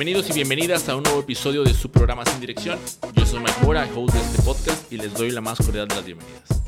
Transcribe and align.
Bienvenidos 0.00 0.30
y 0.30 0.32
bienvenidas 0.32 0.88
a 0.88 0.96
un 0.96 1.02
nuevo 1.02 1.20
episodio 1.20 1.62
de 1.62 1.74
su 1.74 1.90
programa 1.90 2.24
Sin 2.24 2.40
Dirección. 2.40 2.78
Yo 3.14 3.26
soy 3.26 3.40
Mike 3.40 3.60
Mora, 3.62 3.86
host 3.94 4.14
de 4.14 4.20
este 4.20 4.42
podcast, 4.42 4.90
y 4.90 4.96
les 4.96 5.12
doy 5.12 5.30
la 5.30 5.42
más 5.42 5.58
cordial 5.58 5.88
de 5.88 5.94
las 5.94 6.06
bienvenidas. 6.06 6.62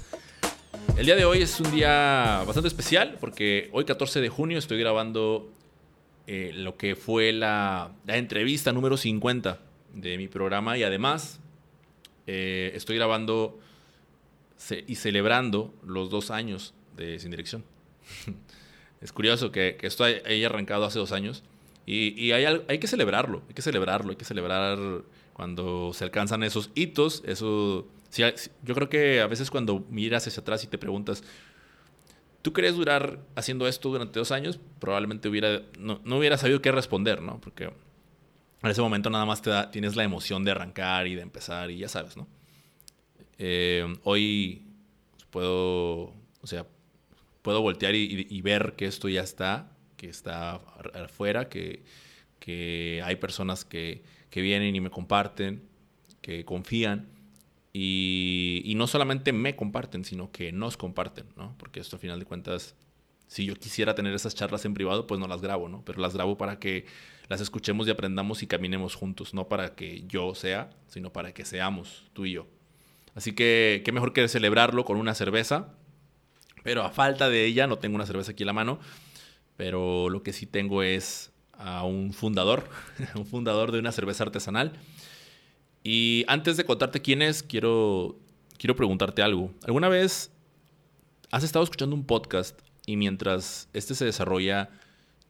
El 0.99 1.07
día 1.07 1.17
de 1.17 1.25
hoy 1.25 1.41
es 1.41 1.59
un 1.59 1.71
día 1.71 2.43
bastante 2.47 2.69
especial 2.69 3.17
porque 3.19 3.71
hoy 3.73 3.87
14 3.87 4.21
de 4.21 4.29
junio 4.29 4.59
estoy 4.59 4.79
grabando 4.79 5.51
eh, 6.27 6.51
lo 6.55 6.77
que 6.77 6.95
fue 6.95 7.33
la, 7.33 7.93
la, 8.05 8.19
entrevista 8.19 8.71
número 8.71 8.99
50 8.99 9.61
de 9.95 10.19
mi 10.19 10.29
programa 10.29 10.77
y 10.77 10.83
además 10.83 11.41
eh, 12.27 12.73
estoy 12.75 12.97
grabando 12.97 13.59
y 14.87 14.97
celebrando 14.97 15.73
los 15.87 16.11
dos 16.11 16.31
años 16.31 16.75
de 16.99 17.19
Sin 17.19 17.31
Dirección. 17.31 17.65
es 19.01 19.11
curioso 19.11 19.51
que, 19.51 19.79
que 19.81 19.87
esto 19.87 20.05
haya 20.05 20.47
arrancado 20.47 20.85
hace 20.85 20.99
dos 20.99 21.13
años 21.13 21.43
y, 21.85 22.31
hay, 22.33 22.45
hay, 22.69 22.79
que 22.79 22.87
celebrarlo, 22.87 23.43
hay 23.49 23.55
que 23.55 23.63
celebrarlo, 23.63 24.11
hay 24.11 24.17
que 24.17 24.25
celebrar 24.25 24.79
cuando 25.33 25.93
se 25.93 26.05
alcanzan 26.05 26.43
esos 26.43 26.71
hitos. 26.75 27.23
Eso, 27.27 27.89
yo 28.63 28.75
creo 28.75 28.89
que 28.89 29.21
a 29.21 29.27
veces 29.27 29.51
cuando 29.51 29.85
miras 29.91 30.27
hacia 30.27 30.41
atrás 30.41 30.63
y 30.63 30.69
te 30.69 30.79
preguntas, 30.79 31.25
¿tú 32.43 32.53
querías 32.53 32.77
durar 32.77 33.19
haciendo 33.35 33.67
esto 33.67 33.89
durante 33.89 34.19
dos 34.19 34.31
años? 34.31 34.61
Probablemente 34.79 35.29
hubiera, 35.29 35.63
no, 35.79 36.01
no 36.05 36.19
hubiera 36.19 36.39
sabido 36.39 36.63
qué 36.63 36.71
responder, 36.71 37.21
¿no? 37.21 37.41
Porque 37.41 37.65
en 37.65 38.71
ese 38.71 38.81
momento 38.81 39.11
nada 39.11 39.27
más 39.27 39.43
te 39.43 39.51
da, 39.51 39.71
tienes 39.71 39.97
la 39.97 40.05
emoción 40.05 40.45
de 40.45 40.53
arrancar 40.53 41.07
y 41.09 41.17
de 41.17 41.23
empezar 41.23 41.71
y 41.71 41.79
ya 41.79 41.89
sabes, 41.89 42.17
¿no? 42.17 42.29
Eh, 43.39 43.93
hoy 44.05 44.63
puedo, 45.31 46.15
o 46.41 46.47
sea, 46.47 46.67
puedo 47.43 47.61
voltear 47.61 47.95
y, 47.97 48.41
ver 48.41 48.75
que 48.77 48.87
esto 48.87 49.09
ya 49.09 49.23
está, 49.23 49.72
que 50.03 50.09
está 50.09 50.55
afuera, 50.95 51.49
que, 51.49 51.85
que 52.41 53.01
hay 53.05 53.15
personas 53.17 53.65
que, 53.65 54.03
que, 54.31 54.41
vienen 54.41 54.75
y 54.75 54.81
me 54.81 54.91
comparten, 54.91 55.63
que 56.21 56.45
confían. 56.45 57.07
Y, 57.73 58.63
y, 58.65 58.75
no 58.75 58.89
solamente 58.89 59.33
me 59.33 59.55
comparten, 59.55 60.05
sino 60.05 60.33
que 60.33 60.51
nos 60.51 60.77
comparten, 60.77 61.27
¿no? 61.37 61.55
Porque 61.57 61.79
esto 61.79 61.95
al 61.95 62.01
final 62.01 62.19
de 62.19 62.25
cuentas, 62.25 62.75
si 63.29 63.45
yo 63.45 63.55
quisiera 63.55 63.95
tener 63.95 64.13
esas 64.13 64.35
charlas 64.35 64.65
en 64.65 64.75
privado, 64.75 65.07
pues 65.07 65.21
no 65.21 65.29
las 65.29 65.41
grabo, 65.41 65.69
¿no? 65.69 65.85
Pero 65.85 66.01
las 66.01 66.15
grabo 66.15 66.37
para 66.37 66.59
que 66.59 66.85
las 67.29 67.41
escuchemos 67.41 67.87
y 67.87 67.93
aprendamos 67.93 68.43
y 68.43 68.49
caminemos 68.49 68.97
juntos, 68.97 69.35
no 69.35 69.49
para 69.49 69.77
que 69.77 70.03
yo 70.09 70.35
sea, 70.35 70.71
sino 70.89 71.13
para 71.13 71.33
que 71.33 71.45
seamos 71.45 72.11
tú 72.13 72.27
y 72.27 72.33
yo. 72.33 72.49
Así 73.15 73.35
que 73.35 73.83
qué 73.85 73.93
mejor 73.93 74.13
que 74.13 74.27
celebrarlo 74.27 74.85
con 74.85 74.97
una 74.97 75.15
cerveza. 75.15 75.77
Pero 76.65 76.83
a 76.83 76.91
falta 76.91 77.29
de 77.29 77.45
ella, 77.45 77.69
no 77.69 77.79
tengo 77.79 77.95
una 77.95 78.07
cerveza 78.07 78.33
aquí 78.33 78.43
en 78.43 78.49
la 78.49 78.53
mano, 78.53 78.81
pero 79.57 80.09
lo 80.09 80.23
que 80.23 80.33
sí 80.33 80.47
tengo 80.47 80.83
es 80.83 81.33
a 81.53 81.85
un 81.85 82.13
fundador, 82.13 82.69
un 83.15 83.27
fundador 83.27 83.73
de 83.73 83.79
una 83.79 83.93
cerveza 83.93 84.25
artesanal. 84.25 84.73
Y 85.85 86.25
antes 86.29 86.57
de 86.57 86.65
contarte 86.65 87.03
quién 87.03 87.23
es, 87.23 87.43
quiero, 87.43 88.19
quiero 88.59 88.77
preguntarte 88.77 89.23
algo. 89.23 89.53
¿Alguna 89.65 89.89
vez 89.89 90.31
has 91.31 91.45
estado 91.45 91.65
escuchando 91.65 91.97
un 91.97 92.05
podcast 92.05 92.61
y 92.87 92.97
mientras 92.97 93.69
este 93.73 93.95
se 93.95 94.05
desarrolla, 94.05 94.71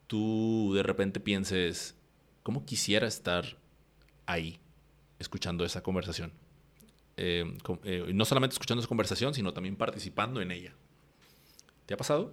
tú 0.07 0.73
de 0.75 0.83
repente 0.83 1.21
pienses, 1.21 1.95
¿cómo 2.43 2.65
quisiera 2.65 3.07
estar 3.07 3.57
ahí 4.27 4.59
escuchando 5.19 5.65
esa 5.65 5.83
conversación? 5.83 6.33
Eh, 7.17 7.45
eh, 7.85 8.11
no 8.15 8.25
solamente 8.25 8.55
escuchando 8.55 8.81
esa 8.81 8.89
conversación, 8.89 9.35
sino 9.35 9.53
también 9.53 9.77
participando 9.77 10.41
en 10.41 10.51
ella. 10.51 10.75
¿Te 11.87 11.95
ha 11.95 11.97
pasado? 11.97 12.33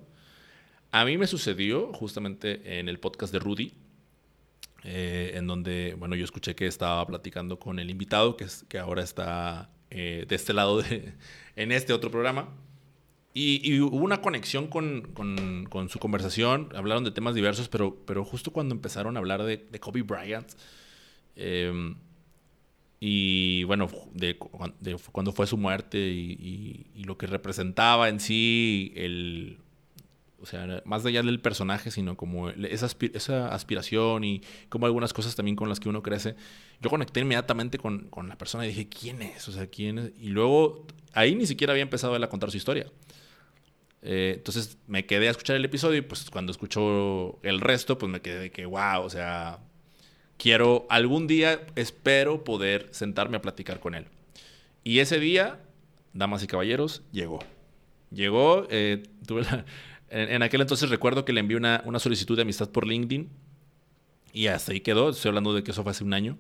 A 0.92 1.06
mí 1.06 1.18
me 1.18 1.28
sucedió 1.28 1.94
justamente 1.94 2.80
en 2.80 2.90
el 2.90 3.00
podcast 3.00 3.31
de 3.31 3.40
Rudy, 3.40 3.74
eh, 4.84 5.34
en 5.36 5.47
donde, 5.47 5.96
bueno, 5.97 6.16
yo 6.16 6.24
escuché 6.24 6.56
que 6.56 6.68
estaba 6.68 7.06
platicando 7.06 7.59
con 7.59 7.80
el 7.80 7.90
invitado, 7.90 8.36
que, 8.38 8.46
es, 8.46 8.66
que 8.68 8.80
ahora 8.80 9.03
está 9.03 9.69
de 9.90 10.28
este 10.30 10.53
lado 10.53 10.81
de, 10.81 11.13
en 11.56 11.72
este 11.72 11.94
otro 11.94 12.12
programa. 12.12 12.50
Y, 13.34 13.80
hubo 13.80 13.97
una 13.97 14.22
conexión 14.22 14.68
con, 14.68 15.13
con, 15.13 15.90
su 15.90 16.00
conversación, 16.00 16.69
hablaron 16.75 17.03
de 17.03 17.12
temas 17.12 17.36
diversos, 17.36 17.69
pero, 17.69 17.96
pero 18.06 18.25
justo 18.25 18.52
cuando 18.52 18.74
empezaron 18.74 19.16
a 19.16 19.19
hablar 19.19 19.44
de, 19.44 19.80
Kobe 19.80 20.02
Bryant, 20.02 20.52
eh, 21.36 21.96
y 23.00 23.63
bueno, 23.63 23.88
de, 24.13 24.38
cuando 24.38 25.31
fue 25.31 25.47
su 25.47 25.58
muerte 25.58 26.00
y, 26.00 27.03
lo 27.06 27.18
que 27.18 27.28
representaba 27.28 28.09
en 28.09 28.19
sí, 28.19 28.92
el, 28.96 29.59
o 30.41 30.45
sea, 30.45 30.81
más 30.85 31.05
allá 31.05 31.22
del 31.22 31.39
personaje, 31.39 31.91
sino 31.91 32.16
como 32.17 32.50
esa, 32.50 32.88
esa 33.13 33.47
aspiración 33.53 34.23
y 34.23 34.41
como 34.69 34.85
algunas 34.85 35.13
cosas 35.13 35.35
también 35.35 35.55
con 35.55 35.69
las 35.69 35.79
que 35.79 35.89
uno 35.89 36.01
crece, 36.03 36.35
yo 36.81 36.89
conecté 36.89 37.19
inmediatamente 37.22 37.77
con, 37.77 38.09
con, 38.09 38.29
la 38.29 38.38
persona 38.38 38.66
y 38.66 38.69
dije, 38.69 38.88
¿quién 38.88 39.22
es? 39.22 39.47
O 39.47 39.51
sea, 39.51 39.67
¿quién 39.67 40.00
es? 40.00 40.11
Y 40.19 40.29
luego 40.29 40.85
ahí 41.13 41.35
ni 41.35 41.45
siquiera 41.45 41.72
había 41.72 41.83
empezado 41.83 42.16
él 42.16 42.23
a 42.23 42.29
contar 42.29 42.51
su 42.51 42.57
historia. 42.57 42.88
Eh, 44.01 44.35
entonces 44.38 44.77
me 44.88 45.05
quedé 45.05 45.27
a 45.27 45.31
escuchar 45.31 45.55
el 45.55 45.66
episodio 45.66 45.97
y 45.97 46.01
pues 46.01 46.29
cuando 46.29 46.51
escucho 46.51 47.39
el 47.44 47.59
resto, 47.59 47.97
pues 47.97 48.11
me 48.11 48.21
quedé 48.21 48.39
de 48.39 48.51
que, 48.51 48.66
wow, 48.66 49.01
o 49.03 49.09
sea, 49.09 49.59
quiero 50.38 50.85
algún 50.89 51.27
día, 51.27 51.61
espero 51.75 52.44
poder 52.44 52.88
sentarme 52.91 53.38
a 53.38 53.41
platicar 53.41 53.79
con 53.79 53.95
él. 53.95 54.06
Y 54.83 55.00
ese 55.00 55.19
día, 55.19 55.59
damas 56.13 56.44
y 56.44 56.47
caballeros, 56.47 57.03
llegó. 57.11 57.39
Llegó, 58.11 58.66
eh, 58.69 59.03
tuve 59.27 59.44
en, 60.09 60.42
aquel 60.44 60.62
entonces 60.62 60.90
recuerdo 60.90 61.25
que 61.25 61.34
le 61.34 61.40
envié 61.40 61.58
una, 61.58 61.81
una, 61.86 62.00
solicitud 62.00 62.36
de 62.36 62.42
amistad 62.44 62.70
por 62.70 62.88
LinkedIn 62.88 63.30
y 64.34 64.47
hasta 64.47 64.72
ahí 64.72 64.80
quedó, 64.80 65.09
estoy 65.09 65.30
hablando 65.30 65.53
de 65.53 65.64
que 65.64 65.72
eso 65.72 65.84
fue 65.84 65.92
hace 65.92 66.03
un 66.03 66.14
año. 66.14 66.38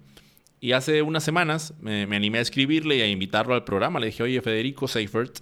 Y 0.61 0.73
hace 0.73 1.01
unas 1.01 1.23
semanas 1.23 1.73
me, 1.79 2.03
animé 2.03 2.39
a 2.39 2.41
escribirle 2.41 2.97
y 2.97 3.01
a 3.01 3.07
invitarlo 3.07 3.53
al 3.53 3.63
programa. 3.63 3.99
Le 3.99 4.07
dije, 4.07 4.23
oye, 4.23 4.41
Federico 4.41 4.87
Seifert, 4.87 5.39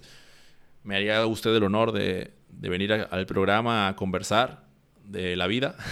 me 0.84 0.96
haría 0.96 1.26
usted 1.26 1.54
el 1.54 1.64
honor 1.64 1.92
de, 1.92 2.32
de 2.50 2.68
venir 2.68 2.92
al 2.92 3.26
programa 3.26 3.88
a 3.88 3.96
conversar 3.96 4.64
de 5.04 5.36
la 5.36 5.46
vida. 5.46 5.76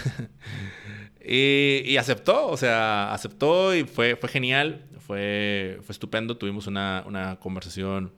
Y, 1.28 1.96
aceptó, 1.96 2.46
o 2.46 2.56
sea, 2.56 3.12
aceptó 3.12 3.74
y 3.74 3.82
fue, 3.82 4.14
fue 4.14 4.28
genial, 4.28 4.84
fue, 5.00 5.80
fue 5.82 5.92
estupendo. 5.92 6.36
Tuvimos 6.36 6.68
una, 6.68 7.02
una 7.04 7.40
conversación 7.40 8.12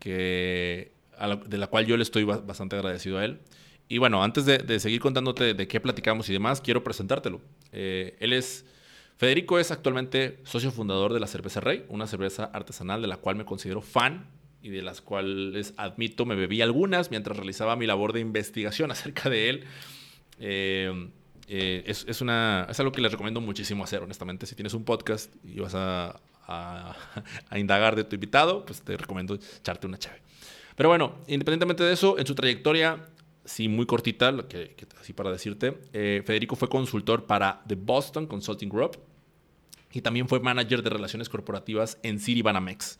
que, 0.00 0.90
de 1.28 1.58
la 1.58 1.66
cual 1.66 1.86
yo 1.86 1.96
le 1.96 2.02
estoy 2.02 2.24
bastante 2.24 2.76
agradecido 2.76 3.18
a 3.18 3.24
él. 3.24 3.40
Y 3.88 3.98
bueno, 3.98 4.22
antes 4.22 4.46
de, 4.46 4.80
seguir 4.80 5.00
contándote 5.00 5.54
de 5.54 5.68
qué 5.68 5.80
platicamos 5.80 6.28
y 6.28 6.32
demás, 6.32 6.60
quiero 6.60 6.84
presentártelo. 6.84 7.40
Eh, 7.72 8.16
él 8.20 8.32
es, 8.32 8.64
Federico 9.16 9.58
es 9.58 9.70
actualmente 9.70 10.38
socio 10.44 10.70
fundador 10.70 11.12
de 11.12 11.20
la 11.20 11.26
Cerveza 11.26 11.60
Rey, 11.60 11.84
una 11.88 12.06
cerveza 12.06 12.44
artesanal 12.44 13.02
de 13.02 13.08
la 13.08 13.16
cual 13.16 13.36
me 13.36 13.44
considero 13.44 13.82
fan 13.82 14.28
y 14.62 14.68
de 14.68 14.82
las 14.82 15.00
cuales 15.00 15.74
admito 15.76 16.24
me 16.24 16.36
bebí 16.36 16.62
algunas 16.62 17.10
mientras 17.10 17.36
realizaba 17.36 17.74
mi 17.76 17.86
labor 17.86 18.12
de 18.12 18.20
investigación 18.20 18.90
acerca 18.92 19.28
de 19.28 19.48
él. 19.50 19.64
Eh, 20.38 21.10
eh, 21.48 21.82
es, 21.84 22.06
es, 22.06 22.20
una, 22.20 22.68
es 22.70 22.78
algo 22.78 22.92
que 22.92 23.00
les 23.00 23.10
recomiendo 23.10 23.40
muchísimo 23.40 23.82
hacer, 23.82 24.04
honestamente. 24.04 24.46
Si 24.46 24.54
tienes 24.54 24.72
un 24.72 24.84
podcast 24.84 25.34
y 25.44 25.58
vas 25.58 25.74
a, 25.74 26.20
a, 26.46 26.96
indagar 27.58 27.96
de 27.96 28.04
tu 28.04 28.14
invitado, 28.14 28.64
pues 28.64 28.82
te 28.82 28.96
recomiendo 28.96 29.34
echarte 29.34 29.88
una 29.88 29.98
chave. 29.98 30.20
Pero 30.80 30.88
bueno, 30.88 31.16
independientemente 31.26 31.84
de 31.84 31.92
eso, 31.92 32.18
en 32.18 32.26
su 32.26 32.34
trayectoria, 32.34 33.06
sí, 33.44 33.68
muy 33.68 33.84
cortita, 33.84 34.32
lo 34.32 34.48
que, 34.48 34.74
así 34.98 35.12
para 35.12 35.30
decirte, 35.30 35.78
eh, 35.92 36.22
Federico 36.24 36.56
fue 36.56 36.70
consultor 36.70 37.26
para 37.26 37.62
The 37.66 37.74
Boston 37.74 38.26
Consulting 38.26 38.70
Group 38.70 38.96
y 39.92 40.00
también 40.00 40.26
fue 40.26 40.40
manager 40.40 40.82
de 40.82 40.88
relaciones 40.88 41.28
corporativas 41.28 41.98
en 42.02 42.18
Citibanamex. 42.18 42.98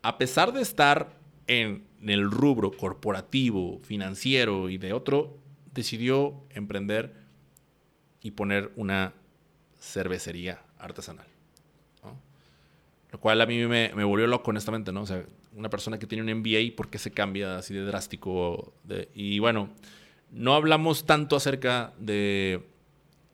A 0.00 0.16
pesar 0.16 0.54
de 0.54 0.62
estar 0.62 1.14
en 1.46 1.84
el 2.00 2.30
rubro 2.30 2.72
corporativo, 2.72 3.80
financiero 3.82 4.70
y 4.70 4.78
de 4.78 4.94
otro, 4.94 5.36
decidió 5.74 6.42
emprender 6.48 7.12
y 8.22 8.30
poner 8.30 8.72
una 8.76 9.12
cervecería 9.78 10.62
artesanal. 10.78 11.26
Lo 13.12 13.20
cual 13.20 13.42
a 13.42 13.46
mí 13.46 13.58
me, 13.66 13.92
me, 13.94 14.04
volvió 14.04 14.26
loco, 14.26 14.50
honestamente, 14.50 14.90
¿no? 14.90 15.02
O 15.02 15.06
sea, 15.06 15.24
una 15.54 15.70
persona 15.70 15.98
que 15.98 16.06
tiene 16.06 16.22
un 16.22 16.40
MBA, 16.40 16.76
¿por 16.76 16.90
qué 16.90 16.98
se 16.98 17.10
cambia 17.10 17.58
así 17.58 17.74
de 17.74 17.84
drástico? 17.84 18.74
y 19.14 19.38
bueno, 19.38 19.70
no 20.30 20.54
hablamos 20.54 21.06
tanto 21.06 21.36
acerca 21.36 21.94
de, 21.98 22.66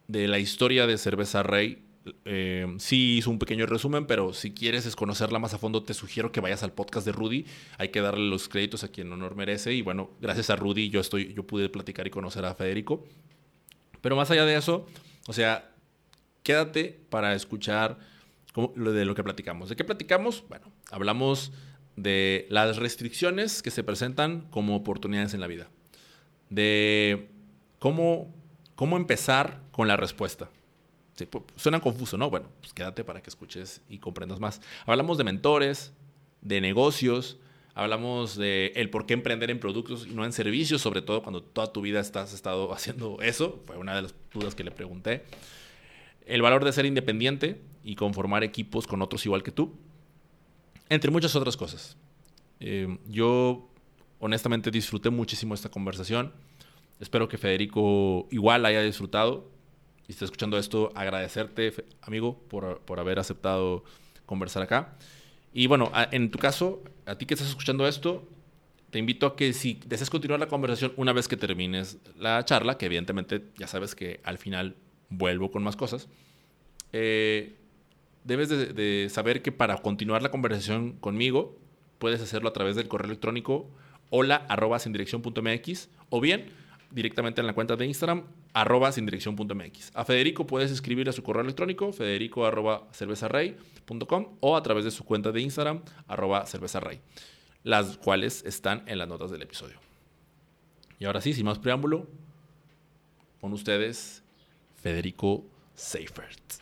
de 0.09 0.29
la 0.29 0.39
historia 0.39 0.87
de 0.87 0.99
Cerveza 0.99 1.43
Rey. 1.43 1.83
Eh, 2.25 2.67
sí 2.79 3.19
hizo 3.19 3.31
un 3.31 3.39
pequeño 3.39 3.67
resumen, 3.67 4.07
pero 4.07 4.33
si 4.33 4.53
quieres 4.53 4.95
conocerla 4.97 5.39
más 5.39 5.55
a 5.55 5.59
fondo, 5.59 5.83
te 5.83 5.95
sugiero 5.95 6.33
que 6.33 6.41
vayas 6.41 6.63
al 6.63 6.73
podcast 6.73 7.07
de 7.07 7.13
Rudy. 7.13 7.47
Hay 7.79 7.89
que 7.89 8.01
darle 8.01 8.29
los 8.29 8.49
créditos 8.49 8.85
a 8.85 8.89
quien 8.89 9.13
honor 9.13 9.35
merece. 9.35 9.73
Y 9.73 9.83
bueno, 9.83 10.11
gracias 10.21 10.51
a 10.51 10.57
Rudy 10.57 10.91
yo, 10.91 11.01
estoy, 11.01 11.33
yo 11.33 11.47
pude 11.47 11.69
platicar 11.69 12.07
y 12.07 12.11
conocer 12.11 12.45
a 12.45 12.55
Federico. 12.55 13.05
Pero 14.01 14.17
más 14.17 14.31
allá 14.31 14.45
de 14.45 14.57
eso, 14.57 14.87
o 15.27 15.33
sea, 15.33 15.73
quédate 16.43 17.01
para 17.11 17.35
escuchar 17.35 17.99
de 18.75 19.05
lo 19.05 19.15
que 19.15 19.23
platicamos. 19.23 19.69
¿De 19.69 19.77
qué 19.77 19.85
platicamos? 19.85 20.45
Bueno, 20.49 20.73
hablamos 20.91 21.53
de 22.03 22.47
las 22.49 22.77
restricciones 22.77 23.63
que 23.63 23.71
se 23.71 23.85
presentan 23.85 24.43
como 24.51 24.77
oportunidades 24.77 25.35
en 25.35 25.41
la 25.41 25.47
vida. 25.47 25.69
De 26.49 27.29
cómo, 27.79 28.35
cómo 28.75 28.97
empezar 28.97 29.61
con 29.73 29.89
la 29.89 29.97
respuesta. 29.97 30.51
suena 31.57 31.81
confuso, 31.81 32.17
¿no? 32.17 32.31
Bueno, 32.31 32.49
pues 32.61 32.73
quédate 32.73 33.05
para 33.05 33.21
que 33.23 33.31
escuches 33.31 33.83
y 33.89 33.99
comprendas 33.99 34.41
más. 34.41 34.61
Hablamos 34.87 35.19
de 35.19 35.25
mentores, 35.25 35.93
de 36.41 36.61
negocios, 36.61 37.39
hablamos 37.75 38.37
de 38.37 38.73
el 38.77 38.91
por 38.91 39.07
qué 39.07 39.15
emprender 39.15 39.51
en 39.51 39.61
productos 39.61 40.07
y 40.07 40.15
no 40.15 40.25
en 40.25 40.33
servicios, 40.33 40.81
sobre 40.81 41.03
todo 41.03 41.23
cuando 41.23 41.43
toda 41.43 41.73
tu 41.73 41.83
vida 41.83 42.01
estás 42.01 42.33
estado 42.33 42.73
haciendo 42.75 43.19
eso, 43.21 43.63
fue 43.67 43.77
una 43.77 43.95
de 43.95 44.03
las 44.03 44.15
dudas 44.33 44.55
que 44.55 44.65
le 44.65 44.71
pregunté. 44.71 45.25
El 46.27 46.43
valor 46.43 46.65
de 46.65 46.73
ser 46.73 46.87
independiente 46.87 47.61
y 47.83 47.97
conformar 47.97 48.45
equipos 48.45 48.87
con 48.87 49.03
otros 49.03 49.27
igual 49.27 49.43
que 49.43 49.51
tú, 49.51 49.75
entre 50.91 51.11
muchas 51.11 51.35
otras 51.35 51.57
cosas. 51.57 51.97
Eh, 52.61 52.99
yo 53.07 53.71
honestamente 54.19 54.71
disfruté 54.71 55.09
muchísimo 55.09 55.55
esta 55.55 55.71
conversación. 55.71 56.35
Espero 57.01 57.29
que 57.29 57.39
Federico 57.39 58.29
igual 58.31 58.67
haya 58.67 58.83
disfrutado 58.83 59.51
y 60.07 60.13
esté 60.13 60.27
escuchando 60.27 60.59
esto. 60.59 60.93
Agradecerte, 60.95 61.73
amigo, 62.03 62.39
por, 62.49 62.81
por 62.81 63.01
haber 63.01 63.19
aceptado 63.19 63.85
conversar 64.27 64.63
acá. 64.63 64.99
Y 65.55 65.67
bueno, 65.67 65.91
en 66.13 66.31
tu 66.31 66.39
caso, 66.39 66.83
a 67.07 67.17
ti 67.17 67.25
que 67.25 67.35
estás 67.35 67.49
escuchando 67.49 67.89
esto, 67.89 68.29
te 68.91 68.99
invito 68.99 69.27
a 69.27 69.37
que 69.37 69.53
si 69.53 69.81
deseas 69.87 70.11
continuar 70.11 70.39
la 70.39 70.49
conversación 70.49 70.93
una 70.97 71.13
vez 71.13 71.29
que 71.29 71.37
termines 71.37 71.99
la 72.17 72.45
charla, 72.45 72.77
que 72.77 72.87
evidentemente 72.87 73.51
ya 73.57 73.67
sabes 73.67 73.95
que 73.95 74.21
al 74.25 74.39
final 74.39 74.77
vuelvo 75.09 75.51
con 75.51 75.63
más 75.63 75.77
cosas, 75.77 76.09
eh, 76.93 77.57
debes 78.25 78.49
de, 78.49 79.09
saber 79.11 79.43
que 79.43 79.53
para 79.53 79.77
continuar 79.79 80.23
la 80.23 80.31
conversación 80.31 80.93
conmigo, 80.93 81.57
puedes 81.99 82.21
hacerlo 82.21 82.49
a 82.49 82.53
través 82.53 82.77
del 82.77 82.89
correo 82.89 83.07
electrónico 83.07 83.71
hola 84.11 84.45
arroba 84.49 84.79
sin 84.79 84.93
dirección 84.93 85.23
punto 85.23 85.43
mx, 85.43 85.89
o 86.11 86.21
bien 86.21 86.47
directamente 86.91 87.41
en 87.41 87.47
la 87.47 87.55
cuenta 87.55 87.77
de 87.77 87.87
Instagram 87.87 88.25
arroba 88.53 88.91
sin 88.93 89.07
dirección 89.07 89.37
punto 89.37 89.55
mx. 89.55 89.93
A 89.95 90.05
Federico 90.05 90.47
puedes 90.47 90.71
escribir 90.71 91.09
a 91.09 91.13
su 91.13 91.23
correo 91.23 91.43
electrónico 91.43 91.93
federico 91.93 92.45
arroba 92.45 92.89
cervezarrey.com 92.93 94.37
o 94.41 94.57
a 94.57 94.63
través 94.63 94.85
de 94.85 94.91
su 94.91 95.05
cuenta 95.05 95.31
de 95.33 95.41
Instagram 95.41 95.83
arroba 96.09 96.45
las 97.63 97.99
cuales 97.99 98.45
están 98.45 98.83
en 98.87 98.99
las 98.99 99.09
notas 99.09 99.31
del 99.31 99.43
episodio. 99.43 99.79
Y 100.99 101.05
ahora 101.05 101.21
sí, 101.21 101.33
sin 101.33 101.47
más 101.47 101.59
preámbulo, 101.59 102.07
con 103.41 103.53
ustedes 103.53 104.23
Federico 104.83 105.45
Seifert. 105.75 106.61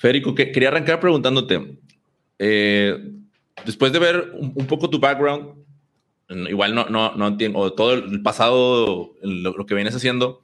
Federico, 0.00 0.34
que, 0.34 0.50
quería 0.50 0.70
arrancar 0.70 0.98
preguntándote, 0.98 1.78
eh, 2.38 2.96
después 3.66 3.92
de 3.92 3.98
ver 3.98 4.32
un, 4.32 4.66
poco 4.66 4.88
tu 4.88 4.98
background, 4.98 5.62
igual 6.48 6.74
no, 6.74 6.86
no, 6.86 7.14
no 7.16 7.28
entiendo, 7.28 7.70
todo 7.74 7.92
el 7.92 8.22
pasado, 8.22 9.12
lo, 9.20 9.66
que 9.66 9.74
vienes 9.74 9.94
haciendo, 9.94 10.42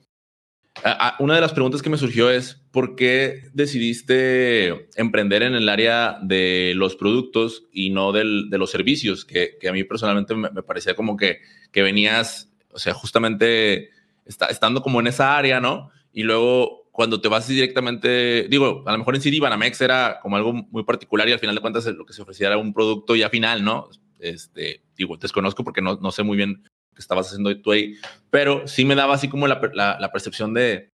una 1.21 1.37
de 1.37 1.41
las 1.41 1.55
preguntas 1.55 1.81
que 1.81 1.89
me 1.89 1.97
surgió 1.97 2.29
es, 2.31 2.67
¿por 2.71 2.97
qué 2.97 3.45
decidiste 3.55 4.91
emprender 4.95 5.43
en 5.43 5.55
el 5.55 5.71
área 5.71 6.19
de 6.21 6.75
los 6.77 6.95
productos 6.95 7.65
y 7.73 7.89
no 7.89 8.13
del, 8.13 8.51
de 8.51 8.59
los 8.59 8.71
servicios? 8.71 9.25
Que, 9.25 9.57
a 9.67 9.73
mí 9.73 9.85
personalmente 9.85 10.35
me, 10.35 10.51
parecía 10.65 10.95
como 10.95 11.17
que, 11.17 11.39
que 11.73 11.81
venías, 11.81 12.53
o 12.73 12.79
sea, 12.79 12.93
justamente 12.93 13.89
está, 14.27 14.49
estando 14.49 14.83
como 14.83 15.01
en 15.01 15.07
esa 15.07 15.39
área, 15.39 15.63
¿no? 15.63 15.89
Y 16.13 16.25
luego 16.25 16.86
cuando 16.97 17.21
te 17.21 17.29
vas 17.29 17.47
directamente, 17.47 18.49
digo, 18.49 18.83
a 18.87 18.93
lo 18.93 18.99
mejor 18.99 19.15
en 19.15 19.21
CD 19.21 19.39
Banamex 19.39 19.83
era 19.83 20.19
como 20.23 20.37
algo 20.37 20.55
muy 20.55 20.83
particular 20.83 21.29
y 21.29 21.33
al 21.33 21.39
final 21.39 21.55
de 21.55 21.61
cuentas 21.61 21.85
lo 21.85 22.07
que 22.07 22.15
se 22.15 22.23
ofrecía 22.23 22.47
era 22.47 22.57
un 22.57 22.73
producto 22.73 23.15
ya 23.15 23.29
final, 23.29 23.63
¿no? 23.63 23.91
Este, 24.19 24.83
digo, 24.97 25.19
desconozco 25.19 25.63
porque 25.63 25.83
no, 25.83 25.97
no 25.97 26.11
sé 26.11 26.23
muy 26.23 26.39
bien 26.39 26.65
qué 26.95 27.01
estabas 27.01 27.27
haciendo 27.27 27.55
tú 27.61 27.73
ahí, 27.73 27.97
pero 28.31 28.67
sí 28.67 28.87
me 28.87 28.95
daba 28.95 29.15
así 29.15 29.29
como 29.29 29.47
la, 29.47 29.61
la, 29.75 30.11
percepción 30.11 30.55
de, 30.55 30.89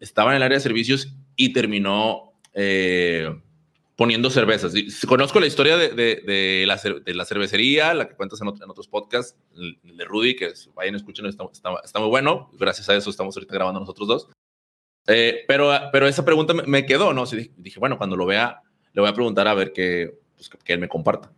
estaba 0.00 0.30
en 0.30 0.38
el 0.38 0.42
área 0.44 0.56
de 0.56 0.62
servicios 0.62 1.14
y 1.36 1.52
terminó 1.52 2.32
eh, 2.54 3.30
poniendo 3.96 4.30
cervezas. 4.30 4.72
Conozco 5.06 5.40
la 5.40 5.46
historia 5.46 5.76
de, 5.76 5.90
de, 5.90 6.64
la, 6.66 6.76
de, 6.76 7.14
la, 7.14 7.26
cervecería, 7.26 7.92
la 7.92 8.08
que 8.08 8.16
cuentas 8.16 8.40
en, 8.40 8.48
en 8.48 8.70
otros 8.70 8.88
podcasts, 8.88 9.36
el, 9.54 9.94
de 9.94 10.04
Rudy, 10.06 10.36
que 10.36 10.54
vayan 10.74 10.94
está, 10.94 11.44
está, 11.52 11.70
está, 11.84 12.00
muy 12.00 12.08
bueno. 12.08 12.50
Gracias 12.58 12.88
a 12.88 12.96
eso 12.96 13.10
estamos 13.10 13.36
ahorita 13.36 13.52
grabando 13.52 13.80
nosotros 13.80 14.08
dos. 14.08 14.28
Eh, 15.08 15.44
pero, 15.48 15.70
pero 15.90 16.06
esa 16.06 16.24
pregunta 16.24 16.52
me, 16.52 16.84
quedó, 16.84 17.14
¿no? 17.14 17.24
dije, 17.24 17.80
bueno, 17.80 17.96
cuando 17.96 18.14
lo 18.14 18.26
vea, 18.26 18.60
le 18.92 19.00
voy 19.00 19.10
a 19.10 19.14
preguntar 19.14 19.48
a 19.48 19.54
ver 19.54 19.72
que, 19.72 20.18
pues, 20.36 20.50
que 20.62 20.74
él 20.74 20.80
me 20.80 20.88
comparta. 20.88 21.32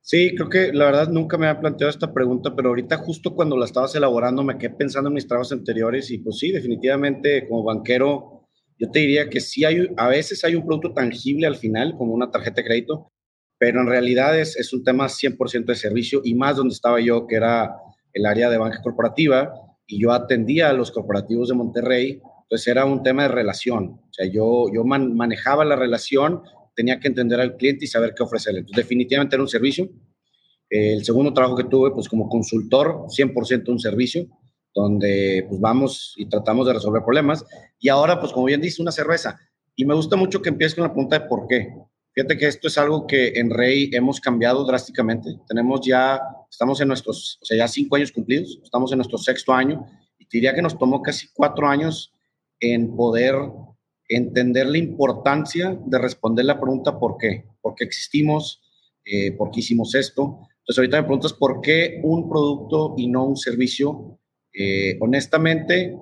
Sí, 0.00 0.36
creo 0.36 0.48
que 0.48 0.72
la 0.72 0.84
verdad 0.84 1.08
nunca 1.08 1.36
me 1.36 1.48
había 1.48 1.60
planteado 1.60 1.90
esta 1.90 2.14
pregunta, 2.14 2.54
pero 2.54 2.68
ahorita 2.68 2.98
justo 2.98 3.34
cuando 3.34 3.56
la 3.56 3.64
estabas 3.64 3.92
elaborando 3.96 4.44
me 4.44 4.56
quedé 4.56 4.70
pensando 4.70 5.08
en 5.08 5.14
mis 5.14 5.26
trabajos 5.26 5.50
anteriores 5.50 6.08
y 6.12 6.18
pues 6.18 6.38
sí, 6.38 6.52
definitivamente 6.52 7.48
como 7.48 7.64
banquero, 7.64 8.46
yo 8.78 8.90
te 8.92 9.00
diría 9.00 9.28
que 9.28 9.40
sí 9.40 9.64
hay, 9.64 9.90
a 9.96 10.06
veces 10.06 10.44
hay 10.44 10.54
un 10.54 10.64
producto 10.64 10.94
tangible 10.94 11.48
al 11.48 11.56
final, 11.56 11.96
como 11.98 12.14
una 12.14 12.30
tarjeta 12.30 12.60
de 12.60 12.68
crédito, 12.68 13.10
pero 13.58 13.80
en 13.80 13.88
realidad 13.88 14.38
es, 14.38 14.56
es 14.56 14.72
un 14.72 14.84
tema 14.84 15.08
100% 15.08 15.64
de 15.64 15.74
servicio 15.74 16.20
y 16.22 16.36
más 16.36 16.54
donde 16.54 16.74
estaba 16.74 17.00
yo, 17.00 17.26
que 17.26 17.34
era 17.34 17.74
el 18.12 18.26
área 18.26 18.48
de 18.48 18.58
banca 18.58 18.80
corporativa, 18.82 19.52
y 19.88 20.00
yo 20.00 20.12
atendía 20.12 20.70
a 20.70 20.72
los 20.72 20.92
corporativos 20.92 21.48
de 21.48 21.54
Monterrey 21.54 22.22
entonces 22.46 22.68
era 22.68 22.84
un 22.84 23.02
tema 23.02 23.22
de 23.22 23.28
relación. 23.28 24.00
O 24.08 24.12
sea, 24.12 24.24
yo, 24.26 24.66
yo 24.72 24.84
manejaba 24.84 25.64
la 25.64 25.74
relación, 25.74 26.42
tenía 26.76 27.00
que 27.00 27.08
entender 27.08 27.40
al 27.40 27.56
cliente 27.56 27.86
y 27.86 27.88
saber 27.88 28.14
qué 28.16 28.22
ofrecerle. 28.22 28.60
Entonces, 28.60 28.84
definitivamente 28.84 29.34
era 29.34 29.42
un 29.42 29.48
servicio. 29.48 29.88
el 30.70 31.04
segundo 31.04 31.32
trabajo 31.32 31.56
que 31.56 31.64
tuve, 31.64 31.90
pues 31.90 32.08
como 32.08 32.28
consultor, 32.28 33.06
100% 33.08 33.68
un 33.68 33.80
servicio, 33.80 34.26
donde 34.72 35.44
pues 35.48 35.60
vamos 35.60 36.14
y 36.16 36.28
tratamos 36.28 36.68
de 36.68 36.74
resolver 36.74 37.02
problemas. 37.02 37.44
Y 37.80 37.88
ahora, 37.88 38.20
pues 38.20 38.32
como 38.32 38.46
bien 38.46 38.60
dice, 38.60 38.80
una 38.80 38.92
cerveza. 38.92 39.40
Y 39.74 39.84
me 39.84 39.94
gusta 39.94 40.14
mucho 40.14 40.40
que 40.40 40.50
empieces 40.50 40.76
con 40.76 40.84
la 40.84 40.92
pregunta 40.92 41.18
de 41.18 41.26
por 41.26 41.48
qué. 41.48 41.74
Fíjate 42.12 42.38
que 42.38 42.46
esto 42.46 42.68
es 42.68 42.78
algo 42.78 43.08
que 43.08 43.32
en 43.40 43.50
Rey 43.50 43.90
hemos 43.92 44.20
cambiado 44.20 44.64
drásticamente. 44.64 45.36
Tenemos 45.48 45.80
ya, 45.84 46.20
estamos 46.48 46.80
en 46.80 46.88
nuestros, 46.88 47.40
o 47.42 47.44
sea, 47.44 47.58
ya 47.58 47.66
cinco 47.66 47.96
años 47.96 48.12
cumplidos, 48.12 48.60
estamos 48.62 48.92
en 48.92 48.98
nuestro 48.98 49.18
sexto 49.18 49.52
año 49.52 49.84
y 50.18 50.26
diría 50.30 50.54
que 50.54 50.62
nos 50.62 50.78
tomó 50.78 51.02
casi 51.02 51.26
cuatro 51.34 51.66
años 51.66 52.12
en 52.60 52.96
poder 52.96 53.34
entender 54.08 54.66
la 54.66 54.78
importancia 54.78 55.78
de 55.84 55.98
responder 55.98 56.44
la 56.44 56.60
pregunta 56.60 56.98
¿por 56.98 57.16
qué? 57.18 57.44
¿Por 57.60 57.74
qué 57.74 57.84
existimos? 57.84 58.62
Eh, 59.04 59.32
¿Por 59.32 59.50
qué 59.50 59.60
hicimos 59.60 59.94
esto? 59.94 60.40
Entonces 60.60 60.78
ahorita 60.78 60.98
me 60.98 61.04
preguntas 61.04 61.32
¿por 61.32 61.60
qué 61.60 62.00
un 62.02 62.28
producto 62.28 62.94
y 62.96 63.08
no 63.08 63.24
un 63.24 63.36
servicio? 63.36 64.18
Eh, 64.52 64.96
honestamente, 65.00 65.96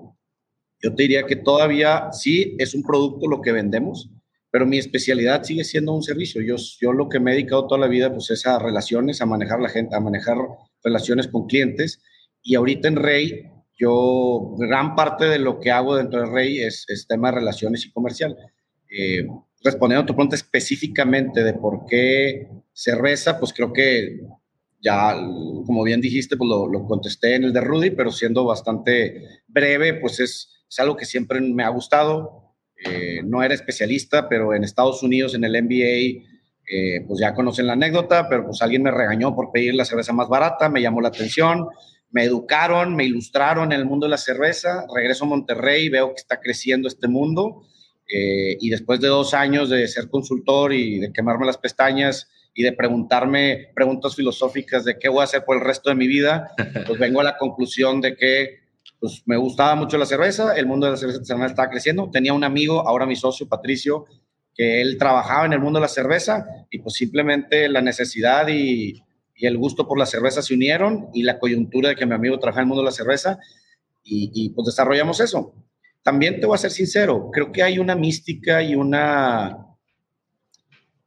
yo 0.81 0.95
te 0.95 1.03
diría 1.03 1.25
que 1.25 1.37
todavía 1.37 2.13
sí 2.13 2.57
es 2.59 2.75
un 2.75 2.83
producto 2.83 3.27
lo 3.27 3.41
que 3.41 3.53
vendemos, 3.53 4.11
pero 4.51 4.67
mi 4.67 4.79
especialidad 4.79 5.43
sigue 5.43 5.65
siendo 5.65 5.93
un 5.93 6.03
servicio. 6.03 6.41
Yo, 6.41 6.57
yo 6.81 6.93
lo 6.93 7.09
que 7.09 7.19
me 7.19 7.33
he 7.33 7.35
dedicado 7.35 7.67
toda 7.67 7.81
la 7.81 7.89
vida 7.89 8.13
pues 8.13 8.31
es 8.31 8.47
a 8.47 8.59
relaciones, 8.59 9.21
a 9.21 9.27
manejar 9.27 9.61
la 9.61 9.69
gente, 9.69 9.97
a 9.97 10.01
manejar 10.01 10.37
relaciones 10.83 11.27
con 11.27 11.47
clientes. 11.47 12.01
Y 12.43 12.55
ahorita 12.55 12.89
en 12.89 12.97
Rey 12.97 13.51
yo, 13.77 14.55
gran 14.57 14.95
parte 14.95 15.25
de 15.25 15.39
lo 15.39 15.59
que 15.61 15.71
hago 15.71 15.97
dentro 15.97 16.21
de 16.21 16.27
Rey 16.27 16.61
es, 16.61 16.87
tema 17.09 17.31
de 17.31 17.39
relaciones 17.39 17.85
y 17.85 17.93
comercial. 17.93 18.37
Eh, 18.89 19.27
respondiendo 19.63 20.05
a 20.05 20.07
tu 20.07 20.15
pregunta 20.15 20.37
específicamente 20.37 21.43
de 21.43 21.55
por 21.55 21.87
qué 21.87 22.49
cerveza, 22.73 23.39
pues 23.39 23.53
creo 23.53 23.73
que 23.73 24.21
ya, 24.81 25.15
como 25.67 25.83
bien 25.83 26.01
dijiste, 26.01 26.37
pues 26.37 26.49
lo, 26.49 26.87
contesté 26.87 27.35
en 27.35 27.45
el 27.45 27.53
de 27.53 27.63
Rudy, 27.63 27.91
pero 27.91 28.13
siendo 28.13 28.45
bastante 28.45 29.43
breve, 29.49 29.95
pues 29.95 30.21
es, 30.21 30.51
algo 30.77 30.97
que 30.97 31.05
siempre 31.05 31.41
me 31.41 31.63
ha 31.63 31.69
gustado. 31.69 32.55
Eh, 32.85 33.23
no 33.25 33.43
era 33.43 33.55
especialista, 33.55 34.29
pero 34.29 34.55
en 34.55 34.65
Estados 34.65 35.03
Unidos, 35.03 35.35
en 35.35 35.45
el 35.45 35.53
NBA, 35.53 36.25
eh, 36.69 37.05
pues 37.07 37.21
ya 37.21 37.33
conocen 37.33 37.69
la 37.69 37.75
anécdota, 37.75 38.29
pero 38.29 38.47
pues 38.47 38.61
alguien 38.61 38.83
me 38.83 38.91
regañó 38.91 39.35
por 39.35 39.53
pedir 39.53 39.75
la 39.75 39.85
cerveza 39.85 40.13
más 40.13 40.29
barata, 40.29 40.69
me 40.69 40.83
llamó 40.83 41.01
la 41.01 41.09
atención 41.09 41.69
me 42.15 42.23
educaron, 42.23 42.95
me 42.95 43.05
ilustraron 43.05 43.73
en 43.73 43.81
el 43.81 43.87
mundo 43.87 44.07
de 44.07 44.11
la 44.11 44.19
cerveza, 44.19 44.87
regreso 44.95 45.25
a 45.25 45.29
Monterrey, 45.29 45.89
veo 45.89 46.11
que 46.11 46.21
está 46.21 46.41
creciendo 46.41 46.87
este 46.87 47.09
mundo 47.09 47.65
eh, 48.09 48.57
y 48.61 48.71
después 48.71 49.01
de 49.01 49.09
dos 49.09 49.35
años 49.35 49.69
de 49.69 49.89
ser 49.89 50.09
consultor 50.09 50.73
y 50.73 51.01
de 51.01 51.13
quemarme 51.13 51.45
las 51.45 51.59
pestañas 51.59 52.31
y 52.55 52.63
de 52.63 52.71
preguntarme 52.71 53.73
preguntas 53.75 54.15
filosóficas 54.15 54.85
de 54.85 54.97
qué 54.97 55.09
voy 55.09 55.23
a 55.23 55.25
hacer 55.25 55.45
por 55.45 55.57
el 55.57 55.65
resto 55.65 55.91
de 55.91 55.97
mi 55.97 56.07
vida, 56.07 56.53
pues 56.87 57.01
vengo 57.01 57.21
a 57.21 57.25
la 57.25 57.37
conclusión 57.37 58.01
de 58.01 58.15
que 58.15 58.61
pues, 59.01 59.25
me 59.27 59.37
gustaba 59.37 59.75
mucho 59.75 59.99
la 59.99 60.07
cerveza, 60.07 60.55
el 60.57 60.67
mundo 60.67 60.87
de 60.87 60.93
la 60.93 60.97
cerveza 60.97 61.19
artesanal 61.19 61.51
estaba 61.51 61.69
creciendo, 61.69 62.11
tenía 62.13 62.33
un 62.33 62.45
amigo, 62.45 62.87
ahora 62.87 63.07
mi 63.07 63.17
socio 63.17 63.49
Patricio, 63.49 64.05
que 64.55 64.81
él 64.81 64.99
trabajaba 64.99 65.47
en 65.47 65.53
el 65.53 65.59
mundo 65.59 65.81
de 65.81 65.87
la 65.87 65.89
cerveza 65.89 66.47
y 66.71 66.79
pues 66.79 66.95
simplemente 66.95 67.69
la 67.69 67.81
necesidad 67.81 68.47
y 68.47 69.03
y 69.45 69.47
el 69.47 69.59
gusto 69.59 69.87
por 69.87 69.99
la 69.99 70.07
cerveza 70.07 70.41
se 70.41 70.55
unieron 70.55 71.11
y 71.13 71.23
la 71.23 71.39
coyuntura 71.39 71.91
de 71.91 71.97
que 71.97 72.07
mi 72.07 72.15
amigo 72.15 72.39
trabaja 72.39 72.61
en 72.61 72.65
el 72.65 72.69
mundo 72.69 72.81
de 72.81 72.87
la 72.87 72.93
cerveza 72.93 73.39
y, 74.03 74.49
pues 74.51 74.65
desarrollamos 74.65 75.21
eso. 75.21 75.55
También 76.03 76.41
te 76.41 76.47
voy 76.47 76.55
a 76.55 76.59
ser 76.59 76.71
sincero, 76.71 77.29
creo 77.31 77.53
que 77.53 77.63
hay 77.63 77.79
una 77.79 77.95
mística 77.95 78.63
y 78.63 78.75
una 78.75 79.59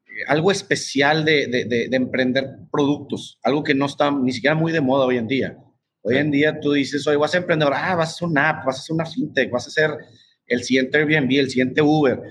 eh, 0.06 0.24
algo 0.28 0.52
especial 0.52 1.26
de, 1.26 1.48
de, 1.48 1.96
emprender 1.96 2.46
productos, 2.72 3.40
algo 3.42 3.64
que 3.64 3.74
no 3.74 3.88
está 3.88 4.12
ni 4.12 4.32
siquiera 4.32 4.56
muy 4.56 4.72
de 4.72 4.82
moda 4.82 5.08
hoy 5.08 5.18
en 5.18 5.28
día. 5.28 5.58
Hoy 6.04 6.18
en 6.18 6.30
día 6.30 6.60
tú 6.60 6.74
dices, 6.74 7.08
oye, 7.08 7.18
vas 7.18 7.34
a 7.34 7.40
emprendedor, 7.40 7.74
ah, 7.76 7.96
vas 7.96 8.10
a 8.10 8.12
hacer 8.12 8.28
una 8.28 8.50
app, 8.50 8.66
vas 8.68 8.78
a 8.78 8.80
hacer 8.82 8.94
una 8.94 9.06
fintech, 9.06 9.50
vas 9.50 9.66
a 9.66 9.70
hacer 9.70 9.98
el 10.46 10.64
siguiente 10.64 11.00
Airbnb, 11.00 11.40
el 11.40 11.50
siguiente 11.50 11.82
Uber 11.82 12.22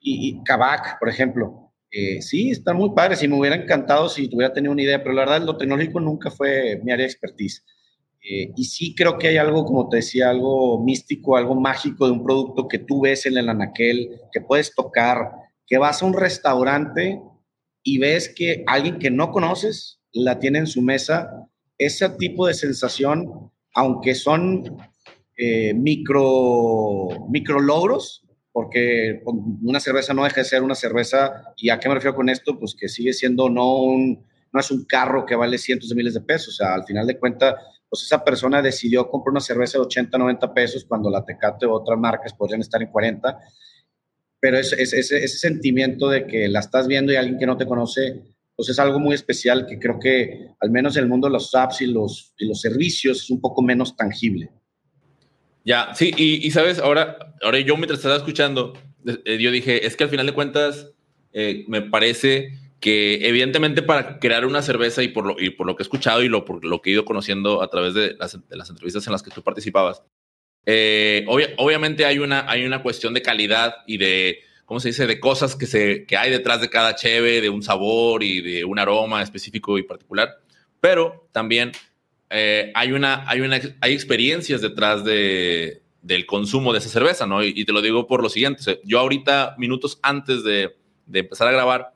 y, 0.00 0.30
y 0.30 0.42
Kavak, 0.42 0.98
por 0.98 1.10
ejemplo. 1.10 1.69
Eh, 1.90 2.22
sí, 2.22 2.50
está 2.50 2.72
muy 2.72 2.90
padre. 2.94 3.16
Si 3.16 3.26
me 3.26 3.38
hubiera 3.38 3.56
encantado, 3.56 4.08
si 4.08 4.28
tuviera 4.28 4.52
tenido 4.52 4.72
una 4.72 4.82
idea, 4.82 5.02
pero 5.02 5.14
la 5.14 5.22
verdad, 5.22 5.42
lo 5.42 5.56
tecnológico 5.56 6.00
nunca 6.00 6.30
fue 6.30 6.80
mi 6.84 6.92
área 6.92 7.04
de 7.04 7.12
expertise. 7.12 7.64
Eh, 8.22 8.52
y 8.54 8.64
sí 8.64 8.94
creo 8.94 9.18
que 9.18 9.28
hay 9.28 9.38
algo, 9.38 9.64
como 9.64 9.88
te 9.88 9.96
decía, 9.96 10.30
algo 10.30 10.82
místico, 10.82 11.36
algo 11.36 11.54
mágico 11.54 12.06
de 12.06 12.12
un 12.12 12.22
producto 12.22 12.68
que 12.68 12.78
tú 12.78 13.02
ves 13.02 13.26
en 13.26 13.38
el 13.38 13.48
anaquel, 13.48 14.20
que 14.30 14.40
puedes 14.40 14.74
tocar, 14.74 15.32
que 15.66 15.78
vas 15.78 16.02
a 16.02 16.06
un 16.06 16.12
restaurante 16.12 17.20
y 17.82 17.98
ves 17.98 18.28
que 18.28 18.62
alguien 18.66 18.98
que 18.98 19.10
no 19.10 19.30
conoces 19.30 20.00
la 20.12 20.38
tiene 20.38 20.58
en 20.58 20.66
su 20.66 20.82
mesa. 20.82 21.48
Ese 21.78 22.08
tipo 22.10 22.46
de 22.46 22.54
sensación, 22.54 23.50
aunque 23.74 24.14
son 24.14 24.76
eh, 25.38 25.72
micro, 25.72 27.26
micro 27.30 27.58
logros, 27.58 28.22
porque 28.52 29.22
una 29.62 29.80
cerveza 29.80 30.12
no 30.12 30.24
deja 30.24 30.40
de 30.40 30.44
ser 30.44 30.62
una 30.62 30.74
cerveza, 30.74 31.54
y 31.56 31.70
a 31.70 31.78
qué 31.78 31.88
me 31.88 31.94
refiero 31.94 32.16
con 32.16 32.28
esto, 32.28 32.58
pues 32.58 32.74
que 32.74 32.88
sigue 32.88 33.12
siendo 33.12 33.48
no 33.48 33.76
un, 33.76 34.26
no 34.52 34.60
es 34.60 34.70
un 34.70 34.84
carro 34.84 35.24
que 35.24 35.36
vale 35.36 35.58
cientos 35.58 35.88
de 35.88 35.94
miles 35.94 36.14
de 36.14 36.20
pesos, 36.20 36.54
o 36.54 36.56
sea, 36.56 36.74
al 36.74 36.84
final 36.84 37.06
de 37.06 37.18
cuentas 37.18 37.54
pues 37.90 38.04
esa 38.04 38.24
persona 38.24 38.62
decidió 38.62 39.10
comprar 39.10 39.32
una 39.32 39.40
cerveza 39.40 39.76
de 39.76 39.84
80, 39.84 40.16
90 40.16 40.54
pesos 40.54 40.84
cuando 40.84 41.10
la 41.10 41.24
Tecate 41.24 41.66
o 41.66 41.72
otras 41.72 41.98
marcas 41.98 42.32
podrían 42.32 42.60
estar 42.60 42.80
en 42.80 42.88
40. 42.88 43.36
Pero 44.38 44.58
ese, 44.58 44.80
ese, 44.80 45.26
sentimiento 45.26 46.08
de 46.08 46.24
que 46.24 46.48
la 46.48 46.60
estás 46.60 46.86
viendo 46.86 47.12
y 47.12 47.16
alguien 47.16 47.38
que 47.38 47.46
no 47.46 47.56
te 47.56 47.66
conoce, 47.66 48.22
pues 48.54 48.68
es 48.68 48.78
algo 48.78 49.00
muy 49.00 49.14
especial 49.14 49.66
que 49.66 49.78
creo 49.78 49.98
que 49.98 50.52
al 50.60 50.70
menos 50.70 50.96
en 50.96 51.02
el 51.02 51.08
mundo 51.08 51.26
de 51.26 51.32
los 51.32 51.52
apps 51.54 51.82
y 51.82 51.86
los, 51.86 52.32
y 52.38 52.46
los 52.46 52.60
servicios 52.60 53.24
es 53.24 53.30
un 53.30 53.40
poco 53.40 53.60
menos 53.60 53.96
tangible. 53.96 54.50
Ya, 55.64 55.94
sí, 55.94 56.12
y, 56.16 56.46
y 56.46 56.50
sabes, 56.50 56.78
ahora, 56.78 57.34
ahora 57.42 57.60
yo 57.60 57.76
mientras 57.76 57.98
estaba 57.98 58.16
escuchando, 58.16 58.72
eh, 59.24 59.38
yo 59.38 59.50
dije, 59.50 59.86
es 59.86 59.96
que 59.96 60.04
al 60.04 60.10
final 60.10 60.26
de 60.26 60.32
cuentas, 60.32 60.92
eh, 61.32 61.64
me 61.68 61.82
parece 61.82 62.58
que 62.80 63.28
evidentemente 63.28 63.82
para 63.82 64.18
crear 64.18 64.46
una 64.46 64.62
cerveza 64.62 65.02
y 65.02 65.08
por 65.08 65.26
lo, 65.26 65.36
y 65.38 65.50
por 65.50 65.66
lo 65.66 65.76
que 65.76 65.82
he 65.82 65.84
escuchado 65.84 66.22
y 66.22 66.28
lo, 66.28 66.44
por 66.44 66.64
lo 66.64 66.80
que 66.80 66.90
he 66.90 66.92
ido 66.94 67.04
conociendo 67.04 67.62
a 67.62 67.68
través 67.68 67.94
de 67.94 68.16
las, 68.18 68.34
entrevistas 68.34 69.06
en 69.06 69.12
las 69.12 69.22
que 69.22 69.30
tú 69.30 69.42
participabas, 69.42 70.02
eh, 70.66 71.24
obviamente 71.28 72.04
hay 72.06 72.18
una, 72.18 72.50
hay 72.50 72.64
una 72.64 72.82
cuestión 72.82 73.12
de 73.12 73.22
calidad 73.22 73.76
y 73.86 73.98
de, 73.98 74.40
¿cómo 74.64 74.80
se 74.80 74.88
dice?, 74.88 75.06
de 75.06 75.20
cosas 75.20 75.56
que, 75.56 75.66
se, 75.66 76.06
que 76.06 76.16
hay 76.16 76.30
detrás 76.30 76.60
de 76.60 76.70
cada 76.70 76.94
cheve, 76.94 77.40
de 77.40 77.50
un 77.50 77.62
sabor 77.62 78.22
y 78.22 78.40
de 78.40 78.64
un 78.64 78.78
aroma 78.78 79.22
específico 79.22 79.78
y 79.78 79.82
particular, 79.82 80.38
pero 80.80 81.28
también 81.32 81.72
eh, 82.30 82.70
hay, 82.74 82.92
una, 82.92 83.28
hay, 83.28 83.40
una, 83.40 83.60
hay 83.80 83.92
experiencias 83.92 84.60
detrás 84.60 85.04
de, 85.04 85.82
del 86.00 86.26
consumo 86.26 86.72
de 86.72 86.78
esa 86.78 86.88
cerveza, 86.88 87.26
¿no? 87.26 87.42
Y, 87.42 87.64
te 87.64 87.72
lo 87.72 87.82
digo 87.82 88.06
por 88.06 88.22
lo 88.22 88.28
siguiente, 88.28 88.80
yo 88.84 89.00
ahorita, 89.00 89.56
minutos 89.58 89.98
antes 90.02 90.44
de, 90.44 90.76
de 91.06 91.18
empezar 91.18 91.48
a 91.48 91.52
grabar, 91.52 91.92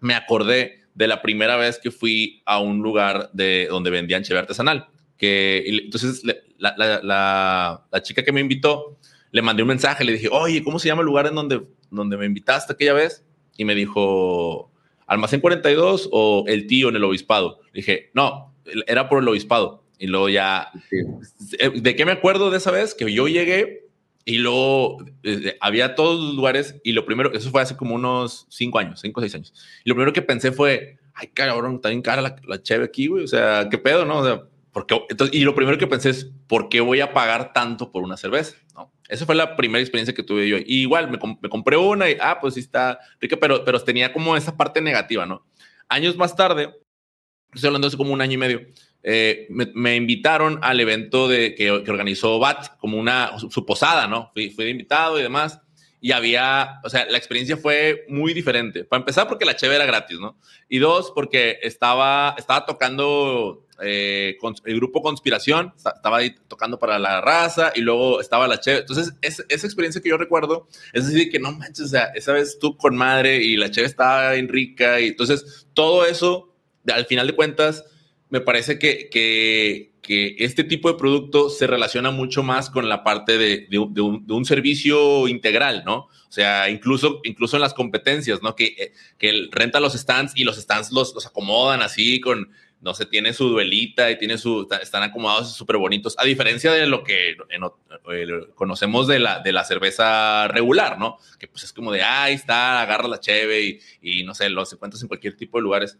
me 0.00 0.14
acordé 0.14 0.80
de 0.94 1.08
la 1.08 1.22
primera 1.22 1.56
vez 1.56 1.78
que 1.78 1.90
fui 1.90 2.42
a 2.44 2.58
un 2.58 2.82
lugar 2.82 3.30
de 3.32 3.68
donde 3.70 3.90
vendían 3.90 4.22
cheve 4.22 4.40
artesanal. 4.40 4.88
Que, 5.16 5.64
entonces, 5.66 6.22
la, 6.58 6.74
la, 6.76 7.80
la, 7.90 8.02
chica 8.02 8.24
que 8.24 8.32
me 8.32 8.40
invitó, 8.40 8.98
le 9.30 9.42
mandé 9.42 9.62
un 9.62 9.68
mensaje, 9.68 10.04
le 10.04 10.12
dije, 10.12 10.28
oye, 10.30 10.62
¿cómo 10.62 10.78
se 10.78 10.88
llama 10.88 11.02
el 11.02 11.06
lugar 11.06 11.26
en 11.26 11.34
donde, 11.34 11.62
donde 11.90 12.16
me 12.16 12.26
invitaste 12.26 12.72
aquella 12.72 12.92
vez? 12.92 13.24
Y 13.56 13.64
me 13.64 13.74
dijo, 13.74 14.70
Almacén 15.06 15.40
42 15.40 16.08
o 16.12 16.44
El 16.46 16.66
Tío 16.66 16.88
en 16.88 16.96
el 16.96 17.04
Obispado. 17.04 17.60
Le 17.72 17.80
dije, 17.80 18.10
no, 18.14 18.53
era 18.86 19.08
por 19.08 19.22
el 19.22 19.28
Obispado. 19.28 19.84
Y 19.98 20.06
luego 20.06 20.28
ya, 20.28 20.70
¿de 21.74 21.96
qué 21.96 22.04
me 22.04 22.12
acuerdo 22.12 22.50
de 22.50 22.58
esa 22.58 22.70
vez? 22.70 22.94
Que 22.94 23.12
yo 23.12 23.28
llegué 23.28 23.84
y 24.24 24.38
luego 24.38 25.04
eh, 25.22 25.56
había 25.60 25.94
todos 25.94 26.20
los 26.20 26.34
lugares 26.34 26.80
y 26.82 26.92
lo 26.92 27.04
primero, 27.04 27.32
eso 27.32 27.50
fue 27.50 27.62
hace 27.62 27.76
como 27.76 27.94
unos 27.94 28.46
cinco 28.48 28.78
años, 28.78 29.00
cinco 29.00 29.20
o 29.20 29.22
seis 29.22 29.34
años. 29.34 29.54
Y 29.84 29.88
lo 29.88 29.94
primero 29.94 30.12
que 30.12 30.22
pensé 30.22 30.50
fue, 30.50 30.98
ay, 31.14 31.28
cabrón, 31.28 31.76
está 31.76 31.90
bien 31.90 32.02
cara 32.02 32.22
la, 32.22 32.36
la 32.46 32.62
cheve 32.62 32.84
aquí, 32.84 33.06
güey. 33.06 33.24
O 33.24 33.28
sea, 33.28 33.68
¿qué 33.70 33.78
pedo, 33.78 34.04
no? 34.04 34.18
O 34.18 34.24
sea, 34.24 34.42
¿por 34.72 34.86
qué? 34.86 35.00
Entonces, 35.08 35.36
y 35.36 35.44
lo 35.44 35.54
primero 35.54 35.78
que 35.78 35.86
pensé 35.86 36.10
es, 36.10 36.30
¿por 36.46 36.68
qué 36.68 36.80
voy 36.80 37.00
a 37.00 37.12
pagar 37.12 37.52
tanto 37.52 37.92
por 37.92 38.02
una 38.02 38.16
cerveza? 38.16 38.56
¿No? 38.74 38.92
Esa 39.08 39.26
fue 39.26 39.34
la 39.34 39.56
primera 39.56 39.80
experiencia 39.80 40.14
que 40.14 40.22
tuve 40.22 40.48
yo. 40.48 40.56
Y 40.58 40.80
igual, 40.80 41.10
me, 41.10 41.18
me 41.40 41.48
compré 41.48 41.76
una 41.76 42.10
y, 42.10 42.16
ah, 42.20 42.38
pues 42.40 42.54
sí 42.54 42.60
está 42.60 42.98
rica, 43.20 43.36
pero, 43.40 43.64
pero 43.64 43.78
tenía 43.80 44.12
como 44.12 44.36
esa 44.36 44.56
parte 44.56 44.80
negativa, 44.80 45.26
¿no? 45.26 45.46
Años 45.88 46.16
más 46.16 46.34
tarde, 46.34 46.74
estoy 47.54 47.68
hablando 47.68 47.88
hace 47.88 47.96
como 47.96 48.12
un 48.12 48.20
año 48.20 48.34
y 48.34 48.38
medio, 48.38 48.66
eh, 49.02 49.46
me, 49.50 49.96
invitaron 49.96 50.58
al 50.62 50.80
evento 50.80 51.28
de, 51.28 51.54
que, 51.54 51.70
organizó 51.70 52.38
BAT, 52.38 52.78
como 52.78 52.98
una, 52.98 53.32
su, 53.38 53.66
posada, 53.66 54.06
¿no? 54.06 54.30
Fui, 54.32 54.50
fui, 54.50 54.66
invitado 54.66 55.18
y 55.18 55.22
demás. 55.22 55.60
Y 56.00 56.12
había, 56.12 56.80
o 56.84 56.90
sea, 56.90 57.06
la 57.06 57.16
experiencia 57.16 57.56
fue 57.56 58.04
muy 58.08 58.34
diferente. 58.34 58.84
Para 58.84 59.00
empezar, 59.00 59.26
porque 59.26 59.44
la 59.44 59.56
cheve 59.56 59.74
era 59.74 59.86
gratis, 59.86 60.18
¿no? 60.18 60.38
Y 60.68 60.78
dos, 60.78 61.12
porque 61.14 61.58
estaba, 61.62 62.34
estaba 62.38 62.66
tocando 62.66 63.64
eh, 63.80 64.36
con, 64.40 64.54
el 64.64 64.76
grupo 64.76 65.02
Conspiración, 65.02 65.72
estaba 65.76 66.18
ahí 66.18 66.34
tocando 66.46 66.78
para 66.78 66.98
la 66.98 67.20
raza 67.20 67.72
y 67.74 67.80
luego 67.80 68.20
estaba 68.20 68.46
la 68.46 68.60
cheve. 68.60 68.80
Entonces, 68.80 69.14
esa 69.20 69.66
experiencia 69.66 70.00
que 70.00 70.10
yo 70.10 70.16
recuerdo 70.16 70.68
es 70.92 71.08
decir, 71.08 71.30
que 71.30 71.40
no 71.40 71.52
manches, 71.52 71.86
o 71.86 71.88
sea, 71.88 72.04
esa 72.14 72.32
vez 72.32 72.58
tú 72.58 72.76
con 72.76 72.96
madre 72.96 73.42
y 73.42 73.56
la 73.56 73.70
cheve 73.70 73.86
estaba 73.86 74.32
bien 74.32 74.48
rica. 74.48 75.00
Y 75.00 75.08
entonces, 75.08 75.66
todo 75.74 76.06
eso, 76.06 76.53
al 76.92 77.06
final 77.06 77.26
de 77.26 77.34
cuentas, 77.34 77.84
me 78.30 78.40
parece 78.40 78.78
que, 78.78 79.08
que, 79.10 79.92
que, 80.02 80.36
este 80.38 80.64
tipo 80.64 80.90
de 80.90 80.98
producto 80.98 81.50
se 81.50 81.66
relaciona 81.66 82.10
mucho 82.10 82.42
más 82.42 82.70
con 82.70 82.88
la 82.88 83.04
parte 83.04 83.38
de, 83.38 83.78
un, 83.78 84.44
servicio 84.44 85.28
integral, 85.28 85.84
¿no? 85.84 86.08
O 86.28 86.32
sea, 86.34 86.68
incluso, 86.68 87.20
incluso 87.22 87.56
en 87.56 87.62
las 87.62 87.74
competencias, 87.74 88.42
¿no? 88.42 88.56
Que, 88.56 88.74
eh, 88.78 88.92
que 89.18 89.48
renta 89.52 89.78
los 89.78 89.92
stands 89.92 90.32
y 90.34 90.44
los 90.44 90.56
stands 90.56 90.90
los, 90.90 91.14
los 91.14 91.26
acomodan 91.26 91.80
así 91.80 92.20
con, 92.20 92.50
no 92.80 92.92
sé, 92.92 93.06
tiene 93.06 93.32
su 93.32 93.48
duelita 93.48 94.10
y 94.10 94.18
tiene 94.18 94.36
su, 94.36 94.68
están 94.82 95.02
acomodados 95.04 95.54
súper 95.54 95.76
bonitos, 95.76 96.16
a 96.18 96.24
diferencia 96.24 96.72
de 96.72 96.86
lo 96.86 97.04
que 97.04 97.36
conocemos 98.54 99.06
de 99.06 99.20
la, 99.20 99.40
de 99.40 99.52
la 99.52 99.64
cerveza 99.64 100.48
regular, 100.48 100.98
¿no? 100.98 101.18
Que 101.38 101.46
pues 101.46 101.62
es 101.64 101.72
como 101.72 101.92
de, 101.92 102.02
ahí 102.02 102.34
está, 102.34 102.82
agarra 102.82 103.06
la 103.06 103.20
cheve 103.20 103.80
y, 104.02 104.20
y 104.20 104.24
no 104.24 104.34
sé, 104.34 104.50
lo 104.50 104.64
encuentras 104.70 105.00
en 105.02 105.08
cualquier 105.08 105.36
tipo 105.36 105.58
de 105.58 105.62
lugares. 105.62 105.98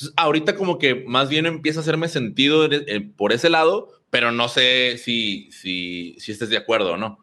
Entonces, 0.00 0.14
ahorita 0.16 0.56
como 0.56 0.78
que 0.78 0.94
más 0.94 1.28
bien 1.28 1.44
empieza 1.44 1.80
a 1.80 1.82
hacerme 1.82 2.08
sentido 2.08 2.68
por 3.16 3.32
ese 3.32 3.50
lado, 3.50 3.88
pero 4.08 4.32
no 4.32 4.48
sé 4.48 4.96
si, 4.96 5.50
si, 5.52 6.16
si 6.18 6.32
estés 6.32 6.48
de 6.48 6.56
acuerdo 6.56 6.94
o 6.94 6.96
no. 6.96 7.18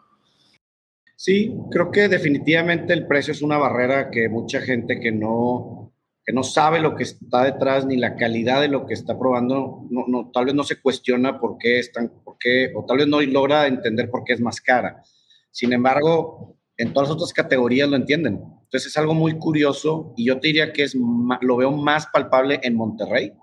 Sí, 1.15 1.55
creo 1.72 1.89
que 1.89 2.07
definitivamente 2.07 2.93
el 2.93 3.07
precio 3.07 3.31
es 3.31 3.41
una 3.41 3.57
barrera 3.57 4.12
que 4.12 4.29
mucha 4.29 4.62
gente 4.62 5.00
que 5.00 5.12
no, 5.12 5.91
que 6.24 6.31
no 6.31 6.43
sabe 6.43 6.79
lo 6.79 6.96
que 6.96 7.03
está 7.03 7.46
detrás 7.46 7.88
ni 7.88 7.98
la 7.98 8.15
calidad 8.15 8.62
de 8.62 8.67
lo 8.67 8.86
que 8.86 8.93
está 8.93 9.17
probando, 9.17 9.88
no, 9.89 10.05
no, 10.07 10.29
tal 10.31 10.46
vez 10.46 10.53
no 10.53 10.63
se 10.63 10.79
cuestiona 10.79 11.39
por 11.39 11.57
qué 11.57 11.79
están, 11.79 12.12
por 12.24 12.38
qué, 12.38 12.72
o 12.75 12.86
tal 12.86 12.98
vez 12.98 13.07
no 13.07 13.19
logra 13.22 13.65
entender 13.65 14.12
por 14.12 14.24
qué 14.24 14.34
es 14.34 14.41
más 14.41 14.62
cara. 14.62 15.01
Sin 15.50 15.74
embargo, 15.74 16.57
en 16.77 16.93
todas 16.93 17.10
las 17.10 17.15
otras 17.15 17.34
categorías 17.34 17.89
lo 17.89 17.96
entienden. 17.96 18.36
Entonces 18.36 18.88
es 18.88 18.98
algo 18.98 19.13
muy 19.13 19.38
curioso 19.38 20.13
y 20.15 20.25
yo 20.25 20.39
te 20.39 20.48
diría 20.48 20.72
que 20.72 20.84
es, 20.84 20.96
lo 20.96 21.57
veo 21.57 21.72
más 21.72 22.07
palpable 22.07 22.60
en 22.63 22.75
Monterrey 22.75 23.34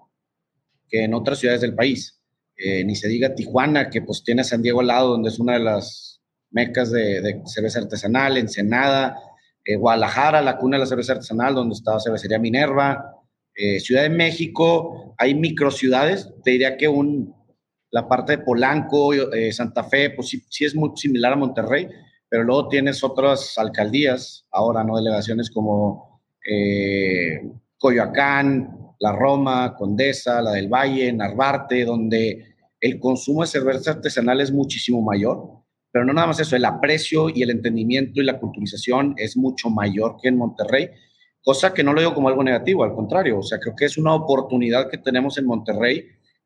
que 0.89 1.05
en 1.05 1.15
otras 1.15 1.39
ciudades 1.39 1.61
del 1.61 1.75
país. 1.75 2.21
Eh, 2.57 2.85
ni 2.85 2.95
se 2.95 3.09
diga 3.09 3.35
Tijuana, 3.35 3.91
que 3.91 4.03
pues 4.03 4.23
tiene 4.23 4.45
San 4.45 4.63
Diego 4.63 4.81
al 4.81 4.87
lado, 4.87 5.11
donde 5.11 5.29
es 5.29 5.41
una 5.41 5.55
de 5.55 5.61
las 5.61 6.21
mecas 6.51 6.93
de, 6.93 7.43
cerveza 7.47 7.81
artesanal, 7.81 8.37
Ensenada, 8.37 9.19
eh, 9.65 9.75
Guadalajara, 9.75 10.41
la 10.41 10.57
cuna 10.57 10.77
de 10.77 10.83
la 10.83 10.87
cerveza 10.87 11.15
artesanal, 11.15 11.55
donde 11.55 11.75
está 11.75 11.99
cervecería 11.99 12.39
Minerva, 12.39 13.13
eh, 13.57 13.81
Ciudad 13.81 14.03
de 14.03 14.11
México, 14.11 15.17
hay 15.19 15.35
microciudades, 15.35 16.33
te 16.45 16.53
diría 16.53 16.77
que 16.77 16.87
un, 16.87 17.35
la 17.91 18.07
parte 18.07 18.37
de 18.37 18.45
Polanco, 18.45 19.11
Santa 19.51 19.85
Fe, 19.85 20.11
pues 20.11 20.37
sí 20.49 20.65
es 20.65 20.75
muy 20.75 20.91
similar 20.97 21.33
a 21.33 21.37
Monterrey, 21.37 21.89
pero 22.35 22.43
luego 22.43 22.67
tienes 22.67 23.05
otras 23.05 23.57
alcaldías, 23.59 24.45
ahora, 24.51 24.83
¿no? 24.83 24.97
Delegaciones 24.97 25.49
como 25.49 26.21
eh, 26.45 27.49
Coyoacán, 27.79 28.77
La 28.99 29.13
Roma, 29.13 29.77
Condesa, 29.77 30.43
la 30.43 30.51
del 30.51 30.67
Valle, 30.67 31.13
Narvarte, 31.13 31.85
donde 31.85 32.57
el 32.81 32.99
consumo 32.99 33.43
de 33.43 33.47
cerveza 33.47 33.93
artesanal 33.93 34.41
es 34.41 34.51
muchísimo 34.51 35.01
mayor, 35.01 35.49
pero 35.93 36.05
no 36.05 36.13
nada 36.13 36.27
más 36.27 36.41
eso, 36.41 36.57
el 36.57 36.65
aprecio 36.65 37.29
y 37.29 37.45
el 37.45 37.51
entendimiento 37.51 38.21
y 38.21 38.25
la 38.25 38.41
culturización 38.41 39.15
es 39.17 39.37
mucho 39.37 39.71
mayor 39.71 40.17
que 40.21 40.27
en 40.27 40.37
Monterrey, 40.37 40.91
cosa 41.41 41.73
que 41.73 41.85
no 41.85 41.93
lo 41.93 42.01
digo 42.01 42.15
como 42.15 42.31
algo 42.31 42.43
negativo, 42.43 42.83
al 42.83 42.97
contrario, 42.97 43.39
o 43.39 43.43
sea, 43.45 43.61
creo 43.61 43.77
que 43.77 43.85
es 43.85 43.97
una 43.97 44.13
oportunidad 44.13 44.91
que 44.91 44.99
tenemos 44.99 45.39
en 45.39 45.47
Monterrey 45.47 46.05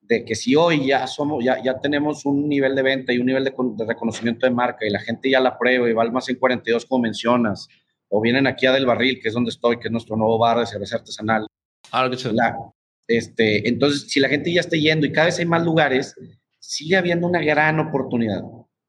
de 0.09 0.25
que 0.25 0.35
si 0.35 0.57
hoy 0.57 0.87
ya 0.87 1.07
somos, 1.07 1.45
ya, 1.45 1.62
ya 1.62 1.79
tenemos 1.79 2.25
un 2.25 2.49
nivel 2.49 2.75
de 2.75 2.83
venta 2.83 3.12
y 3.12 3.19
un 3.19 3.27
nivel 3.27 3.45
de, 3.45 3.53
reconocimiento 3.87 4.47
de 4.47 4.53
marca 4.53 4.87
y 4.87 4.91
la 4.91 5.00
gente 5.00 5.31
ya 5.31 5.38
la 5.38 5.59
prueba 5.59 5.88
y 5.88 5.93
va 5.93 6.03
al 6.03 6.12
más 6.12 6.29
en 6.31 6.37
42 6.37 6.87
como 6.87 7.03
mencionas, 7.03 7.69
o 8.09 8.21
vienen 8.21 8.47
aquí 8.47 8.65
a 8.65 8.73
Del 8.73 8.87
Barril, 8.87 9.21
que 9.21 9.29
es 9.29 9.35
donde 9.35 9.50
estoy, 9.50 9.79
que 9.79 9.88
es 9.88 9.93
nuestro 9.93 10.17
nuevo 10.17 10.38
bar 10.38 10.59
de 10.59 10.67
cerveza 10.67 10.97
artesanal. 10.97 11.47
Ah, 11.93 12.09
la, 12.09 12.57
este, 13.07 13.69
entonces, 13.69 14.11
si 14.11 14.19
la 14.19 14.31
gente 14.31 14.53
ya 14.53 14.61
está 14.61 14.77
yendo 14.77 15.07
y 15.07 15.12
cada 15.12 15.27
vez 15.27 15.38
hay 15.38 15.47
más 15.47 15.62
lugares, 15.62 16.15
sigue 16.59 16.97
habiendo 16.97 17.27
una 17.27 17.43
gran 17.43 17.79
oportunidad. 17.79 18.43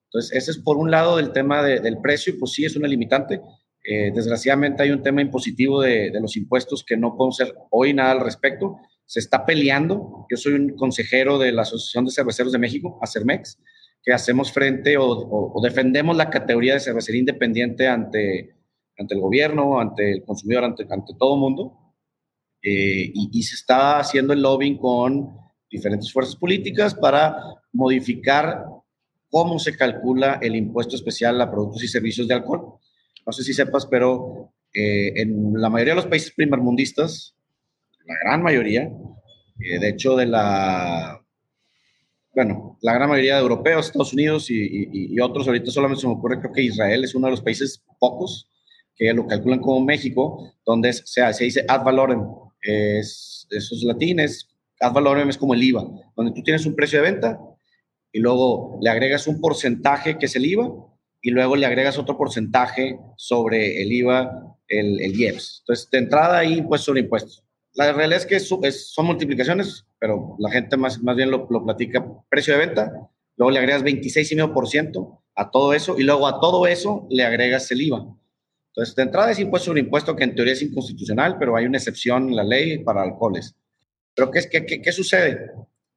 Entonces, 0.06 0.32
ese 0.34 0.52
es 0.52 0.58
por 0.58 0.78
un 0.78 0.90
lado 0.90 1.18
del 1.18 1.34
tema 1.34 1.62
del 1.62 2.00
precio, 2.00 2.34
pues 2.40 2.54
sí 2.54 2.64
es 2.64 2.78
una 2.78 2.88
limitante. 2.88 3.42
Eh, 3.84 4.12
desgraciadamente 4.14 4.84
hay 4.84 4.92
un 4.92 5.04
tema 5.04 5.22
impositivo 5.22 5.82
de, 5.82 6.12
de, 6.12 6.20
los 6.20 6.36
impuestos 6.36 6.84
que 6.84 6.98
no 6.98 7.16
podemos 7.16 7.40
hacer 7.40 7.56
hoy 7.72 7.94
nada 7.94 8.12
al 8.12 8.22
respecto. 8.22 8.78
Se 9.10 9.20
está 9.20 9.44
peleando. 9.44 10.28
Yo 10.30 10.38
soy 10.38 10.54
un 10.54 10.76
consejero 10.76 11.40
de 11.40 11.52
la 11.52 11.64
Asociación 11.64 12.06
de 12.06 12.12
Cerveceros 12.12 12.52
de 12.52 12.60
México, 12.60 13.00
ACERMEX, 13.02 13.58
que 14.04 14.14
hacemos 14.14 14.52
frente 14.52 14.98
o, 15.00 15.60
defendemos 15.64 16.16
la 16.16 16.30
categoría 16.30 16.76
de 16.76 16.80
cervecería 16.80 17.22
independiente 17.22 17.88
ante, 17.88 18.56
ante 19.00 19.16
el 19.16 19.20
gobierno, 19.20 19.80
ante 19.80 20.12
el 20.12 20.24
consumidor, 20.24 20.64
ante, 20.64 20.86
ante 20.88 21.14
todo 21.18 21.34
el 21.34 21.42
mundo. 21.42 21.96
Eh, 22.62 23.12
y, 23.12 23.32
y, 23.34 23.42
se 23.42 23.56
está 23.56 23.98
haciendo 23.98 24.34
el 24.34 24.44
lobbying 24.44 24.78
con 24.78 25.36
diferentes 25.72 26.14
fuerzas 26.14 26.36
políticas 26.36 26.94
para 26.94 27.36
modificar 27.74 28.64
cómo 29.32 29.58
se 29.58 29.76
calcula 29.76 30.38
el 30.40 30.56
impuesto 30.56 30.96
especial 30.96 31.42
a 31.42 31.50
productos 31.50 31.84
y 31.84 31.88
servicios 31.88 32.28
de 32.28 32.36
alcohol. 32.36 32.76
No 33.26 33.32
sé 33.32 33.44
si 33.44 33.56
sepas, 33.56 33.88
pero 33.88 34.54
eh, 34.72 35.14
en 35.16 35.54
la 35.60 35.70
mayoría 35.70 35.94
de 35.94 36.02
los 36.02 36.08
países 36.08 36.32
primermundistas, 36.32 37.36
la 38.10 38.16
gran 38.24 38.42
mayoría, 38.42 38.92
eh, 39.60 39.80
de 39.80 39.90
hecho 39.90 40.16
de 40.16 40.26
la, 40.26 41.24
bueno, 42.34 42.78
la 42.82 42.94
gran 42.94 43.08
mayoría 43.08 43.36
de 43.36 43.42
europeos, 43.42 43.86
Estados 43.86 44.14
Unidos 44.14 44.50
y, 44.50 45.14
y, 45.14 45.20
otros, 45.20 45.46
ahorita 45.46 45.70
solamente 45.70 46.02
se 46.02 46.08
me 46.08 46.14
ocurre, 46.14 46.40
creo 46.40 46.52
que 46.52 46.64
Israel 46.64 47.04
es 47.04 47.14
uno 47.14 47.28
de 47.28 47.32
los 47.32 47.42
países 47.42 47.84
pocos 48.00 48.50
que 48.96 49.14
lo 49.14 49.28
calculan 49.28 49.60
como 49.60 49.86
México, 49.86 50.54
donde 50.66 50.92
se, 50.92 51.34
se 51.34 51.44
dice 51.44 51.64
ad 51.68 51.84
valorem, 51.84 52.22
es, 52.62 53.48
esos 53.52 53.84
latines, 53.84 54.50
ad 54.80 54.92
valorem 54.92 55.30
es 55.30 55.38
como 55.38 55.54
el 55.54 55.62
IVA, 55.62 55.86
donde 56.16 56.34
tú 56.34 56.42
tienes 56.42 56.66
un 56.66 56.76
precio 56.76 57.00
de 57.00 57.12
venta 57.12 57.40
y 58.12 58.20
luego 58.20 58.80
le 58.82 58.90
agregas 58.90 59.28
un 59.28 59.40
porcentaje 59.40 60.18
que 60.18 60.26
es 60.26 60.36
el 60.36 60.48
IVA 60.48 60.68
y 61.22 61.30
luego 61.30 61.56
le 61.56 61.68
agregas 61.68 62.00
otro 62.00 62.18
porcentaje 62.18 62.98
sobre 63.18 63.84
el 63.84 63.92
IVA, 63.92 64.58
el, 64.68 65.00
el 65.00 65.20
IEPS. 65.20 65.60
Entonces, 65.62 65.90
de 65.92 65.98
entrada 66.00 66.40
ahí 66.40 66.58
impuestos 66.58 66.86
sobre 66.86 67.02
impuestos. 67.02 67.44
La 67.74 67.94
realidad 67.94 68.20
es 68.20 68.26
que 68.26 68.40
son 68.40 69.06
multiplicaciones, 69.06 69.86
pero 70.00 70.36
la 70.40 70.50
gente 70.52 70.76
más, 70.78 71.02
más 71.02 71.16
bien 71.16 71.32
lo, 71.32 71.48
platica 71.48 72.06
precio 72.30 72.54
de 72.54 72.66
venta, 72.66 72.92
luego 73.38 73.52
le 73.52 73.60
agregas 73.60 73.84
26,5% 73.84 75.20
a 75.36 75.52
todo 75.52 75.74
eso 75.74 75.98
y 75.98 76.04
luego 76.04 76.28
a 76.28 76.40
todo 76.40 76.68
eso 76.68 77.08
le 77.10 77.24
agregas 77.24 77.72
el 77.72 77.82
IVA. 77.82 78.06
Entonces, 78.70 78.96
de 78.96 79.04
entrada 79.04 79.32
es 79.32 79.40
impuesto 79.40 79.68
sobre 79.68 79.82
impuesto 79.82 80.16
que 80.16 80.24
en 80.24 80.36
teoría 80.36 80.54
es 80.54 80.62
inconstitucional, 80.62 81.38
pero 81.38 81.56
hay 81.56 81.66
una 81.66 81.78
excepción 81.78 82.30
en 82.30 82.36
la 82.36 82.44
ley 82.44 82.80
para 82.80 83.04
alcoholes. 83.04 83.56
Pero 84.16 84.32
¿qué, 84.32 84.42
qué, 84.50 84.82
qué 84.82 84.92
sucede? 84.92 85.52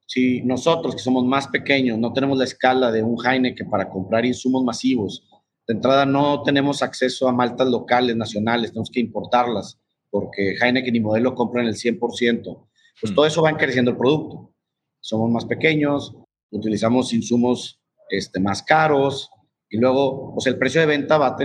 Si 0.05 0.41
nosotros, 0.41 0.95
que 0.95 1.01
somos 1.01 1.25
más 1.25 1.47
pequeños, 1.47 1.97
no 1.97 2.13
tenemos 2.13 2.37
la 2.37 2.43
escala 2.43 2.91
de 2.91 3.03
un 3.03 3.17
Heineken 3.23 3.69
para 3.69 3.89
comprar 3.89 4.25
insumos 4.25 4.63
masivos, 4.63 5.27
de 5.67 5.73
entrada 5.73 6.05
no 6.05 6.43
tenemos 6.43 6.83
acceso 6.83 7.27
a 7.27 7.31
maltas 7.31 7.67
locales, 7.67 8.15
nacionales, 8.15 8.71
tenemos 8.71 8.89
que 8.91 8.99
importarlas, 8.99 9.79
porque 10.13 10.55
Heineken 10.61 10.95
y 10.95 10.99
Modelo 10.99 11.33
compran 11.33 11.65
el 11.65 11.73
100%, 11.73 11.97
pues 13.01 13.11
mm. 13.11 13.15
todo 13.15 13.25
eso 13.25 13.41
va 13.41 13.49
encareciendo 13.49 13.89
el 13.89 13.97
producto. 13.97 14.53
Somos 14.99 15.31
más 15.31 15.45
pequeños, 15.45 16.15
utilizamos 16.51 17.11
insumos 17.13 17.81
este, 18.11 18.39
más 18.39 18.61
caros, 18.61 19.31
y 19.71 19.77
luego, 19.77 20.35
pues 20.35 20.45
el 20.45 20.59
precio 20.59 20.81
de 20.81 20.85
venta 20.85 21.17
va 21.17 21.35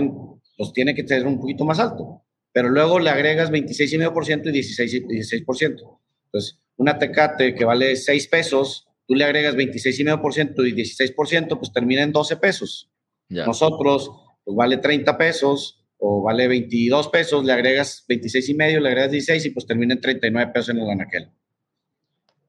los 0.59 0.71
tiene 0.71 0.93
que 0.93 1.03
tener 1.03 1.25
un 1.25 1.39
poquito 1.39 1.65
más 1.65 1.79
alto, 1.79 2.21
pero 2.53 2.69
luego 2.69 2.99
le 2.99 3.09
agregas 3.09 3.49
26,5% 3.49 4.53
y 4.53 4.59
16%. 4.59 5.07
16%. 5.47 5.99
Entonces, 6.25 6.59
una 6.77 6.99
tecate 6.99 7.55
que 7.55 7.65
vale 7.65 7.95
6 7.95 8.27
pesos, 8.27 8.87
tú 9.07 9.15
le 9.15 9.23
agregas 9.23 9.55
26,5% 9.55 10.67
y 10.67 10.73
16%, 10.73 11.57
pues 11.57 11.73
termina 11.73 12.03
en 12.03 12.11
12 12.11 12.37
pesos. 12.37 12.91
Nosotros, 13.29 14.11
pues 14.45 14.55
vale 14.55 14.77
30 14.77 15.17
pesos 15.17 15.78
o 15.99 16.23
vale 16.23 16.47
22 16.47 17.09
pesos, 17.09 17.43
le 17.43 17.51
agregas 17.51 18.05
26 18.07 18.49
y 18.49 18.53
medio, 18.55 18.79
le 18.79 18.89
agregas 18.89 19.11
16 19.11 19.45
y 19.45 19.49
pues 19.51 19.65
termina 19.65 19.93
en 19.93 20.01
39 20.01 20.51
pesos 20.53 20.69
en 20.69 20.79
el 20.79 20.89
anaquel. 20.89 21.29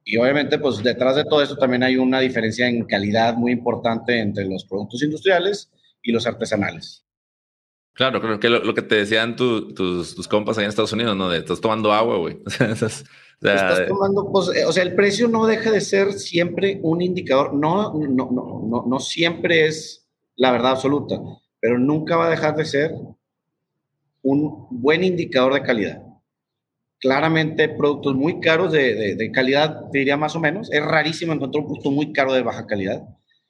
Y 0.04 0.16
obviamente, 0.16 0.58
pues 0.58 0.82
detrás 0.82 1.16
de 1.16 1.24
todo 1.24 1.42
esto 1.42 1.56
también 1.56 1.82
hay 1.82 1.96
una 1.96 2.20
diferencia 2.20 2.68
en 2.68 2.84
calidad 2.84 3.34
muy 3.34 3.52
importante 3.52 4.18
entre 4.18 4.44
los 4.44 4.64
productos 4.64 5.02
industriales 5.02 5.70
y 6.02 6.12
los 6.12 6.26
artesanales. 6.26 7.04
Claro, 7.92 8.20
creo 8.20 8.40
que 8.40 8.48
lo, 8.48 8.72
que 8.72 8.82
te 8.82 8.94
decían 8.94 9.36
tus, 9.36 9.74
tus, 9.74 10.28
compas 10.28 10.56
allá 10.56 10.66
en 10.66 10.70
Estados 10.70 10.92
Unidos, 10.92 11.16
¿no? 11.16 11.28
De 11.28 11.38
estás 11.38 11.60
tomando 11.60 11.92
agua, 11.92 12.16
güey. 12.16 12.38
Estás 12.46 13.04
tomando, 13.88 14.30
pues, 14.32 14.54
eh, 14.54 14.64
o 14.64 14.72
sea, 14.72 14.82
el 14.82 14.94
precio 14.94 15.26
no 15.26 15.46
deja 15.46 15.70
de 15.70 15.80
ser 15.80 16.12
siempre 16.12 16.78
un 16.82 17.02
indicador, 17.02 17.54
no, 17.54 17.94
no, 17.94 18.30
no, 18.30 18.62
no, 18.68 18.84
no 18.86 19.00
siempre 19.00 19.66
es 19.66 20.06
la 20.36 20.52
verdad 20.52 20.72
absoluta, 20.72 21.18
pero 21.58 21.78
nunca 21.78 22.16
va 22.16 22.26
a 22.26 22.30
dejar 22.30 22.54
de 22.56 22.64
ser 22.66 22.92
un 24.22 24.66
buen 24.70 25.04
indicador 25.04 25.54
de 25.54 25.62
calidad. 25.62 26.02
Claramente, 27.00 27.68
productos 27.68 28.14
muy 28.14 28.40
caros 28.40 28.72
de, 28.72 29.16
de, 29.16 29.32
calidad, 29.32 29.88
te 29.90 30.00
diría 30.00 30.16
más 30.16 30.36
o 30.36 30.40
menos. 30.40 30.70
Es 30.70 30.84
rarísimo 30.84 31.32
encontrar 31.32 31.62
un 31.62 31.68
producto 31.68 31.90
muy 31.90 32.12
caro 32.12 32.32
de 32.32 32.42
baja 32.42 32.66
calidad. 32.66 33.02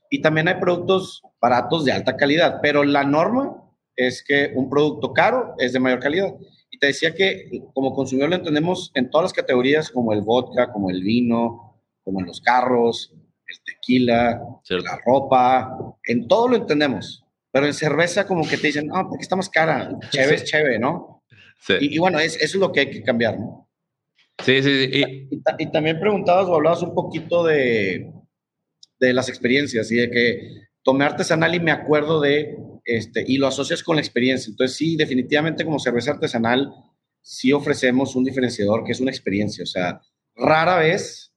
Y 0.08 0.22
también 0.22 0.48
hay 0.48 0.54
productos 0.60 1.22
baratos 1.40 1.84
de 1.84 1.92
alta 1.92 2.16
calidad, 2.16 2.60
pero 2.62 2.84
la 2.84 3.04
norma 3.04 3.56
es 3.96 4.22
que 4.22 4.52
un 4.54 4.70
producto 4.70 5.12
caro 5.12 5.54
es 5.58 5.72
de 5.72 5.80
mayor 5.80 5.98
calidad 5.98 6.34
te 6.80 6.88
decía 6.88 7.14
que 7.14 7.62
como 7.74 7.94
consumidor 7.94 8.30
lo 8.30 8.36
entendemos 8.36 8.90
en 8.94 9.10
todas 9.10 9.26
las 9.26 9.32
categorías, 9.34 9.90
como 9.90 10.12
el 10.12 10.22
vodka, 10.22 10.72
como 10.72 10.90
el 10.90 11.02
vino, 11.02 11.78
como 12.02 12.20
en 12.20 12.26
los 12.26 12.40
carros, 12.40 13.14
el 13.46 13.56
tequila, 13.64 14.42
la 14.68 15.00
ropa, 15.04 15.76
en 16.04 16.26
todo 16.26 16.48
lo 16.48 16.56
entendemos. 16.56 17.22
Pero 17.52 17.66
en 17.66 17.74
cerveza 17.74 18.26
como 18.26 18.46
que 18.48 18.56
te 18.56 18.68
dicen, 18.68 18.90
ah, 18.92 19.06
porque 19.08 19.22
está 19.22 19.36
más 19.36 19.48
cara, 19.48 19.98
chévere 20.10 20.36
es 20.36 20.44
chévere, 20.44 20.78
¿no? 20.78 21.24
Sí. 21.60 21.74
Y, 21.80 21.98
bueno, 21.98 22.18
es, 22.18 22.36
eso 22.36 22.44
es 22.44 22.60
lo 22.60 22.72
que 22.72 22.80
hay 22.80 22.90
que 22.90 23.02
cambiar, 23.02 23.38
¿no? 23.38 23.68
Sí, 24.44 24.62
sí, 24.62 24.86
sí. 24.86 24.90
Y, 24.92 25.42
y, 25.58 25.70
también 25.70 26.00
preguntabas 26.00 26.46
o 26.46 26.54
hablabas 26.54 26.82
un 26.82 26.94
poquito 26.94 27.44
de, 27.44 28.10
de 28.98 29.12
las 29.12 29.28
experiencias 29.28 29.90
y 29.90 29.96
de 29.96 30.10
que 30.10 30.40
tomé 30.82 31.04
artesanal 31.04 31.54
y 31.54 31.60
me 31.60 31.72
acuerdo 31.72 32.20
de 32.20 32.56
este, 32.84 33.24
y 33.26 33.38
lo 33.38 33.46
asocias 33.46 33.82
con 33.82 33.96
la 33.96 34.02
experiencia. 34.02 34.50
Entonces, 34.50 34.76
sí, 34.76 34.96
definitivamente 34.96 35.64
como 35.64 35.78
cerveza 35.78 36.12
artesanal, 36.12 36.72
sí 37.20 37.52
ofrecemos 37.52 38.16
un 38.16 38.24
diferenciador 38.24 38.84
que 38.84 38.92
es 38.92 39.00
una 39.00 39.10
experiencia. 39.10 39.64
O 39.64 39.66
sea, 39.66 40.00
rara 40.34 40.76
vez 40.76 41.29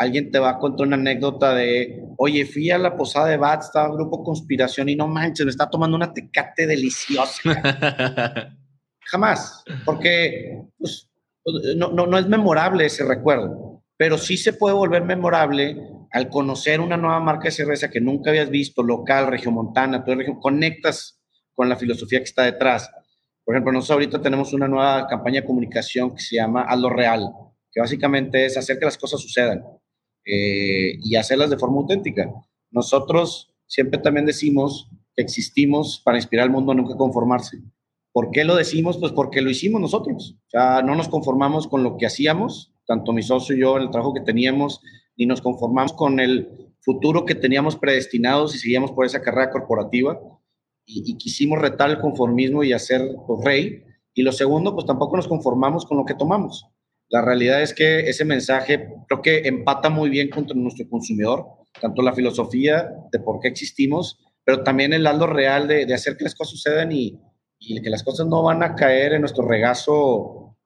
alguien 0.00 0.30
te 0.30 0.38
va 0.38 0.50
a 0.50 0.58
contar 0.58 0.86
una 0.86 0.96
anécdota 0.96 1.54
de, 1.54 2.02
oye, 2.16 2.46
fui 2.46 2.70
a 2.70 2.78
la 2.78 2.96
posada 2.96 3.26
de 3.26 3.36
Bat, 3.36 3.64
estaba 3.64 3.94
grupo 3.94 4.24
conspiración 4.24 4.88
y 4.88 4.96
no 4.96 5.06
manches, 5.06 5.44
me 5.44 5.50
está 5.50 5.68
tomando 5.68 5.94
una 5.94 6.14
tecate 6.14 6.66
deliciosa. 6.66 7.42
Jamás, 9.02 9.62
porque 9.84 10.62
pues, 10.78 11.10
no, 11.76 11.92
no, 11.92 12.06
no 12.06 12.16
es 12.16 12.26
memorable 12.26 12.86
ese 12.86 13.04
recuerdo, 13.04 13.82
pero 13.98 14.16
sí 14.16 14.38
se 14.38 14.54
puede 14.54 14.74
volver 14.74 15.04
memorable 15.04 15.76
al 16.12 16.30
conocer 16.30 16.80
una 16.80 16.96
nueva 16.96 17.20
marca 17.20 17.44
de 17.44 17.50
cerveza 17.50 17.90
que 17.90 18.00
nunca 18.00 18.30
habías 18.30 18.48
visto, 18.48 18.82
local, 18.82 19.26
regiomontana, 19.26 20.02
toda 20.02 20.16
región, 20.16 20.40
conectas 20.40 21.20
con 21.54 21.68
la 21.68 21.76
filosofía 21.76 22.20
que 22.20 22.24
está 22.24 22.44
detrás. 22.44 22.90
Por 23.44 23.54
ejemplo, 23.54 23.70
nosotros 23.70 23.96
ahorita 23.96 24.22
tenemos 24.22 24.54
una 24.54 24.66
nueva 24.66 25.06
campaña 25.06 25.42
de 25.42 25.46
comunicación 25.46 26.14
que 26.14 26.22
se 26.22 26.36
llama 26.36 26.62
A 26.62 26.74
lo 26.74 26.88
Real, 26.88 27.28
que 27.70 27.80
básicamente 27.80 28.46
es 28.46 28.56
hacer 28.56 28.78
que 28.78 28.86
las 28.86 28.96
cosas 28.96 29.20
sucedan 29.20 29.62
eh, 30.30 30.98
y 31.02 31.16
hacerlas 31.16 31.50
de 31.50 31.58
forma 31.58 31.78
auténtica. 31.78 32.30
Nosotros 32.70 33.52
siempre 33.66 33.98
también 33.98 34.26
decimos 34.26 34.88
que 35.16 35.22
existimos 35.22 36.00
para 36.04 36.18
inspirar 36.18 36.44
al 36.44 36.52
mundo 36.52 36.72
a 36.72 36.74
nunca 36.74 36.96
conformarse. 36.96 37.58
¿Por 38.12 38.30
qué 38.30 38.44
lo 38.44 38.56
decimos? 38.56 38.98
Pues 38.98 39.12
porque 39.12 39.40
lo 39.40 39.50
hicimos 39.50 39.80
nosotros. 39.80 40.36
O 40.46 40.50
sea, 40.50 40.82
no 40.82 40.94
nos 40.94 41.08
conformamos 41.08 41.68
con 41.68 41.82
lo 41.82 41.96
que 41.96 42.06
hacíamos, 42.06 42.72
tanto 42.86 43.12
mi 43.12 43.22
socio 43.22 43.56
y 43.56 43.60
yo, 43.60 43.76
el 43.76 43.90
trabajo 43.90 44.14
que 44.14 44.20
teníamos, 44.20 44.80
ni 45.16 45.26
nos 45.26 45.40
conformamos 45.40 45.92
con 45.92 46.18
el 46.18 46.72
futuro 46.80 47.24
que 47.24 47.34
teníamos 47.34 47.76
predestinados 47.76 48.54
y 48.54 48.58
seguíamos 48.58 48.92
por 48.92 49.06
esa 49.06 49.22
carrera 49.22 49.50
corporativa 49.50 50.18
y, 50.86 51.16
quisimos 51.16 51.60
retar 51.60 51.90
el 51.90 52.00
conformismo 52.00 52.64
y 52.64 52.72
hacer 52.72 53.02
pues, 53.26 53.44
rey. 53.44 53.84
Y 54.14 54.22
lo 54.22 54.32
segundo, 54.32 54.74
pues 54.74 54.86
tampoco 54.86 55.16
nos 55.16 55.28
conformamos 55.28 55.86
con 55.86 55.98
lo 55.98 56.04
que 56.04 56.14
tomamos. 56.14 56.66
La 57.10 57.22
realidad 57.22 57.62
es 57.62 57.74
que 57.74 58.08
ese 58.08 58.24
mensaje 58.24 58.88
creo 59.08 59.20
que 59.20 59.48
empata 59.48 59.90
muy 59.90 60.08
bien 60.10 60.30
contra 60.30 60.56
nuestro 60.56 60.88
consumidor, 60.88 61.46
tanto 61.80 62.02
la 62.02 62.14
filosofía 62.14 62.88
de 63.12 63.18
por 63.18 63.40
qué 63.40 63.48
existimos, 63.48 64.18
pero 64.44 64.62
también 64.62 64.92
el 64.92 65.02
lado 65.02 65.26
real 65.26 65.68
de, 65.68 65.86
de 65.86 65.94
hacer 65.94 66.16
que 66.16 66.24
las 66.24 66.34
cosas 66.34 66.52
sucedan 66.52 66.92
y, 66.92 67.20
y 67.60 67.80
que 67.82 67.90
las 67.90 68.02
cosas 68.02 68.26
no 68.26 68.42
van 68.42 68.62
a 68.62 68.74
caer 68.74 69.12
en 69.12 69.20
nuestro 69.20 69.46
regazo 69.46 70.56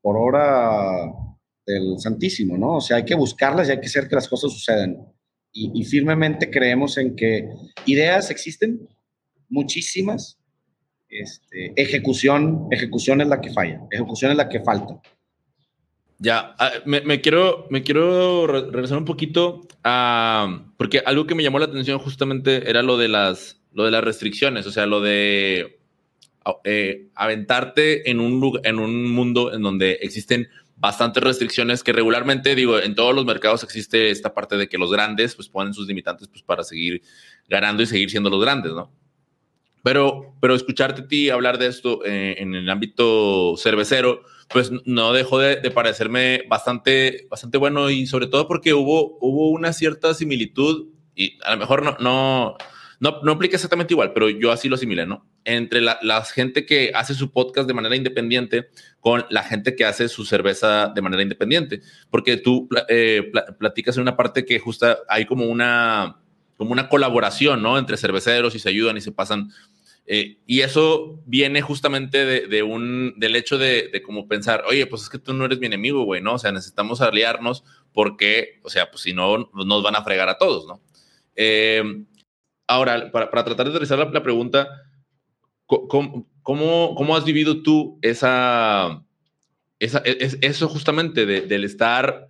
por 0.00 0.16
hora 0.16 1.12
del 1.66 1.98
Santísimo, 1.98 2.56
¿no? 2.56 2.76
O 2.76 2.80
sea, 2.80 2.96
hay 2.96 3.04
que 3.04 3.14
buscarlas 3.14 3.68
y 3.68 3.72
hay 3.72 3.80
que 3.80 3.86
hacer 3.86 4.08
que 4.08 4.14
las 4.14 4.28
cosas 4.28 4.52
sucedan. 4.52 4.96
Y, 5.52 5.84
firmemente 5.84 6.48
creemos 6.48 6.96
en 6.96 7.16
que 7.16 7.48
ideas 7.84 8.30
existen, 8.30 8.88
muchísimas, 9.48 10.38
este, 11.08 11.72
ejecución, 11.74 12.68
ejecución 12.70 13.20
es 13.20 13.26
la 13.26 13.40
que 13.40 13.52
falla, 13.52 13.82
ejecución 13.90 14.30
es 14.30 14.36
la 14.36 14.48
que 14.48 14.60
falta. 14.60 15.00
Ya, 16.22 16.54
ah, 16.58 16.70
me, 16.84 17.22
quiero, 17.22 17.66
me 17.70 17.82
quiero 17.82 18.46
regresar 18.46 18.98
un 18.98 19.06
poquito 19.06 19.66
a, 19.82 20.64
porque 20.76 21.02
algo 21.06 21.26
que 21.26 21.34
me 21.34 21.42
llamó 21.42 21.58
la 21.58 21.64
atención 21.64 21.98
justamente 21.98 22.68
era 22.68 22.82
lo 22.82 22.98
de 22.98 23.08
las, 23.08 23.58
lo 23.72 23.86
de 23.86 23.90
las 23.90 24.04
restricciones, 24.04 24.66
o 24.66 24.70
sea, 24.70 24.84
lo 24.84 25.00
de 25.00 25.80
eh, 26.64 27.08
aventarte 27.14 28.10
en 28.10 28.20
un, 28.20 28.60
en 28.64 28.78
un 28.78 29.10
mundo 29.10 29.54
en 29.54 29.62
donde 29.62 29.92
existen 30.02 30.48
bastantes 30.76 31.22
restricciones 31.22 31.82
que 31.82 31.94
regularmente, 31.94 32.54
digo, 32.54 32.78
en 32.78 32.94
todos 32.94 33.14
los 33.14 33.24
mercados 33.24 33.62
existe 33.64 34.10
esta 34.10 34.34
parte 34.34 34.58
de 34.58 34.68
que 34.68 34.76
los 34.76 34.92
grandes 34.92 35.34
pues 35.34 35.48
ponen 35.48 35.72
sus 35.72 35.86
limitantes 35.86 36.28
pues 36.28 36.42
para 36.42 36.64
seguir 36.64 37.00
ganando 37.48 37.82
y 37.82 37.86
seguir 37.86 38.10
siendo 38.10 38.28
los 38.28 38.42
grandes, 38.42 38.72
¿no? 38.72 38.92
Pero, 39.82 40.34
pero 40.40 40.54
escucharte 40.54 41.02
a 41.02 41.08
ti 41.08 41.30
hablar 41.30 41.58
de 41.58 41.66
esto 41.66 42.04
eh, 42.04 42.36
en 42.38 42.54
el 42.54 42.68
ámbito 42.68 43.56
cervecero, 43.56 44.22
pues 44.48 44.70
no 44.84 45.12
dejó 45.12 45.38
de, 45.38 45.70
parecerme 45.70 46.42
bastante, 46.48 47.26
bastante 47.30 47.56
bueno 47.56 47.88
y 47.88 48.06
sobre 48.06 48.26
todo 48.26 48.46
porque 48.48 48.74
hubo, 48.74 49.16
hubo 49.20 49.50
una 49.50 49.72
cierta 49.72 50.12
similitud 50.12 50.88
y 51.14 51.38
a 51.44 51.52
lo 51.52 51.58
mejor 51.58 51.82
no, 51.82 51.96
no, 52.00 52.56
no, 53.00 53.20
no 53.22 53.32
aplica 53.32 53.56
exactamente 53.56 53.94
igual, 53.94 54.12
pero 54.12 54.28
yo 54.28 54.52
así 54.52 54.68
lo 54.68 54.74
asimilé, 54.74 55.06
¿no? 55.06 55.26
Entre 55.44 55.80
la, 55.80 55.96
gente 56.24 56.66
que 56.66 56.92
hace 56.94 57.14
su 57.14 57.32
podcast 57.32 57.66
de 57.66 57.72
manera 57.72 57.96
independiente 57.96 58.68
con 59.00 59.24
la 59.30 59.42
gente 59.42 59.74
que 59.74 59.86
hace 59.86 60.08
su 60.08 60.26
cerveza 60.26 60.88
de 60.94 61.00
manera 61.00 61.22
independiente, 61.22 61.80
porque 62.10 62.36
tú 62.36 62.68
eh, 62.88 63.32
platicas 63.58 63.96
en 63.96 64.02
una 64.02 64.18
parte 64.18 64.44
que 64.44 64.58
justo 64.58 64.98
hay 65.08 65.24
como 65.24 65.46
una, 65.46 66.18
como 66.58 66.72
una 66.72 66.90
colaboración, 66.90 67.62
¿no? 67.62 67.78
Entre 67.78 67.96
cerveceros 67.96 68.54
y 68.54 68.58
se 68.58 68.68
ayudan 68.68 68.98
y 68.98 69.00
se 69.00 69.12
pasan 69.12 69.50
eh, 70.12 70.38
y 70.44 70.62
eso 70.62 71.22
viene 71.24 71.62
justamente 71.62 72.24
de, 72.24 72.62
un, 72.64 73.14
del 73.18 73.36
hecho 73.36 73.58
de, 73.58 73.90
de, 73.92 74.02
como 74.02 74.26
pensar, 74.26 74.64
oye, 74.66 74.84
pues 74.88 75.02
es 75.02 75.08
que 75.08 75.20
tú 75.20 75.32
no 75.32 75.44
eres 75.44 75.60
mi 75.60 75.66
enemigo, 75.66 76.02
güey, 76.02 76.20
¿no? 76.20 76.34
O 76.34 76.38
sea, 76.40 76.50
necesitamos 76.50 77.00
aliarnos 77.00 77.62
porque, 77.92 78.58
o 78.64 78.70
sea, 78.70 78.90
pues 78.90 79.04
si 79.04 79.12
no, 79.12 79.48
nos 79.54 79.82
van 79.84 79.94
a 79.94 80.02
fregar 80.02 80.28
a 80.28 80.36
todos, 80.36 80.66
¿no? 80.66 80.80
Eh, 81.36 82.04
ahora, 82.66 83.12
para, 83.12 83.30
para, 83.30 83.44
tratar 83.44 83.66
de 83.66 83.70
realizar 83.70 84.00
la, 84.00 84.20
pregunta, 84.20 84.66
¿cómo, 85.66 86.26
cómo, 86.42 87.16
has 87.16 87.24
vivido 87.24 87.62
tú 87.62 88.00
esa, 88.02 89.04
esa 89.78 90.02
eso 90.04 90.68
justamente 90.68 91.24
del 91.24 91.62
estar 91.62 92.29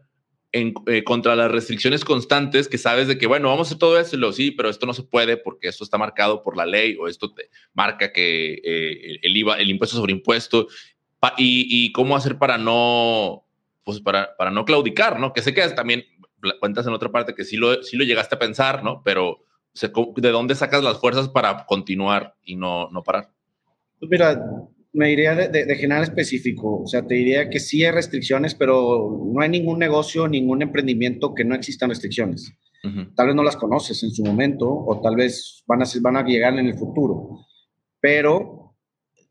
en, 0.52 0.74
eh, 0.86 1.04
contra 1.04 1.36
las 1.36 1.50
restricciones 1.50 2.04
constantes 2.04 2.68
que 2.68 2.78
sabes 2.78 3.08
de 3.08 3.18
que, 3.18 3.26
bueno, 3.26 3.48
vamos 3.48 3.66
a 3.66 3.68
hacer 3.68 3.78
todo 3.78 3.98
eso, 3.98 4.32
sí, 4.32 4.50
pero 4.50 4.68
esto 4.68 4.86
no 4.86 4.94
se 4.94 5.02
puede 5.02 5.36
porque 5.36 5.68
esto 5.68 5.84
está 5.84 5.98
marcado 5.98 6.42
por 6.42 6.56
la 6.56 6.66
ley 6.66 6.96
o 7.00 7.08
esto 7.08 7.32
te 7.32 7.50
marca 7.72 8.12
que 8.12 8.54
eh, 8.64 9.18
el 9.22 9.36
IVA, 9.36 9.58
el 9.58 9.70
impuesto 9.70 9.96
sobre 9.96 10.12
impuesto, 10.12 10.66
y, 11.36 11.92
cómo 11.92 12.16
hacer 12.16 12.38
para 12.38 12.58
no, 12.58 13.44
pues 13.84 14.00
para, 14.00 14.36
para 14.36 14.50
no 14.50 14.64
claudicar, 14.64 15.20
¿no? 15.20 15.32
Que 15.32 15.42
sé 15.42 15.52
que 15.52 15.68
también 15.68 16.04
cuentas 16.58 16.86
en 16.86 16.94
otra 16.94 17.12
parte 17.12 17.34
que 17.34 17.44
sí 17.44 17.56
lo, 17.56 17.82
sí 17.82 17.96
lo 17.96 18.04
llegaste 18.04 18.34
a 18.34 18.38
pensar, 18.38 18.82
¿no? 18.82 19.02
Pero 19.04 19.44
¿de 19.74 20.30
dónde 20.30 20.54
sacas 20.54 20.82
las 20.82 20.98
fuerzas 20.98 21.28
para 21.28 21.66
continuar 21.66 22.34
y 22.42 22.56
no, 22.56 22.88
no 22.90 23.02
parar? 23.02 23.30
Pues 23.98 24.10
mira, 24.10 24.42
me 24.92 25.08
diría 25.08 25.34
de, 25.34 25.76
general 25.76 26.02
específico, 26.02 26.82
o 26.82 26.86
sea, 26.86 27.06
te 27.06 27.14
diría 27.14 27.48
que 27.48 27.60
sí 27.60 27.84
hay 27.84 27.92
restricciones, 27.92 28.54
pero 28.54 29.22
no 29.32 29.40
hay 29.40 29.48
ningún 29.48 29.78
negocio, 29.78 30.26
ningún 30.26 30.62
emprendimiento 30.62 31.34
que 31.34 31.44
no 31.44 31.54
existan 31.54 31.90
restricciones. 31.90 32.52
Tal 33.14 33.26
vez 33.26 33.36
no 33.36 33.42
las 33.42 33.56
conoces 33.56 34.02
en 34.02 34.10
su 34.10 34.24
momento 34.24 34.66
o 34.66 35.00
tal 35.02 35.14
vez 35.14 35.62
van 35.66 35.82
a, 35.82 35.84
van 36.00 36.16
a 36.16 36.24
llegar 36.24 36.58
en 36.58 36.66
el 36.66 36.78
futuro, 36.78 37.40
pero 38.00 38.74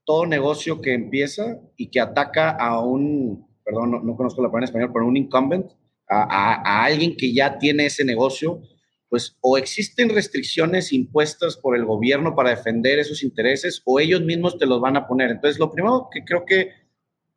todo 0.06 0.28
negocio 0.28 0.80
que 0.82 0.94
empieza 0.94 1.60
y 1.76 1.90
que 1.90 2.00
ataca 2.00 2.52
a 2.52 2.80
un, 2.80 3.48
perdón, 3.66 4.06
no, 4.06 4.16
conozco 4.16 4.44
la 4.44 4.50
palabra 4.50 4.66
en 4.66 4.70
español, 4.70 4.92
pero 4.94 5.08
un 5.08 5.18
incumbent, 5.18 5.66
a 6.12 6.84
alguien 6.86 7.16
que 7.16 7.34
ya 7.34 7.60
tiene 7.60 7.86
ese 7.86 8.04
negocio, 8.04 8.62
pues 9.10 9.38
o 9.42 9.58
existen 9.58 10.10
restricciones 10.10 10.94
impuestas 10.94 11.58
por 11.58 11.76
el 11.76 11.84
gobierno 11.84 12.36
para 12.36 12.52
defender 12.52 13.00
esos 13.00 13.24
intereses 13.24 13.82
o 13.86 14.00
ellos 14.00 14.22
mismos 14.22 14.58
te 14.58 14.68
los 14.68 14.80
van 14.80 14.98
a 14.98 15.08
poner. 15.08 15.32
Entonces, 15.32 15.60
lo 15.60 15.72
primero 15.72 16.10
que 16.12 16.24
creo 16.24 16.46
que 16.46 16.74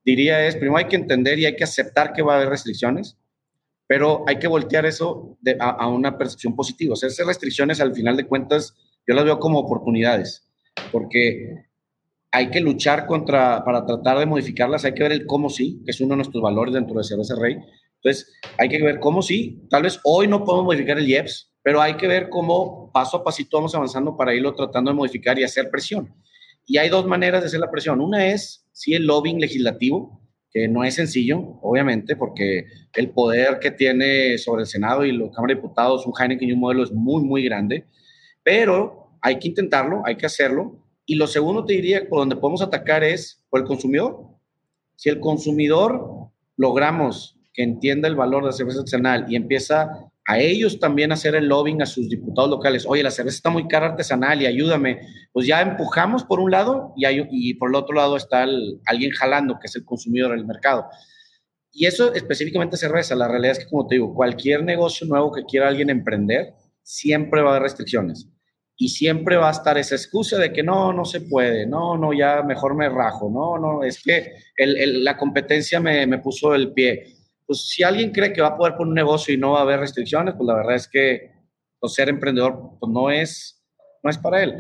diría 0.05 0.47
es, 0.47 0.55
primero 0.57 0.77
hay 0.77 0.87
que 0.87 0.97
entender 0.97 1.39
y 1.39 1.47
hay 1.47 1.57
que 1.57 1.65
aceptar 1.65 2.13
que 2.13 2.23
va 2.23 2.35
a 2.35 2.37
haber 2.37 2.51
restricciones, 2.51 3.17
pero 3.87 4.25
hay 4.27 4.39
que 4.39 4.49
voltear 4.49 4.85
eso 4.85 5.39
a, 5.59 5.89
una 5.89 6.19
percepción 6.19 6.55
positiva. 6.55 6.93
O 6.93 6.97
sea, 6.97 7.09
esas 7.09 7.27
restricciones 7.27 7.81
al 7.81 7.95
final 7.95 8.17
de 8.17 8.27
cuentas 8.27 8.75
yo 9.07 9.15
las 9.15 9.25
veo 9.25 9.39
como 9.41 9.59
oportunidades, 9.59 10.47
porque 10.91 11.67
hay 12.31 12.51
que 12.51 12.61
luchar 12.61 13.07
contra, 13.07 13.65
para 13.65 13.85
tratar 13.85 14.19
de 14.19 14.27
modificarlas, 14.27 14.85
hay 14.85 14.95
que 14.95 15.03
ver 15.03 15.13
el 15.13 15.27
cómo 15.27 15.49
sí, 15.49 15.83
que 15.85 15.91
es 15.91 16.01
uno 16.01 16.11
de 16.11 16.17
nuestros 16.17 16.43
valores 16.43 16.75
dentro 16.75 16.97
de 16.97 17.05
Cerveza. 17.05 17.35
Entonces, 18.03 18.33
hay 18.59 18.69
que 18.69 18.83
ver 18.83 19.01
cómo 19.01 19.23
sí. 19.23 19.63
Tal 19.71 19.83
vez 19.83 20.01
hoy 20.05 20.27
no 20.27 20.45
podemos 20.45 20.67
modificar 20.67 20.99
el 20.99 21.09
IEPS, 21.09 21.52
pero 21.62 21.81
hay 21.81 21.96
que 21.96 22.09
ver 22.09 22.29
cómo 22.29 22.90
paso 22.92 23.18
a 23.18 23.25
pasito 23.25 23.57
vamos 23.57 23.75
avanzando 23.75 24.16
para 24.16 24.35
irlo 24.35 24.55
tratando 24.55 24.90
de 24.90 24.96
modificar 24.96 25.38
y 25.38 25.44
hacer 25.44 25.70
presión. 25.70 26.12
Y 26.66 26.79
hay 26.79 26.88
dos 26.88 27.07
maneras 27.07 27.42
de 27.42 27.46
hacer 27.46 27.61
la 27.61 27.70
presión. 27.70 28.01
Una 28.01 28.27
es, 28.27 28.66
sí, 28.72 28.94
el 28.94 29.07
lobbying 29.07 29.40
legislativo, 29.40 30.20
que 30.51 30.68
no 30.68 30.85
es 30.85 30.94
sencillo, 30.94 31.59
obviamente, 31.62 32.14
porque 32.14 32.66
el 32.94 33.11
poder 33.11 33.59
que 33.59 33.70
tiene 33.70 34.37
sobre 34.38 34.62
el 34.62 34.66
Senado 34.66 35.05
y 35.05 35.12
la 35.12 35.31
Cámara 35.31 35.55
de 35.55 35.61
Diputados, 35.61 36.07
un 36.07 36.12
Heineken 36.18 36.48
y 36.48 36.53
un 36.53 36.61
modelo 36.61 36.85
es 36.85 36.92
muy, 36.92 37.25
muy 37.25 37.42
grande, 37.42 37.87
pero 38.42 39.16
hay 39.22 39.38
que 39.38 39.48
intentarlo, 39.48 40.03
hay 40.05 40.16
que 40.16 40.27
hacerlo. 40.27 40.79
Y 41.07 41.14
lo 41.14 41.27
segundo 41.27 41.64
te 41.64 41.72
diría, 41.72 42.09
por 42.09 42.18
donde 42.18 42.37
podemos 42.37 42.62
atacar 42.62 43.03
es 43.03 43.42
por 43.48 43.61
el 43.61 43.66
consumidor. 43.66 44.27
Si 44.96 45.09
el 45.09 45.20
consumidor 45.20 46.31
logramos 46.57 47.38
que 47.55 47.62
entienda 47.62 48.09
el 48.09 48.14
valor 48.14 48.42
de 48.42 48.48
la 48.48 48.53
cerveza 48.53 48.81
artesanal 48.81 49.27
y 49.29 49.37
empieza 49.37 50.12
a 50.27 50.39
ellos 50.39 50.79
también 50.79 51.11
hacer 51.11 51.35
el 51.35 51.49
lobbying 51.49 51.83
a 51.83 51.87
sus 51.87 52.09
diputados 52.09 52.51
locales. 52.51 52.85
Oye, 52.87 53.03
la 53.03 53.11
cerveza 53.11 53.37
está 53.37 53.51
muy 53.51 53.67
cara 53.67 53.87
artesanal 53.87 54.41
y 54.41 54.47
ayúdame. 54.47 55.01
Pues 55.33 55.47
ya 55.47 55.61
empujamos 55.61 56.25
por 56.25 56.39
un 56.39 56.51
lado 56.51 56.93
y, 56.97 57.55
por 57.55 57.71
el 57.71 57.75
otro 57.75 57.97
lado 57.97 58.17
está 58.17 58.47
alguien 58.87 59.11
jalando, 59.11 59.59
que 59.61 59.67
es 59.67 59.77
el 59.77 59.85
consumidor 59.85 60.33
del 60.33 60.47
mercado. 60.47 60.87
Y 61.73 61.87
eso 61.87 62.15
específicamente 62.15 62.77
cerveza. 62.77 63.17
La 63.17 63.29
realidad 63.29 63.53
es 63.53 63.65
que, 63.65 63.71
como 63.71 63.87
te 63.87 63.97
digo, 63.97 64.15
cualquier 64.15 64.63
negocio 64.63 65.07
nuevo 65.09 65.33
que 65.33 65.45
quiera 65.45 65.69
alguien 65.69 65.91
emprender, 65.91 66.55
siempre 66.83 67.41
va 67.41 67.49
a 67.49 67.51
haber 67.53 67.63
restricciones. 67.63 68.29
Y 68.77 68.89
siempre 68.89 69.37
va 69.37 69.49
a 69.49 69.53
estar 69.53 69.77
esa 69.77 69.97
excusa 69.97 70.39
de 70.39 70.53
que 70.53 70.63
no, 70.63 70.93
no 70.93 71.05
se 71.05 71.21
puede, 71.21 71.67
no, 71.67 71.97
no, 71.99 72.13
ya 72.13 72.43
mejor 72.43 72.75
me 72.75 72.89
rajo, 72.89 73.31
no, 73.31 73.59
no, 73.59 73.85
es 73.85 74.03
que 74.03 74.33
la 74.57 75.17
competencia 75.17 75.79
me, 75.79 76.07
me 76.07 76.19
puso 76.19 76.55
el 76.55 76.73
pie 76.73 77.22
pues 77.46 77.68
si 77.68 77.83
alguien 77.83 78.12
cree 78.12 78.33
que 78.33 78.42
va 78.42 78.48
a 78.48 78.57
poder 78.57 78.74
poner 78.74 78.88
un 78.88 78.94
negocio 78.94 79.35
y 79.35 79.37
no 79.37 79.52
va 79.52 79.61
a 79.61 79.62
haber 79.62 79.81
restricciones, 79.81 80.35
pues 80.35 80.46
la 80.46 80.55
verdad 80.55 80.74
es 80.74 80.88
que 80.88 81.33
pues, 81.81 81.94
ser 81.94 82.09
emprendedor 82.09 82.76
pues, 82.78 82.92
no, 82.92 83.11
es, 83.11 83.62
no 84.02 84.11
es 84.11 84.18
para 84.18 84.42
él. 84.42 84.55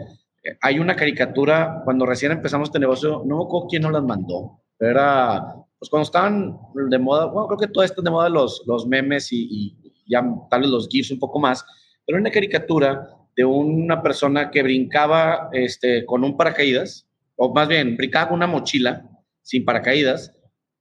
Hay 0.60 0.78
una 0.78 0.96
caricatura, 0.96 1.82
cuando 1.84 2.04
recién 2.04 2.32
empezamos 2.32 2.68
este 2.68 2.80
negocio, 2.80 3.22
no 3.24 3.38
me 3.38 3.44
acuerdo 3.44 3.68
quién 3.68 3.82
nos 3.82 3.92
las 3.92 4.02
mandó, 4.02 4.60
era, 4.78 5.54
pues 5.78 5.88
cuando 5.88 6.04
estaban 6.04 6.58
de 6.74 6.98
moda, 6.98 7.26
bueno, 7.26 7.46
creo 7.46 7.58
que 7.58 7.68
todo 7.68 7.84
esto 7.84 8.02
de 8.02 8.10
moda 8.10 8.28
los, 8.28 8.64
los 8.66 8.86
memes 8.86 9.32
y, 9.32 9.46
y 9.48 10.02
ya 10.08 10.24
tal 10.50 10.62
vez 10.62 10.70
los 10.70 10.88
GIFs 10.88 11.12
un 11.12 11.20
poco 11.20 11.38
más, 11.38 11.64
pero 12.04 12.18
una 12.18 12.30
caricatura 12.30 13.08
de 13.36 13.44
una 13.44 14.02
persona 14.02 14.50
que 14.50 14.62
brincaba 14.62 15.48
este, 15.52 16.04
con 16.04 16.24
un 16.24 16.36
paracaídas, 16.36 17.08
o 17.36 17.54
más 17.54 17.68
bien, 17.68 17.96
brincaba 17.96 18.28
con 18.28 18.36
una 18.36 18.48
mochila 18.48 19.08
sin 19.42 19.64
paracaídas 19.64 20.36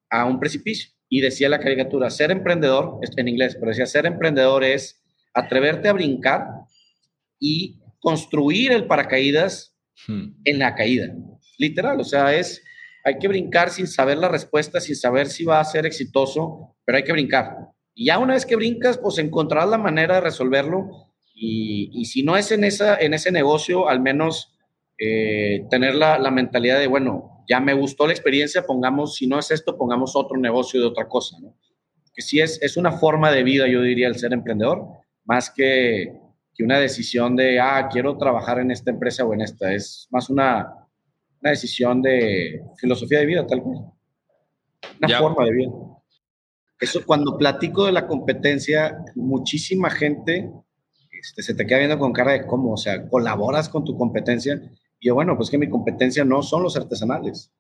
a 0.10 0.26
un 0.26 0.40
precipicio 0.40 0.92
y 1.14 1.20
decía 1.20 1.50
la 1.50 1.60
caricatura, 1.60 2.10
ser 2.10 2.32
emprendedor, 2.32 3.00
en 3.18 3.28
inglés, 3.28 3.58
pero 3.60 3.68
decía, 3.68 3.86
ser 3.86 4.06
emprendedor 4.06 4.64
es 4.64 5.04
atreverte 5.34 5.90
a 5.90 5.94
brincar 5.94 6.48
y 7.38 7.82
construir 8.00 8.72
el 8.72 8.88
paracaídas 8.88 9.76
hmm. 10.08 10.36
en 10.46 10.60
la 10.60 10.74
caída. 10.74 11.14
Literal, 11.58 12.00
o 12.00 12.06
sea, 12.06 12.34
es, 12.34 12.64
hay 13.04 13.20
que 13.20 13.28
brincar 13.28 13.72
sin 13.72 13.88
saber 13.88 14.20
la 14.20 14.30
respuesta, 14.30 14.80
sin 14.80 14.96
saber 14.96 15.28
si 15.28 15.44
va 15.44 15.60
a 15.60 15.66
ser 15.66 15.86
exitoso, 15.86 16.78
pero 16.86 16.98
hay 16.98 17.04
que 17.04 17.12
brincar. 17.12 17.58
Y 17.94 18.06
ya 18.06 18.18
una 18.18 18.36
vez 18.36 18.46
que 18.46 18.56
brincas, 18.56 18.98
pues 18.98 19.18
encontrarás 19.18 19.70
la 19.70 19.78
manera 19.78 20.16
de 20.16 20.22
resolverlo 20.22 21.12
y, 21.36 21.92
y 21.94 22.06
si 22.06 22.24
no 22.24 22.38
es 22.38 22.54
en, 22.54 22.64
esa, 22.64 22.98
en 22.98 23.14
ese 23.14 23.34
negocio, 23.34 23.90
al 23.90 24.00
menos 24.00 24.58
eh, 24.98 25.66
tener 25.70 25.94
la, 25.94 26.18
la 26.20 26.32
mentalidad 26.32 26.80
de, 26.80 26.88
bueno, 26.88 27.31
ya 27.48 27.60
me 27.60 27.74
gustó 27.74 28.08
la 28.08 28.14
experiencia, 28.14 28.64
pongamos, 28.64 29.16
si 29.16 29.28
no 29.28 29.40
es 29.40 29.52
esto, 29.52 29.78
pongamos 29.78 30.16
otro 30.16 30.38
negocio 30.38 30.80
de 30.80 30.88
otra 30.88 31.08
cosa, 31.08 31.38
¿no? 31.40 31.56
Que 32.14 32.22
sí 32.22 32.40
es, 32.40 32.62
es 32.62 32.78
una 32.78 32.92
forma 32.92 33.32
de 33.32 33.44
vida, 33.44 33.68
yo 33.68 33.82
diría, 33.82 34.08
el 34.08 34.18
ser 34.18 34.34
emprendedor, 34.34 34.86
más 35.26 35.50
que, 35.50 36.14
que 36.54 36.64
una 36.64 36.80
decisión 36.80 37.36
de, 37.36 37.60
ah, 37.60 37.88
quiero 37.92 38.18
trabajar 38.18 38.60
en 38.60 38.72
esta 38.72 38.92
empresa 38.92 39.24
o 39.24 39.34
en 39.34 39.42
esta. 39.42 39.74
Es 39.74 40.08
más 40.12 40.30
una, 40.30 40.74
una 41.42 41.52
decisión 41.52 42.02
de 42.02 42.62
filosofía 42.78 43.20
de 43.20 43.26
vida, 43.26 43.48
tal 43.48 43.64
cual. 43.64 43.86
Una 45.00 45.20
forma 45.20 45.46
de 45.46 45.52
vida. 45.52 45.72
Eso, 46.80 47.06
cuando 47.06 47.38
platico 47.38 47.86
de 47.86 47.92
la 47.92 48.08
competencia, 48.08 48.98
muchísima 49.16 49.90
gente 49.90 50.52
este, 51.22 51.44
se 51.44 51.54
te 51.54 51.68
queda 51.68 51.80
viendo 51.80 52.00
con 52.00 52.12
cara 52.12 52.32
de 52.32 52.48
cómo, 52.48 52.74
o 52.74 52.78
sea, 52.78 53.08
colaboras 53.08 53.70
con 53.70 53.86
tu 53.86 53.96
competencia. 53.96 54.60
Y 55.02 55.08
yo, 55.08 55.16
bueno, 55.16 55.36
pues 55.36 55.50
que 55.50 55.58
mi 55.58 55.68
competencia 55.68 56.24
no 56.24 56.44
son 56.44 56.64
los 56.64 56.78
artesanales. 56.78 57.52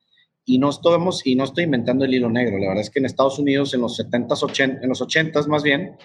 y 0.45 0.57
no, 0.57 0.69
estamos, 0.69 1.25
y 1.25 1.35
no 1.35 1.43
estoy 1.43 1.65
inventando 1.65 2.05
el 2.05 2.13
hilo 2.13 2.29
negro. 2.29 2.57
La 2.57 2.69
verdad 2.69 2.81
es 2.81 2.89
que 2.89 2.99
en 2.99 3.05
Estados 3.05 3.37
Unidos, 3.37 3.73
en 3.73 3.81
los 3.81 3.99
70s, 3.99 4.43
80, 4.43 4.81
en 4.81 4.89
los 4.89 5.01
80s 5.01 5.47
más 5.47 5.61
bien, 5.61 5.97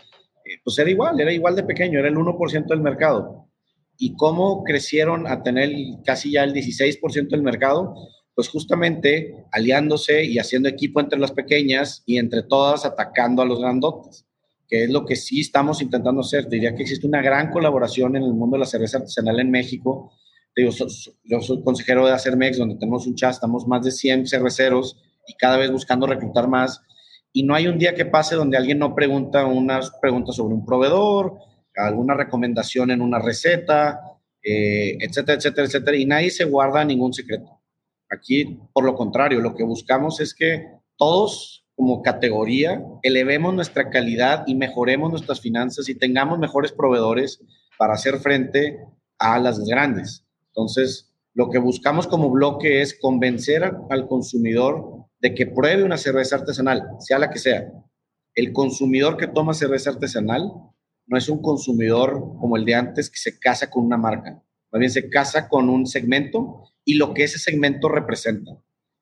eh, 0.45 0.61
pues 0.63 0.79
era 0.79 0.91
igual, 0.91 1.19
era 1.21 1.33
igual 1.33 1.57
de 1.57 1.63
pequeño, 1.63 1.99
era 1.99 2.09
el 2.09 2.17
1% 2.17 2.67
del 2.67 2.81
mercado. 2.81 3.49
¿Y 3.99 4.15
cómo 4.15 4.63
crecieron 4.63 5.27
a 5.27 5.43
tener 5.43 5.71
casi 6.05 6.33
ya 6.33 6.45
el 6.45 6.53
16% 6.53 7.29
del 7.31 7.43
mercado? 7.43 7.95
Pues 8.35 8.49
justamente 8.49 9.47
aliándose 9.53 10.25
y 10.25 10.39
haciendo 10.39 10.69
equipo 10.69 11.01
entre 11.01 11.19
las 11.19 11.33
pequeñas 11.33 12.03
y 12.05 12.19
entre 12.19 12.43
todas 12.43 12.85
atacando 12.85 13.41
a 13.41 13.47
los 13.47 13.61
grandotes, 13.61 14.27
que 14.69 14.85
es 14.85 14.91
lo 14.91 15.07
que 15.07 15.17
sí 15.17 15.41
estamos 15.41 15.81
intentando 15.81 16.21
hacer. 16.21 16.47
Diría 16.49 16.75
que 16.75 16.83
existe 16.83 17.07
una 17.07 17.23
gran 17.23 17.51
colaboración 17.51 18.17
en 18.17 18.25
el 18.25 18.35
mundo 18.35 18.57
de 18.57 18.61
la 18.61 18.67
cerveza 18.67 18.99
artesanal 18.99 19.41
en 19.41 19.51
México 19.51 20.13
yo 20.57 21.41
soy 21.41 21.63
consejero 21.63 22.07
de 22.07 22.13
Acermex, 22.13 22.59
donde 22.59 22.77
tenemos 22.77 23.07
un 23.07 23.15
chat, 23.15 23.33
estamos 23.33 23.67
más 23.67 23.85
de 23.85 23.91
100 23.91 24.27
cerveceros 24.27 24.97
y 25.27 25.35
cada 25.35 25.59
vez 25.59 25.71
buscando 25.71 26.07
reclutar 26.07 26.49
más. 26.49 26.81
Y 27.33 27.43
no 27.43 27.55
hay 27.55 27.67
un 27.67 27.79
día 27.79 27.95
que 27.95 28.07
pase 28.07 28.35
donde 28.35 28.57
alguien 28.57 28.79
no 28.79 28.95
pregunta 28.95 29.45
unas 29.45 29.91
preguntas 30.01 30.37
sobre 30.37 30.55
un 30.55 30.65
proveedor, 30.65 31.35
alguna 31.75 32.15
recomendación 32.15 32.91
en 32.91 33.03
una 33.03 33.19
receta, 33.19 34.01
eh, 34.43 34.97
etcétera, 35.01 35.37
etcétera, 35.37 35.67
etcétera. 35.67 35.97
Y 35.97 36.07
nadie 36.07 36.31
se 36.31 36.45
guarda 36.45 36.85
ningún 36.85 37.13
secreto. 37.13 37.61
Aquí, 38.09 38.59
por 38.73 38.85
lo 38.85 38.95
contrario, 38.95 39.41
lo 39.41 39.55
que 39.55 39.65
buscamos 39.65 40.21
es 40.21 40.33
que 40.33 40.69
todos 40.97 41.67
como 41.75 42.01
categoría 42.01 42.83
elevemos 43.03 43.53
nuestra 43.53 43.91
calidad 43.91 44.45
y 44.47 44.55
mejoremos 44.55 45.11
nuestras 45.11 45.41
finanzas 45.41 45.91
y 45.91 45.95
tengamos 45.95 46.39
mejores 46.39 46.73
proveedores 46.73 47.43
para 47.77 47.95
hacer 47.95 48.19
frente 48.19 48.79
a 49.19 49.39
las 49.39 49.59
grandes. 49.61 50.26
Entonces, 50.57 51.13
lo 51.35 51.51
que 51.51 51.59
buscamos 51.59 52.07
como 52.07 52.31
bloque 52.31 52.81
es 52.81 52.99
convencer 52.99 53.63
al 53.91 54.09
consumidor 54.09 55.05
de 55.21 55.35
que 55.35 55.47
pruebe 55.47 55.85
una 55.85 55.99
cerveza 55.99 56.37
artesanal, 56.37 56.83
sea 56.99 57.19
la 57.19 57.29
que 57.29 57.39
sea. 57.39 57.71
El 58.35 58.55
consumidor 58.55 59.19
que 59.19 59.27
toma 59.27 59.53
cerveza 59.53 59.91
artesanal 59.91 60.51
no 61.07 61.19
es 61.19 61.29
un 61.29 61.43
consumidor 61.43 62.39
como 62.41 62.57
el 62.57 62.65
de 62.65 62.75
antes 62.75 63.11
que 63.11 63.19
se 63.19 63.39
casa 63.39 63.69
con 63.69 63.85
una 63.85 63.99
marca, 63.99 64.43
más 64.73 64.81
bien 64.81 64.91
se 64.91 65.11
casa 65.11 65.47
con 65.47 65.69
un 65.69 65.87
segmento 65.87 66.63
y 66.87 66.95
lo 66.95 67.13
que 67.13 67.25
ese 67.25 67.39
segmento 67.39 67.91
representa, 67.91 68.53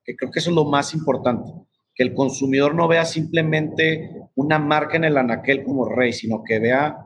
que 0.02 0.16
creo 0.16 0.32
que 0.32 0.40
eso 0.40 0.50
es 0.50 0.56
lo 0.56 0.64
más 0.64 0.92
importante, 0.92 1.52
que 1.94 2.02
el 2.02 2.14
consumidor 2.14 2.74
no 2.74 2.88
vea 2.88 3.04
simplemente 3.04 4.10
una 4.34 4.58
marca 4.58 4.96
en 4.96 5.04
el 5.04 5.16
anaquel 5.16 5.62
como 5.62 5.88
rey, 5.88 6.12
sino 6.12 6.42
que 6.42 6.58
vea 6.58 6.98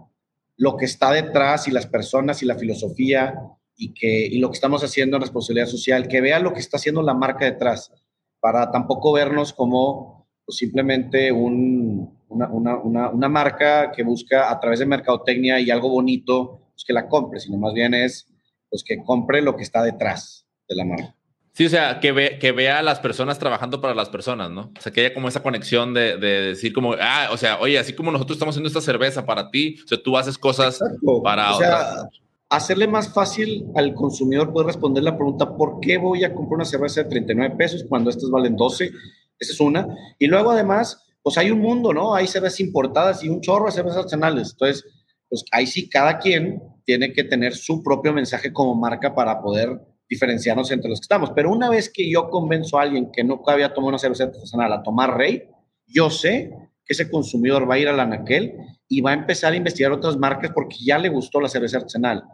lo 0.57 0.79
que 0.79 0.87
está 0.87 1.13
detrás 1.13 1.69
y 1.69 1.71
las 1.71 1.87
personas 1.87 2.43
y 2.43 2.47
la 2.47 2.57
filosofía 2.57 3.35
y, 3.79 3.95
que, 3.95 4.27
y 4.27 4.39
lo 4.41 4.51
que 4.51 4.57
estamos 4.57 4.83
haciendo 4.83 5.17
en 5.17 5.23
responsabilidad 5.23 5.69
social, 5.69 6.09
que 6.09 6.21
vea 6.21 6.41
lo 6.41 6.53
que 6.53 6.59
está 6.59 6.77
haciendo 6.77 7.01
la 7.01 7.15
marca 7.15 7.45
detrás, 7.45 7.93
para 8.41 8.71
tampoco 8.71 9.13
vernos 9.13 9.53
como 9.53 10.29
pues, 10.45 10.59
simplemente 10.59 11.31
un, 11.31 12.19
una, 12.29 12.49
una, 12.49 13.11
una, 13.11 13.29
marca 13.29 13.93
que 13.93 14.03
busca 14.03 14.51
a 14.51 14.59
través 14.59 14.81
de 14.81 14.87
mercadotecnia 14.87 15.61
y 15.61 15.71
algo 15.71 15.89
bonito, 15.89 16.71
pues 16.75 16.85
que 16.85 16.93
la 16.93 17.09
compre, 17.09 17.41
sino 17.41 17.57
más 17.57 17.73
bien 17.73 17.95
es 17.95 18.27
pues 18.69 18.83
que 18.85 19.03
compre 19.03 19.41
lo 19.41 19.57
que 19.57 19.63
está 19.63 19.83
detrás 19.83 20.45
de 20.69 20.77
la 20.77 20.85
marca. 20.85 21.15
Sí, 21.53 21.67
o 21.67 21.69
sea, 21.69 21.99
que, 21.99 22.13
ve, 22.13 22.39
que 22.39 22.53
vea 22.53 22.79
a 22.79 22.83
las 22.83 23.01
personas 23.01 23.39
trabajando 23.39 23.81
para 23.81 23.95
las 23.95 24.11
personas, 24.11 24.51
¿no? 24.51 24.73
O 24.79 24.81
sea, 24.81 24.93
que 24.93 25.01
haya 25.01 25.15
como 25.15 25.27
esa 25.27 25.43
conexión 25.43 25.93
de, 25.93 26.17
de, 26.17 26.43
decir 26.43 26.73
como, 26.73 26.95
ah, 27.01 27.31
o 27.33 27.37
sea, 27.37 27.59
oye, 27.59 27.79
así 27.79 27.95
como 27.95 28.13
nosotros 28.13 28.37
estamos 28.37 28.53
haciendo 28.55 28.69
esta 28.69 28.81
cerveza 28.81 29.27
para 29.27 29.51
ti, 29.51 29.77
o 29.85 29.89
sea, 29.89 30.01
tú 30.01 30.17
haces 30.17 30.39
cosas 30.39 30.79
para 31.25 31.57
o 31.57 31.59
sea, 31.59 32.09
hacerle 32.51 32.89
más 32.89 33.13
fácil 33.13 33.67
al 33.75 33.95
consumidor 33.95 34.53
poder 34.53 34.69
responder 34.69 35.05
la 35.05 35.17
pregunta, 35.17 35.57
¿por 35.57 35.81
qué 35.81 35.99
voy 35.99 36.25
a 36.25 36.35
comprar 36.35 36.57
una 36.57 36.65
cerveza 36.65 37.03
de 37.03 37.11
39 37.11 37.57
pesos 37.57 37.85
cuando 37.89 38.11
estas 38.11 38.31
valen 38.31 38.57
12? 38.57 38.91
Esa 39.39 39.53
es 39.53 39.61
una. 39.61 39.87
Y 40.19 40.27
luego 40.27 40.51
además, 40.51 41.07
pues 41.23 41.37
hay 41.39 41.51
un 41.51 41.61
mundo, 41.61 41.93
¿no? 41.93 42.15
Hay 42.15 42.27
cervezas 42.27 42.61
importadas 42.61 43.23
y 43.23 43.29
un 43.29 43.41
chorro 43.41 43.67
de 43.67 43.73
cervezas 43.73 43.99
artesanales. 43.99 44.53
Entonces, 44.53 44.85
pues 45.29 45.45
ahí 45.53 45.67
sí 45.67 45.89
cada 45.89 46.19
quien 46.19 46.63
tiene 46.85 47.13
que 47.13 47.25
tener 47.25 47.55
su 47.55 47.83
propio 47.83 48.13
mensaje 48.13 48.53
como 48.53 48.75
marca 48.75 49.15
para 49.15 49.43
poder 49.43 49.79
diferenciarnos 50.09 50.71
entre 50.71 50.89
los 50.89 51.01
que 51.01 51.05
estamos. 51.05 51.33
Pero 51.35 51.53
una 51.53 51.69
vez 51.69 51.91
que 51.93 52.11
yo 52.11 52.31
convenzo 52.31 52.79
a 52.79 52.83
alguien 52.83 53.11
que 53.13 53.23
nunca 53.23 53.53
había 53.53 53.75
tomado 53.75 53.91
una 53.91 53.99
cerveza 53.99 54.25
artesanal 54.25 54.73
a 54.73 54.83
tomar 54.83 55.17
Rey, 55.17 55.43
yo 55.87 56.09
sé 56.09 56.51
que 56.85 56.95
ese 56.95 57.11
consumidor 57.11 57.71
va 57.71 57.75
a 57.75 57.79
ir 57.79 57.89
a 57.89 57.93
la 57.93 58.05
Anaquel 58.05 58.55
y 58.89 59.03
va 59.03 59.11
a 59.11 59.15
empezar 59.15 59.53
a 59.53 59.57
investigar 59.57 59.93
otras 59.93 60.17
marcas 60.17 60.51
porque 60.55 60.77
ya 60.81 60.97
le 60.99 61.11
gustó 61.11 61.41
la 61.41 61.49
cerveza 61.49 61.77
artesanal. 61.77 62.25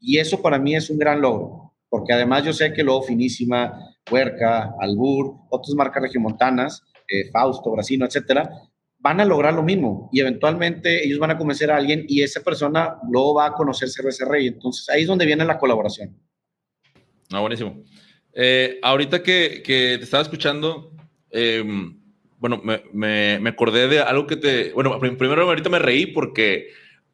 Y 0.00 0.18
eso 0.18 0.40
para 0.42 0.58
mí 0.58 0.74
es 0.74 0.90
un 0.90 0.98
gran 0.98 1.20
logro, 1.20 1.74
porque 1.88 2.12
además 2.12 2.44
yo 2.44 2.52
sé 2.52 2.72
que 2.72 2.82
luego 2.82 3.02
Finísima, 3.02 3.78
Huerca, 4.10 4.74
Albur, 4.80 5.34
otras 5.50 5.74
marcas 5.74 6.02
regiomontanas, 6.02 6.82
eh, 7.08 7.30
Fausto, 7.30 7.70
Brasino, 7.70 8.06
etcétera, 8.06 8.50
van 8.98 9.20
a 9.20 9.24
lograr 9.24 9.52
lo 9.52 9.62
mismo 9.62 10.08
y 10.12 10.20
eventualmente 10.20 11.04
ellos 11.04 11.18
van 11.18 11.30
a 11.30 11.36
convencer 11.36 11.70
a 11.70 11.76
alguien 11.76 12.06
y 12.08 12.22
esa 12.22 12.42
persona 12.42 12.96
luego 13.10 13.34
va 13.34 13.46
a 13.46 13.52
conocer 13.52 13.88
Cerveza 13.90 14.24
Rey. 14.24 14.46
Entonces 14.46 14.88
ahí 14.88 15.02
es 15.02 15.08
donde 15.08 15.26
viene 15.26 15.44
la 15.44 15.58
colaboración. 15.58 16.16
Ah, 17.30 17.40
buenísimo. 17.40 17.82
Eh, 18.32 18.78
ahorita 18.82 19.22
que, 19.22 19.62
que, 19.62 19.96
te 19.98 20.04
estaba 20.04 20.22
escuchando, 20.22 20.92
em, 21.30 22.00
bueno, 22.38 22.60
me, 22.64 22.82
me, 22.92 23.38
me, 23.40 23.50
acordé 23.50 23.88
de 23.88 24.00
algo 24.00 24.26
que 24.26 24.36
te. 24.36 24.72
Bueno, 24.72 24.98
primero 24.98 25.42
ahorita 25.42 25.68
me 25.68 25.78
reí 25.78 26.06
porque 26.06 26.68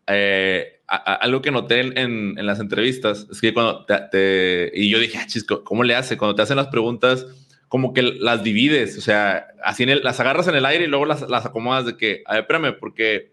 eh, 0.07 0.80
algo 0.90 1.40
que 1.40 1.53
noté 1.53 1.81
en, 1.81 2.37
en, 2.37 2.46
las 2.46 2.59
entrevistas 2.59 3.29
es 3.31 3.40
que 3.40 3.55
cuando 3.55 3.85
te, 3.85 4.72
y 4.74 4.90
yo 4.90 4.98
dije, 4.98 5.18
ah, 5.18 5.26
chisco, 5.26 5.62
¿cómo 5.62 5.85
le 5.85 5.94
hace? 5.94 6.16
Cuando 6.16 6.35
te 6.35 6.42
hacen 6.42 6.57
las 6.57 6.66
preguntas, 6.66 7.26
como 7.68 7.92
que 7.92 8.03
las 8.03 8.42
divides, 8.42 8.98
o 8.98 9.00
sea, 9.00 9.46
así 9.62 9.85
en 9.85 10.03
las 10.03 10.18
agarras 10.18 10.48
en 10.48 10.57
el 10.57 10.66
aire 10.66 10.85
y 10.85 10.88
luego 10.88 11.07
las, 11.07 11.29
las 11.31 11.46
acomodas 11.46 11.87
de 11.87 11.96
que, 11.96 12.24
a 12.26 12.33
ver, 12.35 12.40
espérame, 12.42 12.76
porque 12.81 13.33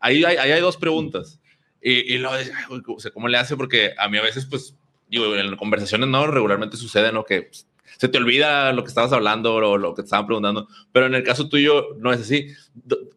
ahí, 0.00 0.22
hay, 0.24 0.36
ahí 0.36 0.52
hay 0.52 0.60
dos 0.60 0.76
preguntas. 0.76 1.40
Y, 1.80 2.14
y 2.14 2.18
luego, 2.18 2.36
o 2.94 3.00
sea, 3.00 3.10
¿cómo 3.10 3.28
le 3.28 3.38
hace? 3.38 3.56
Porque 3.56 3.92
a 3.96 4.08
mí 4.10 4.18
a 4.18 4.22
veces, 4.22 4.44
pues, 4.44 4.76
digo, 5.08 5.34
en 5.34 5.56
conversaciones 5.56 6.08
no 6.08 6.26
regularmente 6.26 6.76
sucede, 6.76 7.10
¿no? 7.10 7.24
Que 7.24 7.42
pues, 7.42 7.66
se 7.96 8.08
te 8.08 8.18
olvida 8.18 8.72
lo 8.74 8.82
que 8.84 8.88
estabas 8.88 9.12
hablando 9.12 9.54
o 9.54 9.78
lo 9.78 9.94
que 9.94 10.02
te 10.02 10.06
estaban 10.06 10.26
preguntando, 10.26 10.68
pero 10.92 11.06
en 11.06 11.14
el 11.14 11.22
caso 11.22 11.48
tuyo 11.48 11.94
no 11.98 12.12
es 12.12 12.20
así. 12.20 12.48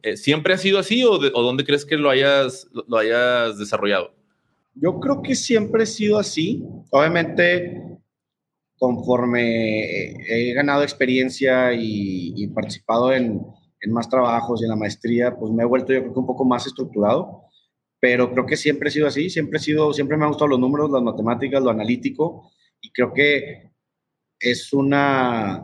Eh, 0.03 0.17
¿Siempre 0.17 0.53
ha 0.53 0.57
sido 0.57 0.79
así 0.79 1.03
o, 1.03 1.11
o 1.11 1.41
dónde 1.41 1.65
crees 1.65 1.85
que 1.85 1.97
lo 1.97 2.09
hayas, 2.09 2.67
lo 2.71 2.97
hayas 2.97 3.57
desarrollado? 3.57 4.13
Yo 4.75 4.99
creo 4.99 5.21
que 5.21 5.35
siempre 5.35 5.83
ha 5.83 5.85
sido 5.85 6.19
así. 6.19 6.63
Obviamente, 6.91 7.99
conforme 8.79 10.11
he 10.27 10.53
ganado 10.53 10.83
experiencia 10.83 11.73
y, 11.73 12.47
participado 12.47 13.11
en, 13.13 13.41
más 13.87 14.09
trabajos 14.09 14.61
y 14.61 14.65
en 14.65 14.69
la 14.69 14.75
maestría, 14.75 15.35
pues 15.37 15.53
me 15.53 15.63
he 15.63 15.65
vuelto 15.65 15.93
yo 15.93 16.01
creo 16.01 16.13
un 16.15 16.25
poco 16.25 16.45
más 16.45 16.65
estructurado. 16.65 17.43
Pero 17.99 18.31
creo 18.31 18.45
que 18.45 18.55
siempre 18.55 18.87
he 18.87 18.91
sido 18.91 19.07
así, 19.07 19.29
siempre 19.29 19.59
he 19.59 19.61
sido, 19.61 19.93
siempre 19.93 20.15
me 20.15 20.23
han 20.23 20.29
gustado 20.29 20.47
los 20.47 20.59
números, 20.59 20.89
las 20.89 21.03
matemáticas, 21.03 21.61
lo 21.61 21.69
analítico, 21.69 22.49
y 22.79 22.91
creo 22.91 23.13
que 23.13 23.71
es 24.39 24.71
una, 24.71 25.61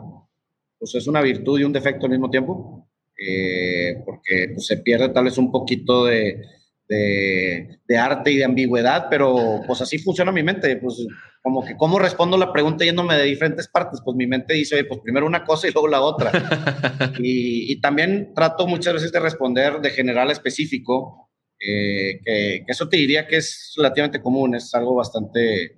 pues 0.78 0.94
es 0.94 1.06
una 1.06 1.22
virtud 1.22 1.58
y 1.58 1.64
un 1.64 1.72
defecto 1.72 2.04
al 2.04 2.12
mismo 2.12 2.28
tiempo, 2.28 2.85
eh, 3.18 4.02
porque 4.04 4.50
pues, 4.54 4.66
se 4.66 4.78
pierde 4.78 5.08
tal 5.10 5.24
vez 5.24 5.38
un 5.38 5.50
poquito 5.50 6.04
de, 6.04 6.42
de, 6.88 7.98
arte 7.98 8.30
y 8.30 8.36
de 8.36 8.44
ambigüedad, 8.44 9.06
pero 9.10 9.62
pues 9.66 9.80
así 9.80 9.98
funciona 9.98 10.32
mi 10.32 10.42
mente, 10.42 10.76
pues 10.76 11.06
como 11.42 11.64
que 11.64 11.76
cómo 11.76 11.98
respondo 11.98 12.36
la 12.36 12.52
pregunta 12.52 12.84
yéndome 12.84 13.16
de 13.16 13.24
diferentes 13.24 13.68
partes, 13.68 14.00
pues 14.04 14.16
mi 14.16 14.26
mente 14.26 14.54
dice, 14.54 14.84
pues 14.84 15.00
primero 15.00 15.26
una 15.26 15.44
cosa 15.44 15.68
y 15.68 15.72
luego 15.72 15.88
la 15.88 16.00
otra. 16.00 16.32
y, 17.18 17.80
también 17.80 18.32
trato 18.34 18.66
muchas 18.66 18.94
veces 18.94 19.12
de 19.12 19.20
responder 19.20 19.80
de 19.80 19.90
general 19.90 20.28
a 20.28 20.32
específico, 20.32 21.30
eh, 21.58 22.20
que, 22.24 22.62
que, 22.66 22.72
eso 22.72 22.88
te 22.88 22.96
diría 22.96 23.26
que 23.26 23.36
es 23.36 23.72
relativamente 23.76 24.20
común, 24.20 24.54
es 24.54 24.74
algo 24.74 24.96
bastante 24.96 25.76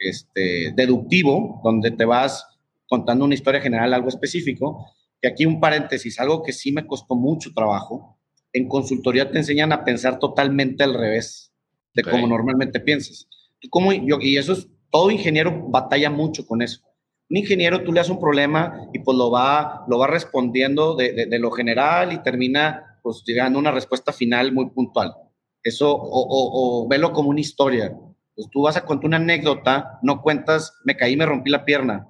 este, 0.00 0.72
deductivo, 0.74 1.60
donde 1.62 1.90
te 1.92 2.04
vas 2.04 2.46
contando 2.88 3.24
una 3.24 3.34
historia 3.34 3.60
general, 3.60 3.94
algo 3.94 4.08
específico. 4.08 4.90
Y 5.22 5.26
aquí 5.26 5.44
un 5.44 5.60
paréntesis, 5.60 6.18
algo 6.18 6.42
que 6.42 6.52
sí 6.52 6.72
me 6.72 6.86
costó 6.86 7.14
mucho 7.14 7.52
trabajo. 7.54 8.18
En 8.52 8.68
consultoría 8.68 9.30
te 9.30 9.38
enseñan 9.38 9.72
a 9.72 9.84
pensar 9.84 10.18
totalmente 10.18 10.82
al 10.82 10.94
revés 10.94 11.52
de 11.94 12.02
cómo 12.02 12.26
normalmente 12.26 12.80
piensas. 12.80 13.28
¿Tú 13.60 13.68
cómo, 13.68 13.92
yo, 13.92 14.18
y 14.20 14.38
eso 14.38 14.54
es, 14.54 14.68
todo 14.90 15.10
ingeniero 15.10 15.68
batalla 15.68 16.10
mucho 16.10 16.46
con 16.46 16.62
eso. 16.62 16.80
Un 17.28 17.36
ingeniero 17.36 17.84
tú 17.84 17.92
le 17.92 18.00
haces 18.00 18.10
un 18.10 18.20
problema 18.20 18.88
y 18.92 19.00
pues 19.00 19.16
lo 19.16 19.30
va, 19.30 19.84
lo 19.88 19.98
va 19.98 20.06
respondiendo 20.06 20.96
de, 20.96 21.26
de, 21.26 21.38
lo 21.38 21.50
general 21.50 22.12
y 22.12 22.22
termina 22.22 22.98
pues 23.02 23.22
llegando 23.24 23.58
a 23.58 23.60
una 23.60 23.70
respuesta 23.70 24.12
final 24.12 24.52
muy 24.52 24.70
puntual. 24.70 25.14
Eso, 25.62 25.94
o, 25.94 26.00
o, 26.00 26.84
o 26.84 26.88
velo 26.88 27.12
como 27.12 27.28
una 27.28 27.40
historia. 27.40 27.94
Pues 28.34 28.48
tú 28.50 28.62
vas 28.62 28.76
a 28.76 28.84
contar 28.84 29.06
una 29.06 29.18
anécdota, 29.18 30.00
no 30.02 30.22
cuentas, 30.22 30.72
me 30.84 30.96
caí, 30.96 31.16
me 31.16 31.26
rompí 31.26 31.50
la 31.50 31.64
pierna, 31.64 32.08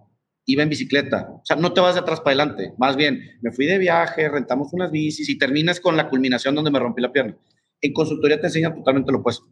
iba 0.52 0.62
en 0.62 0.68
bicicleta. 0.68 1.28
O 1.30 1.44
sea, 1.44 1.56
no 1.56 1.72
te 1.72 1.80
vas 1.80 1.94
de 1.94 2.00
atrás 2.00 2.20
para 2.20 2.42
adelante. 2.42 2.72
Más 2.78 2.96
bien, 2.96 3.38
me 3.40 3.52
fui 3.52 3.66
de 3.66 3.78
viaje, 3.78 4.28
rentamos 4.28 4.72
unas 4.72 4.90
bicis 4.90 5.28
y 5.28 5.38
terminas 5.38 5.80
con 5.80 5.96
la 5.96 6.08
culminación 6.08 6.54
donde 6.54 6.70
me 6.70 6.78
rompí 6.78 7.00
la 7.02 7.12
pierna. 7.12 7.36
En 7.80 7.92
consultoría 7.92 8.40
te 8.40 8.46
enseñan 8.46 8.74
totalmente 8.74 9.12
lo 9.12 9.18
opuesto, 9.18 9.46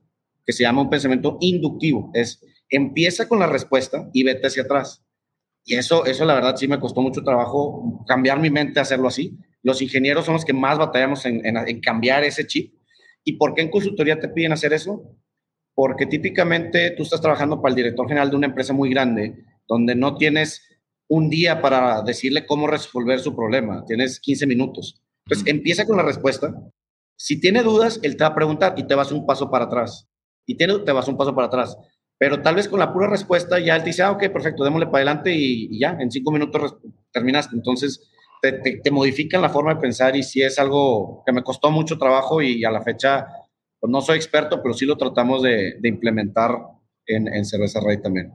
que 0.44 0.52
se 0.52 0.62
llama 0.62 0.82
un 0.82 0.90
pensamiento 0.90 1.38
inductivo. 1.40 2.10
Es, 2.14 2.44
empieza 2.68 3.28
con 3.28 3.38
la 3.38 3.46
respuesta 3.46 4.10
y 4.12 4.22
vete 4.22 4.46
hacia 4.46 4.64
atrás. 4.64 5.04
Y 5.64 5.74
eso, 5.74 6.06
eso 6.06 6.24
la 6.24 6.34
verdad 6.34 6.56
sí 6.56 6.66
me 6.66 6.80
costó 6.80 7.02
mucho 7.02 7.22
trabajo 7.22 8.04
cambiar 8.06 8.40
mi 8.40 8.50
mente 8.50 8.78
a 8.78 8.82
hacerlo 8.82 9.08
así. 9.08 9.36
Los 9.62 9.82
ingenieros 9.82 10.24
son 10.24 10.34
los 10.34 10.44
que 10.44 10.52
más 10.52 10.78
batallamos 10.78 11.26
en, 11.26 11.44
en, 11.44 11.80
cambiar 11.80 12.24
ese 12.24 12.46
chip. 12.46 12.74
¿Y 13.24 13.34
por 13.34 13.54
qué 13.54 13.62
en 13.62 13.70
consultoría 13.70 14.18
te 14.18 14.28
piden 14.28 14.52
hacer 14.52 14.72
eso? 14.72 15.14
Porque 15.74 16.06
típicamente 16.06 16.92
tú 16.92 17.02
estás 17.02 17.20
trabajando 17.20 17.60
para 17.60 17.72
el 17.72 17.76
director 17.76 18.08
general 18.08 18.30
de 18.30 18.36
una 18.36 18.46
empresa 18.46 18.72
muy 18.72 18.88
grande, 18.90 19.44
donde 19.66 19.94
no 19.94 20.16
tienes 20.16 20.67
un 21.08 21.30
día 21.30 21.60
para 21.60 22.02
decirle 22.02 22.46
cómo 22.46 22.66
resolver 22.66 23.18
su 23.20 23.34
problema, 23.34 23.84
tienes 23.86 24.20
15 24.20 24.46
minutos. 24.46 25.02
Entonces, 25.26 25.46
empieza 25.46 25.86
con 25.86 25.96
la 25.96 26.02
respuesta. 26.02 26.54
Si 27.16 27.40
tiene 27.40 27.62
dudas, 27.62 27.98
él 28.02 28.16
te 28.16 28.24
va 28.24 28.30
a 28.30 28.34
preguntar 28.34 28.74
y 28.76 28.86
te 28.86 28.94
vas 28.94 29.10
un 29.10 29.26
paso 29.26 29.50
para 29.50 29.64
atrás. 29.64 30.08
Y 30.46 30.56
tiene, 30.56 30.78
te 30.80 30.92
vas 30.92 31.08
un 31.08 31.16
paso 31.16 31.34
para 31.34 31.48
atrás. 31.48 31.76
Pero 32.18 32.42
tal 32.42 32.56
vez 32.56 32.68
con 32.68 32.78
la 32.78 32.92
pura 32.92 33.08
respuesta 33.08 33.58
ya 33.58 33.76
él 33.76 33.82
te 33.82 33.88
dice, 33.88 34.02
ah, 34.02 34.10
ok, 34.10 34.28
perfecto, 34.30 34.64
démosle 34.64 34.86
para 34.86 34.98
adelante 34.98 35.32
y, 35.34 35.78
ya, 35.78 35.96
en 35.98 36.10
cinco 36.10 36.32
minutos 36.32 36.76
terminaste. 37.12 37.56
Entonces, 37.56 38.10
te, 38.42 38.52
te, 38.52 38.90
modifican 38.90 39.42
la 39.42 39.50
forma 39.50 39.74
de 39.74 39.80
pensar 39.80 40.16
y 40.16 40.22
si 40.22 40.42
es 40.42 40.58
algo 40.58 41.22
que 41.24 41.32
me 41.32 41.42
costó 41.42 41.70
mucho 41.70 41.98
trabajo 41.98 42.42
y 42.42 42.64
a 42.64 42.70
la 42.70 42.82
fecha, 42.82 43.26
pues 43.78 43.90
no 43.90 44.00
soy 44.00 44.16
experto, 44.16 44.62
pero 44.62 44.74
sí 44.74 44.84
lo 44.84 44.96
tratamos 44.96 45.42
de, 45.42 45.76
de 45.80 45.88
implementar 45.88 46.56
en, 47.06 47.28
en 47.28 47.44
Cerveza 47.44 47.80
Rey 47.80 48.00
también. 48.00 48.32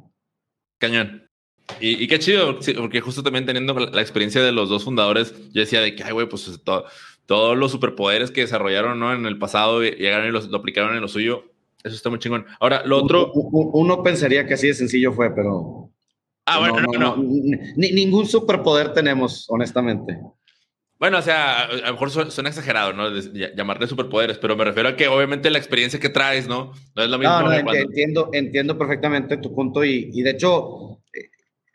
Cañón. 0.80 1.23
Y, 1.80 2.08
qué 2.08 2.20
chido, 2.20 2.60
porque 2.78 3.02
justo 3.02 3.24
también 3.24 3.46
teniendo 3.46 3.74
la 3.74 4.02
experiencia 4.02 4.42
de 4.42 4.52
los 4.52 4.70
dos 4.70 4.84
fundadores, 4.84 5.34
yo 5.52 5.62
decía 5.62 5.82
de 5.82 5.96
que, 5.96 6.04
ay, 6.04 6.12
güey, 6.12 6.28
pues 6.28 6.62
todos 7.26 7.58
los 7.58 7.72
superpoderes 7.72 8.32
que 8.32 8.42
desarrollaron 8.42 9.00
¿no? 9.00 9.14
en 9.14 9.26
el 9.26 9.40
pasado 9.40 9.82
llegaron 9.82 10.28
y 10.28 10.32
los, 10.32 10.48
lo 10.50 10.58
aplicaron 10.58 10.94
en 10.96 11.02
lo 11.02 11.08
suyo 11.08 11.46
eso 11.84 11.96
está 11.96 12.10
muy 12.10 12.20
chingón. 12.20 12.46
Ahora, 12.60 12.84
lo 12.86 12.98
otro. 12.98 13.32
Uno 13.34 14.02
pensaría 14.04 14.46
que 14.46 14.54
así 14.54 14.68
de 14.68 14.74
sencillo 14.74 15.12
fue, 15.12 15.34
pero. 15.36 15.90
Ah, 16.46 16.60
bueno, 16.60 16.80
no, 16.80 17.16
no, 17.16 17.24
ningún 17.78 18.26
superpoder 18.26 18.94
tenemos, 18.94 19.46
honestamente. 19.50 20.20
Bueno, 21.00 21.18
o 21.18 21.22
sea, 21.22 21.64
a 21.64 21.76
lo 21.76 21.94
mejor 21.94 22.12
suena 22.12 22.50
exagerado, 22.50 22.94
¿no? 22.94 23.10
Llamarle 23.56 23.88
superpoderes, 23.88 24.38
pero 24.38 24.56
me 24.56 24.64
refiero 24.64 24.90
a 24.90 24.96
que 24.96 25.08
obviamente 25.08 25.50
la 25.50 25.58
experiencia 25.58 26.00
que 26.00 26.10
traes, 26.10 26.48
¿no? 26.48 26.72
No 26.96 27.04
es 27.04 27.10
lo 27.10 27.18
mismo. 27.18 27.42
No, 27.42 27.50
no, 27.50 27.74
entiendo, 27.74 28.30
entiendo 28.32 28.78
perfectamente 28.78 29.38
tu 29.38 29.54
punto 29.54 29.84
y, 29.84 30.10
y, 30.14 30.22
de 30.22 30.32
hecho, 30.32 30.83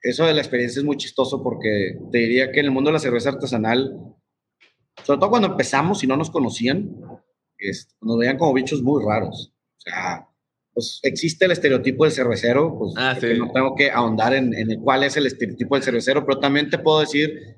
eso 0.03 0.27
de 0.27 0.35
la 0.35 0.41
experiencia 0.41 0.81
es 0.81 0.85
muy 0.85 0.97
chistoso 0.97 1.43
porque 1.43 1.99
te 2.13 2.19
diría 2.19 2.53
que 2.53 2.61
en 2.61 2.67
el 2.67 2.73
mundo 2.73 2.89
de 2.89 2.95
la 2.95 3.01
cerveza 3.01 3.31
artesanal, 3.31 3.93
sobre 5.05 5.21
todo 5.21 5.31
cuando 5.31 5.49
empezamos 5.49 6.03
y 6.05 6.07
no 6.07 6.17
nos 6.17 6.31
conocían, 6.31 6.91
nos 8.01 8.19
veían 8.19 8.39
como 8.39 8.55
bichos 8.55 8.83
muy 8.83 9.05
raros. 9.05 9.53
O 9.77 9.81
sea, 9.81 10.29
pues 10.73 11.01
existe 11.03 11.45
el 11.45 11.53
estereotipo 11.53 12.05
del 12.05 12.13
cervecero, 12.13 12.79
pues 12.79 12.95
ah, 12.97 13.17
no 13.37 13.51
tengo 13.53 13.75
que 13.75 13.91
ahondar 13.91 14.35
en, 14.35 14.55
en 14.55 14.81
cuál 14.81 15.03
es 15.03 15.17
el 15.17 15.27
estereotipo 15.27 15.75
del 15.75 15.85
cervecero, 15.85 16.25
pero 16.25 16.39
también 16.39 16.71
te 16.71 16.79
puedo 16.79 17.01
decir 17.01 17.57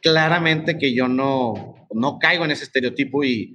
claramente 0.00 0.78
que 0.78 0.94
yo 0.94 1.08
no, 1.08 1.86
no 1.90 2.18
caigo 2.18 2.44
en 2.44 2.50
ese 2.50 2.64
estereotipo 2.64 3.24
y, 3.24 3.54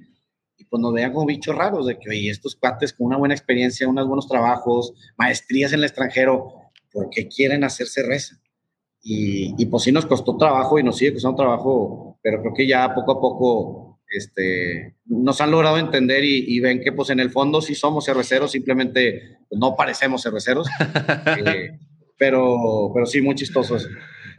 y 0.56 0.64
pues 0.64 0.80
nos 0.80 0.92
vean 0.92 1.12
como 1.12 1.26
bichos 1.26 1.54
raros, 1.54 1.86
de 1.86 1.98
que, 1.98 2.10
oye, 2.10 2.30
estos 2.30 2.56
cuates 2.56 2.92
con 2.92 3.08
una 3.08 3.16
buena 3.16 3.34
experiencia, 3.34 3.88
unos 3.88 4.06
buenos 4.06 4.28
trabajos, 4.28 4.92
maestrías 5.16 5.72
en 5.72 5.80
el 5.80 5.84
extranjero, 5.84 6.67
¿por 6.98 7.10
qué 7.10 7.28
quieren 7.28 7.62
hacer 7.62 7.86
cerveza? 7.86 8.40
Y, 9.00 9.54
y 9.56 9.66
pues 9.66 9.84
sí 9.84 9.92
nos 9.92 10.06
costó 10.06 10.36
trabajo 10.36 10.78
y 10.78 10.82
nos 10.82 10.96
sigue 10.96 11.12
costando 11.12 11.36
trabajo, 11.36 12.18
pero 12.20 12.40
creo 12.40 12.52
que 12.52 12.66
ya 12.66 12.92
poco 12.92 13.12
a 13.12 13.20
poco 13.20 13.88
este, 14.10 14.96
nos 15.06 15.40
han 15.40 15.50
logrado 15.50 15.78
entender 15.78 16.24
y, 16.24 16.58
ven 16.60 16.80
que 16.80 16.92
pues 16.92 17.10
en 17.10 17.20
el 17.20 17.30
fondo 17.30 17.60
sí 17.60 17.74
somos 17.74 18.04
cerveceros, 18.04 18.50
simplemente 18.50 19.38
pues, 19.48 19.60
no 19.60 19.76
parecemos 19.76 20.22
cerveceros, 20.22 20.66
eh, 21.46 21.78
pero, 22.16 22.90
pero 22.92 23.06
sí, 23.06 23.20
muy 23.20 23.34
chistosos. 23.34 23.88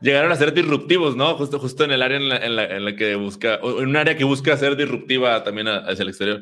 Llegaron 0.01 0.31
a 0.31 0.35
ser 0.35 0.53
disruptivos, 0.53 1.15
¿no? 1.15 1.35
Justo, 1.35 1.59
justo 1.59 1.83
en 1.83 1.91
el 1.91 2.01
área 2.01 2.17
en 2.17 2.85
la, 2.85 2.95
que 2.95 3.15
busca, 3.15 3.59
en 3.61 3.87
un 3.87 3.95
área 3.95 4.17
que 4.17 4.23
busca 4.23 4.57
ser 4.57 4.75
disruptiva 4.75 5.43
también 5.43 5.67
hacia 5.67 6.03
el 6.03 6.09
exterior. 6.09 6.41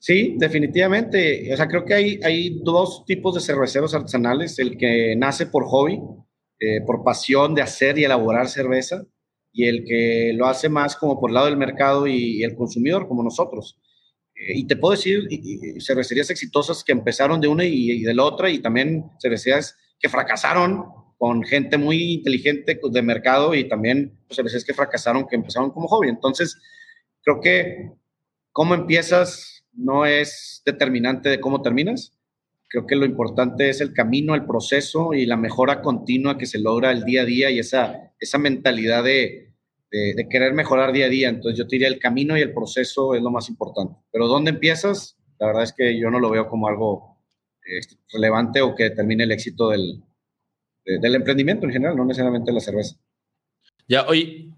Sí, 0.00 0.36
definitivamente. 0.38 1.52
O 1.52 1.56
sea, 1.56 1.68
creo 1.68 1.84
que 1.84 1.92
hay, 1.92 2.20
hay 2.24 2.58
dos 2.64 3.04
tipos 3.04 3.34
de 3.34 3.42
cerveceros 3.42 3.94
artesanales, 3.94 4.58
el 4.58 4.78
que 4.78 5.14
nace 5.14 5.46
por 5.46 5.66
hobby, 5.66 6.00
eh, 6.58 6.80
por 6.86 7.04
pasión 7.04 7.54
de 7.54 7.60
hacer 7.60 7.98
y 7.98 8.04
elaborar 8.04 8.48
cerveza, 8.48 9.04
y 9.52 9.66
el 9.66 9.84
que 9.84 10.32
lo 10.34 10.46
hace 10.46 10.70
más 10.70 10.96
como 10.96 11.20
por 11.20 11.30
el 11.30 11.34
lado 11.34 11.46
del 11.46 11.58
mercado 11.58 12.06
y, 12.06 12.42
el 12.42 12.56
consumidor, 12.56 13.08
como 13.08 13.22
nosotros. 13.22 13.78
Eh, 14.34 14.54
y 14.56 14.66
te 14.66 14.76
puedo 14.76 14.92
decir 14.92 15.28
cervecerías 15.80 16.30
exitosas 16.30 16.82
que 16.82 16.92
empezaron 16.92 17.38
de 17.38 17.48
una 17.48 17.64
y, 17.66 18.02
de 18.02 18.14
la 18.14 18.24
otra, 18.24 18.48
y 18.48 18.60
también 18.60 19.04
cervecerías 19.20 19.76
que 19.98 20.08
fracasaron 20.08 20.82
con 21.18 21.42
gente 21.44 21.76
muy 21.76 22.14
inteligente 22.14 22.80
de 22.90 23.02
mercado 23.02 23.54
y 23.54 23.68
también 23.68 24.18
pues, 24.26 24.36
cervecerías 24.36 24.64
que 24.64 24.72
fracasaron, 24.72 25.26
que 25.28 25.36
empezaron 25.36 25.70
como 25.70 25.88
hobby. 25.88 26.08
Entonces, 26.08 26.58
creo 27.22 27.38
que 27.42 27.92
cómo 28.52 28.74
empiezas 28.74 29.59
no 29.80 30.06
es 30.06 30.62
determinante 30.64 31.28
de 31.28 31.40
cómo 31.40 31.62
terminas. 31.62 32.12
Creo 32.68 32.86
que 32.86 32.96
lo 32.96 33.04
importante 33.04 33.68
es 33.68 33.80
el 33.80 33.92
camino, 33.92 34.34
el 34.34 34.46
proceso 34.46 35.12
y 35.14 35.26
la 35.26 35.36
mejora 35.36 35.82
continua 35.82 36.38
que 36.38 36.46
se 36.46 36.60
logra 36.60 36.92
el 36.92 37.04
día 37.04 37.22
a 37.22 37.24
día 37.24 37.50
y 37.50 37.58
esa 37.58 38.10
esa 38.20 38.38
mentalidad 38.38 39.02
de, 39.02 39.54
de, 39.90 40.28
querer 40.28 40.52
mejorar 40.52 40.92
día 40.92 41.06
a 41.06 41.08
día. 41.08 41.28
Entonces 41.30 41.58
yo 41.58 41.66
te 41.66 41.76
diría 41.76 41.88
el 41.88 41.98
camino 41.98 42.36
y 42.36 42.42
el 42.42 42.52
proceso 42.52 43.14
es 43.14 43.22
lo 43.22 43.30
más 43.30 43.48
importante. 43.48 43.96
Pero 44.12 44.28
¿dónde 44.28 44.50
empiezas? 44.50 45.16
La 45.38 45.46
verdad 45.46 45.64
es 45.64 45.72
que 45.72 45.98
yo 45.98 46.10
no 46.10 46.20
lo 46.20 46.30
veo 46.30 46.48
como 46.48 46.68
algo 46.68 47.18
este, 47.64 47.96
relevante 48.12 48.60
o 48.60 48.74
que 48.74 48.84
determine 48.84 49.24
el 49.24 49.32
éxito 49.32 49.70
del, 49.70 50.02
del 50.84 51.14
emprendimiento 51.14 51.66
en 51.66 51.72
general, 51.72 51.96
no 51.96 52.04
necesariamente 52.04 52.52
la 52.52 52.60
cerveza. 52.60 52.96
Ya, 53.88 54.06
hoy 54.06 54.54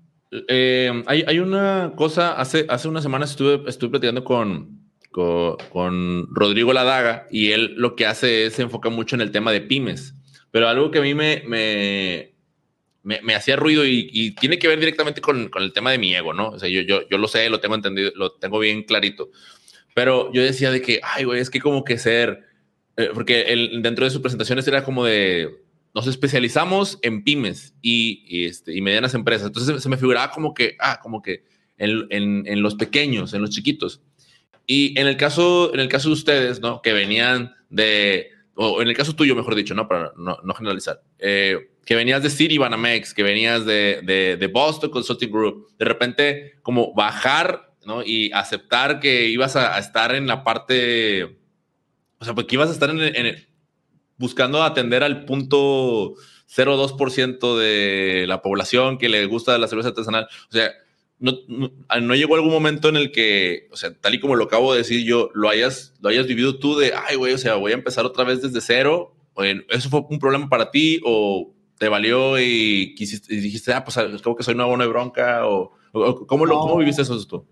eh, 0.49 1.03
hay, 1.07 1.25
hay, 1.27 1.39
una 1.39 1.93
cosa, 1.97 2.33
hace, 2.33 2.67
hace 2.69 2.89
unas 2.89 3.03
semanas 3.03 3.31
estuve, 3.31 3.69
estuve 3.69 3.91
platicando 3.91 4.25
con, 4.25 4.72
con, 5.12 5.57
con, 5.70 6.27
Rodrigo 6.35 6.72
Ladaga 6.72 7.29
y 7.31 7.53
él 7.53 7.75
lo 7.77 7.94
que 7.94 8.07
hace 8.07 8.46
es 8.46 8.55
se 8.55 8.62
enfoca 8.62 8.88
mucho 8.88 9.14
en 9.14 9.22
el 9.22 9.31
tema 9.31 9.53
de 9.53 9.61
pymes. 9.61 10.14
Pero 10.51 10.68
algo 10.68 10.90
que 10.90 10.98
a 10.98 11.03
mí 11.03 11.14
me, 11.14 11.42
me, 11.46 12.33
me, 13.03 13.35
hacía 13.35 13.57
ruido 13.57 13.87
y, 13.87 14.33
tiene 14.33 14.59
que 14.59 14.68
ver 14.68 14.79
directamente 14.79 15.20
con, 15.20 15.51
el 15.55 15.72
tema 15.72 15.90
de 15.90 15.98
mi 15.98 16.14
ego, 16.14 16.35
¿no? 16.35 16.51
O 16.51 16.59
sea, 16.59 16.68
yo, 16.68 16.83
yo, 16.83 17.09
yo 17.09 17.18
lo 17.18 17.29
sé, 17.29 17.48
lo 17.48 17.61
tengo 17.61 17.75
entendido, 17.75 18.12
lo 18.14 18.33
tengo 18.33 18.59
bien 18.59 18.83
clarito. 18.83 19.31
Pero 19.94 20.33
yo 20.33 20.42
decía 20.42 20.70
de 20.70 20.83
que, 20.83 21.01
ay, 21.03 21.25
güey, 21.25 21.40
es 21.40 21.51
que 21.51 21.61
como 21.61 21.85
que 21.85 21.98
ser, 21.98 22.44
eh, 22.96 23.11
porque 23.14 23.42
el, 23.42 23.83
dentro 23.83 24.05
de 24.05 24.11
sus 24.11 24.20
presentaciones 24.20 24.66
era 24.68 24.85
como 24.85 25.05
de, 25.05 25.51
nos 25.94 26.07
especializamos 26.07 26.98
en 27.03 27.25
pymes 27.25 27.75
y, 27.83 28.46
este, 28.46 28.75
y 28.75 28.81
medianas 28.81 29.14
empresas. 29.14 29.48
Entonces 29.48 29.83
se 29.83 29.88
me 29.88 29.98
figuraba 29.98 30.31
como 30.31 30.55
que, 30.55 30.77
ah, 30.79 31.01
como 31.03 31.22
que 31.22 31.44
en, 31.79 32.07
en, 32.11 32.44
en, 32.46 32.62
los 32.62 32.75
pequeños, 32.77 33.35
en 33.35 33.42
los 33.42 33.51
chiquitos. 33.51 34.01
Y 34.66 34.98
en 34.98 35.07
el 35.07 35.16
caso, 35.16 35.72
en 35.75 35.81
el 35.81 35.88
caso 35.88 36.09
de 36.09 36.14
ustedes, 36.14 36.61
¿no? 36.61 36.83
Que 36.83 36.92
venían 36.92 37.55
de, 37.68 38.31
o 38.55 38.83
en 38.83 38.88
el 38.88 38.96
caso 38.96 39.14
tuyo, 39.14 39.35
mejor 39.35 39.55
dicho, 39.55 39.75
¿no? 39.75 39.88
Para 39.88 40.12
no, 40.16 40.55
generalizar. 40.55 41.03
Eh, 41.18 41.70
que 41.85 41.96
venías 41.96 42.22
de 42.22 42.31
City 42.31 42.59
Banamex, 42.59 43.14
que 43.14 43.22
venías 43.22 43.64
de, 43.64 44.03
de, 44.38 44.46
Boston 44.46 44.90
Consulting 44.90 45.31
Group, 45.31 45.68
de 45.79 45.85
repente 45.85 46.53
como 46.62 46.94
bajar 46.94 47.72
¿no? 47.85 48.03
y 48.05 48.31
aceptar 48.33 49.01
que 49.01 49.27
ibas 49.27 49.57
a, 49.57 49.77
estar 49.79 50.14
en 50.14 50.27
la 50.27 50.44
parte, 50.44 51.25
o 52.18 52.25
sea, 52.25 52.35
porque 52.35 52.55
ibas 52.55 52.68
a 52.68 52.72
estar 52.72 52.90
en, 52.90 53.48
buscando 54.16 54.62
atender 54.62 55.03
al 55.03 55.25
punto 55.25 56.14
0,2% 56.55 57.59
de 57.59 58.27
la 58.29 58.42
población 58.42 58.98
que 58.98 59.09
le 59.09 59.27
gusta 59.27 59.59
la 59.59 59.68
cerveza 59.68 59.88
artesanal. 59.88 60.29
O 60.48 60.53
sea, 60.53 60.70
no, 61.23 61.71
no, 62.01 62.15
llegó 62.17 62.35
algún 62.35 62.51
momento 62.51 62.89
en 62.89 62.97
el 62.97 63.13
que, 63.13 63.69
o 63.71 63.77
sea, 63.77 63.95
tal 63.95 64.15
y 64.15 64.21
como 64.21 64.35
lo 64.35 64.45
acabo 64.45 64.73
de 64.73 64.79
decir 64.79 65.05
yo, 65.05 65.31
lo 65.35 65.49
hayas, 65.49 65.95
lo 66.01 66.09
hayas 66.09 66.27
vivido 66.27 66.59
tú 66.59 66.77
de, 66.77 66.93
ay, 66.95 67.15
güey, 67.17 67.33
o 67.33 67.39
sea, 67.39 67.55
voy 67.55 67.71
a 67.71 67.77
empezar 67.77 68.05
otra 68.05 68.25
vez 68.25 68.42
desde 68.42 68.61
cero. 68.61 69.15
¿Eso 69.71 69.88
fue 69.88 70.05
un 70.11 70.19
problema 70.19 70.49
para 70.49 70.73
ti 70.73 71.01
o 71.05 71.55
te 71.79 71.88
valió 71.88 72.40
y, 72.40 72.94
quisiste, 72.96 73.35
y 73.35 73.38
dijiste, 73.38 73.73
ah, 73.73 73.85
pues 73.85 73.96
como 74.23 74.35
que 74.35 74.42
soy 74.42 74.57
nuevo, 74.57 74.77
no 74.77 74.83
hay 74.83 74.88
bronca? 74.88 75.46
¿O, 75.46 75.73
¿cómo, 76.27 76.44
lo, 76.44 76.59
¿Cómo 76.59 76.77
viviste 76.79 77.03
eso 77.03 77.25
tú? 77.25 77.46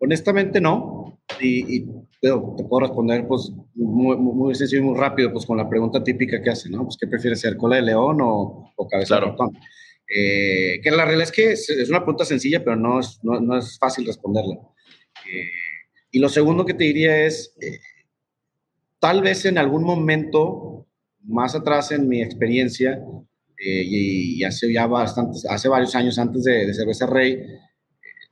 Honestamente 0.00 0.60
no. 0.60 1.20
Y, 1.40 1.84
te 2.20 2.30
puedo 2.68 2.80
responder 2.80 3.28
pues 3.28 3.52
muy, 3.76 4.16
muy, 4.16 4.56
sencillo 4.56 4.82
y 4.82 4.86
muy 4.86 4.98
rápido, 4.98 5.32
pues 5.32 5.46
con 5.46 5.56
la 5.56 5.68
pregunta 5.68 6.02
típica 6.02 6.42
que 6.42 6.50
hacen, 6.50 6.72
¿no? 6.72 6.82
Pues 6.82 6.96
¿qué 6.96 7.06
prefieres 7.06 7.40
ser, 7.40 7.56
cola 7.56 7.76
de 7.76 7.82
león 7.82 8.18
o, 8.20 8.72
o 8.74 8.88
cabeza 8.88 9.14
de 9.16 9.20
ratón? 9.20 9.56
Eh, 10.08 10.80
que 10.82 10.90
la 10.90 11.04
realidad 11.04 11.24
es 11.24 11.32
que 11.32 11.52
es, 11.52 11.88
una 11.90 12.00
pregunta 12.00 12.24
sencilla, 12.24 12.64
pero 12.64 12.76
no 12.76 13.00
es, 13.00 13.18
no, 13.22 13.40
no 13.40 13.58
es 13.58 13.78
fácil 13.78 14.06
responderla. 14.06 14.56
Eh, 15.30 15.50
y 16.10 16.18
lo 16.18 16.28
segundo 16.28 16.64
que 16.64 16.74
te 16.74 16.84
diría 16.84 17.26
es, 17.26 17.54
eh, 17.60 17.78
tal 18.98 19.22
vez 19.22 19.44
en 19.44 19.58
algún 19.58 19.84
momento, 19.84 20.86
más 21.24 21.54
atrás 21.54 21.92
en 21.92 22.08
mi 22.08 22.22
experiencia, 22.22 23.02
eh, 23.58 23.82
y, 23.84 24.44
hace 24.44 24.72
ya 24.72 24.86
bastantes, 24.86 25.44
hace 25.44 25.68
varios 25.68 25.94
años 25.94 26.18
antes 26.18 26.44
de, 26.44 26.66
de 26.66 26.74
Cerveza 26.74 27.06
Rey, 27.06 27.42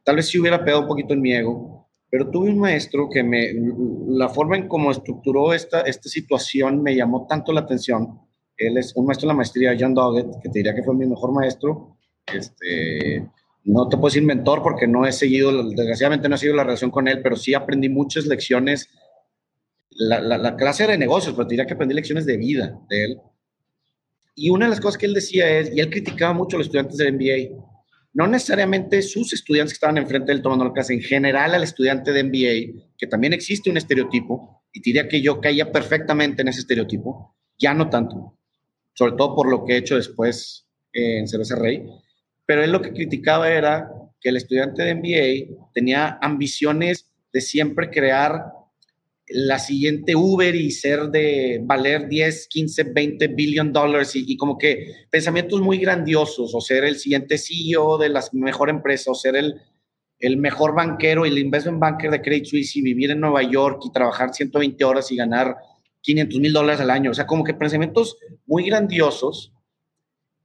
tal 0.05 0.17
vez 0.17 0.29
sí 0.29 0.39
hubiera 0.39 0.65
pegado 0.65 0.83
un 0.83 0.89
poquito 0.89 1.15
en 1.15 1.21
mi 1.21 1.33
ego, 1.35 1.91
pero 2.09 2.31
tuve 2.31 2.49
un 2.49 2.59
maestro 2.59 3.11
que 3.11 3.23
me, 3.23 3.53
la 4.09 4.29
forma 4.29 4.57
en 4.57 4.69
cómo 4.69 4.91
estructuró 4.91 5.53
esta, 5.53 5.81
esta 5.81 6.09
situación 6.09 6.83
me 6.83 6.95
llamó 6.95 7.27
tanto 7.27 7.53
la 7.53 7.61
atención 7.61 8.21
Él 8.57 8.79
es 8.79 8.95
un 8.97 9.07
maestro 9.07 9.27
de 9.27 9.33
la 9.33 9.37
maestría, 9.37 9.77
John 9.79 9.95
Doggett, 9.95 10.41
que 10.43 10.49
te 10.49 10.59
diría 10.59 10.75
que 10.75 10.83
fue 10.83 10.95
mi 10.95 11.07
mejor 11.07 11.33
maestro. 11.33 11.99
Este, 12.33 13.29
no 13.65 13.89
te 13.89 13.97
puedo 13.97 14.09
decir 14.09 14.23
mentor 14.23 14.63
porque 14.63 14.87
no 14.87 15.07
he 15.07 15.13
seguido, 15.13 15.69
desgraciadamente 15.71 16.29
no 16.29 16.37
he 16.37 16.39
seguido 16.39 16.57
la 16.57 16.65
relación 16.65 16.91
con 16.91 17.09
él, 17.09 17.21
pero 17.23 17.37
sí 17.37 17.55
aprendí 17.55 17.89
muchas 17.89 18.27
lecciones. 18.27 18.89
La, 19.91 20.21
la, 20.21 20.57
clase 20.57 20.85
era 20.85 20.93
de 20.93 20.99
negocios, 20.99 21.35
pero 21.35 21.47
te 21.47 21.53
diría 21.53 21.67
que 21.67 21.75
aprendí 21.75 21.95
lecciones 21.95 22.27
de 22.27 22.37
vida 22.37 22.79
de 22.89 23.05
él. 23.05 23.21
Y 24.35 24.51
una 24.51 24.67
de 24.67 24.71
las 24.71 24.81
cosas 24.81 24.99
que 24.99 25.07
él 25.07 25.15
decía 25.15 25.59
es, 25.59 25.75
y 25.75 25.81
él 25.81 25.91
criticaba 25.91 26.35
mucho 26.35 26.57
a 26.57 26.59
los 26.59 26.67
estudiantes 26.67 26.99
del 26.99 27.15
MBA, 27.15 27.57
no 28.13 28.27
necesariamente 28.27 29.03
sus 29.03 29.33
estudiantes 29.33 29.73
que 29.73 29.77
estaban 29.77 29.99
enfrente 29.99 30.27
de 30.27 30.35
él 30.35 30.43
tomando 30.43 30.65
la 30.65 30.73
clase, 30.73 30.95
en 30.95 31.01
general 31.01 31.55
al 31.55 31.63
estudiante 31.63 32.13
de 32.13 32.25
MBA, 32.25 32.83
que 32.97 33.07
también 33.07 33.33
existe 33.33 33.71
un 33.71 33.77
estereotipo, 33.77 34.63
y 34.73 34.81
diría 34.81 35.09
que 35.09 35.21
yo 35.21 35.41
caía 35.41 35.73
perfectamente 35.73 36.43
en 36.43 36.49
ese 36.49 36.61
estereotipo, 36.61 37.35
ya 37.59 37.75
no 37.75 37.91
tanto, 37.91 38.39
sobre 38.97 39.13
todo 39.13 39.35
por 39.35 39.49
lo 39.51 39.65
que 39.65 39.75
he 39.75 39.79
hecho 39.79 39.97
después 39.97 40.67
eh, 40.93 41.19
en 41.19 41.29
Cerveza 41.29 41.57
Rey, 41.57 41.87
pero 42.47 42.65
él 42.65 42.73
lo 42.73 42.81
que 42.81 42.93
criticaba 42.93 43.51
era 43.51 43.91
que 44.21 44.31
el 44.31 44.39
estudiante 44.39 44.83
de 44.83 44.95
MBA 44.95 45.71
tenía 45.75 46.19
ambiciones 46.23 47.11
de 47.33 47.41
siempre 47.41 47.91
crear 47.91 48.53
la 49.29 49.59
siguiente 49.59 50.15
Uber 50.15 50.55
y 50.55 50.71
ser 50.71 51.09
de 51.09 51.61
valer 51.63 52.09
10, 52.09 52.47
15, 52.49 52.85
20 52.95 53.29
billion 53.29 53.73
dólares 53.73 54.13
y, 54.15 54.37
como 54.37 54.57
que 54.57 54.95
pensamientos 55.11 55.61
muy 55.61 55.79
grandiosos 55.79 56.55
o 56.55 56.61
ser 56.61 56.85
el 56.85 56.97
siguiente 56.97 57.37
CEO 57.37 57.99
de 57.99 58.09
la 58.09 58.25
mejor 58.33 58.71
empresa 58.71 59.11
o 59.11 59.15
ser 59.15 59.37
el, 59.37 59.61
el 60.21 60.37
mejor 60.37 60.75
banquero 60.75 61.27
y 61.27 61.31
el 61.31 61.39
investment 61.39 61.81
banker 61.81 62.11
de 62.11 62.23
Credit 62.23 62.47
Suisse 62.47 62.77
y 62.77 62.83
vivir 62.83 63.11
en 63.11 63.21
Nueva 63.21 63.43
York 63.43 63.83
y 63.85 63.93
trabajar 63.93 64.33
120 64.33 64.85
horas 64.85 65.11
y 65.11 65.17
ganar 65.17 65.57
500 66.07 66.39
mil 66.39 66.53
dólares 66.53 66.81
al 66.81 66.91
año. 66.91 67.11
O 67.11 67.15
sea, 67.15 67.27
como 67.27 67.43
que 67.43 67.53
pensamientos 67.53 68.17
muy 68.47 68.65
grandiosos 68.65 69.53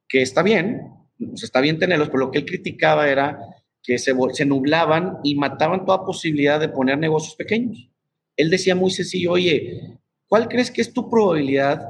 que 0.09 0.24
está 0.24 0.41
bien, 0.41 0.91
está 1.36 1.62
bien 1.62 1.78
tenerlos, 1.78 2.09
pero 2.09 2.26
lo 2.26 2.32
que 2.32 2.39
él 2.39 2.45
criticaba 2.45 3.07
era 3.07 3.39
que 3.84 3.99
se, 3.99 4.14
nublaban 4.45 5.20
y 5.24 5.36
mataban 5.36 5.86
toda 5.86 6.03
posibilidad 6.03 6.59
de 6.59 6.70
poner 6.70 6.97
negocios 6.97 7.36
pequeños. 7.36 7.89
Él 8.36 8.49
decía 8.49 8.76
muy 8.76 8.89
sencillo, 8.89 9.34
oye, 9.34 9.99
¿cuál 10.28 10.47
crees 10.47 10.72
que 10.72 10.82
es 10.82 10.91
tu 10.91 11.07
probabilidad, 11.09 11.88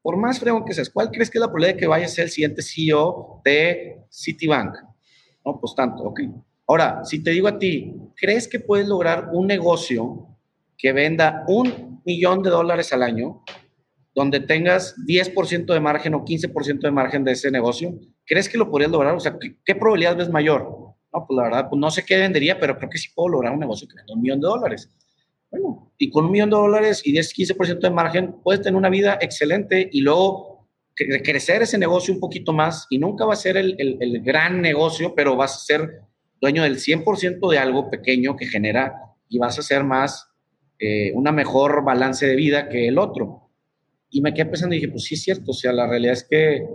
por 0.00 0.16
más 0.16 0.40
fregón 0.40 0.64
que 0.64 0.72
seas, 0.72 0.88
cuál 0.88 1.10
crees 1.10 1.30
que 1.30 1.36
es 1.36 1.40
la 1.40 1.48
probabilidad 1.48 1.74
de 1.74 1.80
que 1.80 1.86
vayas 1.86 2.12
a 2.12 2.14
ser 2.14 2.24
el 2.24 2.30
siguiente 2.30 2.62
CEO 2.62 3.42
de 3.44 3.98
Citibank? 4.10 4.76
No, 5.44 5.60
pues 5.60 5.74
tanto, 5.74 6.04
ok. 6.04 6.20
Ahora, 6.66 7.04
si 7.04 7.22
te 7.22 7.32
digo 7.32 7.48
a 7.48 7.58
ti, 7.58 7.94
¿crees 8.16 8.48
que 8.48 8.60
puedes 8.60 8.88
lograr 8.88 9.28
un 9.32 9.46
negocio 9.46 10.29
que 10.80 10.92
venda 10.92 11.44
un 11.46 12.00
millón 12.04 12.42
de 12.42 12.50
dólares 12.50 12.92
al 12.92 13.02
año, 13.02 13.42
donde 14.14 14.40
tengas 14.40 14.94
10% 15.06 15.72
de 15.72 15.80
margen 15.80 16.14
o 16.14 16.24
15% 16.24 16.80
de 16.80 16.90
margen 16.90 17.24
de 17.24 17.32
ese 17.32 17.50
negocio? 17.50 17.98
¿Crees 18.26 18.48
que 18.48 18.58
lo 18.58 18.70
podrías 18.70 18.90
lograr? 18.90 19.14
O 19.14 19.20
sea, 19.20 19.36
¿qué, 19.38 19.74
probabilidad 19.74 20.16
ves 20.16 20.30
mayor? 20.30 20.62
No, 21.12 21.26
pues 21.26 21.36
la 21.36 21.42
verdad, 21.44 21.68
pues 21.68 21.80
no 21.80 21.90
sé 21.90 22.04
qué 22.04 22.16
vendería, 22.18 22.58
pero 22.58 22.76
creo 22.76 22.90
que 22.90 22.98
sí 22.98 23.08
puedo 23.14 23.28
lograr 23.28 23.52
un 23.52 23.60
negocio 23.60 23.88
que 23.88 23.96
venda 23.96 24.14
un 24.14 24.22
millón 24.22 24.40
de 24.40 24.46
dólares. 24.46 24.90
Bueno, 25.50 25.92
y 25.98 26.10
con 26.10 26.26
un 26.26 26.30
millón 26.30 26.50
de 26.50 26.56
dólares 26.56 27.02
y 27.04 27.12
10, 27.12 27.34
15% 27.34 27.80
de 27.80 27.90
margen, 27.90 28.36
puedes 28.42 28.62
tener 28.62 28.76
una 28.76 28.88
vida 28.88 29.18
excelente 29.20 29.88
y 29.90 30.00
luego 30.00 30.50
crecer 30.94 31.62
ese 31.62 31.78
negocio 31.78 32.12
un 32.12 32.20
poquito 32.20 32.52
más 32.52 32.86
y 32.90 32.98
nunca 32.98 33.24
va 33.24 33.32
a 33.32 33.36
ser 33.36 33.56
el, 33.56 34.22
gran 34.22 34.60
negocio, 34.60 35.14
pero 35.14 35.36
vas 35.36 35.56
a 35.56 35.64
ser 35.64 36.02
dueño 36.40 36.62
del 36.62 36.76
100% 36.76 37.50
de 37.50 37.58
algo 37.58 37.90
pequeño 37.90 38.36
que 38.36 38.46
genera 38.46 38.94
y 39.28 39.38
vas 39.38 39.58
a 39.58 39.62
ser 39.62 39.84
más, 39.84 40.29
eh, 40.80 41.12
una 41.14 41.30
mejor 41.30 41.84
balance 41.84 42.26
de 42.26 42.34
vida 42.34 42.68
que 42.68 42.88
el 42.88 42.98
otro. 42.98 43.50
Y 44.08 44.22
me 44.22 44.34
quedé 44.34 44.46
pensando 44.46 44.74
y 44.74 44.78
dije, 44.78 44.90
pues 44.90 45.04
sí 45.04 45.14
es 45.14 45.22
cierto, 45.22 45.50
o 45.50 45.54
sea, 45.54 45.72
la 45.72 45.86
realidad 45.86 46.14
es 46.14 46.24
que 46.24 46.66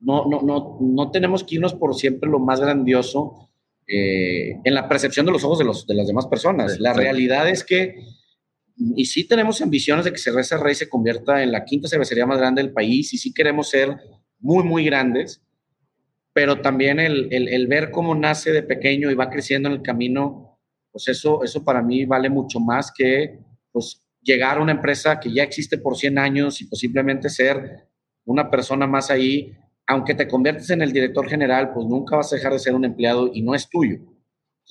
no, 0.00 0.26
no, 0.26 0.42
no, 0.42 0.78
no 0.80 1.10
tenemos 1.10 1.44
que 1.44 1.56
irnos 1.56 1.74
por 1.74 1.94
siempre 1.94 2.30
lo 2.30 2.38
más 2.38 2.60
grandioso 2.60 3.50
eh, 3.86 4.56
en 4.64 4.74
la 4.74 4.88
percepción 4.88 5.26
de 5.26 5.32
los 5.32 5.44
ojos 5.44 5.58
de, 5.58 5.64
los, 5.64 5.86
de 5.86 5.94
las 5.94 6.06
demás 6.06 6.26
personas. 6.26 6.78
la 6.80 6.94
realidad 6.94 7.48
es 7.48 7.64
que, 7.64 7.96
y 8.76 9.04
sí 9.06 9.24
tenemos 9.28 9.60
ambiciones 9.60 10.04
de 10.04 10.12
que 10.12 10.18
Cerveza 10.18 10.56
Rey 10.56 10.74
se 10.74 10.88
convierta 10.88 11.42
en 11.42 11.52
la 11.52 11.64
quinta 11.64 11.88
cervecería 11.88 12.26
más 12.26 12.38
grande 12.38 12.62
del 12.62 12.72
país, 12.72 13.12
y 13.12 13.18
sí 13.18 13.34
queremos 13.34 13.68
ser 13.68 13.96
muy, 14.38 14.64
muy 14.64 14.84
grandes, 14.84 15.42
pero 16.32 16.60
también 16.60 16.98
el, 16.98 17.28
el, 17.30 17.48
el, 17.48 17.66
ver 17.66 17.90
cómo 17.90 18.14
nace 18.14 18.52
de 18.52 18.62
pequeño 18.62 19.10
y 19.10 19.14
va 19.14 19.30
creciendo 19.30 19.68
en 19.68 19.74
el 19.74 19.82
camino, 19.82 20.53
pues 20.94 21.08
eso, 21.08 21.42
eso 21.42 21.64
para 21.64 21.82
mí 21.82 22.04
vale 22.04 22.30
mucho 22.30 22.60
más 22.60 22.92
que 22.96 23.40
pues, 23.72 24.00
llegar 24.22 24.58
a 24.58 24.62
una 24.62 24.70
empresa 24.70 25.18
que 25.18 25.34
ya 25.34 25.42
existe 25.42 25.76
por 25.76 25.96
100 25.96 26.18
años 26.18 26.60
y 26.60 26.66
posiblemente 26.66 27.28
ser 27.28 27.88
una 28.24 28.48
persona 28.48 28.86
más 28.86 29.10
ahí 29.10 29.52
aunque 29.86 30.14
te 30.14 30.28
conviertes 30.28 30.70
en 30.70 30.82
el 30.82 30.92
director 30.92 31.28
general, 31.28 31.72
pues 31.72 31.86
nunca 31.86 32.16
vas 32.16 32.32
a 32.32 32.36
dejar 32.36 32.52
de 32.52 32.58
ser 32.58 32.74
un 32.74 32.84
empleado 32.84 33.30
y 33.32 33.42
no 33.42 33.54
es 33.54 33.68
tuyo. 33.68 33.98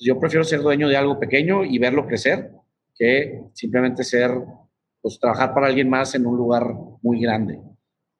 yo 0.00 0.18
prefiero 0.18 0.44
ser 0.44 0.60
dueño 0.60 0.88
de 0.88 0.96
algo 0.96 1.20
pequeño 1.20 1.64
y 1.64 1.78
verlo 1.78 2.06
crecer 2.06 2.50
que 2.96 3.42
simplemente 3.52 4.02
ser, 4.02 4.32
pues 5.00 5.18
trabajar 5.20 5.54
para 5.54 5.66
alguien 5.66 5.88
más 5.88 6.14
en 6.14 6.26
un 6.26 6.36
lugar 6.36 6.64
muy 7.02 7.20
grande. 7.20 7.60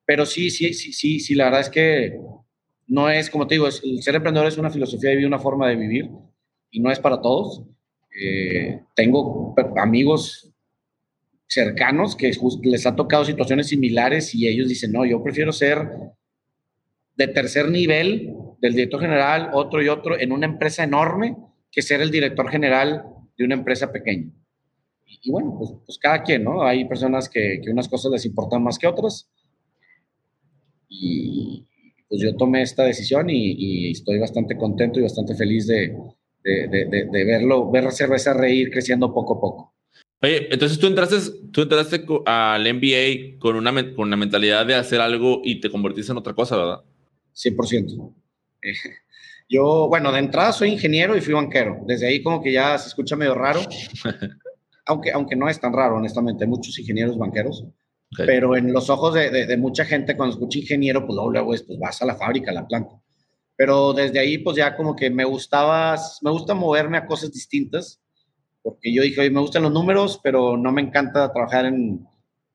Pero 0.04 0.26
sí, 0.26 0.50
sí, 0.50 0.74
sí, 0.74 0.92
sí, 0.92 1.18
sí, 1.20 1.34
la 1.34 1.46
verdad 1.46 1.62
es 1.62 1.70
que 1.70 2.20
no 2.86 3.08
es, 3.08 3.30
como 3.30 3.46
te 3.46 3.54
digo, 3.54 3.66
el 3.66 4.02
ser 4.02 4.14
emprendedor 4.14 4.46
es 4.46 4.58
una 4.58 4.70
filosofía 4.70 5.10
de 5.10 5.16
vida, 5.16 5.26
una 5.26 5.38
forma 5.38 5.68
de 5.68 5.76
vivir 5.76 6.10
y 6.70 6.80
no 6.80 6.90
es 6.90 7.00
para 7.00 7.20
todos. 7.20 7.64
Eh, 8.18 8.80
tengo 8.94 9.54
amigos 9.76 10.52
cercanos 11.46 12.16
que 12.16 12.32
les 12.62 12.86
ha 12.86 12.96
tocado 12.96 13.24
situaciones 13.24 13.68
similares 13.68 14.34
y 14.34 14.48
ellos 14.48 14.68
dicen, 14.68 14.92
no, 14.92 15.04
yo 15.04 15.22
prefiero 15.22 15.52
ser 15.52 15.88
de 17.16 17.28
tercer 17.28 17.70
nivel 17.70 18.34
del 18.60 18.74
director 18.74 19.00
general, 19.00 19.50
otro 19.52 19.82
y 19.82 19.88
otro, 19.88 20.18
en 20.18 20.32
una 20.32 20.46
empresa 20.46 20.84
enorme, 20.84 21.36
que 21.70 21.82
ser 21.82 22.00
el 22.00 22.10
director 22.10 22.48
general 22.50 23.04
de 23.36 23.44
una 23.44 23.54
empresa 23.54 23.92
pequeña. 23.92 24.30
Y, 25.22 25.30
bueno, 25.30 25.56
pues, 25.58 25.70
pues, 25.84 25.98
cada 25.98 26.22
quien, 26.22 26.44
¿no? 26.44 26.62
Hay 26.62 26.86
personas 26.86 27.28
que, 27.28 27.60
que, 27.62 27.70
unas 27.70 27.88
cosas 27.88 28.12
les 28.12 28.26
importan 28.26 28.62
más 28.62 28.78
que 28.78 28.86
otras. 28.86 29.30
Y 30.88 31.66
pues 32.08 32.22
yo 32.22 32.36
tomé 32.36 32.62
esta 32.62 32.84
decisión 32.84 33.28
y, 33.28 33.90
estoy 33.90 34.18
bastante 34.18 34.56
contento 34.56 35.00
y 35.00 35.02
bastante 35.02 35.34
feliz 35.34 35.66
de, 35.66 35.96
de, 36.44 36.68
de, 36.68 37.08
de, 37.10 37.24
verlo, 37.24 37.70
ver 37.70 37.90
cerveza 37.90 38.34
reír 38.34 38.70
creciendo 38.70 39.12
poco 39.12 39.34
a 39.34 39.40
poco. 39.40 39.74
Oye, 40.22 40.48
entonces 40.52 40.78
tú 40.78 40.86
entraste, 40.86 41.16
tú 41.52 41.62
entraste 41.62 42.04
al 42.26 42.74
MBA 42.74 43.38
con 43.38 43.56
una, 43.56 43.72
con 43.94 44.08
una 44.08 44.16
mentalidad 44.16 44.64
de 44.66 44.74
hacer 44.74 45.00
algo 45.00 45.40
y 45.42 45.60
te 45.60 45.70
convertiste 45.70 46.12
en 46.12 46.18
otra 46.18 46.34
cosa, 46.34 46.56
¿verdad? 46.56 46.80
100%. 47.34 48.14
Eh, 48.66 48.72
yo, 49.46 49.88
bueno, 49.90 50.10
de 50.10 50.20
entrada 50.20 50.50
soy 50.50 50.70
ingeniero 50.70 51.14
y 51.14 51.20
fui 51.20 51.34
banquero. 51.34 51.82
Desde 51.86 52.06
ahí 52.06 52.22
como 52.22 52.42
que 52.42 52.50
ya 52.50 52.78
se 52.78 52.88
escucha 52.88 53.14
medio 53.14 53.34
raro, 53.34 53.60
aunque, 54.86 55.12
aunque 55.12 55.36
no 55.36 55.50
es 55.50 55.60
tan 55.60 55.74
raro, 55.74 55.96
honestamente. 55.96 56.44
Hay 56.44 56.48
muchos 56.48 56.78
ingenieros 56.78 57.18
banqueros. 57.18 57.62
Pero 58.16 58.56
en 58.56 58.72
los 58.72 58.88
ojos 58.88 59.12
de, 59.12 59.28
de, 59.30 59.56
mucha 59.58 59.84
gente, 59.84 60.16
cuando 60.16 60.34
escucha 60.34 60.60
ingeniero, 60.60 61.06
pues 61.06 61.18
luego, 61.30 61.48
pues 61.48 61.78
vas 61.78 62.00
a 62.00 62.06
la 62.06 62.14
fábrica, 62.14 62.52
a 62.52 62.54
la 62.54 62.66
planta. 62.66 62.94
Pero 63.56 63.92
desde 63.92 64.18
ahí, 64.18 64.38
pues 64.38 64.56
ya 64.56 64.76
como 64.76 64.96
que 64.96 65.10
me 65.10 65.24
gustaba, 65.24 65.96
me 66.22 66.30
gusta 66.30 66.54
moverme 66.54 66.98
a 66.98 67.06
cosas 67.06 67.32
distintas, 67.32 68.00
porque 68.62 68.92
yo 68.92 69.02
dije, 69.02 69.20
oye, 69.20 69.30
me 69.30 69.40
gustan 69.40 69.62
los 69.62 69.72
números, 69.72 70.20
pero 70.22 70.56
no 70.56 70.72
me 70.72 70.82
encanta 70.82 71.32
trabajar 71.32 71.66
en, 71.66 72.06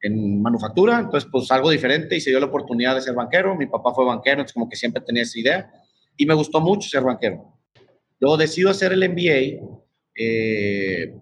en 0.02 0.42
manufactura, 0.42 1.00
entonces 1.00 1.30
pues 1.32 1.52
algo 1.52 1.70
diferente 1.70 2.16
y 2.16 2.22
se 2.22 2.30
dio 2.30 2.40
la 2.40 2.48
oportunidad 2.48 2.96
de 2.96 3.02
ser 3.02 3.14
banquero. 3.14 3.56
Mi 3.56 3.68
papá 3.68 3.94
fue 3.94 4.06
banquero, 4.06 4.36
entonces 4.38 4.54
como 4.54 4.70
que 4.70 4.76
siempre 4.76 5.02
tenía 5.02 5.24
esa 5.24 5.40
idea 5.40 5.72
y 6.18 6.26
me 6.26 6.34
gustó 6.34 6.60
mucho 6.60 6.90
ser 6.90 7.04
banquero. 7.04 7.58
Luego 8.20 8.38
decido 8.38 8.70
hacer 8.70 8.94
el 8.94 9.10
MBA. 9.10 9.66
Eh, 10.16 11.16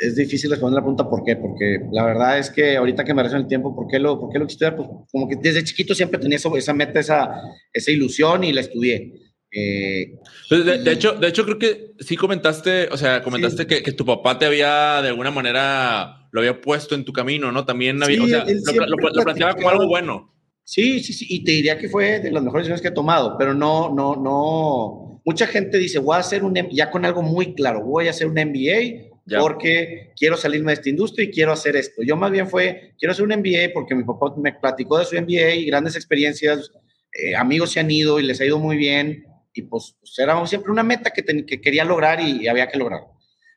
es 0.00 0.16
difícil 0.16 0.50
responder 0.50 0.76
la 0.76 0.82
pregunta 0.82 1.08
por 1.08 1.22
qué, 1.24 1.36
porque 1.36 1.80
la 1.92 2.04
verdad 2.04 2.38
es 2.38 2.50
que 2.50 2.76
ahorita 2.76 3.04
que 3.04 3.14
me 3.14 3.22
recién 3.22 3.42
el 3.42 3.48
tiempo, 3.48 3.74
¿por 3.74 3.86
qué 3.86 3.98
lo, 3.98 4.18
por 4.18 4.32
qué 4.32 4.38
lo 4.38 4.46
estudiar? 4.46 4.76
Pues 4.76 4.88
como 5.12 5.28
que 5.28 5.36
desde 5.36 5.62
chiquito 5.62 5.94
siempre 5.94 6.18
tenía 6.18 6.38
esa 6.38 6.74
meta, 6.74 6.98
esa, 6.98 7.30
esa 7.72 7.90
ilusión 7.90 8.44
y 8.44 8.52
la 8.52 8.62
estudié. 8.62 9.12
Eh, 9.52 10.14
pues, 10.48 10.64
de, 10.64 10.92
hecho, 10.92 11.12
de 11.12 11.28
hecho, 11.28 11.44
creo 11.44 11.58
que 11.58 11.92
sí 11.98 12.16
comentaste, 12.16 12.88
o 12.90 12.96
sea, 12.96 13.22
comentaste 13.22 13.66
que, 13.66 13.82
que, 13.82 13.92
tu 13.92 14.04
papá 14.06 14.38
te 14.38 14.46
había 14.46 15.02
de 15.02 15.08
alguna 15.08 15.32
manera 15.32 16.28
lo 16.30 16.40
había 16.40 16.60
puesto 16.60 16.94
en 16.94 17.04
tu 17.04 17.12
camino, 17.12 17.50
¿no? 17.50 17.64
También 17.64 18.02
había, 18.02 18.22
o 18.22 18.28
sea, 18.28 18.44
lo, 18.86 19.24
planteaba 19.24 19.54
como 19.54 19.70
algo 19.70 19.88
bueno. 19.88 20.32
Sí, 20.62 21.00
sí, 21.00 21.12
sí, 21.12 21.26
y 21.28 21.42
te 21.42 21.50
diría 21.50 21.78
que 21.78 21.88
fue 21.88 22.20
de 22.20 22.30
las 22.30 22.42
mejores 22.44 22.64
decisiones 22.64 22.80
que 22.80 22.88
he 22.88 22.92
tomado, 22.92 23.36
pero 23.36 23.54
no, 23.54 23.92
no, 23.92 24.14
no. 24.14 25.20
Mucha 25.24 25.48
gente 25.48 25.78
dice, 25.78 25.98
voy 25.98 26.14
a 26.14 26.20
hacer 26.20 26.44
un, 26.44 26.54
ya 26.70 26.90
con 26.90 27.04
algo 27.04 27.22
muy 27.22 27.54
claro, 27.54 27.84
voy 27.84 28.06
a 28.06 28.10
hacer 28.10 28.28
un 28.28 28.34
MBA 28.34 29.09
porque 29.38 30.12
quiero 30.16 30.36
salirme 30.36 30.72
de 30.72 30.74
esta 30.74 30.88
industria 30.88 31.24
y 31.24 31.30
quiero 31.30 31.52
hacer 31.52 31.76
esto. 31.76 32.02
Yo 32.02 32.16
más 32.16 32.30
bien 32.30 32.48
fue, 32.48 32.94
quiero 32.98 33.12
hacer 33.12 33.24
un 33.24 33.32
MBA 33.38 33.72
porque 33.72 33.94
mi 33.94 34.04
papá 34.04 34.34
me 34.36 34.52
platicó 34.52 34.98
de 34.98 35.04
su 35.04 35.16
MBA 35.16 35.54
y 35.54 35.66
grandes 35.66 35.96
experiencias, 35.96 36.72
eh, 37.12 37.36
amigos 37.36 37.72
se 37.72 37.80
han 37.80 37.90
ido 37.90 38.18
y 38.18 38.24
les 38.24 38.40
ha 38.40 38.44
ido 38.44 38.58
muy 38.58 38.76
bien, 38.76 39.24
y 39.52 39.62
pues, 39.62 39.96
pues 40.00 40.18
era 40.18 40.46
siempre 40.46 40.70
una 40.70 40.82
meta 40.82 41.10
que, 41.10 41.22
que 41.44 41.60
quería 41.60 41.84
lograr 41.84 42.20
y, 42.20 42.42
y 42.42 42.48
había 42.48 42.68
que 42.68 42.78
lograr. 42.78 43.00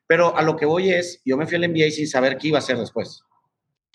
Pero 0.07 0.35
a 0.35 0.41
lo 0.41 0.55
que 0.55 0.65
voy 0.65 0.89
es, 0.89 1.21
yo 1.25 1.37
me 1.37 1.47
fui 1.47 1.55
al 1.55 1.69
MBA 1.69 1.91
sin 1.91 2.07
saber 2.07 2.37
qué 2.37 2.49
iba 2.49 2.57
a 2.57 2.59
hacer 2.59 2.77
después. 2.77 3.23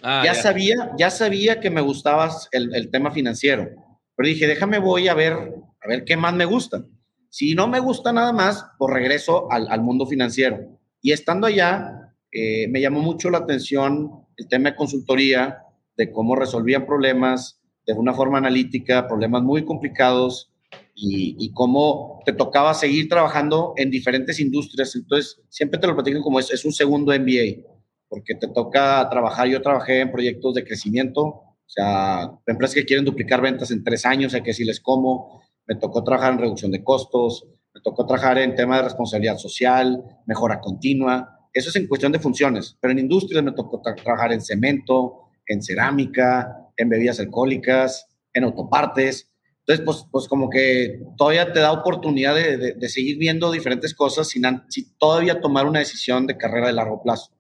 Ah, 0.03 0.22
ya, 0.24 0.35
sabía, 0.35 0.93
ya 0.97 1.11
sabía 1.11 1.61
que 1.61 1.70
me 1.70 1.81
gustaba 1.81 2.31
el, 2.53 2.72
el, 2.74 2.89
tema 2.91 3.11
financiero, 3.11 3.68
pero 4.14 4.29
dije, 4.29 4.47
déjame 4.47 4.79
voy 4.79 5.09
a 5.09 5.14
ver, 5.14 5.33
a 5.33 5.89
ver 5.89 6.05
qué 6.05 6.16
más 6.16 6.35
me 6.35 6.45
gusta. 6.45 6.85
Si 7.31 7.55
no 7.55 7.66
me 7.66 7.81
gusta 7.81 8.12
nada 8.12 8.33
más, 8.33 8.64
pues 8.79 8.95
regreso 8.95 9.51
al, 9.51 9.68
al 9.68 9.83
mundo 9.83 10.07
financiero. 10.07 10.79
Y 11.01 11.13
estando 11.13 11.47
allá, 11.47 12.15
eh, 12.33 12.69
me 12.69 12.81
llamó 12.81 13.01
mucho 13.01 13.31
la 13.31 13.39
atención 13.39 14.11
el 14.37 14.49
tema 14.49 14.71
de 14.71 14.77
consultoría, 14.77 15.59
de 15.97 16.13
cómo 16.13 16.37
resolvían 16.37 16.87
problemas 16.87 17.61
de 17.87 17.95
una 17.95 18.13
forma 18.13 18.39
analítica, 18.39 19.09
problemas 19.09 19.43
muy 19.43 19.65
complicados 19.65 20.53
y, 20.95 21.53
cómo 21.55 22.21
te 22.27 22.33
tocaba 22.33 22.75
seguir 22.75 23.09
trabajando 23.09 23.73
en 23.77 23.91
diferentes 23.91 24.41
industrias. 24.41 24.95
Entonces, 24.97 25.41
siempre 25.49 25.79
te 25.81 25.87
lo 25.87 25.95
platican 25.95 26.23
como 26.23 26.41
es, 26.41 26.65
un 26.65 26.73
segundo 26.73 27.13
MBA, 27.13 27.65
porque 28.09 28.35
te 28.35 28.49
toca 28.49 29.09
trabajar. 29.09 29.49
Yo 29.49 29.63
trabajé 29.63 30.01
en 30.01 30.11
proyectos 30.11 30.55
de 30.55 30.65
crecimiento, 30.65 31.23
o 31.23 31.65
sea, 31.67 32.31
empresas 32.47 32.75
que 32.75 32.85
quieren 32.85 33.05
duplicar 33.05 33.41
ventas 33.41 33.71
en 33.71 33.85
tres 33.85 34.05
años, 34.05 34.35
hay 34.35 34.43
que 34.43 34.51
decirles 34.51 34.81
cómo. 34.81 35.43
Me 35.67 35.77
tocó 35.77 36.03
trabajar 36.03 36.33
en 36.33 36.41
reducción 36.41 36.71
de 36.73 36.83
costos, 36.83 37.47
me 37.79 37.83
tocó 37.83 38.07
trabajar 38.07 38.39
en 38.39 38.55
temas 38.55 38.79
de 38.79 38.85
responsabilidad 38.85 39.39
social, 39.39 40.03
mejora 40.26 40.61
continua. 40.61 41.49
Eso 41.53 41.70
es 41.70 41.76
en 41.76 41.87
cuestión 41.87 42.12
de 42.12 42.18
funciones, 42.18 42.76
pero 42.81 42.93
en 42.93 42.99
industrias 42.99 43.43
me 43.43 43.53
tocó 43.53 43.81
trabajar 43.81 44.33
en 44.33 44.41
cemento, 44.41 45.31
en 45.47 45.62
cerámica, 45.62 46.70
en 46.76 46.89
bebidas 46.89 47.20
alcohólicas, 47.20 48.07
en 48.33 48.45
autopartes. 48.45 49.31
Entonces, 49.61 49.85
pues, 49.85 50.07
pues 50.11 50.29
como 50.29 50.51
que 50.51 51.01
todavía 51.16 51.53
te 51.53 51.61
da 51.61 51.72
oportunidad 51.72 52.35
de, 52.35 52.74
de, 52.74 52.89
seguir 52.89 53.18
viendo 53.18 53.51
diferentes 53.51 53.95
cosas 53.95 54.29
sin, 54.29 54.43
sin, 54.68 54.97
todavía 54.97 55.41
tomar 55.41 55.66
una 55.66 55.79
decisión 55.79 56.26
de 56.26 56.37
carrera 56.37 56.68
de 56.68 56.72
largo 56.72 57.03
plazo. 57.03 57.33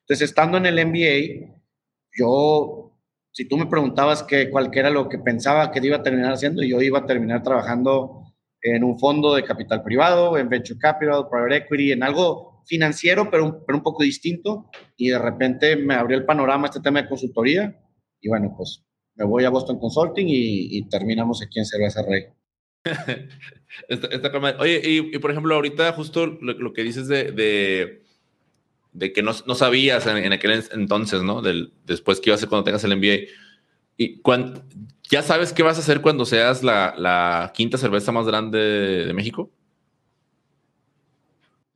Entonces, 0.00 0.28
estando 0.28 0.56
en 0.56 0.66
el 0.66 0.86
MBA, 0.86 1.52
yo, 2.16 2.92
si 3.32 3.46
tú 3.46 3.56
me 3.56 3.66
preguntabas 3.66 4.22
que 4.22 4.50
cuál 4.50 4.70
era 4.72 4.90
lo 4.90 5.08
que 5.08 5.18
pensaba 5.18 5.70
que 5.72 5.84
iba 5.84 5.96
a 5.96 6.02
terminar 6.02 6.32
haciendo, 6.32 6.62
yo 6.62 6.80
iba 6.80 7.00
a 7.00 7.06
terminar 7.06 7.42
trabajando 7.42 8.23
en 8.64 8.82
un 8.82 8.98
fondo 8.98 9.34
de 9.34 9.44
capital 9.44 9.82
privado, 9.82 10.38
en 10.38 10.48
venture 10.48 10.78
capital, 10.78 11.28
private 11.30 11.56
equity, 11.56 11.92
en 11.92 12.02
algo 12.02 12.62
financiero, 12.66 13.30
pero 13.30 13.44
un, 13.44 13.64
pero 13.66 13.76
un 13.76 13.84
poco 13.84 14.02
distinto. 14.02 14.70
Y 14.96 15.10
de 15.10 15.18
repente 15.18 15.76
me 15.76 15.94
abrió 15.94 16.16
el 16.16 16.24
panorama 16.24 16.66
este 16.68 16.80
tema 16.80 17.02
de 17.02 17.08
consultoría. 17.08 17.78
Y 18.22 18.28
bueno, 18.28 18.54
pues 18.56 18.82
me 19.16 19.26
voy 19.26 19.44
a 19.44 19.50
Boston 19.50 19.78
Consulting 19.78 20.26
y, 20.28 20.88
terminamos 20.88 21.42
aquí 21.42 21.58
en 21.58 21.66
Cerveza 21.66 22.02
Rey. 22.02 22.24
Oye, 24.58 24.80
y, 24.82 25.18
por 25.18 25.30
ejemplo, 25.30 25.54
ahorita 25.54 25.92
justo 25.92 26.26
lo, 26.26 26.72
que 26.72 26.82
dices 26.82 27.06
de, 27.06 28.00
de, 28.92 29.12
que 29.12 29.22
no, 29.22 29.32
no 29.46 29.54
sabías 29.54 30.06
en, 30.06 30.32
aquel 30.32 30.64
entonces, 30.72 31.22
¿no? 31.22 31.42
Del, 31.42 31.74
después 31.84 32.18
que 32.18 32.30
ibas 32.30 32.38
a 32.38 32.40
hacer 32.40 32.48
cuando 32.48 32.64
tengas 32.64 32.84
el 32.84 32.96
MBA. 32.96 33.30
Y 33.98 34.20
cuando, 34.22 34.64
¿Ya 35.10 35.22
sabes 35.22 35.52
qué 35.52 35.62
vas 35.62 35.76
a 35.76 35.80
hacer 35.80 36.00
cuando 36.00 36.24
seas 36.24 36.62
la, 36.62 36.94
la 36.96 37.52
quinta 37.54 37.76
cerveza 37.76 38.10
más 38.10 38.26
grande 38.26 38.58
de 38.58 39.12
México? 39.12 39.50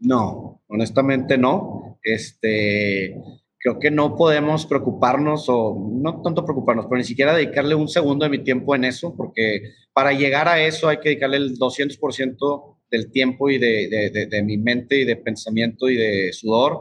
No, 0.01 0.63
honestamente 0.69 1.37
no. 1.37 1.99
Este, 2.03 3.17
creo 3.59 3.79
que 3.79 3.91
no 3.91 4.17
podemos 4.17 4.67
preocuparnos 4.67 5.47
o 5.49 5.77
no 5.93 6.23
tanto 6.23 6.45
preocuparnos, 6.45 6.87
pero 6.87 6.99
ni 6.99 7.05
siquiera 7.05 7.35
dedicarle 7.35 7.75
un 7.75 7.89
segundo 7.89 8.25
de 8.25 8.31
mi 8.31 8.39
tiempo 8.39 8.75
en 8.75 8.85
eso, 8.85 9.15
porque 9.17 9.75
para 9.93 10.13
llegar 10.13 10.49
a 10.49 10.63
eso 10.63 10.89
hay 10.89 10.99
que 10.99 11.11
dedicarle 11.11 11.39
el 11.39 11.59
200% 11.59 12.77
del 12.91 13.11
tiempo 13.11 13.51
y 13.51 13.59
de, 13.59 14.43
mi 14.45 14.57
mente 14.57 15.01
y 15.01 15.05
de 15.05 15.17
pensamiento 15.17 15.91
y 15.91 15.97
de 15.97 16.33
sudor 16.33 16.81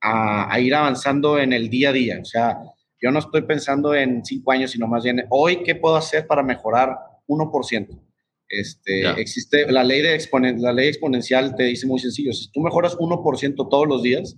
a, 0.00 0.52
a, 0.52 0.60
ir 0.60 0.74
avanzando 0.74 1.38
en 1.38 1.52
el 1.52 1.68
día 1.68 1.88
a 1.88 1.92
día. 1.92 2.18
O 2.20 2.24
sea, 2.24 2.58
yo 3.00 3.10
no 3.10 3.18
estoy 3.20 3.42
pensando 3.42 3.94
en 3.94 4.24
cinco 4.24 4.52
años, 4.52 4.72
sino 4.72 4.86
más 4.86 5.04
bien 5.04 5.24
hoy 5.30 5.62
qué 5.62 5.74
puedo 5.74 5.96
hacer 5.96 6.26
para 6.26 6.42
mejorar 6.42 6.96
1%. 7.26 8.00
Este, 8.48 9.08
existe 9.20 9.70
la 9.70 9.84
ley, 9.84 10.00
de 10.00 10.18
la 10.58 10.72
ley 10.72 10.88
exponencial, 10.88 11.54
te 11.54 11.64
dice 11.64 11.86
muy 11.86 11.98
sencillo, 11.98 12.32
si 12.32 12.50
tú 12.50 12.60
mejoras 12.60 12.96
1% 12.96 13.68
todos 13.68 13.86
los 13.86 14.02
días, 14.02 14.36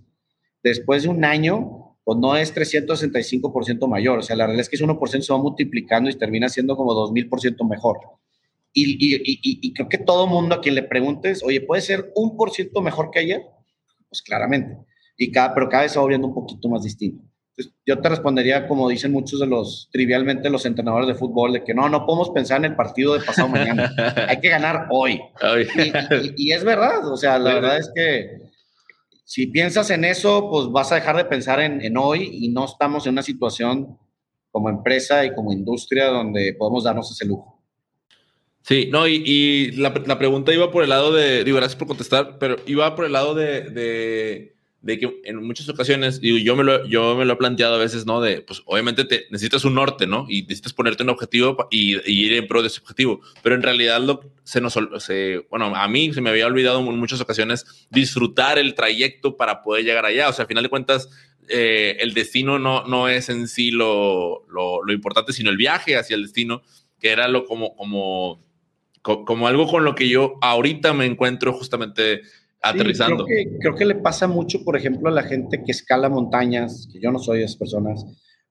después 0.62 1.04
de 1.04 1.08
un 1.08 1.24
año, 1.24 1.96
pues 2.04 2.18
no 2.18 2.36
es 2.36 2.54
365% 2.54 3.88
mayor, 3.88 4.18
o 4.18 4.22
sea, 4.22 4.34
la 4.36 4.46
realidad 4.46 4.62
es 4.62 4.68
que 4.68 4.76
ese 4.76 4.84
1% 4.84 5.20
se 5.20 5.32
va 5.32 5.38
multiplicando 5.38 6.10
y 6.10 6.14
termina 6.14 6.48
siendo 6.48 6.76
como 6.76 6.92
2000% 6.92 7.68
mejor. 7.68 7.98
Y, 8.72 8.92
y, 9.00 9.20
y, 9.42 9.72
creo 9.72 9.88
que 9.88 9.98
todo 9.98 10.28
mundo 10.28 10.54
a 10.54 10.60
quien 10.60 10.76
le 10.76 10.84
preguntes, 10.84 11.42
oye, 11.42 11.60
¿puede 11.60 11.82
ser 11.82 12.12
un 12.14 12.36
por 12.36 12.52
ciento 12.52 12.80
mejor 12.82 13.10
que 13.10 13.18
ayer? 13.18 13.42
Pues 14.08 14.22
claramente. 14.22 14.76
Y 15.16 15.32
cada, 15.32 15.54
pero 15.54 15.68
cada 15.68 15.82
vez 15.82 15.92
se 15.92 15.98
va 15.98 16.02
volviendo 16.02 16.28
un 16.28 16.34
poquito 16.34 16.68
más 16.68 16.84
distinto 16.84 17.29
yo 17.86 18.00
te 18.00 18.08
respondería 18.08 18.66
como 18.66 18.88
dicen 18.88 19.12
muchos 19.12 19.40
de 19.40 19.46
los, 19.46 19.88
trivialmente 19.92 20.50
los 20.50 20.66
entrenadores 20.66 21.08
de 21.08 21.14
fútbol, 21.14 21.52
de 21.52 21.64
que 21.64 21.74
no, 21.74 21.88
no 21.88 22.06
podemos 22.06 22.30
pensar 22.30 22.58
en 22.58 22.66
el 22.66 22.76
partido 22.76 23.14
de 23.14 23.24
pasado 23.24 23.48
mañana, 23.48 23.92
hay 24.28 24.40
que 24.40 24.48
ganar 24.48 24.86
hoy. 24.90 25.20
Y, 26.36 26.52
es 26.52 26.64
verdad, 26.64 27.06
o 27.06 27.16
sea, 27.16 27.38
la 27.38 27.54
verdad 27.54 27.78
es 27.78 27.90
que 27.94 28.38
si 29.24 29.46
piensas 29.46 29.90
en 29.90 30.04
eso, 30.04 30.48
pues 30.50 30.68
vas 30.68 30.92
a 30.92 30.96
dejar 30.96 31.16
de 31.16 31.24
pensar 31.24 31.60
en, 31.60 31.80
en, 31.82 31.96
hoy 31.96 32.28
y 32.32 32.48
no 32.48 32.64
estamos 32.64 33.06
en 33.06 33.12
una 33.12 33.22
situación 33.22 33.98
como 34.50 34.68
empresa 34.68 35.24
y 35.24 35.34
como 35.34 35.52
industria 35.52 36.06
donde 36.06 36.54
podemos 36.58 36.84
darnos 36.84 37.10
ese 37.10 37.26
lujo. 37.26 37.60
Sí, 38.62 38.88
no, 38.92 39.08
y, 39.08 39.72
la, 39.72 39.94
la, 40.06 40.18
pregunta 40.18 40.52
iba 40.52 40.70
por 40.70 40.82
el 40.82 40.90
lado 40.90 41.12
de, 41.12 41.44
digo, 41.44 41.56
gracias 41.56 41.78
por 41.78 41.88
contestar, 41.88 42.38
pero 42.38 42.56
iba 42.66 42.94
por 42.94 43.06
el 43.06 43.12
lado 43.12 43.34
de, 43.34 43.62
de 43.70 44.59
de 44.82 44.98
que 44.98 45.20
en 45.24 45.44
muchas 45.44 45.68
ocasiones, 45.68 46.20
digo, 46.20 46.38
yo 46.38 46.56
me 46.56 46.64
lo, 46.64 46.86
yo 46.86 47.14
me 47.14 47.26
lo 47.26 47.34
he 47.34 47.36
planteado 47.36 47.74
a 47.74 47.78
veces, 47.78 48.06
¿no? 48.06 48.20
De, 48.20 48.40
pues 48.40 48.62
obviamente 48.64 49.04
te, 49.04 49.26
necesitas 49.30 49.64
un 49.66 49.74
norte, 49.74 50.06
¿no? 50.06 50.24
Y 50.28 50.42
necesitas 50.42 50.72
ponerte 50.72 51.02
un 51.02 51.10
objetivo 51.10 51.68
y, 51.70 51.96
ir 52.10 52.32
en 52.32 52.46
pro 52.46 52.62
de 52.62 52.68
ese 52.68 52.80
objetivo. 52.80 53.20
Pero 53.42 53.54
en 53.54 53.62
realidad 53.62 54.00
lo, 54.00 54.20
se 54.42 54.60
nos, 54.60 54.78
se, 54.98 55.46
bueno, 55.50 55.74
a 55.76 55.86
mí 55.86 56.14
se 56.14 56.22
me 56.22 56.30
había 56.30 56.46
olvidado 56.46 56.80
en 56.80 56.98
muchas 56.98 57.20
ocasiones 57.20 57.86
disfrutar 57.90 58.58
el 58.58 58.74
trayecto 58.74 59.36
para 59.36 59.62
poder 59.62 59.84
llegar 59.84 60.06
allá. 60.06 60.30
O 60.30 60.32
sea, 60.32 60.44
al 60.44 60.48
final 60.48 60.62
de 60.62 60.70
cuentas, 60.70 61.10
eh, 61.48 61.96
el 62.00 62.14
destino 62.14 62.58
no, 62.58 62.84
no 62.86 63.08
es 63.08 63.28
en 63.28 63.48
sí 63.48 63.70
lo, 63.70 64.46
lo, 64.48 64.82
lo, 64.82 64.92
importante, 64.94 65.34
sino 65.34 65.50
el 65.50 65.58
viaje 65.58 65.96
hacia 65.96 66.14
el 66.14 66.22
destino, 66.22 66.62
que 66.98 67.10
era 67.10 67.28
lo 67.28 67.44
como, 67.44 67.76
como, 67.76 68.42
como 69.02 69.46
algo 69.46 69.66
con 69.66 69.84
lo 69.84 69.94
que 69.94 70.08
yo 70.08 70.36
ahorita 70.40 70.94
me 70.94 71.04
encuentro 71.04 71.52
justamente 71.52 72.22
aterrizando. 72.62 73.24
creo, 73.24 73.44
que, 73.44 73.58
creo, 73.58 73.74
que, 73.74 73.84
le 73.84 73.94
pasa 73.96 74.26
mucho, 74.26 74.64
por 74.64 74.76
ejemplo, 74.76 75.08
a 75.08 75.12
la 75.12 75.22
gente 75.22 75.62
que 75.64 75.72
escala 75.72 76.08
montañas, 76.08 76.88
que 76.92 77.00
yo 77.00 77.10
no 77.10 77.18
soy 77.18 77.38
de 77.38 77.44
esas 77.44 77.56
personas, 77.56 78.04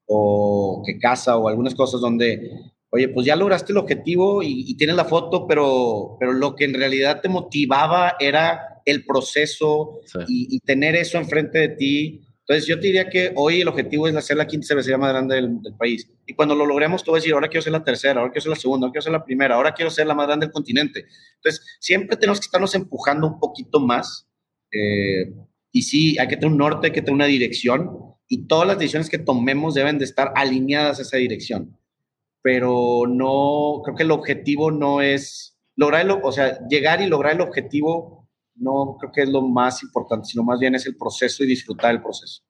o 0.05 0.81
que 0.85 0.97
caza, 0.97 1.37
o 1.37 1.47
algunas 1.47 1.75
cosas 1.75 2.01
donde, 2.01 2.51
oye, 2.89 3.09
pues 3.09 3.25
ya 3.25 3.35
lograste 3.35 3.71
el 3.71 3.77
objetivo 3.77 4.41
y, 4.43 4.75
tienes 4.75 4.95
la 4.95 5.05
foto, 5.05 5.45
pero, 5.47 6.17
pero 6.19 6.33
lo 6.33 6.55
que 6.55 6.65
en 6.65 6.73
realidad 6.73 7.21
te 7.21 7.29
motivaba 7.29 8.15
era 8.19 8.81
el 8.85 9.05
proceso 9.05 9.99
y, 10.27 10.55
y, 10.55 10.59
tener 10.61 10.95
eso 10.95 11.17
enfrente 11.17 11.59
de 11.59 11.69
ti 11.69 12.28
entonces, 12.49 12.67
yo 12.67 12.79
te 12.79 12.87
diría 12.87 13.07
que 13.07 13.31
hoy 13.35 13.61
el 13.61 13.67
objetivo 13.67 14.07
es 14.07 14.15
hacer 14.15 14.35
la 14.35 14.47
quinta 14.47 14.65
cervecería 14.65 14.97
más 14.97 15.11
grande 15.11 15.35
del, 15.35 15.59
país. 15.77 16.09
Y 16.25 16.33
cuando 16.33 16.55
lo 16.55 16.65
logremos, 16.65 17.03
tú 17.03 17.11
vas 17.11 17.19
a 17.19 17.21
decir, 17.21 17.33
ahora 17.35 17.47
quiero 17.47 17.61
ser 17.61 17.73
la 17.73 17.83
tercera, 17.83 18.19
ahora 18.19 18.31
quiero 18.31 18.41
ser 18.41 18.49
la 18.49 18.55
segunda, 18.55 18.85
ahora 18.85 18.91
quiero 18.91 19.03
ser 19.03 19.11
la 19.11 19.23
primera, 19.23 19.53
ahora 19.53 19.71
quiero 19.75 19.91
ser 19.91 20.07
la 20.07 20.15
más 20.15 20.25
grande 20.25 20.47
del 20.47 20.53
continente. 20.53 21.05
Entonces, 21.35 21.63
siempre 21.79 22.17
tenemos 22.17 22.39
que 22.39 22.45
estarnos 22.45 22.73
empujando 22.73 23.27
un 23.27 23.39
poquito 23.39 23.79
más. 23.79 24.27
Eh, 24.71 25.31
y 25.71 25.83
sí, 25.83 26.17
hay 26.17 26.27
que 26.27 26.37
tener 26.37 26.51
un 26.51 26.57
norte, 26.57 26.87
hay 26.87 26.91
que 26.91 27.03
tener 27.03 27.13
una 27.13 27.27
dirección. 27.27 28.15
Y 28.27 28.47
todas 28.47 28.67
las 28.67 28.79
decisiones 28.79 29.11
que 29.11 29.19
tomemos 29.19 29.75
deben 29.75 29.99
de 29.99 30.05
estar 30.05 30.33
alineadas 30.35 30.97
a 30.97 31.01
esa 31.03 31.17
dirección. 31.17 31.77
Pero 32.41 33.03
no, 33.07 33.81
creo 33.83 33.95
que 33.95 34.03
el 34.03 34.11
objetivo 34.11 34.71
no 34.71 35.03
es 35.03 35.55
lograr, 35.75 36.09
o 36.23 36.31
sea, 36.31 36.67
llegar 36.67 36.99
y 36.99 37.05
lograr 37.05 37.35
el 37.35 37.41
objetivo 37.41 38.18
no 38.59 38.97
creo 38.99 39.11
que 39.11 39.21
es 39.23 39.29
lo 39.29 39.41
más 39.41 39.81
importante, 39.83 40.27
sino 40.27 40.43
más 40.43 40.59
bien 40.59 40.75
es 40.75 40.85
el 40.85 40.95
proceso 40.95 41.43
y 41.43 41.47
disfrutar 41.47 41.91
el 41.91 42.01
proceso. 42.01 42.43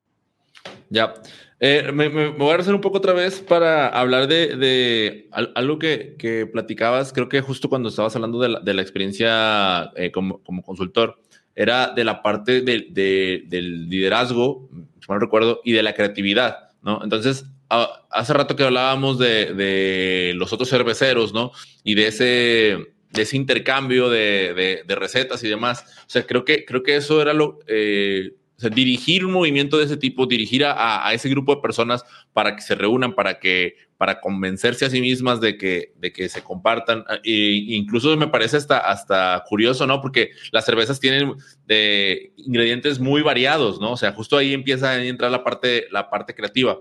Ya. 0.90 1.14
Eh, 1.62 1.92
me, 1.94 2.30
voy 2.30 2.52
a 2.52 2.56
hacer 2.56 2.74
un 2.74 2.82
poco 2.82 3.00
otra 3.00 3.14
vez 3.14 3.42
para 3.42 3.90
hablar 3.90 4.28
de, 4.28 5.30
algo 5.56 5.78
que, 5.78 6.16
que, 6.18 6.46
platicabas, 6.46 7.12
creo 7.12 7.28
que 7.28 7.42
justo 7.42 7.68
cuando 7.68 7.90
estabas 7.90 8.16
hablando 8.16 8.40
de 8.40 8.50
la, 8.50 8.60
de 8.62 8.82
experiencia 8.82 9.92
eh, 9.96 10.12
como, 10.12 10.42
como, 10.44 10.64
consultor, 10.64 11.20
era 11.56 11.92
de 11.92 12.06
la 12.06 12.22
parte 12.22 12.62
de, 12.62 13.44
del 13.46 13.90
liderazgo, 13.90 14.70
si 15.02 15.08
mal 15.10 15.20
recuerdo, 15.20 15.60
y 15.66 15.74
de 15.74 15.84
la 15.84 15.94
creatividad, 15.94 16.70
¿no? 16.82 17.04
Entonces, 17.04 17.46
hace 17.70 18.34
rato 18.34 18.56
que 18.56 18.64
hablábamos 18.64 19.20
de, 19.20 20.34
los 20.36 20.54
otros 20.54 20.70
cerveceros, 20.70 21.34
¿no? 21.34 21.52
Y 21.84 21.96
de 21.96 22.08
ese 22.08 22.94
de 23.12 23.24
ese 23.24 23.38
intercambio 23.38 24.10
de, 24.10 24.84
de, 24.86 24.96
recetas 24.96 25.44
y 25.44 25.50
demás. 25.50 25.84
O 26.02 26.10
sea, 26.10 26.26
creo 26.26 26.46
que, 26.46 26.66
creo 26.66 26.84
que 26.84 26.96
eso 26.96 27.22
era 27.22 27.34
lo... 27.34 27.60
Eh, 27.68 28.34
o 28.58 28.62
sea, 28.62 28.70
dirigir 28.70 29.26
un 29.26 29.32
movimiento 29.32 29.78
de 29.78 29.86
ese 29.86 29.96
tipo, 29.96 30.26
dirigir 30.26 30.66
a, 30.66 31.08
a, 31.08 31.14
ese 31.14 31.30
grupo 31.30 31.56
de 31.56 31.62
personas 31.62 32.04
para 32.34 32.58
que 32.58 32.62
se 32.62 32.76
reúnan, 32.76 33.16
para 33.16 33.40
que 33.40 33.76
para 34.00 34.22
convencerse 34.22 34.86
a 34.86 34.90
sí 34.90 35.00
mismas 35.02 35.42
de 35.42 35.58
que, 35.58 35.94
de 35.98 36.12
que 36.12 36.30
se 36.30 36.42
compartan. 36.42 37.04
E 37.24 37.66
incluso 37.68 38.16
me 38.18 38.28
parece 38.28 38.56
hasta, 38.56 38.78
hasta 38.78 39.44
curioso, 39.48 39.88
¿no? 39.88 40.02
Porque 40.02 40.32
las 40.52 40.66
cervezas 40.66 41.02
tienen 41.02 41.36
de 41.66 42.32
ingredientes 42.38 43.00
muy 43.00 43.22
variados, 43.22 43.80
¿no? 43.80 43.92
O 43.92 43.98
sea, 43.98 44.14
justo 44.14 44.38
ahí 44.38 44.54
empieza 44.54 44.92
a 44.92 45.04
entrar 45.04 45.32
la 45.32 45.44
parte, 45.44 45.88
la 45.92 46.10
parte 46.10 46.34
creativa. 46.36 46.80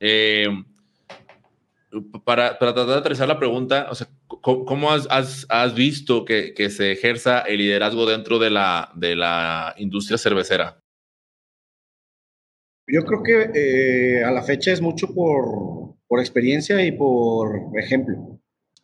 Eh, 0.00 0.48
para, 2.24 2.58
tratar 2.58 2.86
de 2.86 2.94
aterrizar 2.94 3.28
la 3.28 3.38
pregunta, 3.38 3.88
o 3.90 3.94
sea, 3.94 4.08
¿cómo, 4.26 4.90
has, 4.90 5.74
visto 5.74 6.24
que, 6.24 6.54
se 6.70 6.92
ejerza 6.92 7.40
el 7.40 7.58
liderazgo 7.58 8.06
dentro 8.06 8.38
de 8.38 8.50
la, 8.50 8.90
de 8.94 9.16
la 9.16 9.74
industria 9.78 10.18
cervecera? 10.18 10.80
Yo 12.86 13.04
creo 13.04 13.22
que 13.22 13.50
eh, 13.54 14.24
a 14.24 14.30
la 14.30 14.42
fecha 14.42 14.72
es 14.72 14.80
mucho 14.80 15.14
por, 15.14 15.96
por, 16.06 16.20
experiencia 16.20 16.84
y 16.84 16.92
por 16.92 17.78
ejemplo. 17.78 18.40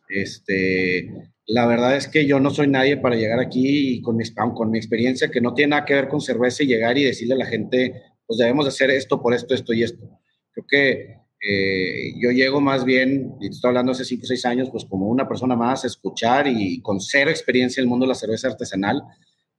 Este, 0.09 1.31
la 1.45 1.67
verdad 1.67 1.95
es 1.95 2.07
que 2.07 2.25
yo 2.25 2.39
no 2.39 2.49
soy 2.49 2.67
nadie 2.67 2.97
para 2.97 3.15
llegar 3.15 3.39
aquí 3.39 3.95
y 3.95 4.01
con 4.01 4.17
mi, 4.17 4.23
con 4.55 4.71
mi 4.71 4.77
experiencia 4.77 5.29
que 5.29 5.41
no 5.41 5.53
tiene 5.53 5.71
nada 5.71 5.85
que 5.85 5.93
ver 5.93 6.07
con 6.07 6.19
cerveza 6.19 6.63
y 6.63 6.67
llegar 6.67 6.97
y 6.97 7.03
decirle 7.03 7.35
a 7.35 7.37
la 7.37 7.45
gente, 7.45 8.01
pues 8.25 8.39
debemos 8.39 8.67
hacer 8.67 8.89
esto 8.89 9.21
por 9.21 9.33
esto, 9.33 9.53
esto 9.53 9.73
y 9.73 9.83
esto. 9.83 10.09
Creo 10.51 10.65
que 10.67 11.20
eh, 11.43 12.13
yo 12.17 12.29
llego 12.29 12.61
más 12.61 12.85
bien, 12.85 13.35
y 13.41 13.47
estoy 13.47 13.69
hablando 13.69 13.93
hace 13.93 14.05
5 14.05 14.21
o 14.23 14.27
6 14.27 14.45
años, 14.45 14.69
pues 14.69 14.85
como 14.85 15.07
una 15.07 15.27
persona 15.27 15.55
más, 15.55 15.83
a 15.83 15.87
escuchar 15.87 16.47
y 16.47 16.81
con 16.81 17.01
cero 17.01 17.31
experiencia 17.31 17.81
en 17.81 17.85
el 17.85 17.89
mundo 17.89 18.05
de 18.05 18.09
la 18.09 18.15
cerveza 18.15 18.47
artesanal. 18.47 19.01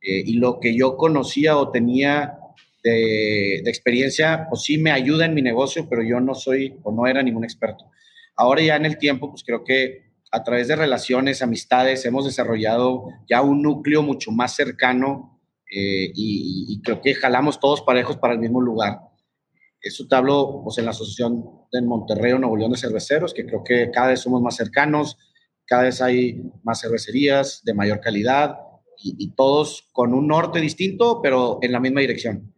Eh, 0.01 0.23
y 0.27 0.35
lo 0.35 0.61
que 0.61 0.77
yo 0.77 0.97
conocía 0.97 1.57
o 1.57 1.71
tenía 1.71 2.39
de, 2.85 3.59
experiencia, 3.67 4.47
pues 4.49 4.63
sí 4.63 4.79
me 4.79 4.93
ayuda 4.93 5.27
en 5.27 5.35
mi 5.35 5.43
negocio, 5.43 5.89
pero 5.89 6.03
yo 6.03 6.21
no 6.21 6.35
soy 6.35 6.77
o 6.85 6.93
no 6.93 7.07
era 7.07 7.23
ningún 7.23 7.45
experto. 7.45 7.85
Ahora 8.37 8.63
ya 8.63 8.77
en 8.77 8.87
el 8.87 8.99
tiempo, 8.99 9.31
pues 9.31 9.43
creo 9.45 9.65
que 9.65 10.13
a 10.31 10.43
través 10.45 10.69
de 10.69 10.77
relaciones, 10.77 11.43
amistades, 11.43 12.05
hemos 12.07 12.25
desarrollado 12.25 13.09
ya 13.29 13.43
un 13.43 13.61
núcleo 13.61 14.03
mucho 14.03 14.31
más 14.31 14.55
cercano 14.55 15.41
eh, 15.71 16.11
y, 16.15 16.67
y 16.69 16.81
creo 16.83 17.01
que 17.01 17.15
jalamos 17.15 17.61
todos 17.61 17.83
parejos 17.83 18.17
para 18.17 18.35
el 18.35 18.39
mismo 18.39 18.61
lugar. 18.61 19.12
Eso 19.83 20.07
te 20.07 20.15
hablo 20.15 20.61
pues, 20.63 20.79
en 20.79 20.85
la 20.85 20.93
Asociación 20.93 21.45
de 21.73 21.83
Monterrey 21.83 22.33
o 22.33 22.39
Nuevo 22.39 22.57
León 22.57 22.71
de 22.71 22.79
Cerveceros, 22.79 23.35
que 23.35 23.45
creo 23.45 23.65
que 23.65 23.91
cada 23.91 24.09
vez 24.09 24.21
somos 24.21 24.41
más 24.41 24.55
cercanos, 24.55 25.19
cada 25.67 25.83
vez 25.83 26.01
hay 26.01 26.41
más 26.63 26.81
cervecerías 26.81 27.63
de 27.65 27.75
mayor 27.75 28.01
calidad 28.01 28.57
y, 29.05 29.33
todos 29.35 29.89
con 29.93 30.15
un 30.15 30.29
norte 30.29 30.61
distinto, 30.61 31.21
pero 31.21 31.59
en 31.61 31.73
la 31.73 31.81
misma 31.81 32.03
dirección. 32.03 32.55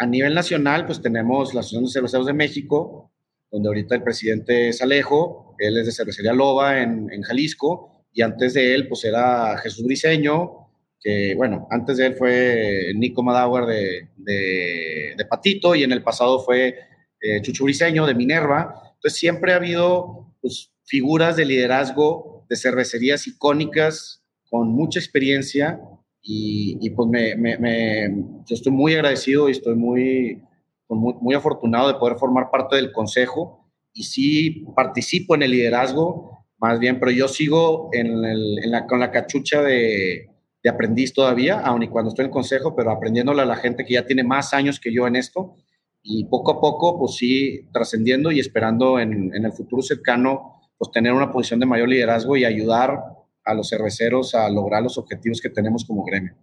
A 0.00 0.06
nivel 0.06 0.34
nacional, 0.34 0.86
pues 0.86 1.00
tenemos 1.00 1.54
la 1.54 1.60
Asociación 1.60 1.84
de 1.84 1.90
Cerveceros 1.92 2.26
de 2.26 2.32
México, 2.32 3.12
donde 3.48 3.68
ahorita 3.68 3.94
el 3.94 4.02
presidente 4.02 4.70
es 4.70 4.82
Alejo, 4.82 5.54
él 5.58 5.78
es 5.78 5.86
de 5.86 5.92
Cervecería 5.92 6.32
Loba 6.32 6.82
en, 6.82 7.12
en 7.12 7.22
Jalisco, 7.22 8.04
y 8.12 8.22
antes 8.22 8.54
de 8.54 8.74
él, 8.74 8.88
pues 8.88 9.04
era 9.04 9.56
Jesús 9.58 9.84
Briseño, 9.84 10.63
que 11.04 11.34
bueno, 11.36 11.68
antes 11.70 11.98
de 11.98 12.06
él 12.06 12.14
fue 12.14 12.92
Nico 12.96 13.22
Madauer 13.22 13.66
de, 13.66 14.08
de, 14.16 15.24
Patito 15.26 15.74
y 15.74 15.82
en 15.82 15.92
el 15.92 16.02
pasado 16.02 16.38
fue 16.40 16.78
eh, 17.20 17.42
Chuchu 17.42 17.64
Briseño 17.64 18.06
de 18.06 18.14
Minerva. 18.14 18.74
Entonces 18.94 19.20
siempre 19.20 19.52
ha 19.52 19.56
habido 19.56 20.34
pues, 20.40 20.72
figuras 20.84 21.36
de 21.36 21.44
liderazgo 21.44 22.46
de 22.48 22.56
cervecerías 22.56 23.26
icónicas 23.26 24.22
con 24.48 24.68
mucha 24.68 24.98
experiencia 24.98 25.78
y, 26.22 26.88
pues 26.90 27.08
me, 27.10 28.10
yo 28.46 28.54
estoy 28.54 28.72
muy 28.72 28.94
agradecido 28.94 29.50
y 29.50 29.52
estoy 29.52 29.74
muy, 29.74 30.42
muy, 30.88 31.34
afortunado 31.34 31.88
de 31.88 31.98
poder 31.98 32.16
formar 32.16 32.50
parte 32.50 32.76
del 32.76 32.92
consejo 32.92 33.68
y 33.92 34.04
sí 34.04 34.64
participo 34.74 35.34
en 35.34 35.42
el 35.42 35.50
liderazgo 35.50 36.46
más 36.58 36.78
bien, 36.78 36.98
pero 36.98 37.10
yo 37.10 37.28
sigo 37.28 37.90
en, 37.92 38.24
el, 38.24 38.58
con 38.88 39.00
la 39.00 39.10
cachucha 39.10 39.60
de, 39.60 40.30
de 40.64 40.70
aprendiz 40.70 41.12
todavía, 41.12 41.60
aun 41.60 41.82
y 41.82 41.88
cuando 41.88 42.08
estoy 42.08 42.24
en 42.24 42.30
consejo, 42.30 42.74
pero 42.74 42.90
aprendiéndole 42.90 43.42
a 43.42 43.44
la 43.44 43.56
gente 43.56 43.84
que 43.84 43.92
ya 43.92 44.06
tiene 44.06 44.24
más 44.24 44.54
años 44.54 44.80
que 44.80 44.92
yo 44.92 45.06
en 45.06 45.14
esto 45.14 45.56
y 46.02 46.24
poco 46.24 46.52
a 46.52 46.60
poco, 46.60 46.98
pues 46.98 47.16
sí, 47.16 47.68
trascendiendo 47.70 48.32
y 48.32 48.40
esperando 48.40 48.98
en, 48.98 49.34
en, 49.34 49.44
el 49.44 49.52
futuro 49.52 49.82
cercano, 49.82 50.62
pues 50.78 50.90
tener 50.90 51.12
una 51.12 51.30
posición 51.30 51.60
de 51.60 51.66
mayor 51.66 51.88
liderazgo 51.88 52.36
y 52.36 52.46
ayudar 52.46 52.98
a 53.44 53.54
los 53.54 53.68
cerveceros 53.68 54.34
a 54.34 54.48
lograr 54.48 54.82
los 54.82 54.96
objetivos 54.96 55.40
que 55.40 55.50
tenemos 55.50 55.84
como 55.84 56.02
gremio. 56.02 56.34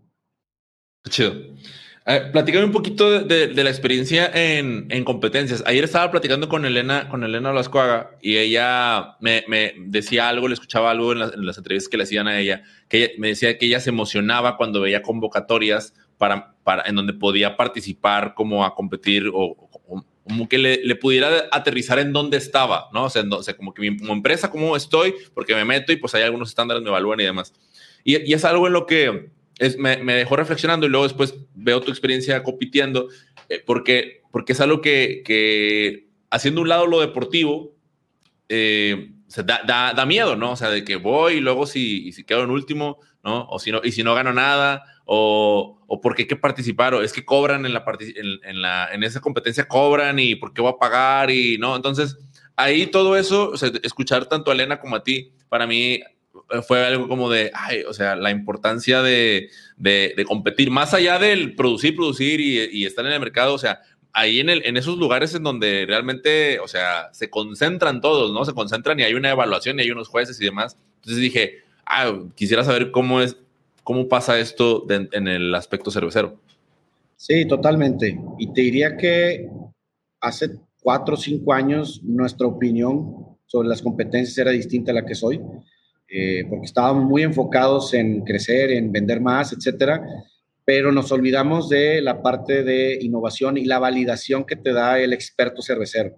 Chido. 1.09 1.33
Platícame 2.03 2.65
un 2.65 2.71
poquito 2.71 3.21
de, 3.21 3.63
la 3.63 3.69
experiencia 3.69 4.31
en, 4.33 5.03
competencias. 5.03 5.63
Ayer 5.67 5.83
estaba 5.83 6.09
platicando 6.09 6.49
con 6.49 6.65
Elena, 6.65 7.07
con 7.09 7.23
Elena 7.23 7.53
Lascuaga 7.53 8.17
y 8.19 8.37
ella 8.37 9.17
me, 9.19 9.43
decía 9.77 10.27
algo, 10.27 10.47
le 10.47 10.55
escuchaba 10.55 10.89
algo 10.89 11.11
en, 11.11 11.19
las 11.19 11.57
entrevistas 11.57 11.89
que 11.89 11.97
le 11.97 12.03
hacían 12.03 12.27
a 12.27 12.39
ella, 12.39 12.63
que 12.89 13.13
me 13.19 13.27
decía 13.27 13.55
que 13.59 13.67
ella 13.67 13.79
se 13.79 13.91
emocionaba 13.91 14.57
cuando 14.57 14.81
veía 14.81 15.03
convocatorias 15.03 15.93
para, 16.17 16.55
para, 16.63 16.83
en 16.87 16.95
donde 16.95 17.13
podía 17.13 17.55
participar 17.55 18.33
como 18.33 18.65
a 18.65 18.73
competir 18.73 19.29
o, 19.31 19.69
como 20.23 20.49
que 20.49 20.57
le, 20.57 20.95
pudiera 20.95 21.49
aterrizar 21.51 21.99
en 21.99 22.13
dónde 22.13 22.37
estaba, 22.37 22.89
¿no? 22.93 23.05
O 23.05 23.09
sea, 23.09 23.55
como 23.55 23.75
que 23.75 23.81
mi, 23.81 23.97
como 23.97 24.13
empresa, 24.13 24.49
cómo 24.49 24.75
estoy, 24.75 25.13
porque 25.35 25.53
me 25.53 25.65
meto 25.65 25.91
y 25.91 25.97
pues 25.97 26.15
hay 26.15 26.23
algunos 26.23 26.49
estándares, 26.49 26.81
me 26.81 26.89
evalúan 26.89 27.19
y 27.19 27.25
demás. 27.25 27.53
y 28.03 28.33
es 28.33 28.43
algo 28.43 28.65
en 28.65 28.73
lo 28.73 28.87
que 28.87 29.29
me, 29.77 30.13
dejó 30.13 30.35
reflexionando 30.35 30.85
y 30.85 30.89
luego 30.89 31.07
después 31.07 31.35
veo 31.53 31.81
tu 31.81 31.91
experiencia 31.91 32.43
compitiendo, 32.43 33.09
eh, 33.49 33.61
porque, 33.65 34.21
porque 34.31 34.53
es 34.53 34.61
algo 34.61 34.81
que, 34.81 36.07
haciendo 36.29 36.61
un 36.61 36.69
lado 36.69 36.87
lo 36.87 36.99
deportivo, 36.99 37.75
eh, 38.49 39.11
se 39.27 39.43
da, 39.43 39.61
da, 39.65 40.05
miedo, 40.05 40.35
¿no? 40.35 40.51
O 40.51 40.55
sea, 40.55 40.69
de 40.69 40.83
que 40.83 40.97
voy 40.97 41.35
y 41.35 41.39
luego 41.39 41.65
si, 41.65 42.11
si 42.11 42.25
quedo 42.25 42.43
en 42.43 42.49
último, 42.49 42.99
¿no? 43.23 43.47
O 43.49 43.59
si 43.59 43.71
no, 43.71 43.79
y 43.83 43.93
si 43.93 44.03
no 44.03 44.13
gano 44.13 44.33
nada, 44.33 44.83
o, 45.05 45.79
o 45.87 46.01
porque 46.01 46.23
hay 46.23 46.27
que 46.27 46.35
participar, 46.35 46.93
o 46.93 47.01
es 47.01 47.13
que 47.13 47.23
cobran 47.23 47.65
en, 47.65 47.73
la, 47.73 47.85
en, 48.43 48.61
la, 48.61 48.89
en 48.91 49.03
esa 49.03 49.21
competencia, 49.21 49.67
cobran 49.67 50.19
y 50.19 50.35
por 50.35 50.53
qué 50.53 50.61
voy 50.61 50.73
a 50.73 50.79
pagar, 50.79 51.31
y 51.31 51.57
no. 51.57 51.75
Entonces, 51.75 52.17
ahí 52.57 52.87
todo 52.87 53.15
eso, 53.15 53.53
escuchar 53.83 54.25
tanto 54.25 54.51
a 54.51 54.53
Elena 54.53 54.79
como 54.79 54.97
a 54.97 55.03
ti, 55.03 55.31
para 55.47 55.65
mí 55.65 56.01
fue 56.67 56.85
algo 56.85 57.07
como 57.07 57.29
de, 57.29 57.51
ay, 57.53 57.83
o 57.83 57.93
sea, 57.93 58.15
la 58.15 58.31
importancia 58.31 59.01
de, 59.01 59.49
de, 59.77 60.25
competir, 60.27 60.71
más 60.71 60.93
allá 60.93 61.19
del 61.19 61.55
producir, 61.55 61.95
producir 61.95 62.39
y, 62.39 62.85
estar 62.85 63.05
en 63.05 63.13
el 63.13 63.19
mercado, 63.19 63.53
o 63.53 63.57
sea, 63.57 63.81
ahí 64.13 64.39
en, 64.39 64.49
el, 64.49 64.65
en 64.65 64.77
esos 64.77 64.97
lugares 64.97 65.33
en 65.35 65.43
donde 65.43 65.85
realmente, 65.87 66.59
o 66.59 66.67
sea, 66.67 67.09
se 67.13 67.29
concentran 67.29 68.01
todos, 68.01 68.33
¿no? 68.33 68.45
Se 68.45 68.53
concentran 68.53 68.99
y 68.99 69.03
hay 69.03 69.13
una 69.13 69.31
evaluación 69.31 69.79
y 69.79 69.83
hay 69.83 69.91
unos 69.91 70.07
jueces 70.07 70.39
y 70.41 70.45
demás. 70.45 70.77
Entonces 70.97 71.21
dije, 71.21 71.59
ah, 71.85 72.19
quisiera 72.35 72.63
saber 72.63 72.91
cómo 72.91 73.21
es, 73.21 73.37
cómo 73.83 74.07
pasa 74.07 74.39
esto 74.39 74.85
en 74.89 75.27
el 75.27 75.53
aspecto 75.55 75.91
cervecero. 75.91 76.39
Sí, 77.21 77.45
totalmente. 77.45 78.19
Y 78.39 78.51
te 78.51 78.61
diría 78.61 78.97
que 78.97 79.47
hace 80.21 80.57
cuatro 80.81 81.13
o 81.13 81.17
cinco 81.17 81.53
años 81.53 82.01
nuestra 82.03 82.47
opinión 82.47 83.37
sobre 83.45 83.69
las 83.69 83.83
competencias 83.83 84.35
era 84.39 84.49
distinta 84.49 84.91
a 84.91 84.95
la 84.95 85.05
que 85.05 85.13
soy. 85.13 85.39
Eh, 86.13 86.43
porque 86.49 86.65
estábamos 86.65 87.05
muy 87.05 87.23
enfocados 87.23 87.93
en 87.93 88.25
crecer, 88.25 88.69
en 88.71 88.91
vender 88.91 89.21
más, 89.21 89.53
etcétera, 89.53 90.03
pero 90.65 90.91
nos 90.91 91.09
olvidamos 91.13 91.69
de 91.69 92.01
la 92.01 92.21
parte 92.21 92.63
de 92.63 92.99
innovación 93.01 93.57
y 93.57 93.63
la 93.63 93.79
validación 93.79 94.43
que 94.43 94.57
te 94.57 94.73
da 94.73 94.99
el 94.99 95.13
experto 95.13 95.61
cervecero. 95.61 96.17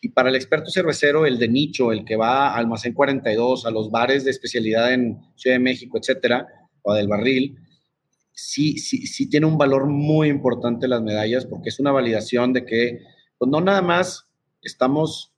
Y 0.00 0.08
para 0.08 0.30
el 0.30 0.34
experto 0.34 0.72
cervecero, 0.72 1.26
el 1.26 1.38
de 1.38 1.46
nicho, 1.46 1.92
el 1.92 2.04
que 2.04 2.16
va 2.16 2.48
a 2.48 2.56
Almacén 2.56 2.92
42, 2.92 3.66
a 3.66 3.70
los 3.70 3.92
bares 3.92 4.24
de 4.24 4.32
especialidad 4.32 4.92
en 4.92 5.20
Ciudad 5.36 5.54
de 5.54 5.60
México, 5.60 5.96
etcétera, 5.96 6.48
o 6.82 6.92
del 6.94 7.06
barril, 7.06 7.56
sí, 8.32 8.78
sí, 8.78 9.06
sí 9.06 9.30
tiene 9.30 9.46
un 9.46 9.58
valor 9.58 9.86
muy 9.86 10.28
importante 10.28 10.88
las 10.88 11.02
medallas 11.02 11.46
porque 11.46 11.68
es 11.68 11.78
una 11.78 11.92
validación 11.92 12.52
de 12.52 12.64
que, 12.64 12.98
pues 13.38 13.48
no 13.48 13.60
nada 13.60 13.80
más 13.80 14.26
estamos 14.60 15.29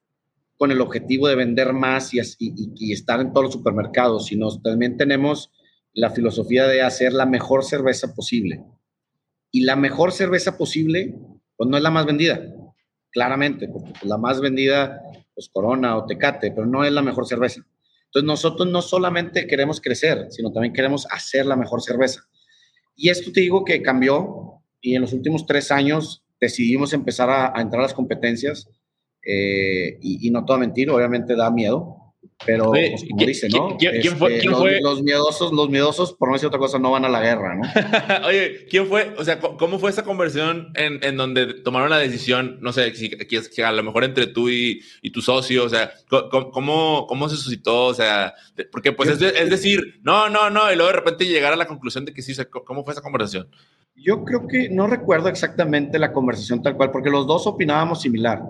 con 0.63 0.71
el 0.71 0.81
objetivo 0.81 1.27
de 1.27 1.35
vender 1.35 1.73
más 1.73 2.13
y, 2.15 2.93
estar 2.93 3.21
en 3.21 3.33
todos 3.33 3.47
los 3.47 3.53
supermercados, 3.55 4.27
sino 4.27 4.49
también 4.61 4.97
tenemos 4.97 5.51
la 5.93 6.11
filosofía 6.11 6.69
de 6.69 6.83
hacer 6.83 7.15
la 7.15 7.27
mejor 7.27 7.65
cerveza 7.65 8.15
posible. 8.15 8.63
Y 9.51 9.63
la 9.63 9.75
mejor 9.75 10.13
cerveza 10.13 10.57
posible, 10.57 11.17
pues 11.57 11.69
no 11.69 11.77
es 11.77 11.83
la 11.83 11.91
más 11.91 12.07
vendida, 12.07 12.41
claramente, 13.11 13.67
porque 13.67 13.91
pues, 13.91 14.05
la 14.05 14.19
más 14.19 14.41
vendida, 14.41 15.03
pues 15.35 15.51
Corona 15.53 15.97
o 15.97 16.07
Tecate, 16.07 16.53
pero 16.53 16.65
no 16.65 16.85
es 16.85 16.93
la 16.93 17.03
mejor 17.03 17.27
cerveza. 17.27 17.67
Entonces 18.05 18.25
nosotros 18.25 18.69
no 18.69 18.83
solamente 18.83 19.49
queremos 19.49 19.81
crecer, 19.81 20.29
sino 20.31 20.53
también 20.53 20.73
queremos 20.73 21.09
hacer 21.11 21.45
la 21.45 21.57
mejor 21.57 21.83
cerveza. 21.83 22.21
Y 22.95 23.09
esto 23.09 23.33
te 23.33 23.41
digo 23.41 23.65
que 23.65 23.83
cambió 23.83 24.63
y 24.81 24.95
en 24.95 25.01
los 25.01 25.13
últimos 25.13 25.45
tres 25.45 25.73
años 25.73 26.23
decidimos 26.41 26.93
empezar 26.93 27.31
a, 27.31 27.53
a 27.53 27.61
entrar 27.61 27.81
a 27.81 27.87
las 27.87 27.95
competencias 27.95 28.69
eh, 29.25 29.99
y, 30.01 30.31
no 30.31 30.45
todo 30.45 30.59
mentir, 30.59 30.91
obviamente 30.91 31.37
da 31.37 31.51
miedo, 31.51 32.03
pero 32.45 32.71
pues, 32.71 33.05
como 33.09 33.25
dice, 33.25 33.49
¿no? 33.49 33.77
¿quién, 33.79 34.17
fue, 34.17 34.37
este, 34.37 34.49
los, 34.49 35.03
miedosos, 35.03 35.53
los 35.53 35.71
miedosos, 35.71 36.13
por 36.13 36.29
no 36.29 36.35
decir 36.35 36.49
otra 36.49 36.59
cosa, 36.59 36.79
no 36.79 36.91
van 36.91 37.05
a 37.05 37.09
la 37.09 37.21
guerra, 37.21 37.55
¿no? 37.55 37.63
Oye, 38.27 38.67
¿quién 38.69 38.87
fue, 38.89 39.15
o 39.17 39.25
sea, 39.25 39.39
cómo 39.39 39.79
fue 39.79 39.91
esa 39.91 40.03
conversión 40.03 40.73
en, 40.75 40.99
en 41.05 41.17
donde 41.17 41.55
tomaron 41.55 41.91
la 41.91 41.99
decisión, 41.99 42.59
no 42.61 42.73
sé, 42.73 42.93
si, 42.95 43.63
a 43.63 43.73
lo 43.73 43.83
mejor 43.83 44.03
entre 44.03 44.27
tú 44.27 44.49
y, 44.49 44.83
y 45.03 45.13
tu 45.13 45.23
socio, 45.23 45.65
o 45.65 45.69
sea, 45.69 45.93
¿cómo, 46.53 47.07
cómo 47.07 47.29
se 47.29 47.37
suscitó? 47.37 47.87
O 47.87 47.95
sea, 47.95 48.35
porque 48.73 48.93
pues 48.93 49.11
es, 49.11 49.23
es, 49.23 49.51
decir, 49.51 50.01
no, 50.03 50.29
no, 50.29 50.51
no, 50.51 50.73
y 50.73 50.77
luego 50.77 50.91
de 50.91 50.99
repente 50.99 51.27
llegar 51.27 51.53
a 51.53 51.57
la 51.57 51.67
conclusión 51.67 52.05
de 52.05 52.13
que 52.13 52.23
sí, 52.23 52.35
¿cómo 52.65 52.85
fue 52.85 52.93
esa 52.93 53.03
conversación? 53.03 53.49
Yo 53.95 54.25
creo 54.25 54.49
que 54.49 54.69
no 54.69 54.87
recuerdo 54.89 55.29
exactamente 55.29 55.99
la 55.99 56.13
conversación 56.13 56.63
tal 56.63 56.77
cual, 56.77 56.91
porque 56.91 57.11
los 57.11 57.27
dos 57.27 57.47
opinábamos 57.47 58.01
similar 58.01 58.43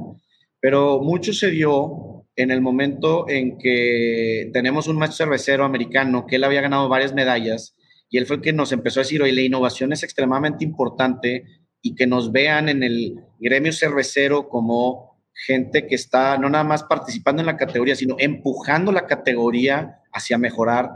pero 0.62 1.00
mucho 1.00 1.32
se 1.32 1.50
dio 1.50 2.24
en 2.36 2.52
el 2.52 2.60
momento 2.60 3.28
en 3.28 3.58
que 3.58 4.48
tenemos 4.52 4.86
un 4.86 4.96
maestro 4.96 5.26
cervecero 5.26 5.64
americano 5.64 6.24
que 6.24 6.36
él 6.36 6.44
había 6.44 6.60
ganado 6.62 6.88
varias 6.88 7.12
medallas 7.12 7.74
y 8.08 8.18
él 8.18 8.26
fue 8.26 8.36
el 8.36 8.42
que 8.42 8.52
nos 8.52 8.70
empezó 8.70 9.00
a 9.00 9.02
decir, 9.02 9.22
oye, 9.22 9.32
la 9.32 9.40
innovación 9.40 9.92
es 9.92 10.04
extremadamente 10.04 10.64
importante 10.64 11.46
y 11.82 11.96
que 11.96 12.06
nos 12.06 12.30
vean 12.30 12.68
en 12.68 12.84
el 12.84 13.16
gremio 13.40 13.72
cervecero 13.72 14.48
como 14.48 15.18
gente 15.34 15.86
que 15.88 15.96
está 15.96 16.38
no 16.38 16.48
nada 16.48 16.62
más 16.62 16.84
participando 16.84 17.42
en 17.42 17.46
la 17.46 17.56
categoría, 17.56 17.96
sino 17.96 18.14
empujando 18.18 18.92
la 18.92 19.06
categoría 19.06 20.02
hacia 20.12 20.38
mejorar. 20.38 20.90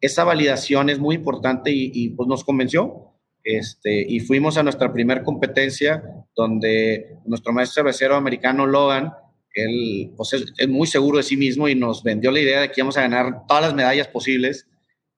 Esa 0.00 0.24
validación 0.24 0.88
es 0.88 0.98
muy 0.98 1.16
importante 1.16 1.70
y, 1.74 2.08
pues 2.10 2.26
nos 2.26 2.42
convenció. 2.42 3.09
Este, 3.42 4.04
y 4.06 4.20
fuimos 4.20 4.58
a 4.58 4.62
nuestra 4.62 4.92
primera 4.92 5.22
competencia 5.22 6.02
donde 6.36 7.16
nuestro 7.24 7.52
maestro 7.52 7.82
cervecero 7.82 8.16
americano 8.16 8.66
Logan, 8.66 9.12
él 9.54 10.12
pues 10.16 10.32
es, 10.34 10.68
muy 10.68 10.86
seguro 10.86 11.16
de 11.18 11.22
sí 11.22 11.36
mismo 11.36 11.68
y 11.68 11.74
nos 11.74 12.02
vendió 12.02 12.30
la 12.30 12.40
idea 12.40 12.60
de 12.60 12.68
que 12.70 12.80
íbamos 12.80 12.96
a 12.96 13.02
ganar 13.02 13.46
todas 13.48 13.62
las 13.64 13.74
medallas 13.74 14.08
posibles. 14.08 14.68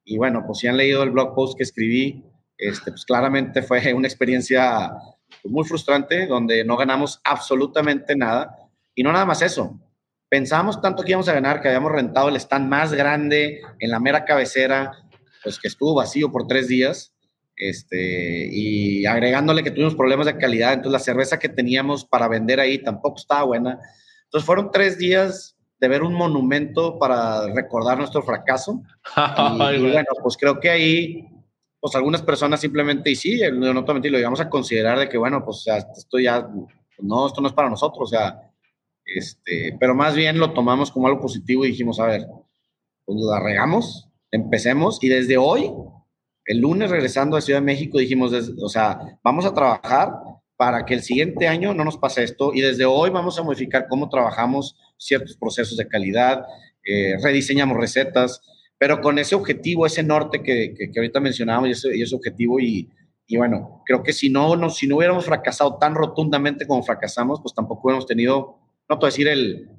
Y 0.04 0.16
bueno, 0.16 0.44
pues 0.46 0.58
si 0.58 0.68
han 0.68 0.76
leído 0.76 1.02
el 1.02 1.10
blog 1.10 1.34
post 1.34 1.56
que 1.56 1.64
escribí, 1.64 2.24
este, 2.56 2.92
pues 2.92 3.04
claramente 3.04 3.62
fue 3.62 3.92
una 3.92 4.08
experiencia 4.08 4.92
muy 5.44 5.64
frustrante 5.64 6.26
donde 6.26 6.64
no 6.64 6.76
ganamos 6.76 7.20
absolutamente 7.24 8.16
nada. 8.16 8.56
Y 8.94 9.02
no 9.02 9.12
nada 9.12 9.24
más 9.24 9.42
eso. 9.42 9.80
Pensábamos 10.28 10.80
tanto 10.80 11.02
que 11.02 11.10
íbamos 11.10 11.28
a 11.28 11.34
ganar 11.34 11.60
que 11.60 11.68
habíamos 11.68 11.92
rentado 11.92 12.28
el 12.28 12.36
stand 12.36 12.68
más 12.68 12.92
grande 12.92 13.60
en 13.78 13.90
la 13.90 14.00
mera 14.00 14.24
cabecera, 14.24 14.92
pues 15.42 15.58
que 15.58 15.68
estuvo 15.68 15.94
vacío 15.94 16.30
por 16.30 16.46
tres 16.46 16.68
días. 16.68 17.11
Este, 17.56 18.48
y 18.50 19.06
agregándole 19.06 19.62
que 19.62 19.70
tuvimos 19.70 19.94
problemas 19.94 20.26
de 20.26 20.38
calidad, 20.38 20.72
entonces 20.72 20.92
la 20.92 21.04
cerveza 21.04 21.38
que 21.38 21.48
teníamos 21.48 22.04
para 22.04 22.28
vender 22.28 22.60
ahí 22.60 22.78
tampoco 22.78 23.16
estaba 23.18 23.44
buena. 23.44 23.78
Entonces 24.24 24.46
fueron 24.46 24.70
tres 24.70 24.98
días 24.98 25.56
de 25.78 25.88
ver 25.88 26.02
un 26.02 26.14
monumento 26.14 26.98
para 26.98 27.52
recordar 27.52 27.98
nuestro 27.98 28.22
fracaso. 28.22 28.82
y, 29.74 29.80
bueno, 29.80 30.06
pues 30.22 30.36
creo 30.36 30.60
que 30.60 30.70
ahí, 30.70 31.28
pues 31.80 31.94
algunas 31.96 32.22
personas 32.22 32.60
simplemente, 32.60 33.10
y 33.10 33.16
sí, 33.16 33.40
no 33.52 33.84
te 33.84 34.10
lo 34.10 34.18
íbamos 34.18 34.40
a 34.40 34.48
considerar 34.48 34.98
de 34.98 35.08
que, 35.08 35.18
bueno, 35.18 35.44
pues 35.44 35.66
esto 35.96 36.18
ya, 36.18 36.48
no, 36.98 37.26
esto 37.26 37.40
no 37.40 37.48
es 37.48 37.54
para 37.54 37.68
nosotros, 37.68 38.02
o 38.02 38.06
sea, 38.06 38.48
este, 39.04 39.76
pero 39.80 39.94
más 39.94 40.14
bien 40.14 40.38
lo 40.38 40.52
tomamos 40.52 40.90
como 40.90 41.08
algo 41.08 41.20
positivo 41.20 41.64
y 41.64 41.70
dijimos, 41.70 41.98
a 41.98 42.06
ver, 42.06 42.26
pues 43.04 43.18
la 43.20 43.40
regamos, 43.40 44.08
empecemos 44.30 45.02
y 45.02 45.08
desde 45.08 45.36
hoy, 45.36 45.70
el 46.46 46.60
lunes 46.60 46.90
regresando 46.90 47.36
a 47.36 47.40
Ciudad 47.40 47.60
de 47.60 47.66
México, 47.66 47.98
dijimos, 47.98 48.32
o 48.32 48.68
sea, 48.68 48.98
vamos 49.22 49.44
a 49.44 49.54
trabajar 49.54 50.12
para 50.56 50.84
que 50.84 50.94
el 50.94 51.02
siguiente 51.02 51.48
año 51.48 51.74
no 51.74 51.84
nos 51.84 51.96
pase 51.96 52.22
esto 52.22 52.52
y 52.54 52.60
desde 52.60 52.84
hoy 52.84 53.10
vamos 53.10 53.38
a 53.38 53.42
modificar 53.42 53.86
cómo 53.88 54.08
trabajamos 54.08 54.76
ciertos 54.96 55.36
procesos 55.36 55.76
de 55.76 55.88
calidad, 55.88 56.44
eh, 56.84 57.16
rediseñamos 57.22 57.76
recetas, 57.76 58.40
pero 58.78 59.00
con 59.00 59.18
ese 59.18 59.34
objetivo, 59.34 59.86
ese 59.86 60.02
norte 60.02 60.42
que, 60.42 60.74
que, 60.74 60.90
ahorita 60.96 61.20
mencionábamos 61.20 61.84
y 61.84 62.02
ese, 62.02 62.14
objetivo 62.14 62.60
y, 62.60 62.88
bueno, 63.36 63.82
creo 63.86 64.02
que 64.02 64.12
si 64.12 64.28
no, 64.28 64.56
no, 64.56 64.68
si 64.68 64.86
no 64.86 64.96
hubiéramos 64.96 65.24
fracasado 65.24 65.78
tan 65.78 65.94
rotundamente 65.94 66.66
como 66.66 66.82
fracasamos, 66.82 67.40
pues 67.40 67.54
tampoco 67.54 67.82
hubiéramos 67.84 68.06
tenido 68.06 68.58
no 68.88 68.98
puedo 68.98 69.10
decir 69.10 69.28
el, 69.28 69.70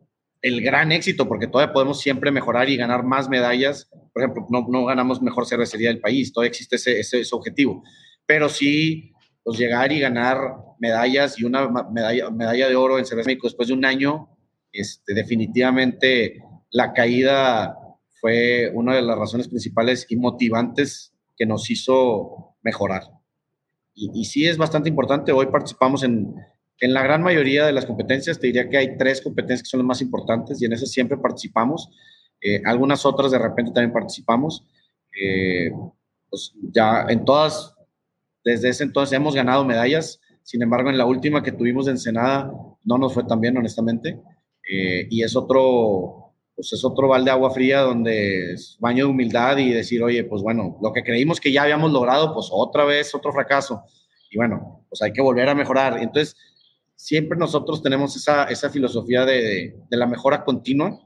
el 0.43 0.61
gran 0.61 0.91
éxito, 0.91 1.27
porque 1.27 1.47
todavía 1.47 1.73
podemos 1.73 2.01
siempre 2.01 2.29
mejorar 2.29 2.69
y 2.69 2.75
ganar 2.75 3.03
más 3.05 3.29
medallas. 3.29 3.89
Por 4.13 4.21
ejemplo, 4.21 4.45
no, 4.49 4.85
ganamos 4.85 5.21
mejor 5.21 5.47
cervecería 5.47 5.87
del 5.87 6.01
país, 6.01 6.33
todavía 6.33 6.49
existe 6.49 6.75
ese, 6.75 6.99
ese, 6.99 7.23
objetivo. 7.31 7.81
Pero 8.25 8.49
sí, 8.49 9.13
pues 9.41 9.57
llegar 9.57 9.93
y 9.93 10.01
ganar 10.01 10.37
medallas 10.79 11.39
y 11.39 11.45
una 11.45 11.69
medalla, 11.91 12.29
medalla 12.29 12.67
de 12.67 12.75
oro 12.75 12.99
en 12.99 13.05
Cerveza 13.05 13.27
México 13.27 13.47
después 13.47 13.69
de 13.69 13.73
un 13.73 13.85
año, 13.85 14.27
este, 14.73 15.13
definitivamente 15.13 16.43
la 16.71 16.91
caída 16.91 17.77
fue 18.19 18.69
una 18.73 18.95
de 18.95 19.01
las 19.01 19.17
razones 19.17 19.47
principales 19.47 20.05
y 20.09 20.17
motivantes 20.17 21.13
que 21.37 21.45
nos 21.45 21.69
hizo 21.69 22.57
mejorar. 22.63 23.03
Y, 23.95 24.11
y 24.13 24.25
sí 24.25 24.45
es 24.45 24.57
bastante 24.57 24.89
importante, 24.89 25.31
hoy 25.31 25.45
participamos 25.45 26.03
en, 26.03 26.35
en 26.83 26.93
la 26.93 27.01
gran 27.01 27.23
mayoría 27.23 27.65
de 27.65 27.71
las 27.71 27.85
competencias, 27.85 28.39
te 28.39 28.47
diría 28.47 28.69
que 28.69 28.77
hay 28.77 28.97
tres 28.97 29.21
competencias 29.21 29.63
que 29.63 29.69
son 29.69 29.79
las 29.79 29.87
más 29.87 30.01
importantes 30.01 30.61
y 30.61 30.65
en 30.65 30.73
esas 30.73 30.91
siempre 30.91 31.17
participamos. 31.17 31.89
Eh, 32.41 32.61
algunas 32.65 33.05
otras 33.05 33.31
de 33.31 33.39
repente 33.39 33.71
también 33.71 33.93
participamos. 33.93 34.65
Eh, 35.17 35.71
pues 36.29 36.53
ya 36.73 37.05
en 37.07 37.23
todas, 37.23 37.73
desde 38.43 38.67
ese 38.67 38.83
entonces 38.83 39.15
hemos 39.15 39.33
ganado 39.33 39.63
medallas. 39.63 40.19
Sin 40.43 40.61
embargo, 40.61 40.89
en 40.89 40.97
la 40.97 41.05
última 41.05 41.41
que 41.41 41.53
tuvimos 41.53 41.87
en 41.87 41.91
Ensenada 41.91 42.51
no 42.83 42.97
nos 42.97 43.13
fue 43.13 43.23
tan 43.23 43.39
bien, 43.39 43.55
honestamente. 43.57 44.19
Eh, 44.69 45.07
y 45.09 45.23
es 45.23 45.37
otro, 45.37 46.33
pues 46.53 46.73
es 46.73 46.83
otro 46.83 47.07
balde 47.07 47.25
de 47.25 47.31
agua 47.31 47.51
fría 47.51 47.79
donde 47.79 48.55
es 48.55 48.75
baño 48.81 49.05
de 49.05 49.11
humildad 49.11 49.57
y 49.57 49.71
decir, 49.71 50.03
oye, 50.03 50.25
pues 50.25 50.41
bueno, 50.41 50.77
lo 50.81 50.91
que 50.91 51.03
creímos 51.03 51.39
que 51.39 51.53
ya 51.53 51.63
habíamos 51.63 51.93
logrado, 51.93 52.33
pues 52.33 52.49
otra 52.51 52.83
vez 52.83 53.15
otro 53.15 53.31
fracaso. 53.31 53.83
Y 54.29 54.35
bueno, 54.35 54.85
pues 54.89 55.01
hay 55.01 55.13
que 55.13 55.21
volver 55.21 55.47
a 55.47 55.55
mejorar. 55.55 55.99
Entonces, 55.99 56.35
siempre 57.03 57.37
nosotros 57.37 57.83
tenemos 57.83 58.15
esa, 58.15 58.45
esa 58.45 58.69
filosofía 58.69 59.25
de, 59.25 59.75
de, 59.89 59.97
la 59.97 60.07
mejora 60.07 60.45
continua, 60.45 60.97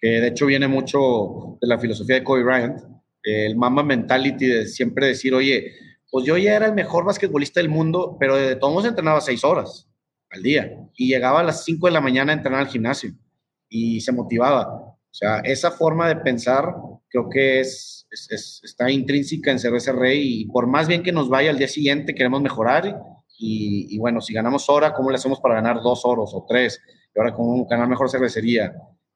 que 0.00 0.20
de 0.20 0.26
hecho 0.26 0.46
viene 0.46 0.66
mucho 0.66 1.58
de 1.60 1.68
la 1.68 1.78
filosofía 1.78 2.16
de 2.16 2.24
Kobe 2.24 2.42
Bryant, 2.42 2.80
el 3.22 3.54
Mamba 3.54 3.84
Mentality 3.84 4.46
de 4.46 4.66
siempre 4.66 5.06
decir, 5.06 5.32
oye, 5.34 5.74
pues 6.10 6.26
yo 6.26 6.36
ya 6.36 6.56
era 6.56 6.66
el 6.66 6.74
mejor 6.74 7.04
basquetbolista 7.04 7.60
del 7.60 7.68
mundo, 7.68 8.16
pero 8.18 8.34
de 8.34 8.56
todos 8.56 8.84
entrenaba 8.84 9.20
seis 9.20 9.44
horas 9.44 9.88
al 10.30 10.42
día 10.42 10.76
y 10.96 11.06
llegaba 11.06 11.38
a 11.38 11.44
las 11.44 11.64
cinco 11.64 11.86
de 11.86 11.92
la 11.92 12.00
mañana 12.00 12.32
a 12.32 12.36
entrenar 12.36 12.58
al 12.58 12.68
gimnasio 12.68 13.12
y 13.68 14.00
se 14.00 14.10
motivaba. 14.10 14.66
O 14.66 15.14
sea, 15.14 15.38
esa 15.44 15.70
forma 15.70 16.08
de 16.08 16.16
pensar 16.16 16.74
creo 17.08 17.28
que 17.30 17.60
es, 17.60 18.08
es, 18.10 18.60
está 18.64 18.90
intrínseca 18.90 19.52
en 19.52 19.60
Cerveza 19.60 19.92
Rey 19.92 20.40
y 20.40 20.46
por 20.46 20.66
más 20.66 20.88
bien 20.88 21.04
que 21.04 21.12
nos 21.12 21.28
vaya 21.28 21.50
al 21.50 21.58
día 21.58 21.68
siguiente, 21.68 22.16
queremos 22.16 22.42
mejorar 22.42 23.00
y, 23.38 23.98
bueno, 23.98 24.20
si 24.20 24.34
ganamos 24.34 24.68
hora, 24.68 24.92
¿cómo 24.92 25.10
le 25.10 25.16
hacemos 25.16 25.40
para 25.40 25.54
ganar 25.54 25.80
dos 25.80 26.02
oros 26.04 26.32
o 26.34 26.44
tres? 26.48 26.80
Y 27.14 27.18
ahora, 27.18 27.32
¿cómo 27.32 27.66
ganar 27.66 27.88
mejor 27.88 28.10
cervecería? 28.10 28.72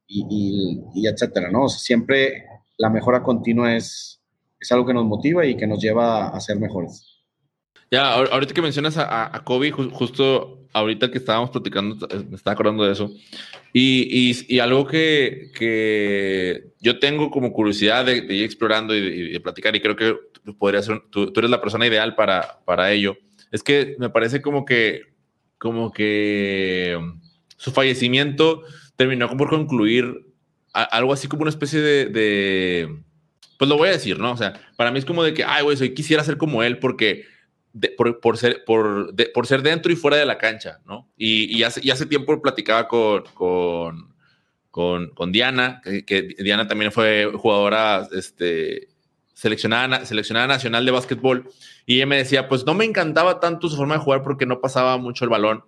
Y, 0.06 0.80
y, 0.94 1.06
etcétera, 1.06 1.50
¿no? 1.50 1.68
siempre 1.68 2.44
la 2.76 2.90
mejora 2.90 3.22
continua 3.22 3.74
es, 3.74 4.20
es 4.60 4.72
algo 4.72 4.86
que 4.86 4.94
nos 4.94 5.04
motiva 5.04 5.46
y 5.46 5.56
que 5.56 5.66
nos 5.66 5.80
lleva 5.80 6.28
a 6.28 6.40
ser 6.40 6.58
mejores. 6.58 7.22
Ya, 7.90 8.14
ahorita 8.14 8.54
que 8.54 8.62
mencionas 8.62 8.96
a, 8.96 9.36
a 9.36 9.44
Kobe, 9.44 9.70
justo 9.70 10.62
ahorita 10.72 11.10
que 11.10 11.18
estábamos 11.18 11.50
platicando, 11.50 12.08
me 12.28 12.36
estaba 12.36 12.54
acordando 12.54 12.84
de 12.84 12.92
eso. 12.92 13.10
Y, 13.72 14.30
y, 14.30 14.54
y 14.54 14.58
algo 14.58 14.86
que, 14.86 15.50
que, 15.54 16.72
yo 16.80 16.98
tengo 16.98 17.30
como 17.30 17.52
curiosidad 17.52 18.04
de, 18.06 18.16
ir 18.16 18.44
explorando 18.44 18.94
y 18.94 19.32
de, 19.32 19.40
platicar, 19.40 19.74
y 19.76 19.80
creo 19.80 19.96
que 19.96 20.16
podría 20.58 20.82
ser, 20.82 21.02
tú, 21.10 21.32
tú, 21.32 21.40
eres 21.40 21.50
la 21.50 21.60
persona 21.60 21.86
ideal 21.86 22.14
para, 22.14 22.60
para 22.64 22.92
ello, 22.92 23.16
es 23.53 23.62
que 23.62 23.94
me 23.98 24.11
parece 24.11 24.42
como 24.42 24.64
que, 24.64 25.03
como 25.59 25.92
que 25.92 26.98
su 27.57 27.70
fallecimiento 27.70 28.62
terminó 28.96 29.34
por 29.36 29.50
concluir 29.50 30.26
algo 30.72 31.12
así 31.12 31.28
como 31.28 31.42
una 31.42 31.50
especie 31.50 31.80
de, 31.80 33.03
pues 33.59 33.68
lo 33.68 33.76
voy 33.76 33.90
a 33.90 33.92
decir, 33.92 34.18
¿no? 34.18 34.32
O 34.32 34.36
sea, 34.36 34.55
para 34.76 34.90
mí 34.90 34.98
es 34.98 35.05
como 35.05 35.22
de 35.22 35.34
que, 35.34 35.44
ay, 35.44 35.62
güey, 35.62 35.76
soy, 35.76 35.94
quisiera 35.94 36.24
ser 36.24 36.38
como 36.38 36.62
él 36.62 36.78
porque 36.78 37.26
por, 37.96 38.20
por, 38.20 38.38
ser, 38.38 38.64
por, 38.64 39.14
por, 39.32 39.46
ser 39.46 39.62
dentro 39.62 39.92
y 39.92 39.96
fuera 39.96 40.16
de 40.16 40.26
la 40.26 40.38
cancha, 40.38 40.80
¿no? 40.86 41.11
Y, 41.16 41.57
y, 41.57 41.62
hace, 41.62 41.80
y 41.82 41.90
hace, 41.90 42.07
tiempo 42.07 42.40
platicaba 42.40 42.88
con, 42.88 43.24
con, 44.70 45.11
con, 45.11 45.32
Diana, 45.32 45.80
que, 45.84 46.05
que, 46.05 46.22
Diana 46.38 46.66
también 46.66 46.90
fue 46.90 47.30
jugadora 47.34 48.09
este, 48.12 48.88
seleccionada, 49.43 50.07
seleccionada 50.07 50.47
nacional 50.47 50.86
de 50.86 50.93
básquetbol, 50.93 51.51
y 51.84 51.97
ella 51.97 52.07
me 52.07 52.16
decía, 52.16 52.49
pues 52.49 52.64
no 52.64 52.74
me 52.74 52.84
encantaba 52.84 53.40
tanto 53.40 53.68
su 53.68 53.76
forma 53.76 53.95
de 53.95 54.01
jugar 54.01 54.22
porque 54.22 54.47
no 54.47 54.61
pasaba 54.61 54.97
mucho 54.99 55.24
el 55.24 55.30
balón. 55.30 55.64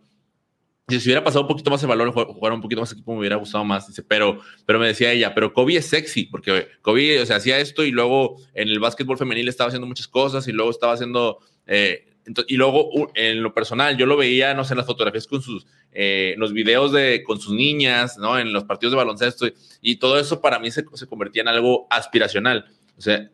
Y 0.87 1.01
si 1.01 1.09
hubiera 1.09 1.25
pasado 1.25 1.43
un 1.43 1.49
poquito 1.49 1.73
más 1.73 1.83
el 1.83 1.89
balón, 1.89 2.13
jugar 2.13 2.53
un 2.53 2.61
poquito 2.61 2.83
más 2.83 2.93
equipo, 2.93 3.15
me 3.15 3.19
hubiera 3.19 3.35
gustado 3.35 3.65
más. 3.65 3.89
Dice, 3.89 4.05
pero, 4.05 4.39
pero 4.65 4.79
me 4.79 4.87
decía 4.87 5.11
ella, 5.11 5.35
pero 5.35 5.53
Kobe 5.53 5.77
es 5.77 5.87
sexy, 5.87 6.27
porque 6.27 6.69
Kobe, 6.83 7.21
o 7.21 7.27
sea, 7.27 7.37
hacía 7.37 7.59
esto 7.59 7.83
y 7.83 7.91
luego 7.91 8.37
en 8.53 8.69
el 8.69 8.79
básquetbol 8.79 9.19
femenil 9.19 9.49
estaba 9.49 9.69
haciendo 9.69 9.89
muchas 9.89 10.07
cosas 10.07 10.47
y 10.47 10.53
luego 10.53 10.71
estaba 10.71 10.93
haciendo, 10.93 11.41
eh, 11.67 12.07
y 12.47 12.57
luego 12.57 13.11
en 13.17 13.43
lo 13.43 13.53
personal, 13.55 13.97
yo 13.97 14.07
lo 14.07 14.17
veía, 14.17 14.55
no 14.55 14.65
sé, 14.65 14.75
en 14.75 14.79
las 14.79 14.87
fotografías 14.87 15.27
con 15.27 15.43
sus, 15.43 15.67
eh, 15.91 16.37
los 16.39 16.53
videos 16.53 16.93
de, 16.93 17.25
con 17.25 17.41
sus 17.41 17.55
niñas, 17.55 18.19
¿no? 18.19 18.39
En 18.39 18.53
los 18.53 18.63
partidos 18.63 18.93
de 18.93 18.99
baloncesto 18.99 19.47
y, 19.81 19.97
todo 19.97 20.17
eso 20.21 20.41
para 20.41 20.61
mí 20.61 20.71
se, 20.71 20.85
se 20.93 21.07
convertía 21.09 21.43
en 21.43 21.49
algo 21.49 21.89
aspiracional. 21.91 22.67
O 22.97 23.01
sea, 23.01 23.29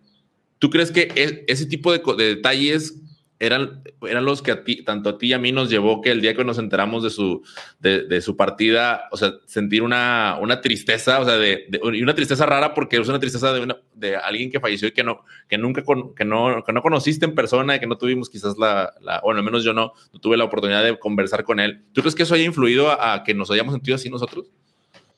¿Tú 0.61 0.69
crees 0.71 0.93
que 0.93 1.09
e, 1.17 1.45
ese 1.49 1.67
tipo 1.67 1.91
de, 1.91 2.01
detalles 2.25 2.95
eran, 3.39 3.83
eran 4.03 4.27
los 4.27 4.43
que 4.43 4.51
a 4.51 4.63
ti, 4.63 4.85
tanto 4.85 5.09
a 5.09 5.17
ti 5.17 5.29
y 5.29 5.33
a 5.33 5.39
mí 5.39 5.53
nos 5.53 5.71
llevó 5.71 6.03
que 6.03 6.11
el 6.11 6.21
día 6.21 6.37
que 6.37 6.45
nos 6.45 6.59
enteramos 6.59 7.03
de 7.03 7.09
su, 7.09 7.43
de, 7.81 8.21
su 8.21 8.37
partida, 8.37 9.05
o 9.11 9.17
sea, 9.17 9.33
sentir 9.47 9.83
una, 9.83 10.39
una 10.39 10.61
tristeza, 10.61 11.19
o 11.19 11.25
sea, 11.25 11.39
de, 11.39 11.67
y 11.95 12.03
una 12.03 12.15
tristeza 12.15 12.45
rara 12.45 12.75
porque 12.75 12.99
es 12.99 13.09
una 13.09 13.19
tristeza 13.19 13.55
de, 13.55 13.75
de 13.95 14.17
alguien 14.17 14.51
que 14.51 14.61
falleció 14.61 14.89
y 14.89 14.93
que 14.93 15.03
no, 15.03 15.25
que 15.49 15.57
nunca, 15.57 15.83
que 16.15 16.27
no, 16.27 16.63
que 16.63 16.73
no 16.75 16.83
conociste 16.83 17.25
en 17.25 17.35
persona 17.35 17.77
y 17.77 17.81
que 17.81 17.87
no 17.87 17.97
tuvimos 17.97 18.29
quizás 18.29 18.59
la, 18.59 18.93
la, 19.01 19.23
bueno, 19.25 19.39
al 19.39 19.45
menos 19.47 19.65
yo 19.65 19.73
no, 19.73 19.95
no 20.13 20.21
tuve 20.21 20.37
la 20.37 20.45
oportunidad 20.45 20.85
de 20.85 20.99
conversar 20.99 21.43
con 21.43 21.59
él. 21.59 21.83
¿Tú 21.95 22.03
crees 22.03 22.15
que 22.15 22.25
eso 22.25 22.35
haya 22.35 22.45
influido 22.45 22.91
a, 22.91 23.25
que 23.25 23.33
nos 23.33 23.51
hayamos 23.51 23.73
sentido 23.73 23.95
así 23.95 24.11
nosotros? 24.11 24.51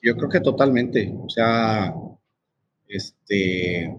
Yo 0.01 0.15
creo 0.15 0.29
que 0.29 0.41
totalmente, 0.41 1.13
o 1.21 1.29
sea, 1.29 1.93
este, 2.87 3.93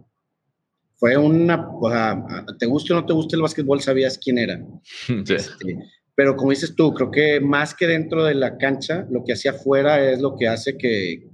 fue 1.03 1.17
una, 1.17 1.67
o 1.69 1.89
sea, 1.89 2.23
te 2.57 2.65
guste 2.65 2.93
o 2.93 2.95
no 2.95 3.05
te 3.05 3.11
guste 3.11 3.35
el 3.35 3.41
básquetbol, 3.41 3.81
sabías 3.81 4.17
quién 4.17 4.37
era. 4.37 4.65
Este, 5.29 5.77
pero 6.15 6.37
como 6.37 6.51
dices 6.51 6.77
tú, 6.77 6.93
creo 6.93 7.11
que 7.11 7.41
más 7.41 7.75
que 7.75 7.87
dentro 7.87 8.23
de 8.23 8.33
la 8.33 8.57
cancha, 8.57 9.05
lo 9.11 9.21
que 9.25 9.33
hacía 9.33 9.51
afuera 9.51 10.01
es 10.09 10.21
lo 10.21 10.37
que 10.37 10.47
hace 10.47 10.77
que, 10.77 11.27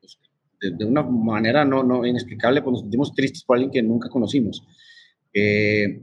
pues, 0.00 0.18
de, 0.62 0.86
una 0.86 1.02
manera 1.02 1.66
no, 1.66 1.82
no 1.82 2.06
inexplicable, 2.06 2.62
pues 2.62 2.72
nos 2.72 2.80
sentimos 2.80 3.12
tristes 3.12 3.44
por 3.44 3.56
alguien 3.56 3.70
que 3.70 3.82
nunca 3.82 4.08
conocimos. 4.08 4.66
Eh, 5.34 6.00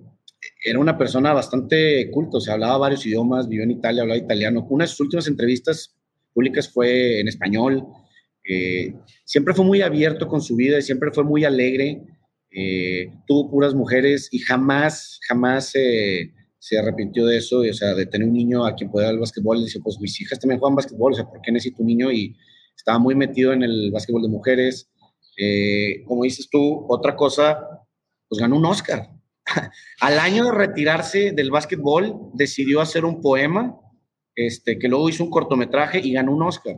era 0.63 0.78
una 0.78 0.95
persona 0.95 1.34
bastante 1.34 2.11
culta, 2.11 2.38
o 2.38 2.39
sea, 2.39 2.53
hablaba 2.53 2.78
varios 2.78 3.03
idiomas, 3.07 3.49
vivió 3.49 3.63
en 3.63 3.72
Italia, 3.72 4.03
hablaba 4.03 4.20
italiano. 4.20 4.68
Una 4.70 4.84
de 4.84 4.89
sus 4.89 4.99
últimas 4.99 5.28
entrevistas 5.28 5.95
públicas 6.36 6.70
fue 6.70 7.20
en 7.20 7.30
español. 7.30 7.84
Eh, 8.47 8.93
siempre 9.26 9.55
fue 9.55 9.65
muy 9.65 9.82
abierto 9.82 10.28
con 10.28 10.39
su 10.39 10.55
vida 10.55 10.78
y 10.78 10.84
siempre 10.84 11.09
fue 11.11 11.24
muy 11.24 11.45
alegre. 11.45 12.03
Eh, 12.52 13.12
tuvo 13.26 13.50
puras 13.52 13.74
mujeres 13.74 14.30
y 14.32 14.39
jamás, 14.39 15.20
jamás 15.28 15.74
se 16.68 16.80
arrepintió 16.80 17.26
de 17.26 17.38
eso, 17.38 17.60
o 17.60 17.74
sea, 17.74 17.93
de 17.93 18.06
tener 18.06 18.28
un 18.28 18.34
niño 18.34 18.66
a 18.66 18.76
quien 18.76 18.89
pueda 18.89 19.10
el 19.10 19.20
básquetbol. 19.20 19.60
Y 19.60 19.66
dice, 19.66 19.80
pues 19.82 20.00
mis 20.00 20.20
hijas 20.22 20.39
también 20.39 20.60
juegan 20.60 20.76
básquetbol, 20.76 21.14
o 21.14 21.16
sea, 21.16 21.26
¿por 21.26 21.41
qué 21.41 21.52
necesito 21.52 21.82
un 21.82 21.88
niño? 21.88 22.12
Y 22.12 22.36
estaba 22.76 23.00
muy 23.00 23.16
metido 23.16 23.54
en 23.54 23.64
el 23.64 23.91
básquetbol 23.91 24.22
de 24.22 24.30
mujeres. 24.30 24.89
Eh, 25.38 26.04
como 26.06 26.24
dices 26.24 26.50
tú, 26.50 26.86
otra 26.89 27.16
cosa, 27.16 27.60
pues 28.28 28.41
ganó 28.41 28.58
un 28.58 28.66
Oscar. 28.66 29.10
Al 30.02 30.20
año 30.20 30.45
de 30.45 30.52
retirarse 30.52 31.32
del 31.32 31.52
básquetbol, 31.52 32.32
decidió 32.34 32.82
hacer 32.82 33.06
un 33.06 33.22
poema, 33.22 33.80
este, 34.36 34.78
que 34.78 34.88
luego 34.88 35.10
hizo 35.10 35.24
un 35.24 35.30
cortometraje 35.30 36.00
y 36.04 36.14
ganó 36.14 36.34
un 36.34 36.43
Oscar. 36.43 36.76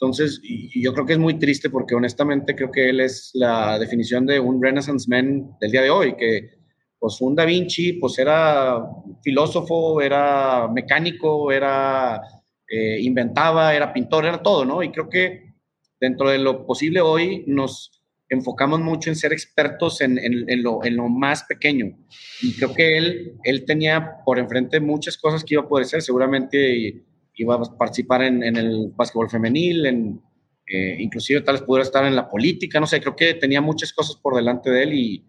Entonces, 0.00 0.40
yo 0.74 0.92
creo 0.92 1.06
que 1.06 1.12
es 1.14 1.18
muy 1.18 1.38
triste 1.38 1.70
porque 1.70 1.94
honestamente 1.94 2.54
creo 2.54 2.70
que 2.70 2.90
él 2.90 3.00
es 3.00 3.30
la 3.34 3.78
definición 3.78 4.26
de 4.26 4.40
un 4.40 4.60
Renaissance 4.62 5.08
Man 5.08 5.56
del 5.60 5.70
día 5.70 5.82
de 5.82 5.90
hoy, 5.90 6.16
que 6.16 6.50
pues 6.98 7.20
un 7.20 7.34
Da 7.34 7.44
Vinci, 7.44 7.94
pues 7.94 8.18
era 8.18 8.82
filósofo, 9.22 10.00
era 10.00 10.68
mecánico, 10.68 11.52
era, 11.52 12.20
eh, 12.66 12.98
inventaba, 13.00 13.74
era 13.74 13.92
pintor, 13.92 14.24
era 14.24 14.42
todo, 14.42 14.64
¿no? 14.64 14.82
Y 14.82 14.90
creo 14.90 15.08
que 15.08 15.54
dentro 16.00 16.30
de 16.30 16.38
lo 16.38 16.66
posible 16.66 17.00
hoy 17.00 17.44
nos 17.46 18.02
enfocamos 18.28 18.80
mucho 18.80 19.10
en 19.10 19.16
ser 19.16 19.32
expertos 19.32 20.00
en, 20.00 20.18
en, 20.18 20.62
lo, 20.62 20.84
en, 20.84 20.96
lo, 20.96 21.08
más 21.08 21.44
pequeño. 21.44 21.96
Y 22.42 22.54
creo 22.54 22.74
que 22.74 22.96
él, 22.96 23.38
él 23.44 23.64
tenía 23.64 24.16
por 24.24 24.38
enfrente 24.38 24.80
muchas 24.80 25.16
cosas 25.16 25.44
que 25.44 25.54
iba 25.54 25.62
a 25.62 25.68
poder 25.68 25.86
ser, 25.86 26.02
seguramente 26.02 27.04
iba 27.36 27.54
a 27.54 27.62
participar 27.76 28.22
en, 28.22 28.42
el 28.42 28.92
básquetbol 28.94 29.30
femenil, 29.30 29.86
en, 29.86 30.20
eh, 30.66 30.96
inclusive 30.98 31.42
tal 31.42 31.56
vez 31.56 31.62
pudiera 31.62 31.84
estar 31.84 32.04
en 32.04 32.16
la 32.16 32.28
política, 32.28 32.80
no 32.80 32.86
sé, 32.86 33.00
creo 33.00 33.14
que 33.14 33.34
tenía 33.34 33.60
muchas 33.60 33.92
cosas 33.92 34.16
por 34.16 34.34
delante 34.34 34.70
de 34.70 34.82
él 34.82 34.94
y, 34.94 35.24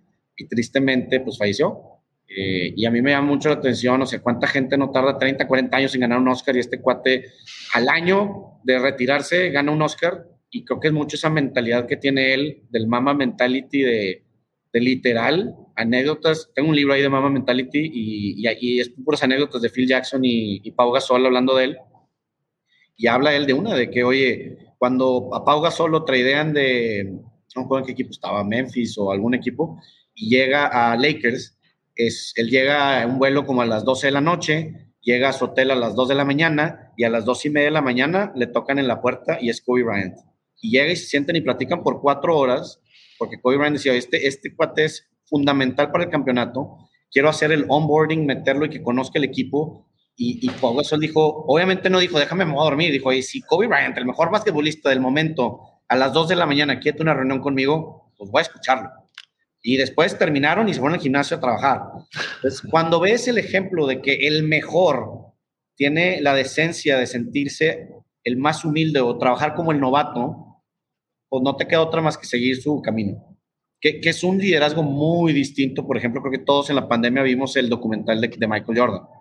tristemente 0.49 1.21
pues 1.21 1.37
falleció. 1.37 1.81
Eh, 2.27 2.73
y 2.75 2.85
a 2.85 2.91
mí 2.91 3.01
me 3.01 3.11
llama 3.11 3.27
mucho 3.27 3.47
la 3.47 3.55
atención, 3.55 4.01
o 4.01 4.05
sea, 4.05 4.19
cuánta 4.19 4.47
gente 4.47 4.77
no 4.77 4.91
tarda 4.91 5.17
30, 5.17 5.47
40 5.47 5.77
años 5.77 5.95
en 5.95 6.01
ganar 6.01 6.19
un 6.19 6.27
Oscar 6.27 6.55
y 6.55 6.59
este 6.59 6.81
cuate 6.81 7.25
al 7.73 7.87
año 7.87 8.59
de 8.63 8.79
retirarse 8.79 9.49
gana 9.51 9.71
un 9.71 9.81
Oscar 9.81 10.27
y 10.49 10.65
creo 10.65 10.79
que 10.79 10.87
es 10.87 10.93
mucho 10.93 11.15
esa 11.15 11.29
mentalidad 11.29 11.85
que 11.85 11.95
tiene 11.95 12.33
él 12.33 12.63
del 12.69 12.87
mama 12.87 13.13
mentality 13.13 13.81
de, 13.81 14.23
de 14.73 14.79
literal 14.81 15.55
anécdotas. 15.75 16.49
Tengo 16.53 16.69
un 16.69 16.75
libro 16.75 16.93
ahí 16.93 17.01
de 17.01 17.09
mama 17.09 17.29
mentality 17.29 17.91
y, 17.93 18.45
y, 18.59 18.79
es 18.79 18.89
puras 18.89 19.23
anécdotas 19.23 19.61
de 19.61 19.69
Phil 19.69 19.87
Jackson 19.87 20.25
y, 20.25 20.59
y 20.63 20.71
Pau 20.71 20.91
Gasol 20.91 21.25
hablando 21.25 21.55
de 21.55 21.65
él 21.65 21.77
y 22.95 23.07
habla 23.07 23.35
él 23.35 23.45
de 23.45 23.53
una, 23.53 23.73
de 23.73 23.89
que, 23.89 24.03
oye, 24.03 24.57
cuando 24.77 25.33
a 25.33 25.43
Pau 25.43 25.61
Gasol 25.61 25.91
lo 25.91 26.05
traidean 26.05 26.53
de, 26.53 27.19
no 27.55 27.61
recuerdo 27.63 27.85
qué 27.85 27.91
equipo 27.93 28.11
estaba, 28.11 28.43
Memphis 28.43 28.97
o 28.97 29.11
algún 29.11 29.33
equipo, 29.33 29.79
y 30.13 30.29
llega 30.29 30.67
a 30.67 30.95
Lakers, 30.95 31.57
es, 31.95 32.33
él 32.35 32.49
llega 32.49 33.01
a 33.01 33.07
un 33.07 33.19
vuelo 33.19 33.45
como 33.45 33.61
a 33.61 33.65
las 33.65 33.83
12 33.83 34.07
de 34.07 34.11
la 34.11 34.21
noche, 34.21 34.91
llega 35.01 35.29
a 35.29 35.33
su 35.33 35.45
hotel 35.45 35.71
a 35.71 35.75
las 35.75 35.95
2 35.95 36.09
de 36.09 36.15
la 36.15 36.25
mañana, 36.25 36.93
y 36.97 37.03
a 37.03 37.09
las 37.09 37.25
2 37.25 37.45
y 37.45 37.49
media 37.49 37.67
de 37.67 37.71
la 37.71 37.81
mañana 37.81 38.31
le 38.35 38.47
tocan 38.47 38.79
en 38.79 38.87
la 38.87 39.01
puerta 39.01 39.37
y 39.41 39.49
es 39.49 39.61
Kobe 39.61 39.83
Bryant. 39.83 40.17
Y 40.61 40.71
llega 40.71 40.91
y 40.91 40.95
se 40.95 41.07
sienten 41.07 41.35
y 41.35 41.41
platican 41.41 41.83
por 41.83 42.01
cuatro 42.01 42.37
horas, 42.37 42.81
porque 43.19 43.39
Kobe 43.41 43.57
Bryant 43.57 43.75
decía, 43.75 43.93
este, 43.93 44.27
este 44.27 44.55
cuate 44.55 44.85
es 44.85 45.07
fundamental 45.25 45.91
para 45.91 46.05
el 46.05 46.09
campeonato, 46.09 46.77
quiero 47.11 47.29
hacer 47.29 47.51
el 47.51 47.65
onboarding, 47.67 48.25
meterlo 48.25 48.65
y 48.65 48.69
que 48.69 48.83
conozca 48.83 49.19
el 49.19 49.25
equipo, 49.25 49.87
y, 50.17 50.45
y 50.45 50.49
Pau 50.49 50.75
Gasol 50.75 51.01
dijo, 51.01 51.45
obviamente 51.47 51.89
no 51.89 51.99
dijo, 51.99 52.17
déjame, 52.19 52.45
me 52.45 52.53
voy 52.53 52.61
a 52.61 52.69
dormir. 52.69 52.91
Dijo, 52.91 53.11
y 53.11 53.21
si 53.21 53.41
Kobe 53.41 53.67
Bryant, 53.67 53.97
el 53.97 54.05
mejor 54.05 54.31
basquetbolista 54.31 54.89
del 54.89 55.01
momento, 55.01 55.59
a 55.89 55.95
las 55.95 56.13
2 56.13 56.29
de 56.29 56.35
la 56.35 56.45
mañana 56.45 56.79
quiere 56.79 57.01
una 57.01 57.13
reunión 57.13 57.41
conmigo, 57.41 58.11
pues 58.17 58.31
voy 58.31 58.39
a 58.39 58.43
escucharlo. 58.43 58.89
Y 59.61 59.77
después 59.77 60.17
terminaron 60.17 60.69
y 60.69 60.73
se 60.73 60.79
fueron 60.79 60.95
al 60.95 61.01
gimnasio 61.01 61.37
a 61.37 61.39
trabajar. 61.39 61.81
Entonces, 62.35 62.61
cuando 62.69 62.99
ves 62.99 63.27
el 63.27 63.37
ejemplo 63.37 63.87
de 63.87 64.01
que 64.01 64.27
el 64.27 64.43
mejor 64.43 65.33
tiene 65.75 66.21
la 66.21 66.33
decencia 66.33 66.97
de 66.97 67.07
sentirse 67.07 67.89
el 68.23 68.37
más 68.37 68.63
humilde 68.63 69.01
o 69.01 69.17
trabajar 69.17 69.53
como 69.53 69.71
el 69.71 69.79
novato, 69.79 70.61
pues 71.27 71.43
no 71.43 71.55
te 71.55 71.67
queda 71.67 71.81
otra 71.81 72.01
más 72.01 72.17
que 72.17 72.25
seguir 72.25 72.61
su 72.61 72.81
camino. 72.81 73.37
Que, 73.81 73.99
es 74.01 74.23
un 74.23 74.37
liderazgo 74.37 74.81
muy 74.81 75.33
distinto. 75.33 75.85
Por 75.85 75.97
ejemplo, 75.97 76.21
creo 76.21 76.31
que 76.31 76.45
todos 76.45 76.69
en 76.69 76.77
la 76.77 76.87
pandemia 76.87 77.23
vimos 77.23 77.55
el 77.57 77.67
documental 77.67 78.21
de 78.21 78.47
Michael 78.47 78.79
Jordan 78.79 79.14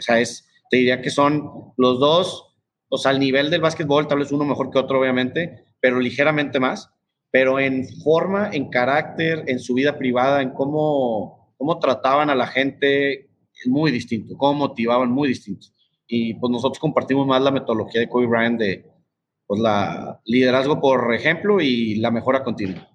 o 0.00 0.02
sea, 0.02 0.20
es, 0.20 0.48
te 0.70 0.78
diría 0.78 1.00
que 1.00 1.10
son 1.10 1.72
los 1.76 2.00
dos, 2.00 2.56
o 2.88 2.98
sea, 2.98 3.12
al 3.12 3.20
nivel 3.20 3.50
del 3.50 3.60
básquetbol, 3.60 4.08
tal 4.08 4.18
vez 4.18 4.32
uno 4.32 4.44
mejor 4.44 4.70
que 4.70 4.78
otro, 4.78 5.00
obviamente, 5.00 5.64
pero 5.80 6.00
ligeramente 6.00 6.58
más. 6.60 6.90
Pero 7.32 7.60
en 7.60 7.86
forma, 8.02 8.50
en 8.52 8.70
carácter, 8.70 9.44
en 9.46 9.60
su 9.60 9.74
vida 9.74 9.96
privada, 9.96 10.42
en 10.42 10.50
cómo, 10.50 11.54
cómo 11.56 11.78
trataban 11.78 12.28
a 12.28 12.34
la 12.34 12.48
gente, 12.48 13.30
muy 13.66 13.92
distinto, 13.92 14.36
cómo 14.36 14.54
motivaban, 14.54 15.12
muy 15.12 15.28
distinto. 15.28 15.68
Y 16.08 16.34
pues 16.34 16.50
nosotros 16.50 16.80
compartimos 16.80 17.26
más 17.26 17.40
la 17.40 17.52
metodología 17.52 18.00
de 18.00 18.08
Kobe 18.08 18.26
Bryant 18.26 18.58
de 18.58 18.84
pues, 19.46 19.60
la 19.60 20.20
liderazgo 20.24 20.80
por 20.80 21.14
ejemplo 21.14 21.60
y 21.60 21.96
la 21.96 22.10
mejora 22.10 22.42
continua. 22.42 22.88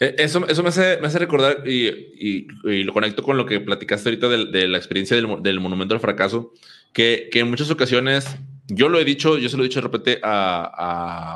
Eh, 0.00 0.14
eso, 0.18 0.46
eso 0.46 0.62
me, 0.62 0.68
hace, 0.68 0.98
me 1.00 1.08
hace 1.08 1.18
recordar 1.18 1.64
y, 1.66 1.88
y, 1.88 2.46
lo 2.84 2.92
conecto 2.92 3.22
con 3.22 3.36
lo 3.36 3.46
que 3.46 3.60
platicaste 3.60 4.08
ahorita 4.08 4.28
de, 4.28 4.44
de 4.46 4.68
la 4.68 4.78
experiencia 4.78 5.16
del, 5.16 5.42
del, 5.42 5.60
Monumento 5.60 5.94
al 5.94 6.00
Fracaso, 6.00 6.52
que, 6.92 7.28
que, 7.32 7.40
en 7.40 7.50
muchas 7.50 7.70
ocasiones, 7.70 8.26
yo 8.68 8.88
lo 8.88 9.00
he 9.00 9.04
dicho, 9.04 9.38
yo 9.38 9.48
se 9.48 9.56
lo 9.56 9.64
he 9.64 9.68
dicho 9.68 9.80
de 9.80 9.88
repente 9.88 10.20
a, 10.22 10.70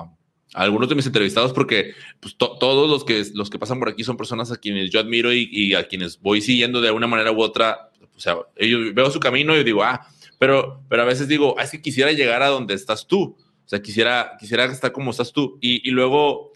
a, 0.07 0.13
algunos 0.55 0.89
de 0.89 0.95
mis 0.95 1.07
entrevistados, 1.07 1.53
porque 1.53 1.95
pues, 2.21 2.37
todos 2.37 2.89
los 2.89 3.05
que, 3.05 3.25
los 3.35 3.51
que 3.51 3.59
pasan 3.59 3.79
por 3.81 3.89
aquí 3.89 4.05
son 4.05 4.17
personas 4.17 4.53
a 4.53 4.57
quienes 4.57 4.91
yo 4.91 5.01
admiro 5.01 5.33
y, 5.33 5.49
y, 5.51 5.75
a 5.75 5.89
quienes 5.89 6.21
voy 6.21 6.41
siguiendo 6.41 6.81
de 6.81 6.91
una 6.91 7.07
manera 7.07 7.33
u 7.33 7.41
otra. 7.43 7.91
O 8.15 8.21
sea, 8.21 8.37
yo 8.61 8.95
veo 8.95 9.11
su 9.11 9.19
camino 9.19 9.57
y 9.57 9.65
digo, 9.65 9.83
ah, 9.83 10.07
pero, 10.39 10.83
pero 10.89 11.03
a 11.03 11.07
veces 11.07 11.27
digo, 11.27 11.57
ah, 11.59 11.65
es 11.65 11.71
que 11.71 11.83
quisiera 11.83 12.13
llegar 12.13 12.43
a 12.43 12.49
donde 12.49 12.75
estás 12.75 13.07
tú. 13.07 13.37
O 13.65 13.69
sea, 13.69 13.81
quisiera, 13.81 14.37
quisiera 14.39 14.67
estar 14.67 14.93
como 14.93 15.11
estás 15.11 15.33
tú. 15.33 15.59
Y, 15.61 15.89
y 15.89 15.91
luego 15.93 16.53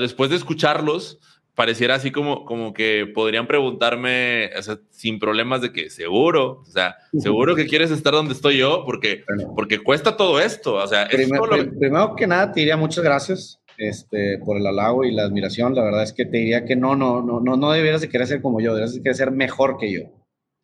después 0.00 0.30
de 0.30 0.36
escucharlos, 0.36 1.18
pareciera 1.54 1.96
así 1.96 2.10
como, 2.10 2.44
como 2.44 2.72
que 2.72 3.06
podrían 3.14 3.46
preguntarme 3.46 4.50
sin 4.90 5.18
problemas 5.18 5.60
de 5.60 5.72
que 5.72 5.90
seguro, 5.90 6.62
o 6.62 6.70
sea, 6.70 6.96
seguro 7.18 7.54
que 7.54 7.66
quieres 7.66 7.90
estar 7.90 8.12
donde 8.12 8.34
estoy 8.34 8.58
yo 8.58 8.84
porque, 8.86 9.24
porque 9.54 9.82
cuesta 9.82 10.16
todo 10.16 10.40
esto. 10.40 10.74
O 10.74 10.86
sea, 10.86 11.08
primero, 11.08 12.16
que 12.16 12.26
nada 12.26 12.52
te 12.52 12.60
diría 12.60 12.76
muchas 12.76 13.04
gracias 13.04 13.60
este, 13.76 14.38
por 14.38 14.56
el 14.56 14.66
halago 14.66 15.04
y 15.04 15.12
la 15.12 15.24
admiración. 15.24 15.74
La 15.74 15.82
verdad 15.84 16.02
es 16.02 16.12
que 16.12 16.24
te 16.24 16.38
diría 16.38 16.64
que 16.64 16.76
no, 16.76 16.96
no, 16.96 17.22
no, 17.22 17.40
no, 17.40 17.56
no 17.56 17.72
debieras 17.72 18.00
de 18.00 18.08
querer 18.08 18.26
ser 18.26 18.40
como 18.42 18.60
yo, 18.60 18.72
debieras 18.72 18.94
de 18.94 19.02
querer 19.02 19.16
ser 19.16 19.30
mejor 19.30 19.76
que 19.78 19.92
yo. 19.92 20.00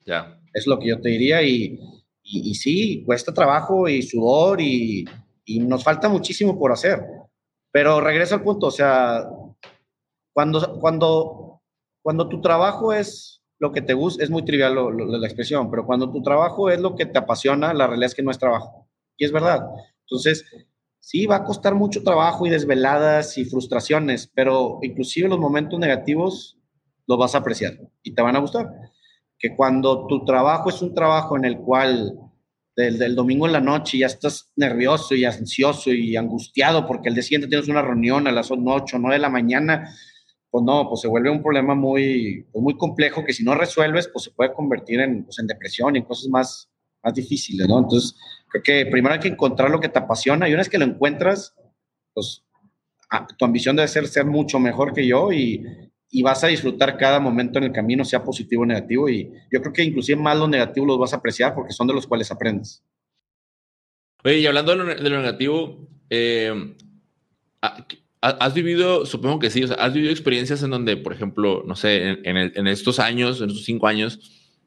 Ya. 0.07 0.41
Es 0.55 0.66
lo 0.66 0.78
que 0.78 0.89
yo 0.89 1.01
te 1.01 1.11
diría 1.11 1.43
y, 1.43 1.78
y, 2.22 2.51
y 2.51 2.55
sí, 2.55 3.03
cuesta 3.05 3.34
trabajo 3.34 3.89
y 3.89 4.03
sudor 4.03 4.61
y, 4.62 5.05
y 5.45 5.61
nos 5.61 5.84
falta 5.84 6.09
muchísimo 6.09 6.59
por 6.59 6.72
hacer 6.72 7.01
pero 7.71 8.01
regreso 8.01 8.35
al 8.35 8.43
punto, 8.43 8.66
o 8.66 8.71
sea, 8.71 9.29
cuando, 10.33 10.79
cuando, 10.81 11.62
cuando 12.03 12.29
tu 12.29 12.41
trabajo 12.41 12.93
es 12.93 13.43
lo 13.59 13.73
que 13.73 13.83
te 13.83 13.95
gusta, 13.95 14.23
es 14.23 14.31
muy 14.31 14.45
trivial 14.45 14.77
la 14.97 15.27
expresión, 15.27 15.71
pero 15.71 15.85
cuando 15.85 16.11
tu 16.11 16.23
trabajo 16.23 16.71
es 16.71 16.81
lo 16.81 16.95
que 16.95 17.07
te 17.07 17.19
apasiona, 17.19 17.75
la 17.75 17.87
realidad 17.87 18.07
es 18.07 18.14
que 18.14 18.23
no 18.23 18.31
es 18.31 18.39
trabajo. 18.39 18.89
Y 19.16 19.25
es 19.25 19.33
verdad. 19.33 19.66
Entonces, 20.03 20.45
sí, 21.01 21.27
va 21.27 21.37
a 21.37 21.45
costar 21.45 21.75
mucho 21.75 22.03
trabajo 22.03 22.47
y 22.47 22.51
desveladas 22.51 23.37
y 23.37 23.45
frustraciones, 23.45 24.31
pero 24.33 24.79
inclusive 24.83 25.29
los 25.29 25.41
momentos 25.41 25.79
negativos 25.79 26.57
los 27.07 27.19
vas 27.19 27.35
a 27.35 27.39
apreciar 27.39 27.73
y 28.03 28.14
te 28.14 28.23
van 28.23 28.37
a 28.37 28.41
gustar. 28.41 28.69
que 29.41 29.55
cuando 29.55 30.07
tu 30.09 30.25
trabajo 30.25 30.69
es 30.69 30.83
un 30.83 30.95
trabajo 30.95 31.37
en 31.37 31.45
el 31.45 31.59
cual 31.59 32.28
del, 32.79 33.16
domingo 33.16 33.47
en 33.47 33.53
la 33.53 33.61
noche 33.61 33.99
ya 33.99 34.07
estás 34.07 34.53
nervioso 34.55 35.16
y 35.16 35.24
ansioso 35.24 35.91
y 35.91 36.16
angustiado 36.16 36.87
porque 36.87 37.09
el 37.09 37.14
día 37.14 37.24
siguiente 37.24 37.49
tienes 37.49 37.68
una 37.68 37.83
reunión 37.83 38.29
a 38.29 38.33
las 38.33 38.51
8 38.53 38.62
o 38.64 38.99
9 39.01 39.16
de 39.16 39.18
la 39.18 39.29
mañana, 39.29 39.93
pues 40.49 40.64
no, 40.64 40.89
pues 40.89 41.01
se 41.01 41.09
vuelve 41.09 41.29
un 41.29 41.43
problema 41.43 41.74
muy, 41.74 42.47
pues 42.53 42.62
muy 42.62 42.76
complejo 42.76 43.24
que 43.24 43.33
si 43.33 43.43
no 43.43 43.57
resuelves, 43.57 44.09
pues 44.12 44.26
se 44.26 44.31
puede 44.31 44.53
convertir 44.53 45.01
en, 45.01 45.24
pues 45.24 45.41
en 45.41 45.49
depresión 45.49 45.97
y 45.97 45.99
en 45.99 46.05
cosas 46.05 46.29
más, 46.29 46.70
más 47.03 47.14
difíciles, 47.14 47.66
¿no? 47.66 47.81
Entonces, 47.81 48.14
creo 48.49 48.62
que 48.62 48.87
primero 48.87 49.14
hay 49.14 49.20
que 49.20 49.29
encontrar 49.29 49.70
lo 49.70 49.81
que 49.81 49.89
te 49.89 49.99
apasiona 49.99 50.49
y 50.49 50.53
una 50.53 50.61
vez 50.61 50.68
que 50.68 50.79
lo 50.79 50.85
encuentras, 50.85 51.55
pues 52.14 52.45
tu 53.37 53.45
ambición 53.45 53.74
debe 53.74 53.89
ser 53.89 54.07
ser 54.07 54.24
mucho 54.24 54.61
mejor 54.61 54.93
que 54.93 55.05
yo 55.05 55.33
y, 55.33 55.64
y 56.11 56.23
vas 56.23 56.43
a 56.43 56.49
disfrutar 56.49 56.97
cada 56.97 57.21
momento 57.21 57.59
en 57.59 57.65
el 57.65 57.73
camino, 57.73 58.05
sea 58.05 58.25
positivo 58.25 58.63
o 58.63 58.67
negativo. 58.67 59.09
Y 59.09 59.31
yo 59.51 59.61
creo 59.61 59.73
que 59.73 59.85
inclusive 59.85 60.21
más 60.21 60.39
lo 60.39 60.49
negativo 60.49 60.87
los 60.87 60.99
vas 60.99 61.13
a 61.13 61.17
apreciar 61.17 61.55
porque 61.55 61.73
son 61.73 61.87
de 61.87 61.95
los 61.95 62.07
cuales 62.07 62.31
aprendes. 62.31 62.83
Oye, 64.25 64.39
y 64.39 64.47
hablando 64.47 64.73
de 64.73 65.11
lo, 65.11 65.21
negativo, 65.21 65.89
eh, 66.11 66.75
¿has 68.21 68.55
vivido, 68.55 69.07
supongo 69.07 69.39
que 69.39 69.51
sí, 69.51 69.65
has 69.79 69.93
vivido 69.93 70.11
experiencias 70.11 70.63
en 70.63 70.71
donde, 70.71 70.97
por 70.97 71.13
ejemplo, 71.13 71.63
no 71.67 71.77
sé, 71.77 72.19
en, 72.25 72.37
en, 72.37 72.67
estos 72.67 72.99
años, 72.99 73.41
en 73.41 73.51
estos 73.51 73.65
cinco 73.65 73.87
años, 73.87 74.19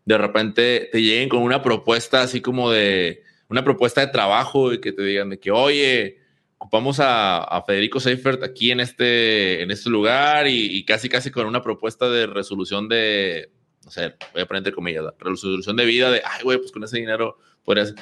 de 0.06 0.18
repente 0.18 0.90
te 0.92 1.02
lleguen 1.02 1.28
con 1.28 1.42
una 1.42 1.62
propuesta 1.62 2.22
así 2.22 2.40
como 2.40 2.72
de, 2.72 3.24
una 3.52 3.64
propuesta 3.66 4.00
de 4.02 4.08
trabajo 4.08 4.72
y 4.72 4.80
que 4.80 4.94
te 4.94 5.04
digan 5.04 5.30
de 5.30 5.40
que, 5.40 5.52
oye, 5.52 6.21
ocupamos 6.62 7.00
a, 7.02 7.64
Federico 7.66 8.00
Seifert 8.00 8.44
aquí 8.44 8.70
en 8.70 8.82
este, 8.82 9.64
en 9.64 9.72
este 9.72 9.90
lugar 9.90 10.46
y, 10.48 10.86
casi, 10.86 11.10
casi 11.10 11.32
con 11.32 11.48
una 11.48 11.64
propuesta 11.64 12.08
de 12.08 12.28
resolución 12.28 12.88
de, 12.88 13.52
no 13.84 13.90
sé, 13.90 14.14
voy 14.32 14.44
a 14.44 14.46
poner 14.46 14.60
entre 14.60 14.74
comillas, 14.74 15.06
resolución 15.18 15.76
de 15.76 15.86
vida 15.86 16.12
de, 16.12 16.22
ay, 16.24 16.44
güey, 16.44 16.60
pues 16.60 16.72
con 16.72 16.84
ese 16.84 17.00
dinero 17.00 17.38
podrías... 17.66 17.96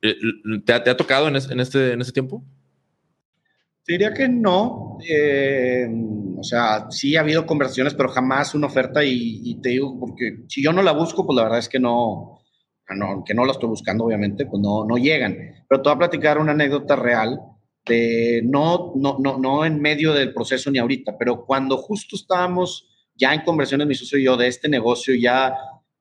Eh, 0.00 0.16
¿Te, 0.64 0.72
ha 0.72 0.96
tocado 0.96 1.28
en, 1.28 1.36
en, 1.36 1.60
este, 1.60 1.92
en 1.92 2.00
este 2.00 2.14
tiempo? 2.14 2.42
Diría 3.86 4.14
que 4.14 4.26
no. 4.26 4.96
Eh, 5.06 5.86
o 6.38 6.42
sea, 6.42 6.90
sí 6.90 7.16
ha 7.16 7.20
habido 7.20 7.44
conversaciones, 7.44 7.92
pero 7.92 8.08
jamás 8.08 8.54
una 8.54 8.68
oferta 8.68 9.04
y, 9.04 9.60
te 9.62 9.68
digo, 9.68 10.00
porque 10.00 10.44
si 10.48 10.62
yo 10.62 10.72
no 10.72 10.82
la 10.82 10.92
busco, 10.92 11.26
pues 11.26 11.36
la 11.36 11.42
verdad 11.42 11.58
es 11.58 11.68
que 11.68 11.78
no, 11.78 12.40
no, 12.96 13.22
que 13.24 13.34
no 13.34 13.44
la 13.44 13.52
estoy 13.52 13.68
buscando, 13.68 14.04
obviamente, 14.04 14.46
pues 14.46 14.62
no, 14.62 14.86
no 14.86 14.96
llegan. 14.96 15.36
Pero 15.68 15.82
te 15.82 15.88
voy 15.90 15.96
a 15.96 15.98
platicar 15.98 16.38
una 16.38 16.52
anécdota 16.52 16.96
real 16.96 17.38
no, 17.88 18.92
no, 18.96 19.18
no, 19.18 19.38
no 19.38 19.64
en 19.64 19.80
medio 19.80 20.12
del 20.12 20.32
proceso 20.32 20.70
ni 20.70 20.78
ahorita, 20.78 21.16
pero 21.18 21.44
cuando 21.44 21.76
justo 21.76 22.16
estábamos 22.16 22.88
ya 23.14 23.34
en 23.34 23.42
conversiones, 23.42 23.86
mi 23.86 23.94
socio 23.94 24.18
y 24.18 24.24
yo, 24.24 24.36
de 24.36 24.48
este 24.48 24.68
negocio, 24.68 25.14
ya, 25.14 25.54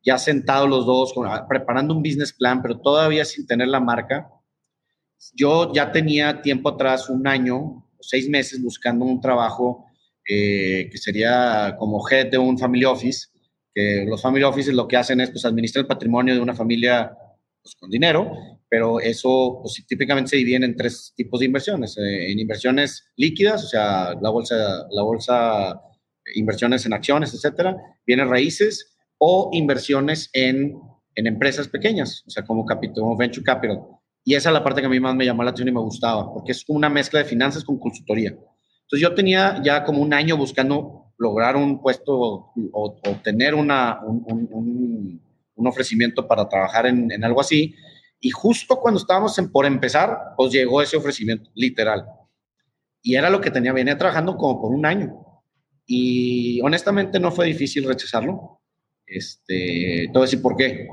ya 0.04 0.18
sentados 0.18 0.70
los 0.70 0.86
dos, 0.86 1.14
preparando 1.50 1.94
un 1.94 2.04
business 2.04 2.34
plan, 2.34 2.62
pero 2.62 2.80
todavía 2.80 3.26
sin 3.26 3.46
tener 3.46 3.68
la 3.68 3.80
marca, 3.80 4.30
yo 5.34 5.72
ya 5.74 5.92
tenía 5.92 6.42
tiempo 6.42 6.70
atrás, 6.70 7.10
un 7.10 7.28
año, 7.28 7.88
seis 8.00 8.28
meses, 8.30 8.62
buscando 8.62 9.06
un 9.06 9.22
trabajo 9.22 9.86
eh, 10.28 10.90
que 10.92 10.98
sería 10.98 11.76
como 11.78 12.02
head 12.10 12.32
de 12.32 12.38
un 12.38 12.58
family 12.58 12.86
office, 12.86 13.28
que 13.74 14.06
los 14.08 14.22
family 14.22 14.44
offices 14.44 14.74
lo 14.74 14.88
que 14.88 14.98
hacen 14.98 15.22
es 15.22 15.32
pues 15.32 15.46
administrar 15.46 15.84
el 15.84 15.88
patrimonio 15.88 16.34
de 16.34 16.42
una 16.42 16.54
familia 16.54 17.16
pues, 17.62 17.76
con 17.76 17.90
dinero 17.90 18.32
pero 18.72 19.02
eso 19.02 19.60
pues, 19.62 19.86
típicamente 19.86 20.30
se 20.30 20.38
divide 20.38 20.64
en 20.66 20.78
tres 20.78 21.12
tipos 21.14 21.42
de 21.42 21.48
inversiones. 21.48 21.98
Eh, 21.98 22.32
en 22.32 22.40
inversiones 22.40 23.12
líquidas, 23.18 23.66
o 23.66 23.68
sea, 23.68 24.16
la 24.22 24.30
bolsa, 24.30 24.56
la 24.90 25.04
bolsa, 25.04 25.82
inversiones 26.36 26.86
en 26.86 26.94
acciones, 26.94 27.34
etcétera, 27.34 27.76
bienes 28.08 28.30
raíces 28.30 28.96
o 29.18 29.50
inversiones 29.52 30.30
en, 30.32 30.80
en 31.16 31.28
empresas 31.28 31.68
pequeñas, 31.68 32.24
o 32.26 32.30
sea, 32.30 32.46
como, 32.46 32.66
capital, 32.66 33.02
como 33.02 33.18
venture 33.18 33.44
capital. 33.44 33.82
Y 34.24 34.36
esa 34.36 34.52
es 34.52 34.54
la 34.54 34.64
parte 34.64 34.80
que 34.80 34.88
a 34.88 34.90
mí 34.90 35.02
más 35.02 35.16
me 35.16 35.26
llamó 35.26 35.44
la 35.44 35.50
atención 35.50 35.68
y 35.68 35.74
me 35.74 35.82
gustaba, 35.82 36.34
porque 36.34 36.54
es 36.54 36.64
una 36.70 36.90
mezcla 36.90 37.20
de 37.20 37.26
finanzas 37.26 37.66
con 37.66 37.78
consultoría. 37.78 38.30
Entonces 38.30 39.02
yo 39.02 39.14
tenía 39.14 39.62
ya 39.62 39.84
como 39.84 40.02
un 40.02 40.14
año 40.14 40.38
buscando 40.38 41.12
lograr 41.18 41.58
un 41.58 41.82
puesto 41.82 42.18
o, 42.18 42.54
o, 42.72 43.02
tener 43.22 43.54
una, 43.54 44.00
un, 44.02 44.24
un, 44.28 44.50
un, 44.54 45.22
ofrecimiento 45.68 46.28
para 46.28 46.48
trabajar 46.48 46.86
en, 46.86 47.12
en 47.12 47.24
algo 47.24 47.42
así 47.42 47.76
y 48.24 48.30
justo 48.30 48.80
cuando 48.80 49.00
estábamos 49.00 49.38
en, 49.40 49.52
por 49.52 49.66
empezar, 49.66 50.16
pues 50.38 50.54
llegó 50.54 50.82
ese 50.82 50.96
ofrecimiento, 50.96 51.50
literal. 51.56 52.06
Y 53.02 53.16
era 53.16 53.32
lo 53.32 53.42
que 53.42 53.50
tenía, 53.50 53.74
venía 53.74 53.98
trabajando 53.98 54.38
como 54.38 54.62
por 54.62 54.72
un 54.72 54.86
año. 54.86 55.42
Y 55.88 56.62
honestamente 56.62 57.20
no 57.20 57.32
fue 57.32 57.48
difícil 57.48 57.84
rechazarlo. 57.84 58.62
Este, 59.08 60.06
te 60.06 60.12
voy 60.14 60.22
a 60.22 60.26
decir 60.26 60.42
por 60.42 60.56
qué. 60.56 60.88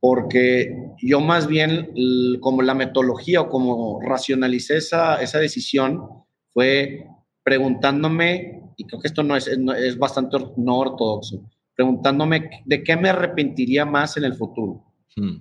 Porque 0.00 0.76
yo 1.00 1.20
más 1.20 1.46
bien, 1.46 1.94
como 2.40 2.60
la 2.60 2.74
metodología 2.74 3.42
o 3.42 3.48
como 3.48 4.00
racionalicé 4.02 4.78
esa, 4.78 5.22
esa 5.22 5.38
decisión, 5.38 6.08
fue 6.52 7.06
preguntándome, 7.44 8.62
y 8.76 8.84
creo 8.84 9.00
que 9.00 9.08
esto 9.08 9.22
no 9.22 9.36
es, 9.36 9.46
es 9.46 9.96
bastante 9.96 10.38
no 10.56 10.78
ortodoxo, 10.78 11.48
preguntándome 11.74 12.62
de 12.64 12.82
qué 12.82 12.96
me 12.96 13.08
arrepentiría 13.08 13.84
más 13.84 14.16
en 14.16 14.24
el 14.24 14.34
futuro. 14.34 14.84
Hmm 15.16 15.38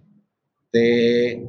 de 0.74 1.48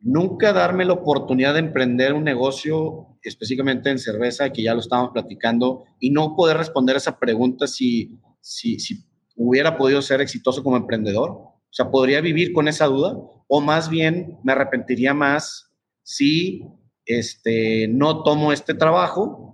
nunca 0.00 0.52
darme 0.52 0.84
la 0.84 0.92
oportunidad 0.92 1.54
de 1.54 1.60
emprender 1.60 2.12
un 2.12 2.24
negocio 2.24 3.16
específicamente 3.22 3.88
en 3.88 3.98
cerveza, 3.98 4.52
que 4.52 4.62
ya 4.62 4.74
lo 4.74 4.80
estábamos 4.80 5.12
platicando, 5.12 5.84
y 5.98 6.10
no 6.10 6.36
poder 6.36 6.58
responder 6.58 6.96
esa 6.96 7.18
pregunta 7.18 7.66
si, 7.66 8.18
si, 8.40 8.78
si 8.78 9.02
hubiera 9.36 9.78
podido 9.78 10.02
ser 10.02 10.20
exitoso 10.20 10.62
como 10.62 10.76
emprendedor. 10.76 11.30
O 11.30 11.70
sea, 11.70 11.90
¿podría 11.90 12.20
vivir 12.20 12.52
con 12.52 12.68
esa 12.68 12.86
duda? 12.86 13.16
O 13.48 13.60
más 13.62 13.88
bien 13.88 14.38
me 14.42 14.52
arrepentiría 14.52 15.14
más 15.14 15.70
si 16.02 16.66
este, 17.06 17.88
no 17.88 18.22
tomo 18.24 18.52
este 18.52 18.74
trabajo, 18.74 19.53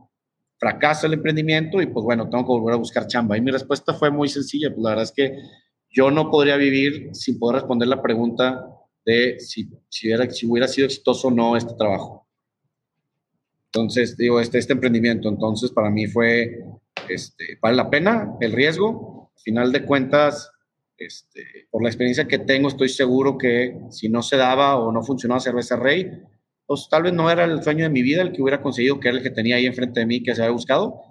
fracaso 0.61 1.07
el 1.07 1.15
emprendimiento 1.15 1.81
y 1.81 1.87
pues 1.87 2.05
bueno, 2.05 2.29
tengo 2.29 2.45
que 2.45 2.53
volver 2.53 2.75
a 2.75 2.79
buscar 2.79 3.07
chamba. 3.07 3.37
Y 3.37 3.41
mi 3.41 3.51
respuesta 3.51 3.95
fue 3.95 4.11
muy 4.11 4.29
sencilla, 4.29 4.69
pues 4.69 4.83
la 4.83 4.91
verdad 4.91 5.05
es 5.05 5.13
que 5.13 5.39
yo 5.91 6.11
no 6.11 6.31
podría 6.31 6.57
vivir 6.57 7.09
sin 7.15 7.39
poder 7.39 7.63
responder 7.63 7.89
la 7.89 8.03
pregunta 8.03 8.67
de 9.05 9.41
si, 9.41 9.71
si, 9.89 10.11
si 10.29 10.47
hubiera 10.47 10.69
sido 10.69 10.87
exitoso 10.87 11.29
o 11.29 11.31
no 11.31 11.57
este 11.57 11.75
trabajo. 11.75 12.29
Entonces, 13.73 14.17
digo, 14.17 14.39
este, 14.39 14.59
este 14.59 14.75
emprendimiento, 14.75 15.29
entonces 15.29 15.71
para 15.71 15.91
mí 15.91 16.07
fue, 16.07 16.65
este, 17.09 17.59
vale 17.63 17.77
la 17.77 17.89
pena 17.89 18.35
el 18.41 18.53
riesgo. 18.53 19.33
Al 19.35 19.43
final 19.43 19.73
de 19.73 19.87
cuentas, 19.87 20.51
este, 20.99 21.69
por 21.71 21.83
la 21.83 21.89
experiencia 21.89 22.29
que 22.29 22.39
tengo, 22.39 22.69
estoy 22.69 22.91
seguro 22.91 23.39
que 23.39 23.81
si 23.91 24.11
no 24.11 24.23
se 24.23 24.37
daba 24.37 24.77
o 24.77 24.93
no 24.93 25.03
funcionaba 25.03 25.41
Cerveza 25.41 25.77
Rey, 25.77 26.11
pues 26.71 26.89
tal 26.89 27.03
vez 27.03 27.13
no 27.13 27.29
era 27.29 27.43
el 27.47 27.65
sueño 27.65 27.83
de 27.83 27.91
mi 27.91 28.01
vida 28.01 28.23
el 28.23 28.31
que 28.31 28.41
hubiera 28.41 28.63
conseguido, 28.63 29.01
que 29.01 29.09
era 29.09 29.17
el 29.17 29.25
que 29.25 29.31
tenía 29.31 29.57
ahí 29.57 29.67
enfrente 29.67 29.99
de 29.99 30.07
mí, 30.07 30.23
que 30.23 30.37
se 30.37 30.41
había 30.41 30.53
buscado, 30.53 31.03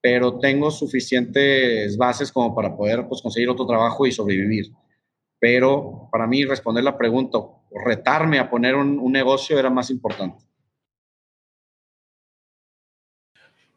pero 0.00 0.38
tengo 0.38 0.70
suficientes 0.70 1.98
bases 1.98 2.32
como 2.32 2.54
para 2.54 2.74
poder 2.74 3.06
pues, 3.06 3.20
conseguir 3.20 3.50
otro 3.50 3.66
trabajo 3.66 4.06
y 4.06 4.12
sobrevivir 4.12 4.72
pero 5.38 6.08
para 6.10 6.26
mí 6.26 6.42
responder 6.46 6.82
la 6.82 6.96
pregunta, 6.96 7.38
retarme 7.84 8.38
a 8.38 8.48
poner 8.48 8.76
un, 8.76 9.12
negocio 9.12 9.58
era 9.58 9.68
más 9.68 9.90
importante. 9.90 10.42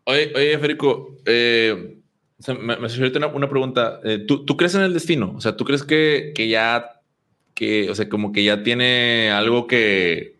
Oye, 0.06 0.32
oye 0.34 0.58
Federico, 0.58 1.18
eh, 1.26 2.00
me, 2.48 2.78
me 2.78 3.18
una, 3.18 3.28
una 3.28 3.50
pregunta. 3.50 4.00
Eh, 4.06 4.20
¿tú, 4.20 4.46
¿tú, 4.46 4.56
crees 4.56 4.76
en 4.76 4.84
el 4.84 4.94
destino? 4.94 5.34
O 5.36 5.42
sea, 5.42 5.58
¿tú 5.58 5.66
crees 5.66 5.84
que, 5.84 6.32
que, 6.34 6.48
ya, 6.48 7.02
que, 7.54 7.90
o 7.90 7.96
sea, 7.96 8.08
como 8.08 8.32
que 8.32 8.46
ya 8.46 8.64
tiene 8.64 9.30
algo 9.32 9.68
que, 9.68 10.37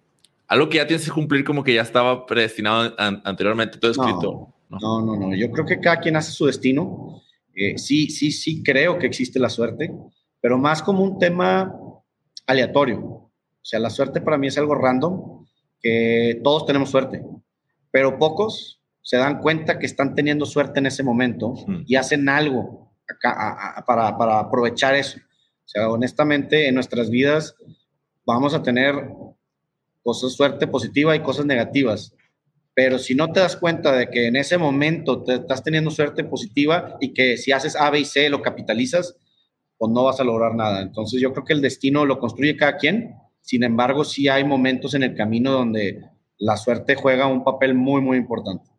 algo 0.48 0.70
que 0.70 0.78
ya 0.78 0.88
tienes 0.88 1.06
que 1.06 1.12
cumplir 1.12 1.44
como 1.44 1.64
que 1.64 1.74
ya 1.74 1.82
estaba 1.82 2.26
predestinado 2.26 2.94
anteriormente, 2.98 3.78
todo 3.78 3.92
escrito? 3.92 4.54
No, 4.70 5.02
no, 5.02 5.16
no, 5.16 5.28
no, 5.30 5.36
Yo 5.36 5.52
creo 5.52 5.66
que 5.66 5.80
cada 5.80 6.00
quien 6.00 6.16
hace 6.16 6.32
su 6.32 6.46
destino. 6.46 7.22
Eh, 7.56 7.78
sí, 7.78 8.10
sí, 8.10 8.32
sí 8.32 8.62
creo 8.64 9.00
que 9.00 9.08
existe 9.08 9.40
la 9.40 9.50
suerte 9.50 9.92
pero 10.42 10.58
más 10.58 10.82
como 10.82 11.04
un 11.04 11.20
tema 11.20 11.74
aleatorio. 12.46 13.00
O 13.00 13.32
sea, 13.62 13.80
la 13.80 13.90
suerte 13.90 14.22
para 14.22 14.38
mí 14.38 14.48
es 14.48 14.58
algo 14.58 14.76
random, 14.76 15.46
que 15.82 16.40
todos 16.44 16.66
tenemos 16.66 16.90
suerte, 16.90 17.22
pero 17.92 18.18
pocos 18.18 18.82
se 19.02 19.18
dan 19.18 19.40
cuenta 19.40 19.78
que 19.80 19.86
están 19.86 20.16
teniendo 20.16 20.46
suerte 20.46 20.80
en 20.80 20.86
ese 20.86 21.04
momento 21.04 21.54
y 21.86 21.96
hacen 21.96 22.28
algo 22.30 22.94
para, 23.86 24.18
para 24.18 24.40
aprovechar 24.40 24.96
eso. 24.96 25.20
O 25.20 25.68
sea, 25.68 25.90
honestamente, 25.90 26.68
en 26.68 26.76
nuestras 26.76 27.10
vidas 27.10 27.56
vamos 28.26 28.54
a 28.54 28.64
tener 28.64 29.10
cosas, 30.08 30.32
suerte 30.32 30.68
positiva 30.68 31.18
y 31.18 31.20
cosas 31.20 31.46
negativas. 31.46 32.16
Pero 32.74 32.98
si 32.98 33.14
no 33.14 33.34
te 33.34 33.42
das 33.42 33.58
cuenta 33.58 33.92
de 33.92 34.10
que 34.10 34.28
en 34.28 34.38
ese 34.38 34.58
momento 34.58 35.22
te 35.22 35.34
estás 35.34 35.62
teniendo 35.62 35.92
suerte 35.92 36.24
positiva 36.24 36.96
y 37.02 37.14
que 37.14 37.36
si 37.36 37.52
haces 37.52 37.76
A, 37.76 37.90
B 37.90 38.00
y 38.00 38.06
C 38.06 38.30
lo 38.30 38.42
capitalizas, 38.42 39.18
o 39.78 39.90
no 39.90 40.06
vas 40.06 40.22
a 40.22 40.24
lograr 40.24 40.56
nada. 40.56 40.82
Entonces 40.82 41.20
yo 41.20 41.34
creo 41.34 41.44
que 41.44 41.52
el 41.52 41.62
destino 41.62 42.06
lo 42.06 42.20
construye 42.20 42.56
cada 42.56 42.78
quien, 42.78 43.16
sin 43.42 43.64
embargo 43.64 44.06
sí 44.06 44.30
hay 44.30 44.46
momentos 44.46 44.94
en 44.94 45.04
el 45.04 45.14
camino 45.14 45.52
donde 45.52 46.00
la 46.38 46.56
suerte 46.56 46.96
juega 46.96 47.28
un 47.28 47.44
papel 47.44 47.74
muy, 47.74 48.02
muy 48.02 48.18
importante. 48.18 48.70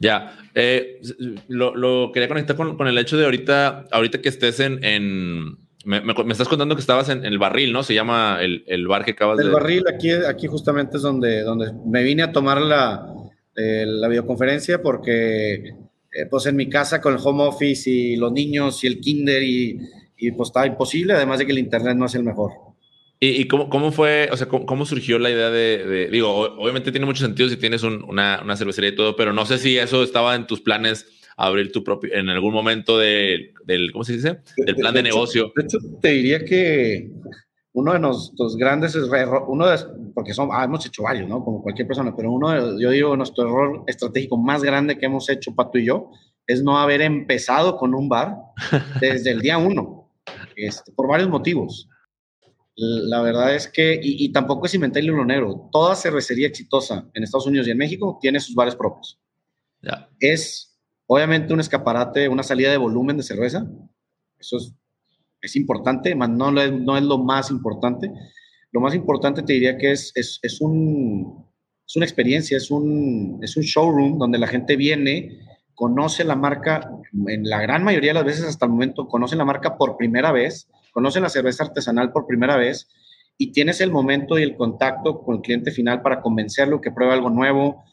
Ya, 0.00 0.36
eh, 0.52 1.00
lo, 1.46 2.10
quería 2.10 2.26
conectar 2.26 2.56
con, 2.56 2.88
el 2.88 2.98
hecho 2.98 3.16
de 3.16 3.24
ahorita, 3.24 3.86
ahorita 3.92 4.20
que 4.20 4.28
estés 4.30 4.58
en, 4.58 5.67
me, 5.88 6.32
estás 6.32 6.48
contando 6.48 6.74
que 6.74 6.82
estabas 6.82 7.08
en, 7.08 7.24
el 7.24 7.38
barril, 7.38 7.72
¿no? 7.72 7.82
Se 7.82 7.94
llama 7.94 8.38
el, 8.42 8.86
bar 8.86 9.04
que 9.04 9.12
acabas 9.12 9.38
de... 9.38 9.44
El 9.44 9.50
barril, 9.50 9.84
aquí, 9.88 10.10
aquí 10.10 10.46
justamente 10.46 10.98
es 10.98 11.02
donde, 11.02 11.40
donde 11.40 11.72
me 11.86 12.02
vine 12.02 12.22
a 12.22 12.30
tomar 12.30 12.60
la, 12.60 13.06
eh, 13.56 13.86
la 13.86 14.06
videoconferencia 14.08 14.82
porque 14.82 15.54
eh, 16.12 16.26
pues 16.30 16.44
en 16.44 16.56
mi 16.56 16.68
casa 16.68 17.00
con 17.00 17.14
el 17.14 17.20
home 17.22 17.44
office 17.44 17.88
y 17.88 18.16
los 18.16 18.30
niños 18.32 18.84
y 18.84 18.86
el 18.86 19.00
kinder 19.00 19.42
y, 19.42 19.80
y 20.18 20.32
pues 20.32 20.50
estaba 20.50 20.66
imposible, 20.66 21.14
además 21.14 21.38
de 21.38 21.46
que 21.46 21.52
el 21.52 21.58
internet 21.58 21.96
no 21.96 22.04
es 22.04 22.14
el 22.14 22.22
mejor. 22.22 22.52
¿Y, 23.20 23.48
cómo, 23.48 23.68
cómo, 23.68 23.90
fue, 23.90 24.28
o 24.30 24.36
sea, 24.36 24.46
cómo, 24.46 24.86
surgió 24.86 25.18
la 25.18 25.30
idea 25.30 25.50
de, 25.50 26.08
digo, 26.08 26.32
obviamente 26.32 26.92
tiene 26.92 27.04
mucho 27.04 27.24
sentido 27.24 27.48
si 27.48 27.56
tienes 27.56 27.82
una, 27.82 28.40
una, 28.44 28.56
cervecería 28.56 28.90
y 28.90 28.94
todo, 28.94 29.16
pero 29.16 29.32
no 29.32 29.44
sé 29.44 29.58
si 29.58 29.76
eso 29.76 30.04
estaba 30.04 30.36
en 30.36 30.46
tus 30.46 30.60
planes 30.60 31.17
abrir 31.38 31.70
tu 31.70 31.84
propio, 31.84 32.12
en 32.12 32.28
algún 32.28 32.52
momento 32.52 32.98
del, 32.98 33.54
¿cómo 33.92 34.02
se 34.02 34.14
dice? 34.14 34.40
Del 34.56 34.74
plan 34.74 34.92
de, 34.92 35.04
negocio. 35.04 35.52
de 35.54 35.62
hecho, 35.62 35.78
te 36.02 36.08
diría 36.08 36.44
que 36.44 37.12
uno 37.72 37.92
de 37.92 38.00
nuestros 38.00 38.56
grandes 38.56 38.96
uno 39.46 39.68
de, 39.68 39.78
porque 40.14 40.34
son, 40.34 40.48
ah, 40.52 40.64
hemos 40.64 40.84
hecho 40.84 41.04
varios, 41.04 41.28
¿no? 41.28 41.44
Como 41.44 41.62
cualquier 41.62 41.86
persona, 41.86 42.14
pero 42.14 42.32
uno, 42.32 42.50
de, 42.50 42.82
yo 42.82 42.90
digo, 42.90 43.16
nuestro 43.16 43.44
error 43.44 43.84
estratégico 43.86 44.36
más 44.36 44.64
grande 44.64 44.98
que 44.98 45.06
hemos 45.06 45.30
hecho, 45.30 45.54
Pato 45.54 45.78
y 45.78 45.86
yo, 45.86 46.10
es 46.44 46.64
no 46.64 46.76
haber 46.76 47.02
empezado 47.02 47.76
con 47.76 47.94
un 47.94 48.08
bar 48.08 48.36
desde 49.00 49.30
el 49.30 49.40
día 49.40 49.58
uno, 49.58 50.10
este, 50.56 50.90
por 50.90 51.06
varios 51.06 51.28
motivos. 51.28 51.88
La 52.74 53.22
verdad 53.22 53.54
es 53.54 53.68
que, 53.68 53.98
y, 54.02 54.32
tampoco 54.32 54.66
es 54.66 54.74
inventar 54.74 55.00
el 55.00 55.06
libro 55.06 55.24
negro, 55.24 55.68
toda 55.70 55.94
cervecería 55.94 56.48
exitosa 56.48 57.08
en 57.14 57.22
Estados 57.22 57.46
Unidos 57.46 57.68
y 57.68 57.70
en 57.70 57.78
México 57.78 58.18
tiene 58.20 58.40
sus 58.40 58.56
bares 58.56 58.74
propios. 58.74 59.20
Es 60.18 60.67
obviamente 61.08 61.52
un 61.52 61.58
escaparate, 61.58 62.28
una 62.28 62.44
salida 62.44 62.70
de 62.70 62.76
volumen 62.76 63.16
de 63.16 63.24
cerveza. 63.24 63.66
Eso 64.38 64.58
es, 65.40 65.56
importante, 65.56 66.14
no, 66.14 66.52
no, 66.52 66.96
es, 66.96 67.02
lo 67.02 67.18
más 67.18 67.50
importante. 67.50 68.12
Lo 68.70 68.80
más 68.80 68.94
importante 68.94 69.42
te 69.42 69.54
diría 69.54 69.76
que 69.76 69.90
es, 69.90 70.12
es, 70.14 70.38
es, 70.42 70.60
un, 70.60 71.44
es 71.84 71.96
una 71.96 72.04
experiencia, 72.04 72.56
es 72.56 72.70
un, 72.70 73.40
es 73.42 73.56
un 73.56 73.64
showroom 73.64 74.18
donde 74.18 74.38
la 74.38 74.46
gente 74.46 74.76
viene, 74.76 75.40
conoce 75.74 76.22
la 76.22 76.36
marca, 76.36 76.88
en 77.26 77.48
la 77.48 77.60
gran 77.60 77.82
mayoría 77.82 78.10
de 78.10 78.20
las 78.20 78.24
veces 78.24 78.44
hasta 78.44 78.66
el 78.66 78.70
momento, 78.70 79.08
conoce 79.08 79.34
la 79.34 79.44
marca 79.44 79.76
por 79.76 79.96
primera 79.96 80.30
vez 80.30 80.68
conocen 80.98 81.22
la 81.22 81.28
cerveza 81.28 81.62
artesanal 81.62 82.10
por 82.10 82.26
primera 82.26 82.56
vez 82.56 82.88
y 83.36 83.52
tienes 83.52 83.80
el 83.80 83.92
momento 83.92 84.36
y 84.36 84.42
el 84.42 84.56
contacto 84.56 85.22
con 85.22 85.36
el 85.36 85.42
cliente 85.42 85.70
final 85.70 86.02
para 86.02 86.20
convencerlo 86.20 86.80
que 86.80 86.90
pruebe 86.90 87.12
algo 87.12 87.30
nuevo 87.30 87.84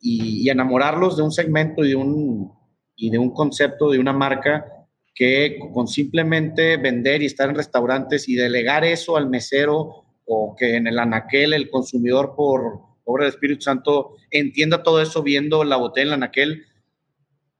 y, 0.00 0.48
enamorarlos 0.48 1.18
de 1.18 1.22
un 1.22 1.30
segmento 1.30 1.84
y 1.84 1.90
de 1.90 1.96
un, 1.96 2.52
y 2.96 3.10
de 3.10 3.18
un 3.18 3.32
concepto, 3.32 3.90
de 3.90 3.98
una 3.98 4.12
marca 4.12 4.66
que 5.14 5.58
con 5.72 5.86
simplemente 5.86 6.76
vender 6.76 7.22
y 7.22 7.26
estar 7.26 7.48
en 7.48 7.54
restaurantes 7.54 8.28
y 8.28 8.34
delegar 8.34 8.84
eso 8.84 9.16
al 9.16 9.28
mesero 9.28 10.04
o 10.26 10.56
que 10.56 10.76
en 10.76 10.86
el 10.86 10.98
anaquel 10.98 11.52
el 11.52 11.70
consumidor 11.70 12.34
por 12.36 12.80
obra 13.04 13.24
del 13.24 13.34
Espíritu 13.34 13.62
Santo 13.62 14.16
entienda 14.30 14.82
todo 14.82 15.00
eso 15.00 15.22
viendo 15.22 15.62
la 15.64 15.76
botella 15.76 16.02
en 16.02 16.08
el 16.08 16.14
anaquel, 16.14 16.64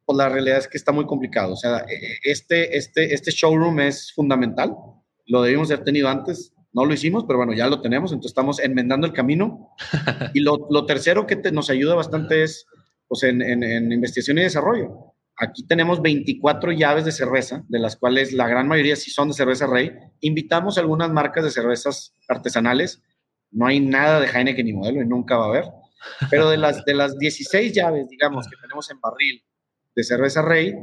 pues 0.05 0.17
la 0.17 0.29
realidad 0.29 0.59
es 0.59 0.69
que 0.69 0.79
está 0.79 0.93
muy 0.93 1.07
complicado. 1.07 1.53
O 1.53 1.57
sea, 1.57 1.79
e, 1.89 1.95
e, 1.95 2.19
este, 2.25 2.77
este, 2.77 3.15
este 3.15 3.31
showroom 3.31 3.81
es 3.81 4.13
fundamental. 4.13 4.75
Lo 5.27 5.43
debimos 5.43 5.71
haber 5.71 5.85
tenido 5.85 6.09
antes. 6.09 6.53
No 6.73 6.85
lo 6.85 6.93
hicimos, 6.93 7.25
pero 7.25 7.39
bueno, 7.39 7.53
ya 7.53 7.69
lo 7.69 7.81
tenemos. 7.81 8.13
Entonces 8.13 8.31
estamos 8.31 8.59
enmendando 8.59 9.07
el 9.07 9.13
camino. 9.13 9.71
Y 10.35 10.41
lo, 10.41 10.67
lo 10.71 10.87
tercero 10.87 11.27
que 11.27 11.37
nos 11.53 11.71
ayuda 11.71 11.95
bastante 11.95 12.43
es 12.43 12.67
pues, 13.07 13.23
en, 13.23 13.41
en, 13.43 13.93
investigación 13.93 14.39
y 14.39 14.43
desarrollo. 14.43 15.14
Aquí 15.37 15.67
tenemos 15.67 16.01
24 16.01 16.73
llaves 16.73 17.05
de 17.05 17.13
cerveza, 17.13 17.65
de 17.69 17.79
las 17.81 17.97
cuales 17.97 18.33
la 18.33 18.47
gran 18.47 18.69
mayoría 18.69 18.95
sí 18.95 19.11
son 19.11 19.29
de 19.29 19.35
cerveza 19.35 19.67
Rey. 19.67 19.93
Invitamos 20.21 20.79
algunas 20.79 21.11
marcas 21.11 21.45
de 21.45 21.51
cervezas 21.51 22.15
artesanales. 22.29 23.03
No 23.51 23.67
hay 23.67 23.81
nada 23.81 24.21
de 24.21 24.29
Heineken 24.29 24.67
ni 24.67 24.73
modelo 24.73 25.03
y 25.03 25.07
nunca 25.07 25.37
va 25.37 25.47
a 25.47 25.49
haber. 25.49 25.65
Pero 26.31 26.51
de 26.51 26.57
las, 26.57 26.85
de 26.85 26.95
las 26.95 27.19
16 27.19 27.73
llaves, 27.73 28.09
digamos, 28.09 28.47
que 28.49 28.57
tenemos 28.61 28.91
en 28.91 29.01
barril, 29.01 29.43
de 29.95 30.05
cerveza 30.05 30.43
rey, 30.43 30.75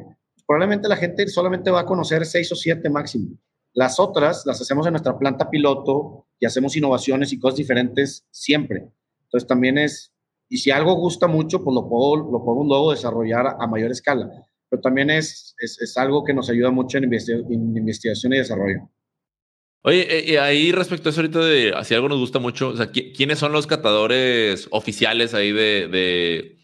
probablemente 0.48 0.88
la 0.88 0.96
gente 0.98 1.28
solamente 1.28 1.72
va 1.72 1.82
a 1.82 1.86
conocer 1.86 2.26
seis 2.26 2.52
o 2.52 2.56
siete 2.56 2.90
máximo. 2.90 3.38
Las 3.74 4.00
otras 4.00 4.46
las 4.46 4.60
hacemos 4.60 4.86
en 4.86 4.94
nuestra 4.94 5.18
planta 5.18 5.50
piloto 5.50 6.28
y 6.40 6.46
hacemos 6.46 6.76
innovaciones 6.76 7.32
y 7.32 7.40
cosas 7.40 7.58
diferentes 7.58 8.26
siempre. 8.32 8.90
Entonces 9.24 9.48
también 9.48 9.78
es, 9.78 10.11
y 10.52 10.58
si 10.58 10.70
algo 10.70 10.96
gusta 10.96 11.28
mucho, 11.28 11.64
pues 11.64 11.74
lo 11.74 11.88
puedo, 11.88 12.18
lo 12.18 12.44
puedo 12.44 12.66
luego 12.66 12.92
desarrollar 12.92 13.56
a, 13.58 13.68
mayor 13.68 13.90
escala. 13.90 14.30
Pero 14.70 14.82
también 14.82 15.10
es, 15.10 15.56
es, 15.58 15.98
algo 15.98 16.26
que 16.26 16.34
nos 16.34 16.50
ayuda 16.50 16.72
mucho 16.72 16.98
en, 16.98 17.06
investigación 17.06 18.34
y 18.34 18.38
desarrollo. 18.38 18.90
Oye, 19.84 20.06
eh, 20.10 20.34
y 20.34 20.36
ahí 20.36 20.74
respecto 20.74 21.08
a 21.08 21.12
eso 21.12 21.22
ahorita 21.22 21.40
de, 21.40 21.74
si 21.86 21.94
algo 21.96 22.10
nos 22.10 22.20
gusta 22.20 22.40
mucho, 22.40 22.68
o 22.68 22.76
sea, 22.76 22.92
¿quiénes 22.92 23.40
son 23.40 23.54
los 23.54 23.66
catadores 23.66 24.68
oficiales 24.72 25.34
ahí 25.34 25.54
de 25.54 26.58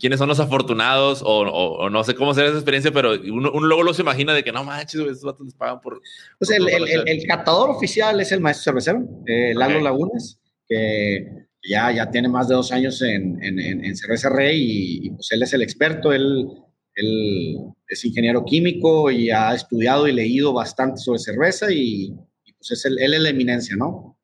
quiénes 0.00 0.18
son 0.18 0.28
los 0.28 0.40
afortunados 0.40 1.22
o, 1.24 1.90
no 1.90 2.04
sé 2.04 2.14
cómo 2.14 2.34
será 2.34 2.48
esa 2.48 2.56
experiencia, 2.56 2.92
pero 2.92 3.12
uno, 3.12 3.50
luego 3.60 3.82
lo 3.82 3.94
se 3.94 4.02
imagina 4.02 4.32
de 4.32 4.44
que 4.44 4.52
no 4.52 4.64
manches, 4.64 5.00
esos 5.00 5.22
vatos 5.22 5.46
les 5.46 5.54
pagan 5.54 5.80
por. 5.80 6.00
Pues 6.38 6.50
el, 6.50 6.68
el, 6.68 7.26
catador 7.26 7.70
oficial 7.70 8.20
es 8.20 8.30
el 8.32 8.40
maestro 8.40 8.64
cervecero, 8.72 9.04
eh, 9.26 9.54
Lalo 9.54 9.80
Lagunas, 9.80 10.38
que 10.68 11.47
ya, 11.62 11.92
ya 11.92 12.10
tiene 12.10 12.28
más 12.28 12.48
de 12.48 12.54
dos 12.54 12.72
años 12.72 13.02
en, 13.02 13.42
en, 13.42 13.58
en 13.58 13.96
cerveza 13.96 14.28
rey 14.28 15.00
y, 15.02 15.10
pues 15.10 15.30
él 15.32 15.42
es 15.42 15.52
el 15.52 15.62
experto, 15.62 16.12
él, 16.12 16.48
él, 16.94 17.56
es 17.88 18.04
ingeniero 18.04 18.44
químico 18.44 19.10
y 19.10 19.30
ha 19.30 19.54
estudiado 19.54 20.06
y 20.06 20.12
leído 20.12 20.52
bastante 20.52 20.98
sobre 21.00 21.18
cerveza 21.18 21.72
y, 21.72 22.14
pues 22.58 22.72
es 22.72 22.84
él 22.84 23.14
es 23.14 23.20
la 23.20 23.28
eminencia, 23.28 23.76
¿no? 23.76 24.18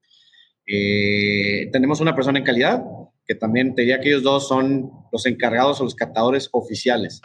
Eh, 0.66 1.68
tenemos 1.72 2.01
una 2.01 2.14
persona 2.14 2.39
en 2.39 2.45
calidad, 2.45 2.82
que 3.26 3.35
también 3.35 3.74
te 3.74 3.82
diría 3.82 4.01
que 4.01 4.09
ellos 4.09 4.22
dos 4.22 4.49
son 4.49 4.91
los 5.12 5.26
encargados 5.26 5.80
o 5.80 5.85
los 5.85 5.95
catadores 5.95 6.49
oficiales. 6.53 7.20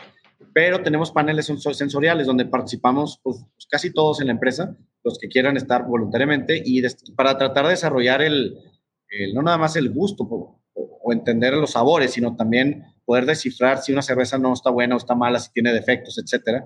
Pero 0.54 0.82
tenemos 0.82 1.12
paneles 1.12 1.46
sensoriales 1.46 2.28
donde 2.28 2.46
participamos 2.46 3.20
pues, 3.24 3.38
pues, 3.56 3.68
casi 3.70 3.94
todos 3.94 4.22
en 4.22 4.28
la 4.28 4.34
empresa, 4.34 4.76
los 5.04 5.18
que 5.18 5.28
quieran 5.28 5.58
estar 5.58 5.86
voluntariamente, 5.86 6.62
y 6.64 6.82
para 7.16 7.38
tratar 7.38 7.66
de 7.66 7.72
desarrollar 7.72 8.22
el, 8.22 8.58
no 9.34 9.42
nada 9.42 9.58
más 9.58 9.76
el 9.76 9.90
gusto 9.90 10.24
o, 10.24 10.56
entender 11.12 11.54
los 11.54 11.72
sabores, 11.72 12.12
sino 12.12 12.36
también 12.36 12.84
poder 13.04 13.26
descifrar 13.26 13.82
si 13.82 13.92
una 13.92 14.04
cerveza 14.04 14.38
no 14.38 14.54
está 14.54 14.70
buena 14.70 14.94
o 14.94 15.00
está 15.00 15.16
mala, 15.16 15.40
si 15.40 15.52
tiene 15.52 15.74
defectos, 15.74 16.20
etc. 16.20 16.66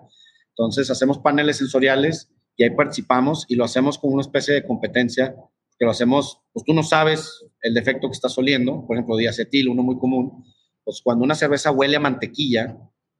Entonces 0.49 0.89
hacemos 0.89 1.19
paneles 1.19 1.57
sensoriales 1.57 2.29
y 2.57 2.63
ahí 2.63 2.71
participamos 2.71 3.45
y 3.47 3.55
lo 3.55 3.63
hacemos 3.63 3.97
como 3.97 4.15
una 4.15 4.21
especie 4.21 4.53
de 4.53 4.65
competencia 4.65 5.33
que 5.79 5.85
lo 5.85 5.91
hacemos, 5.91 6.41
pues 6.51 6.65
tú 6.65 6.73
no 6.73 6.83
sabes 6.83 7.45
el 7.61 7.73
defecto 7.73 8.09
que 8.09 8.15
estás 8.15 8.37
oliendo, 8.37 8.85
por 8.85 8.97
ejemplo, 8.97 9.15
diacetil, 9.15 9.69
uno 9.69 9.81
muy 9.81 9.97
común, 9.97 10.43
pues 10.83 11.01
cuando 11.01 11.23
una 11.23 11.35
cerveza 11.35 11.71
huele 11.71 11.95
a 11.95 12.01
mantequilla, 12.01 12.77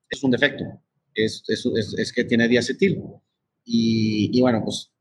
es 0.10 0.24
un 0.24 0.32
defecto, 0.32 0.66
es, 1.14 1.44
es, 1.48 1.66
es, 1.98 2.14
que 2.14 2.24
tiene 2.26 2.48
diacetil. 2.48 3.02
Y, 3.64 4.38
y, 4.38 4.42
bueno, 4.42 4.62
pues 4.64 4.92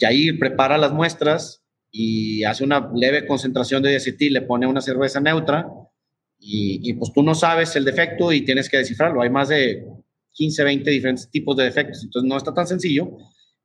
Yair 0.00 0.38
prepara 0.38 0.78
las 0.78 0.92
muestras 0.92 1.62
y 1.90 2.44
hace 2.44 2.64
una 2.64 2.90
leve 2.94 3.26
concentración 3.26 3.82
de 3.82 3.90
diacetil, 3.90 4.34
le 4.34 4.42
pone 4.42 4.66
una 4.66 4.80
cerveza 4.80 5.20
neutra 5.20 5.66
y, 6.38 6.92
pues 6.94 7.12
tú 7.12 7.22
no 7.22 7.34
sabes 7.34 7.74
el 7.76 7.84
defecto 7.84 8.32
y 8.32 8.42
tienes 8.42 8.68
que 8.68 8.78
descifrarlo. 8.78 9.22
Hay 9.22 9.30
más 9.30 9.48
de 9.48 9.84
15, 10.32 10.64
20 10.64 10.90
diferentes 10.90 11.30
tipos 11.30 11.56
de 11.56 11.64
defectos, 11.64 12.04
entonces 12.04 12.28
no 12.28 12.36
está 12.36 12.54
tan 12.54 12.66
sencillo, 12.66 13.10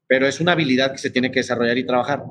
pero 0.07 0.27
es 0.27 0.39
una 0.39 0.53
habilidad 0.53 0.91
que 0.91 0.97
se 0.97 1.09
tiene 1.09 1.31
que 1.31 1.39
desarrollar 1.39 1.77
y 1.77 1.85
trabajar 1.85 2.23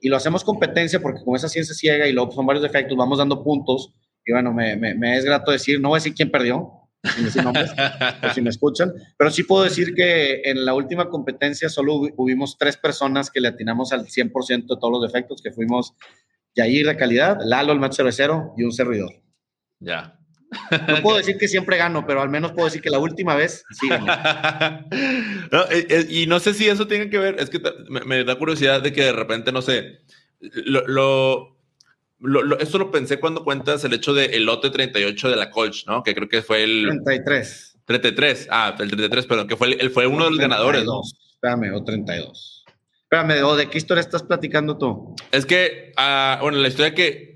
y 0.00 0.08
lo 0.08 0.16
hacemos 0.16 0.44
competencia 0.44 1.00
porque 1.00 1.22
con 1.24 1.36
esa 1.36 1.48
ciencia 1.48 1.74
ciega 1.74 2.08
y 2.08 2.12
luego 2.12 2.32
son 2.32 2.46
varios 2.46 2.62
defectos, 2.62 2.96
vamos 2.96 3.18
dando 3.18 3.44
puntos. 3.44 3.92
Y 4.24 4.32
bueno, 4.32 4.52
me, 4.52 4.76
me, 4.76 5.16
es 5.16 5.24
grato 5.24 5.50
decir, 5.50 5.80
no 5.80 5.90
voy 5.90 5.96
a 5.96 6.00
decir 6.00 6.14
quién 6.14 6.30
perdió, 6.30 6.79
sin 7.02 7.24
decir 7.24 7.42
nombres, 7.42 7.70
por 8.20 8.32
si 8.32 8.42
me 8.42 8.50
escuchan, 8.50 8.92
pero 9.16 9.30
sí 9.30 9.42
puedo 9.44 9.64
decir 9.64 9.94
que 9.94 10.42
en 10.44 10.64
la 10.64 10.74
última 10.74 11.08
competencia 11.08 11.68
solo 11.68 12.00
hubimos 12.16 12.58
tres 12.58 12.76
personas 12.76 13.30
que 13.30 13.40
le 13.40 13.48
atinamos 13.48 13.92
al 13.92 14.06
100% 14.06 14.62
de 14.62 14.76
todos 14.80 14.90
los 14.90 15.02
defectos, 15.02 15.40
que 15.42 15.52
fuimos 15.52 15.94
Yair 16.54 16.86
de 16.86 16.96
calidad, 16.96 17.38
Lalo, 17.44 17.72
el 17.72 17.80
macho 17.80 17.96
cervecero 17.96 18.54
y 18.56 18.64
un 18.64 18.72
servidor. 18.72 19.10
Ya. 19.78 20.20
No 20.88 21.02
puedo 21.02 21.18
decir 21.18 21.38
que 21.38 21.46
siempre 21.46 21.76
gano, 21.76 22.04
pero 22.06 22.22
al 22.22 22.28
menos 22.28 22.52
puedo 22.52 22.66
decir 22.66 22.82
que 22.82 22.90
la 22.90 22.98
última 22.98 23.36
vez 23.36 23.64
sí 23.70 23.88
eh, 23.90 25.86
eh, 25.88 26.06
y 26.08 26.26
no 26.26 26.40
sé 26.40 26.54
si 26.54 26.68
eso 26.68 26.88
tiene 26.88 27.08
que 27.08 27.18
ver, 27.18 27.36
es 27.38 27.50
que 27.50 27.60
me, 27.88 28.24
da 28.24 28.36
curiosidad 28.36 28.82
de 28.82 28.92
que 28.92 29.04
de 29.04 29.12
repente, 29.12 29.52
no 29.52 29.62
sé, 29.62 30.00
lo, 30.40 31.59
esto 32.58 32.78
lo 32.78 32.90
pensé 32.90 33.18
cuando 33.18 33.44
cuentas 33.44 33.84
el 33.84 33.94
hecho 33.94 34.12
del 34.14 34.44
lote 34.44 34.70
38 34.70 35.30
de 35.30 35.36
la 35.36 35.50
Colch, 35.50 35.86
¿no? 35.86 36.02
Que 36.02 36.14
creo 36.14 36.28
que 36.28 36.42
fue 36.42 36.64
el... 36.64 37.00
33. 37.04 37.78
33, 37.86 38.48
ah, 38.50 38.76
el 38.78 38.88
33, 38.88 39.26
perdón, 39.26 39.48
que 39.48 39.56
fue, 39.56 39.72
el, 39.72 39.90
fue 39.90 40.06
uno 40.06 40.24
de 40.24 40.30
los 40.30 40.38
ganadores, 40.38 40.84
¿no? 40.84 41.00
Espérame, 41.34 41.74
o 41.74 41.82
32. 41.82 42.64
Espérame, 43.02 43.42
¿o 43.44 43.56
de 43.56 43.68
qué 43.68 43.78
historia 43.78 44.00
estás 44.00 44.22
platicando 44.22 44.78
tú? 44.78 45.16
Es 45.32 45.44
que, 45.44 45.92
ah, 45.96 46.38
bueno, 46.40 46.58
la 46.58 46.68
historia 46.68 46.94
que 46.94 47.30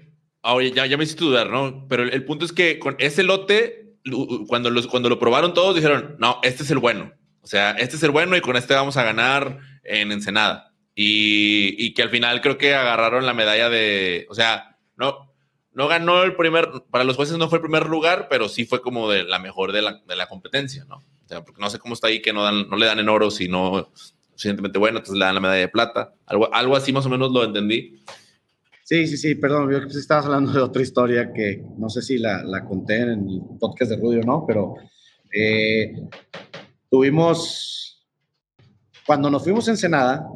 Oye, 0.46 0.72
ya, 0.72 0.84
ya 0.84 0.98
me 0.98 1.04
hiciste 1.04 1.24
dudar, 1.24 1.48
¿no? 1.48 1.86
Pero 1.88 2.02
el, 2.02 2.24
punto 2.24 2.44
es 2.44 2.52
que 2.52 2.78
con 2.78 2.96
ese 2.98 3.22
lote 3.22 3.96
cuando, 4.46 4.68
los, 4.68 4.86
cuando 4.86 5.08
lo 5.08 5.18
probaron 5.18 5.54
todos 5.54 5.74
dijeron, 5.74 6.16
no, 6.18 6.38
este 6.42 6.64
es 6.64 6.70
el 6.70 6.78
bueno. 6.78 7.14
O 7.40 7.46
sea, 7.46 7.70
este 7.72 7.96
es 7.96 8.02
el 8.02 8.10
bueno 8.10 8.36
y 8.36 8.42
con 8.42 8.56
este 8.56 8.74
vamos 8.74 8.98
a 8.98 9.04
ganar 9.04 9.58
en 9.84 10.12
Ensenada. 10.12 10.74
Y, 10.94 11.74
y 11.78 11.94
que 11.94 12.02
al 12.02 12.10
final 12.10 12.42
creo 12.42 12.58
que 12.58 12.74
agarraron 12.74 13.24
la 13.24 13.32
medalla 13.32 13.70
de, 13.70 14.26
o 14.28 14.34
sea, 14.34 14.73
no, 14.96 15.32
no 15.72 15.88
ganó 15.88 16.22
el 16.22 16.36
primer, 16.36 16.70
para 16.90 17.04
los 17.04 17.16
jueces 17.16 17.36
no 17.36 17.48
fue 17.48 17.58
el 17.58 17.62
primer 17.62 17.86
lugar, 17.86 18.28
pero 18.30 18.48
sí 18.48 18.64
fue 18.64 18.80
como 18.80 19.10
de 19.10 19.24
la 19.24 19.38
mejor 19.38 19.72
de 19.72 19.82
la, 19.82 20.02
de 20.06 20.16
la 20.16 20.28
competencia, 20.28 20.84
¿no? 20.84 20.96
O 20.96 21.28
sea, 21.28 21.44
porque 21.44 21.60
no 21.60 21.70
sé 21.70 21.78
cómo 21.78 21.94
está 21.94 22.08
ahí 22.08 22.22
que 22.22 22.32
no, 22.32 22.42
dan, 22.42 22.68
no 22.68 22.76
le 22.76 22.86
dan 22.86 22.98
en 22.98 23.08
oro, 23.08 23.30
sino 23.30 23.90
suficientemente 24.30 24.78
bueno, 24.78 24.98
entonces 24.98 25.18
le 25.18 25.24
dan 25.24 25.34
la 25.34 25.40
medalla 25.40 25.60
de 25.60 25.68
plata. 25.68 26.14
Algo, 26.26 26.52
algo 26.54 26.76
así 26.76 26.92
más 26.92 27.06
o 27.06 27.08
menos 27.08 27.32
lo 27.32 27.44
entendí. 27.44 28.00
Sí, 28.84 29.06
sí, 29.06 29.16
sí, 29.16 29.34
perdón, 29.34 29.72
yo 29.72 29.80
que 29.80 29.98
estabas 29.98 30.26
hablando 30.26 30.52
de 30.52 30.60
otra 30.60 30.82
historia 30.82 31.32
que 31.32 31.64
no 31.78 31.88
sé 31.88 32.02
si 32.02 32.18
la, 32.18 32.42
la 32.44 32.64
conté 32.64 32.98
en 32.98 33.08
el 33.10 33.40
podcast 33.58 33.90
de 33.90 33.96
Rudy 33.96 34.18
o 34.18 34.24
no, 34.24 34.44
pero 34.46 34.74
eh, 35.32 35.94
tuvimos, 36.90 38.06
cuando 39.06 39.30
nos 39.30 39.42
fuimos 39.42 39.66
a 39.66 39.70
Ensenada, 39.70 40.28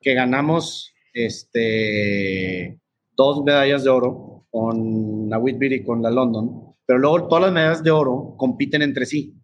que 0.00 0.12
ganamos 0.12 0.92
este, 1.12 2.78
dos 3.16 3.42
medallas 3.44 3.84
de 3.84 3.90
oro 3.90 4.46
con 4.50 5.28
la 5.28 5.38
Whitby 5.38 5.74
y 5.74 5.84
con 5.84 6.02
la 6.02 6.10
London, 6.10 6.74
pero 6.86 6.98
luego 6.98 7.28
todas 7.28 7.44
las 7.44 7.52
medallas 7.52 7.82
de 7.82 7.90
oro 7.90 8.34
compiten 8.36 8.82
entre 8.82 9.06
sí 9.06 9.34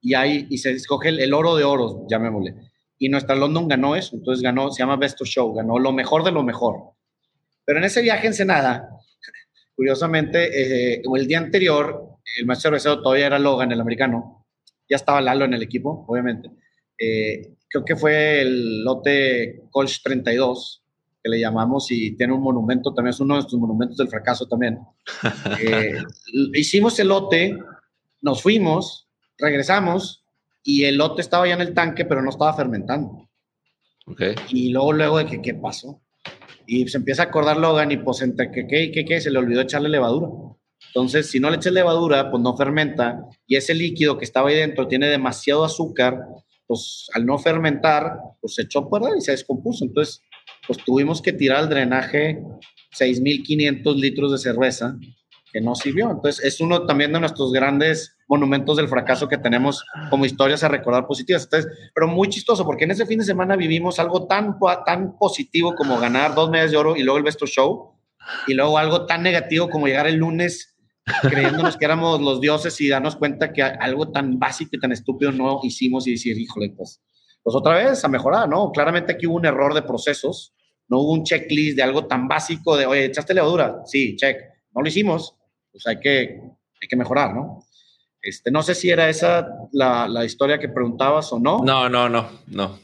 y, 0.00 0.14
hay, 0.14 0.46
y 0.50 0.58
se 0.58 0.72
escoge 0.72 1.10
el, 1.10 1.32
oro 1.32 1.56
de 1.56 1.64
oro, 1.64 2.06
llamémosle. 2.08 2.54
Y 2.98 3.08
nuestra 3.08 3.34
London 3.34 3.68
ganó 3.68 3.96
eso, 3.96 4.16
entonces 4.16 4.42
ganó, 4.42 4.70
se 4.70 4.82
llama 4.82 4.96
Best 4.96 5.20
of 5.22 5.28
Show, 5.28 5.54
ganó 5.54 5.78
lo 5.78 5.92
mejor 5.92 6.24
de 6.24 6.32
lo 6.32 6.42
mejor. 6.42 6.92
Pero 7.64 7.78
en 7.78 7.84
ese 7.84 8.02
viaje 8.02 8.26
en 8.26 8.32
Ensenada, 8.32 8.88
curiosamente, 9.76 10.94
eh, 10.94 11.02
el 11.14 11.26
día 11.26 11.38
anterior, 11.38 12.18
el 12.38 12.46
maestro 12.46 12.70
cervecero 12.70 13.00
todavía 13.00 13.26
era 13.26 13.38
Logan, 13.38 13.72
el 13.72 13.80
americano, 13.80 14.46
ya 14.88 14.96
estaba 14.96 15.20
Lalo 15.20 15.44
en 15.44 15.54
el 15.54 15.62
equipo, 15.62 16.04
obviamente. 16.08 16.50
Eh, 16.98 17.54
creo 17.68 17.84
que 17.84 17.96
fue 17.96 18.42
el 18.42 18.84
lote 18.84 19.62
Colch 19.70 20.02
32, 20.02 20.81
que 21.22 21.30
le 21.30 21.38
llamamos, 21.38 21.90
y 21.90 22.16
tiene 22.16 22.32
un 22.32 22.42
monumento, 22.42 22.92
también 22.92 23.10
es 23.14 23.20
uno 23.20 23.34
de 23.34 23.40
nuestros 23.40 23.60
monumentos 23.60 23.96
del 23.96 24.08
fracaso 24.08 24.46
también. 24.46 24.78
Eh, 25.60 26.02
hicimos 26.54 26.98
el 26.98 27.08
lote, 27.08 27.56
nos 28.20 28.42
fuimos, 28.42 29.08
regresamos, 29.38 30.24
y 30.64 30.84
el 30.84 30.96
lote 30.96 31.20
estaba 31.20 31.46
ya 31.46 31.54
en 31.54 31.60
el 31.60 31.74
tanque, 31.74 32.04
pero 32.04 32.22
no 32.22 32.30
estaba 32.30 32.54
fermentando. 32.54 33.28
Okay. 34.06 34.34
Y 34.48 34.70
luego, 34.70 34.92
luego 34.92 35.18
de 35.18 35.26
que, 35.26 35.40
¿qué 35.40 35.54
pasó? 35.54 36.00
Y 36.66 36.88
se 36.88 36.98
empieza 36.98 37.22
a 37.22 37.26
acordar 37.26 37.56
Logan 37.56 37.92
y 37.92 37.96
pues 37.98 38.22
entre 38.22 38.50
que, 38.50 38.66
¿qué, 38.66 38.90
qué, 38.90 39.04
qué? 39.04 39.20
Se 39.20 39.30
le 39.30 39.38
olvidó 39.38 39.60
echarle 39.60 39.88
levadura. 39.88 40.28
Entonces, 40.88 41.30
si 41.30 41.40
no 41.40 41.50
le 41.50 41.56
eches 41.56 41.72
levadura, 41.72 42.30
pues 42.30 42.42
no 42.42 42.56
fermenta 42.56 43.24
y 43.46 43.56
ese 43.56 43.74
líquido 43.74 44.18
que 44.18 44.24
estaba 44.24 44.48
ahí 44.48 44.56
dentro 44.56 44.88
tiene 44.88 45.08
demasiado 45.08 45.64
azúcar, 45.64 46.18
pues 46.66 47.08
al 47.14 47.24
no 47.24 47.38
fermentar, 47.38 48.16
pues 48.40 48.54
se 48.54 48.62
echó 48.62 48.80
a 48.80 48.90
perder 48.90 49.16
y 49.16 49.20
se 49.20 49.32
descompuso. 49.32 49.84
Entonces, 49.84 50.22
pues 50.66 50.78
tuvimos 50.84 51.22
que 51.22 51.32
tirar 51.32 51.58
al 51.58 51.68
drenaje 51.68 52.42
6.500 52.98 53.94
litros 53.96 54.32
de 54.32 54.38
cerveza 54.38 54.96
que 55.52 55.60
no 55.60 55.74
sirvió. 55.74 56.10
Entonces, 56.10 56.44
es 56.44 56.60
uno 56.60 56.86
también 56.86 57.12
de 57.12 57.20
nuestros 57.20 57.52
grandes 57.52 58.16
monumentos 58.26 58.76
del 58.76 58.88
fracaso 58.88 59.28
que 59.28 59.36
tenemos 59.36 59.84
como 60.08 60.24
historias 60.24 60.64
a 60.64 60.68
recordar 60.68 61.06
positivas. 61.06 61.44
Entonces, 61.44 61.70
pero 61.94 62.08
muy 62.08 62.28
chistoso, 62.28 62.64
porque 62.64 62.84
en 62.84 62.92
ese 62.92 63.04
fin 63.04 63.18
de 63.18 63.24
semana 63.24 63.54
vivimos 63.56 63.98
algo 63.98 64.26
tan, 64.26 64.56
tan 64.86 65.18
positivo 65.18 65.74
como 65.74 65.98
ganar 65.98 66.34
dos 66.34 66.50
medallas 66.50 66.70
de 66.70 66.78
oro 66.78 66.96
y 66.96 67.02
luego 67.02 67.18
el 67.18 67.24
Best 67.24 67.44
Show, 67.44 67.92
y 68.46 68.54
luego 68.54 68.78
algo 68.78 69.06
tan 69.06 69.22
negativo 69.22 69.68
como 69.68 69.86
llegar 69.86 70.06
el 70.06 70.16
lunes 70.16 70.76
creyéndonos 71.22 71.76
que 71.76 71.84
éramos 71.84 72.20
los 72.20 72.40
dioses 72.40 72.80
y 72.80 72.88
darnos 72.88 73.16
cuenta 73.16 73.52
que 73.52 73.62
algo 73.62 74.10
tan 74.10 74.38
básico 74.38 74.70
y 74.76 74.78
tan 74.78 74.92
estúpido 74.92 75.32
no 75.32 75.60
hicimos 75.62 76.06
y 76.06 76.12
decir, 76.12 76.38
híjole, 76.38 76.72
pues, 76.76 77.02
pues 77.42 77.56
otra 77.56 77.76
vez 77.76 78.04
a 78.04 78.08
mejorar, 78.08 78.48
¿no? 78.48 78.70
Claramente 78.72 79.12
aquí 79.12 79.26
hubo 79.26 79.36
un 79.36 79.46
error 79.46 79.74
de 79.74 79.82
procesos, 79.82 80.54
no 80.88 80.98
hubo 80.98 81.12
un 81.12 81.24
checklist 81.24 81.76
de 81.76 81.82
algo 81.82 82.06
tan 82.06 82.28
básico 82.28 82.76
de, 82.76 82.86
oye, 82.86 83.06
¿echaste 83.06 83.34
levadura? 83.34 83.82
Sí, 83.84 84.16
check. 84.16 84.38
No 84.74 84.82
lo 84.82 84.88
hicimos, 84.88 85.34
pues 85.70 85.86
hay 85.86 85.98
que, 86.00 86.40
hay 86.80 86.88
que 86.88 86.96
mejorar, 86.96 87.34
¿no? 87.34 87.64
Este, 88.20 88.50
no 88.50 88.62
sé 88.62 88.74
si 88.74 88.90
era 88.90 89.08
esa 89.08 89.48
la, 89.72 90.06
la 90.06 90.24
historia 90.24 90.58
que 90.58 90.68
preguntabas 90.68 91.32
o 91.32 91.40
no. 91.40 91.62
No, 91.64 91.88
no, 91.88 92.08
no, 92.08 92.28
no. 92.46 92.78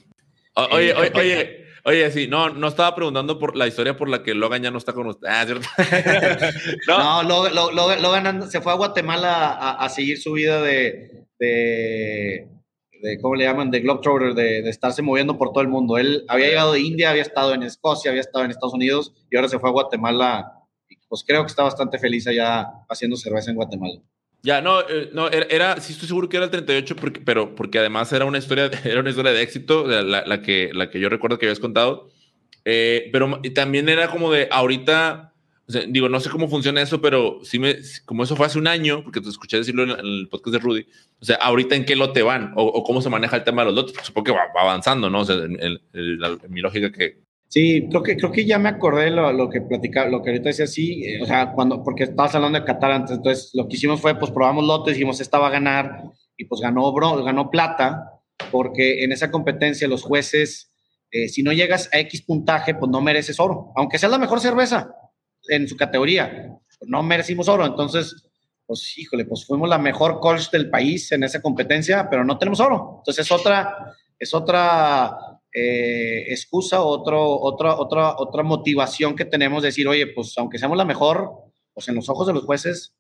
oye, 0.55 0.93
oye, 0.95 1.13
oye, 1.15 1.69
Oye, 1.89 2.11
sí, 2.11 2.27
no, 2.27 2.51
no 2.51 2.69
estaba 2.69 2.95
preguntando 2.95 3.39
por 3.39 3.57
la 3.57 3.67
historia 3.67 3.97
por 3.97 4.11
la 4.11 4.23
que 4.23 4.35
Logan 4.35 4.63
ya 4.63 4.71
no 4.71 4.77
está 4.77 4.93
con 4.93 5.07
usted. 5.07 5.27
Ah, 5.27 5.45
¿cierto? 5.47 5.67
no, 6.87 7.23
no 7.23 7.49
Logan, 7.71 8.51
se 8.51 8.61
fue 8.61 8.73
a 8.73 8.77
Guatemala 8.77 9.73
a, 9.73 9.89
seguir 9.89 10.21
su 10.21 10.33
vida 10.33 10.61
de, 10.61 11.25
de, 11.39 12.47
¿cómo 13.21 13.35
le 13.35 13.45
llaman? 13.45 13.71
De 13.71 13.81
Globetrotter, 13.81 14.35
de, 14.35 14.63
de 14.63 14.71
estarse 14.71 15.03
moviendo 15.03 15.39
por 15.39 15.53
todo 15.53 15.63
el 15.63 15.69
mundo. 15.69 15.99
Él 15.99 16.25
había 16.29 16.49
llegado 16.49 16.73
de 16.73 16.81
India, 16.81 17.11
había 17.11 17.23
estado 17.23 17.55
en 17.55 17.63
Escocia, 17.63 18.11
había 18.11 18.21
estado 18.21 18.45
en 18.45 18.51
Estados 18.51 18.75
Unidos 18.75 19.13
y 19.31 19.37
ahora 19.37 19.49
se 19.49 19.59
fue 19.59 19.69
a 19.71 19.73
Guatemala. 19.73 20.53
Pues 21.09 21.25
creo 21.27 21.43
que 21.43 21.49
está 21.49 21.63
bastante 21.63 21.99
feliz 21.99 22.27
allá 22.27 22.67
haciendo 22.89 23.17
cerveza 23.17 23.51
en 23.51 23.57
Guatemala. 23.57 24.01
Ya, 24.43 24.61
no, 24.61 24.81
eh, 24.81 25.11
no 25.13 25.29
era, 25.29 25.81
sí 25.81 25.93
estoy 25.93 26.07
seguro 26.07 26.29
que 26.29 26.37
era 26.37 26.45
el 26.45 26.51
38, 26.51 26.97
porque, 26.97 27.21
pero 27.21 27.55
porque 27.55 27.79
además 27.79 28.13
era 28.13 28.25
una 28.25 28.39
historia, 28.39 28.71
era 28.85 29.01
una 29.01 29.11
historia 29.11 29.33
de 29.33 29.43
éxito, 29.43 29.87
la, 29.87 30.03
la 30.03 30.43
que, 30.43 30.71
la 30.73 30.91
que 30.91 31.01
yo 31.01 31.09
recuerdo 31.09 31.39
que 31.39 31.47
habías 31.47 31.61
contado. 31.61 32.09
Eh, 32.65 33.09
pero 33.13 33.41
también 33.55 33.89
era 33.89 34.11
como 34.11 34.31
de 34.31 34.49
ahorita, 34.51 35.33
digo, 35.89 36.09
no 36.09 36.21
sé 36.21 36.31
cómo 36.31 36.49
funciona 36.49 36.81
eso, 36.81 37.01
pero 37.01 37.41
sí 37.43 37.59
me, 37.59 37.77
como 38.05 38.25
eso 38.25 38.37
fue 38.37 38.47
hace 38.47 38.59
un 38.59 38.67
año, 38.67 39.03
porque 39.05 39.21
te 39.21 39.29
escuché 39.29 39.59
decirlo 39.59 39.83
en, 39.83 39.91
el 39.91 40.29
podcast 40.31 40.55
de 40.55 40.59
Rudy, 40.61 40.87
o 41.21 41.25
sea, 41.25 41.37
ahorita 41.37 41.75
en 41.75 41.85
qué 41.85 41.95
lote 41.95 42.23
van 42.23 42.53
o, 42.57 42.83
cómo 42.85 43.03
se 43.03 43.11
maneja 43.11 43.37
el 43.37 43.45
tema 43.45 43.63
de 43.63 43.67
los 43.67 43.75
lotes, 43.75 43.97
supongo 44.05 44.25
que 44.25 44.33
va, 44.33 44.49
avanzando, 44.59 45.11
¿no? 45.11 45.21
O 45.21 45.25
sea, 45.25 45.37
en 45.37 45.81
mi 46.49 46.61
lógica 46.61 46.91
que, 46.91 47.29
Sí, 47.49 47.87
creo 47.89 48.03
que, 48.03 48.17
creo 48.19 48.31
que 48.31 48.45
ya 48.45 48.59
me 48.59 48.69
acordé 48.69 49.11
lo, 49.11 49.33
lo 49.33 49.49
que 49.49 49.63
platicaba, 49.63 50.11
lo 50.11 50.23
que 50.23 50.31
ahorita 50.31 50.51
decía, 50.51 50.67
sí, 50.67 51.03
eh, 51.05 51.23
o 51.23 51.27
sea, 51.27 51.53
cuando, 51.53 51.83
porque 51.83 52.05
estabas 52.05 52.35
hablando 52.35 52.59
de 52.59 52.65
Qatar 52.67 52.93
antes, 52.93 53.17
entonces 53.17 53.51
lo 53.55 53.67
que 53.67 53.77
hicimos 53.77 54.03
fue, 54.03 54.19
pues 54.19 54.31
probamos 54.31 54.67
lotes, 54.67 54.95
dijimos, 54.95 55.19
esta 55.21 55.39
va 55.39 55.47
a 55.47 55.53
ganar, 55.53 56.03
y 56.37 56.45
pues 56.45 56.61
ganó, 56.61 56.93
bro, 56.93 57.25
ganó 57.25 57.51
plata, 57.51 58.21
porque 58.51 59.03
en 59.03 59.13
esa 59.13 59.31
competencia 59.31 59.89
los 59.89 60.03
jueces, 60.03 60.71
eh, 61.11 61.29
si 61.29 61.43
no 61.43 61.55
llegas 61.55 61.89
a 61.95 61.99
X 62.01 62.21
puntaje, 62.21 62.75
pues 62.75 62.91
no 62.91 63.01
mereces 63.01 63.41
oro, 63.41 63.73
aunque 63.77 63.99
sea 63.99 64.11
la 64.11 64.19
mejor 64.19 64.41
cerveza 64.41 64.95
en 65.49 65.69
su 65.69 65.77
categoría, 65.77 66.53
no 66.87 67.03
merecimos 67.03 67.49
oro, 67.49 67.67
entonces, 67.67 68.25
pues 68.67 68.97
híjole, 68.99 69.25
pues 69.25 69.45
fuimos 69.45 69.69
la 69.69 69.79
mejor 69.79 70.21
coach 70.21 70.51
del 70.51 70.71
país 70.71 71.11
en 71.13 71.25
esa 71.25 71.43
competencia, 71.43 72.09
pero 72.09 72.25
no 72.25 72.39
tenemos 72.39 72.61
oro, 72.61 72.97
entonces 72.99 73.27
es 73.27 73.33
otra, 73.33 73.95
es 74.19 74.35
otra 74.35 75.17
eh, 75.53 76.25
excusa, 76.29 76.83
otro, 76.83 77.41
otra, 77.41 77.77
otra, 77.77 78.17
otra 78.19 78.43
motivación 78.43 79.17
que 79.17 79.25
tenemos 79.25 79.63
de 79.63 79.69
decir, 79.69 79.89
oye, 79.89 80.07
pues 80.09 80.37
aunque 80.39 80.59
seamos 80.59 80.77
la 80.77 80.85
mejor, 80.85 81.33
pues 81.73 81.89
en 81.89 81.95
los 81.95 82.09
ojos 82.09 82.27
de 82.27 82.35
los 82.35 82.45
jueces 82.45 82.95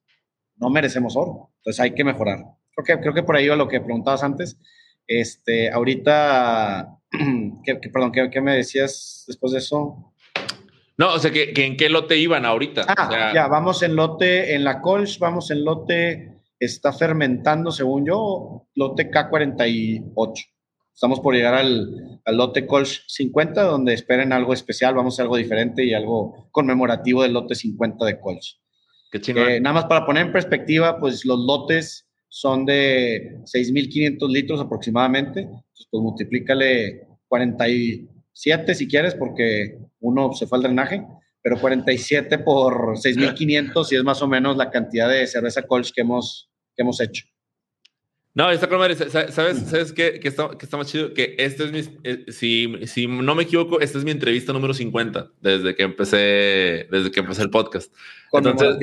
no 0.56 0.70
merecemos 0.70 1.16
oro. 1.16 1.50
Entonces 1.58 1.80
hay 1.80 1.94
que 1.94 2.04
mejorar. 2.04 2.44
Creo 2.74 2.84
que, 2.84 3.02
creo 3.02 3.14
que 3.14 3.22
por 3.22 3.36
ahí 3.36 3.48
va 3.48 3.56
lo 3.56 3.68
que 3.68 3.80
preguntabas 3.80 4.22
antes. 4.22 4.56
Este, 5.06 5.70
ahorita, 5.70 6.98
¿qué, 7.64 7.74
perdón, 7.92 8.12
¿qué, 8.12 8.40
me 8.40 8.56
decías 8.56 9.24
después 9.26 9.52
de 9.52 9.58
eso? 9.58 10.12
No, 10.98 11.14
o 11.14 11.18
sea, 11.20 11.30
que, 11.30 11.52
¿en 11.54 11.76
qué 11.76 11.88
lote 11.88 12.18
iban 12.18 12.44
ahorita? 12.44 12.84
Ah, 12.88 13.30
ya, 13.32 13.46
vamos 13.46 13.82
en 13.84 13.94
lote, 13.94 14.54
en 14.54 14.64
la 14.64 14.80
Colch, 14.80 15.20
vamos 15.20 15.50
en 15.52 15.64
lote, 15.64 16.40
está 16.58 16.92
fermentando, 16.92 17.70
según 17.70 18.04
yo, 18.04 18.66
lote 18.74 19.08
K48. 19.08 20.12
Estamos 20.92 21.20
por 21.20 21.36
llegar 21.36 21.54
al, 21.54 22.20
al 22.24 22.36
lote 22.36 22.66
Colch 22.66 23.04
50, 23.06 23.62
donde 23.62 23.94
esperen 23.94 24.32
algo 24.32 24.52
especial, 24.52 24.96
vamos 24.96 25.18
a 25.18 25.22
algo 25.22 25.36
diferente 25.36 25.84
y 25.84 25.94
algo 25.94 26.48
conmemorativo 26.50 27.22
del 27.22 27.34
lote 27.34 27.54
50 27.54 28.04
de 28.04 28.18
Colch. 28.18 28.60
Qué 29.12 29.20
chingón. 29.20 29.48
Eh, 29.48 29.60
nada 29.60 29.74
más 29.74 29.84
para 29.84 30.04
poner 30.04 30.26
en 30.26 30.32
perspectiva, 30.32 30.98
pues 30.98 31.24
los 31.24 31.38
lotes 31.38 32.08
son 32.28 32.66
de 32.66 33.38
6.500 33.44 34.28
litros 34.28 34.60
aproximadamente. 34.60 35.42
Entonces, 35.42 35.86
pues 35.88 36.02
multiplícale 36.02 37.06
47 37.28 38.74
si 38.74 38.88
quieres, 38.88 39.14
porque 39.14 39.78
uno 40.00 40.32
se 40.32 40.46
fue 40.46 40.58
al 40.58 40.62
drenaje, 40.62 41.06
pero 41.42 41.58
47 41.60 42.38
por 42.38 42.96
6.500 42.96 43.92
y 43.92 43.96
es 43.96 44.04
más 44.04 44.20
o 44.22 44.28
menos 44.28 44.56
la 44.56 44.70
cantidad 44.70 45.08
de 45.08 45.26
cerveza 45.26 45.62
Colch 45.62 45.92
que 45.92 46.02
hemos, 46.02 46.50
que 46.74 46.82
hemos 46.82 47.00
hecho. 47.00 47.24
No, 48.38 48.48
está 48.52 48.68
con 48.68 48.78
¿Sabes, 48.94 49.58
sabes 49.66 49.92
qué, 49.92 50.20
que 50.20 50.28
está, 50.28 50.50
que 50.56 50.64
está, 50.64 50.76
más 50.76 50.86
chido? 50.86 51.12
Que 51.12 51.34
este 51.38 51.64
es 51.64 51.72
mi, 51.72 51.98
eh, 52.04 52.26
si, 52.28 52.72
si 52.86 53.08
no 53.08 53.34
me 53.34 53.42
equivoco, 53.42 53.80
esta 53.80 53.98
es 53.98 54.04
mi 54.04 54.12
entrevista 54.12 54.52
número 54.52 54.74
50 54.74 55.32
desde 55.40 55.74
que 55.74 55.82
empecé, 55.82 56.86
desde 56.88 57.10
que 57.10 57.18
empecé 57.18 57.42
el 57.42 57.50
podcast. 57.50 57.92
Entonces, 58.32 58.76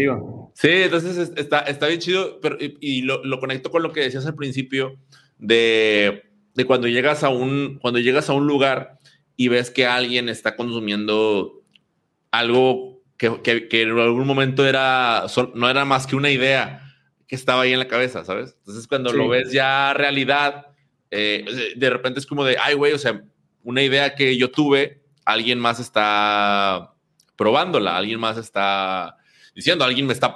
sí, 0.56 0.68
entonces 0.70 1.32
está, 1.38 1.60
está 1.60 1.88
bien 1.88 2.02
chido, 2.02 2.42
pero, 2.42 2.58
y, 2.60 3.04
lo, 3.04 3.24
lo, 3.24 3.40
conecto 3.40 3.72
con 3.72 3.82
lo 3.82 3.94
que 3.94 4.02
decías 4.02 4.26
al 4.26 4.36
principio 4.36 4.98
de, 5.38 6.24
de 6.54 6.66
cuando 6.66 6.90
llegas 6.90 7.24
a 7.24 7.30
un, 7.30 7.80
cuando 7.82 8.02
llegas 8.02 8.30
a 8.30 8.34
un 8.34 8.48
lugar 8.48 9.00
y 9.38 9.48
ves 9.48 9.70
que 9.70 9.86
alguien 9.86 10.30
está 10.30 10.56
consumiendo 10.56 11.64
algo 12.32 13.02
que, 13.18 13.42
que, 13.42 13.68
que 13.68 13.82
en 13.84 13.98
algún 14.00 14.28
momento 14.28 14.66
era, 14.66 15.26
no 15.54 15.70
era 15.70 15.86
más 15.86 16.08
que 16.08 16.16
una 16.16 16.32
idea 16.32 16.82
que 17.28 17.36
estaba 17.36 17.64
ahí 17.64 17.74
en 17.74 17.80
la 17.80 17.88
cabeza, 17.88 18.24
¿sabes? 18.24 18.56
Entonces 18.60 18.88
cuando 18.88 19.12
lo 19.12 19.28
ves 19.28 19.52
ya 19.52 19.94
realidad, 19.94 20.68
eh, 21.12 21.74
de 21.76 21.90
repente 21.90 22.20
es 22.20 22.26
como 22.26 22.44
de, 22.44 22.58
ay, 22.62 22.76
güey, 22.76 22.94
o 22.94 22.98
sea, 22.98 23.24
una 23.64 23.82
idea 23.82 24.16
que 24.16 24.38
yo 24.38 24.52
tuve, 24.52 25.02
alguien 25.26 25.60
más 25.60 25.80
está 25.80 26.94
probándola, 27.36 27.98
alguien 27.98 28.20
más 28.20 28.38
está 28.38 29.18
diciendo, 29.56 29.86
alguien 29.86 30.06
me 30.06 30.14
está, 30.14 30.34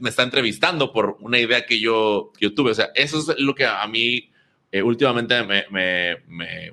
me 0.00 0.08
está 0.08 0.22
entrevistando 0.22 0.92
por 0.92 1.16
una 1.20 1.38
idea 1.38 1.66
que 1.66 1.78
yo, 1.78 2.32
yo 2.40 2.54
tuve. 2.54 2.72
O 2.72 2.74
sea, 2.74 2.90
eso 2.94 3.18
es 3.18 3.38
lo 3.38 3.54
que 3.54 3.66
a 3.66 3.86
mí 3.86 4.31
eh, 4.72 4.82
últimamente 4.82 5.42
me, 5.44 5.64
me, 5.70 6.16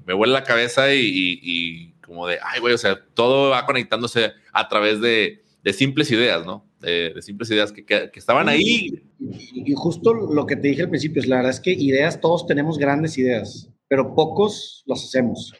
me, 0.05 0.13
vuela 0.13 0.33
la 0.33 0.43
cabeza 0.43 0.93
y, 0.93 1.93
como 2.01 2.27
de, 2.27 2.39
ay, 2.41 2.61
güey, 2.61 2.73
o 2.73 2.77
sea, 2.77 2.97
todo 3.13 3.49
va 3.49 3.65
conectándose 3.65 4.31
a 4.53 4.69
través 4.69 5.01
de, 5.01 5.43
de 5.61 5.73
simples 5.73 6.09
ideas, 6.09 6.45
¿no? 6.45 6.65
De, 6.79 7.21
simples 7.21 7.51
ideas 7.51 7.73
que, 7.73 7.85
que, 7.85 8.09
estaban 8.13 8.47
ahí. 8.47 9.03
Y, 9.19 9.73
justo 9.73 10.13
lo 10.13 10.45
que 10.45 10.55
te 10.55 10.69
dije 10.69 10.83
al 10.83 10.89
principio, 10.89 11.21
es 11.21 11.27
la 11.27 11.35
verdad 11.37 11.51
es 11.51 11.59
que 11.59 11.71
ideas, 11.71 12.21
todos 12.21 12.47
tenemos 12.47 12.77
grandes 12.77 13.17
ideas, 13.17 13.69
pero 13.89 14.15
pocos 14.15 14.81
los 14.87 15.03
hacemos. 15.03 15.53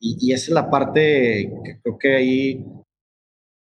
Y 0.00 0.32
esa 0.32 0.44
es 0.44 0.50
la 0.50 0.70
parte 0.70 1.52
que 1.64 1.80
creo 1.82 1.98
que 1.98 2.16
ahí 2.16 2.64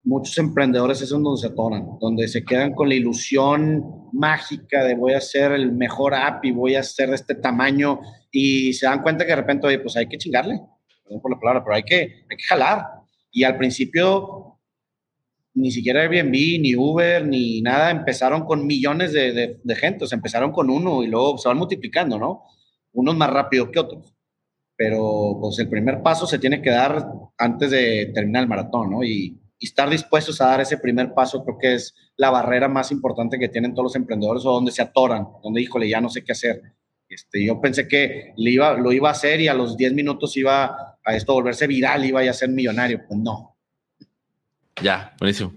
muchos 0.03 0.37
emprendedores 0.39 1.03
es 1.03 1.11
donde 1.11 1.41
se 1.41 1.49
atoran, 1.49 1.99
donde 2.01 2.27
se 2.29 2.45
quedan 2.45 2.75
con 2.75 2.89
la 2.89 2.95
ilusión 2.95 4.09
mágica 4.13 4.85
de 4.85 4.95
voy 4.95 5.13
a 5.13 5.19
hacer 5.19 5.53
el 5.53 5.73
mejor 5.73 6.15
app 6.15 6.45
y 6.45 6.53
voy 6.53 6.75
a 6.75 6.81
hacer 6.81 7.11
de 7.11 7.17
este 7.17 7.35
tamaño 7.35 8.01
y 8.33 8.73
se 8.73 8.87
dan 8.87 9.03
cuenta 9.03 9.25
que 9.25 9.33
de 9.33 9.37
repente, 9.37 9.79
pues 9.79 9.97
hay 9.97 10.09
que 10.09 10.19
chingarle, 10.19 10.61
perdón 11.05 11.21
por 11.21 11.31
la 11.31 11.39
palabra, 11.39 11.65
pero 11.65 11.77
hay 11.77 11.83
que, 11.83 12.25
hay 12.31 12.37
que 12.37 12.45
jalar. 12.45 12.85
Y 13.31 13.45
al 13.45 13.57
principio 13.59 14.59
ni 15.55 15.71
siquiera 15.71 16.03
Airbnb, 16.03 16.33
ni 16.33 16.77
Uber, 16.77 17.27
ni 17.27 17.61
nada, 17.61 17.91
empezaron 17.91 18.45
con 18.45 18.67
millones 18.67 19.13
de, 19.13 19.61
de, 19.63 19.77
gente, 19.77 20.05
o 20.05 20.09
empezaron 20.11 20.53
con 20.53 20.71
uno 20.71 21.03
y 21.03 21.09
luego 21.09 21.39
se 21.39 21.49
van 21.49 21.59
multiplicando, 21.59 22.19
¿no? 22.19 22.45
Unos 22.93 23.17
más 23.17 23.31
rápido 23.31 23.71
que 23.71 23.81
otros. 23.81 24.15
Pero 24.77 25.39
pues 25.41 25.59
el 25.59 25.69
primer 25.69 26.03
paso 26.03 26.27
se 26.27 26.39
tiene 26.39 26.63
que 26.63 26.71
dar 26.71 27.05
antes 27.37 27.71
de 27.71 28.13
terminar 28.15 28.45
el 28.45 28.49
maratón, 28.49 28.91
¿no? 28.91 29.05
Y, 29.05 29.40
y 29.61 29.67
estar 29.67 29.89
dispuestos 29.91 30.41
a 30.41 30.47
dar 30.47 30.63
ese 30.63 30.79
primer 30.79 31.13
paso 31.13 31.45
creo 31.45 31.59
que 31.59 31.75
es 31.75 31.95
la 32.17 32.31
barrera 32.31 32.67
más 32.67 32.91
importante 32.91 33.39
que 33.39 33.49
tienen 33.49 33.75
todos 33.75 33.85
los 33.85 33.97
emprendedores 33.97 34.45
o 34.47 34.53
donde 34.53 34.73
se 34.73 34.83
atoran, 34.83 35.29
donde, 35.43 35.61
híjole, 35.61 35.89
ya 35.89 36.01
no 36.01 36.09
sé 36.09 36.25
qué 36.25 36.33
hacer. 36.33 36.63
Este, 37.09 37.45
yo 37.45 37.61
pensé 37.61 37.87
que 37.87 38.33
le 38.37 38.51
iba, 38.51 38.73
lo 38.75 38.91
iba 38.91 39.09
a 39.09 39.13
hacer 39.13 39.41
y 39.41 39.49
a 39.49 39.55
los 39.55 39.77
10 39.77 39.93
minutos 39.93 40.37
iba 40.37 40.97
a 41.05 41.15
esto 41.15 41.35
volverse 41.35 41.67
viral, 41.67 42.05
iba 42.05 42.21
a 42.21 42.33
ser 42.33 42.49
millonario. 42.49 43.03
Pues 43.07 43.21
no. 43.21 43.57
Ya, 44.83 45.15
buenísimo. 45.19 45.53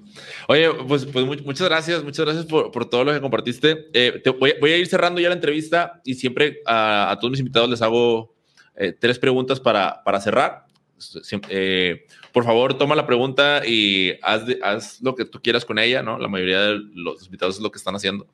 Oye, 0.49 0.69
pues, 0.85 1.05
pues 1.05 1.25
muchas 1.25 1.69
gracias, 1.69 2.03
muchas 2.03 2.25
gracias 2.25 2.45
por, 2.45 2.71
por 2.71 2.89
todo 2.89 3.05
lo 3.05 3.13
que 3.13 3.21
compartiste. 3.21 3.87
Eh, 3.93 4.21
voy, 4.37 4.55
voy, 4.59 4.71
a 4.71 4.77
ir 4.77 4.87
cerrando 4.87 5.21
ya 5.21 5.29
la 5.29 5.35
entrevista 5.35 6.01
y 6.03 6.15
siempre 6.15 6.59
a, 6.65 7.15
todos 7.21 7.31
mis 7.31 7.39
invitados 7.39 7.69
les 7.69 7.81
hago 7.81 8.35
eh, 8.75 8.91
tres 8.99 9.17
preguntas 9.17 9.61
para, 9.61 10.03
para 10.03 10.19
cerrar. 10.19 10.65
Eh, 11.49 12.05
por 12.33 12.43
favor, 12.43 12.73
toma 12.79 12.95
la 12.95 13.05
pregunta 13.05 13.61
y 13.65 14.13
haz, 14.23 14.43
haz, 14.63 15.01
lo 15.01 15.13
que 15.13 15.23
tú 15.23 15.39
quieras 15.39 15.65
con 15.65 15.77
ella, 15.77 16.01
¿no? 16.01 16.17
La 16.17 16.27
mayoría 16.27 16.61
de 16.61 16.81
los 16.95 17.23
invitados 17.25 17.57
es 17.57 17.61
lo 17.61 17.71
que 17.71 17.77
están 17.77 17.95
haciendo. 17.95 18.27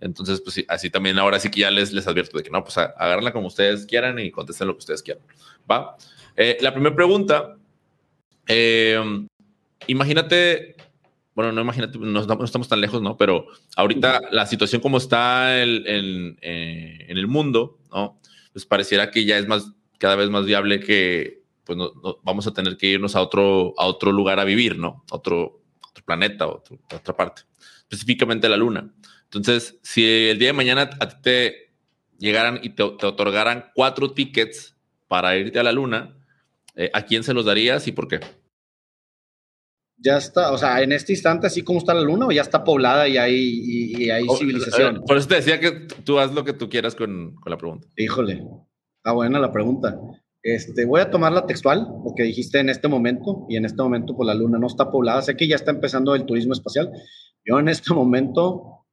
Entonces, 0.00 0.40
pues 0.40 0.64
así 0.66 0.90
también 0.90 1.16
ahora 1.18 1.38
sí 1.38 1.48
que 1.48 1.60
ya 1.60 1.70
les, 1.70 1.92
les 1.92 2.08
advierto 2.08 2.36
de 2.36 2.42
que 2.42 2.50
no, 2.50 2.64
pues 2.64 2.76
agárrenla 2.76 3.32
como 3.32 3.46
ustedes 3.46 3.86
quieran 3.86 4.18
y 4.18 4.32
contesten 4.32 4.66
lo 4.66 4.74
que 4.74 4.80
ustedes 4.80 5.00
quieran. 5.00 5.22
¿Va? 5.70 5.96
Eh, 6.36 6.58
la 6.60 6.74
primera 6.74 6.96
pregunta, 6.96 7.56
eh, 8.48 9.00
imagínate, 9.86 10.74
bueno, 11.36 11.52
no 11.52 11.60
imagínate, 11.60 11.98
no, 12.00 12.44
estamos 12.44 12.68
tan 12.68 12.80
lejos, 12.80 13.00
¿no? 13.00 13.16
Pero 13.16 13.46
ahorita 13.76 14.22
la 14.32 14.46
situación 14.46 14.82
como 14.82 14.98
está 14.98 15.62
en, 15.62 15.86
en, 15.86 16.38
en 16.42 17.16
el 17.16 17.28
mundo, 17.28 17.78
¿no? 17.92 18.20
Pues 18.52 18.66
pareciera 18.66 19.12
que 19.12 19.24
ya 19.24 19.38
es 19.38 19.46
más, 19.46 19.70
cada 19.98 20.16
vez 20.16 20.30
más 20.30 20.46
viable 20.46 20.80
que 20.80 21.45
pues 21.66 21.76
no, 21.76 21.92
vamos 22.22 22.46
a 22.46 22.52
tener 22.52 22.76
que 22.76 22.86
irnos 22.86 23.16
a 23.16 23.20
otro, 23.20 23.74
a 23.76 23.86
otro 23.86 24.12
lugar 24.12 24.38
a 24.38 24.44
vivir, 24.44 24.78
¿no? 24.78 25.04
A 25.10 25.16
otro, 25.16 25.64
otro 25.90 26.04
planeta, 26.04 26.44
a, 26.44 26.48
otra 26.48 27.16
parte, 27.16 27.42
específicamente 27.80 28.48
la 28.48 28.56
Luna. 28.56 28.94
Entonces, 29.24 29.78
si 29.82 30.28
el 30.28 30.38
día 30.38 30.48
de 30.48 30.52
mañana 30.52 30.88
a 31.00 31.08
ti 31.08 31.16
te 31.22 31.74
llegaran 32.18 32.60
y 32.62 32.70
te, 32.70 32.84
otorgaran 32.84 33.66
cuatro 33.74 34.12
tickets 34.12 34.76
para 35.08 35.36
irte 35.36 35.58
a 35.58 35.64
la 35.64 35.72
Luna, 35.72 36.16
eh, 36.76 36.90
¿a 36.94 37.02
quién 37.02 37.24
se 37.24 37.34
los 37.34 37.44
darías 37.44 37.88
y 37.88 37.92
por 37.92 38.06
qué? 38.06 38.20
Ya 39.98 40.18
está, 40.18 40.52
o 40.52 40.58
sea, 40.58 40.82
en 40.82 40.92
este 40.92 41.14
instante, 41.14 41.48
así 41.48 41.62
como 41.62 41.80
está 41.80 41.94
la 41.94 42.02
Luna, 42.02 42.26
o 42.26 42.32
ya 42.32 42.42
está 42.42 42.62
poblada 42.62 43.08
y 43.08 43.16
hay, 43.16 43.34
y, 43.34 44.10
hay 44.10 44.24
oh, 44.28 44.36
civilización. 44.36 45.02
Por 45.04 45.16
eso 45.16 45.26
te 45.26 45.36
decía 45.36 45.58
que 45.58 45.88
tú 46.04 46.20
haz 46.20 46.32
lo 46.32 46.44
que 46.44 46.52
tú 46.52 46.68
quieras 46.68 46.94
con, 46.94 47.34
con 47.34 47.50
la 47.50 47.56
pregunta. 47.56 47.88
Híjole, 47.96 48.44
está 48.98 49.12
buena 49.12 49.40
la 49.40 49.50
pregunta. 49.50 49.98
Este, 50.46 50.84
voy 50.84 51.00
a 51.00 51.10
tomar 51.10 51.32
la 51.32 51.44
textual, 51.44 51.88
porque 52.04 52.22
dijiste 52.22 52.60
en 52.60 52.68
este 52.68 52.86
momento, 52.86 53.46
y 53.48 53.56
en 53.56 53.64
este 53.64 53.82
momento 53.82 54.14
pues 54.14 54.28
la 54.28 54.34
luna 54.34 54.60
no 54.60 54.68
está 54.68 54.92
poblada, 54.92 55.20
sé 55.20 55.36
que 55.36 55.48
ya 55.48 55.56
está 55.56 55.72
empezando 55.72 56.14
el 56.14 56.24
turismo 56.24 56.52
espacial. 56.52 56.88
Yo 57.44 57.58
en 57.58 57.68
este 57.68 57.92
momento, 57.92 58.86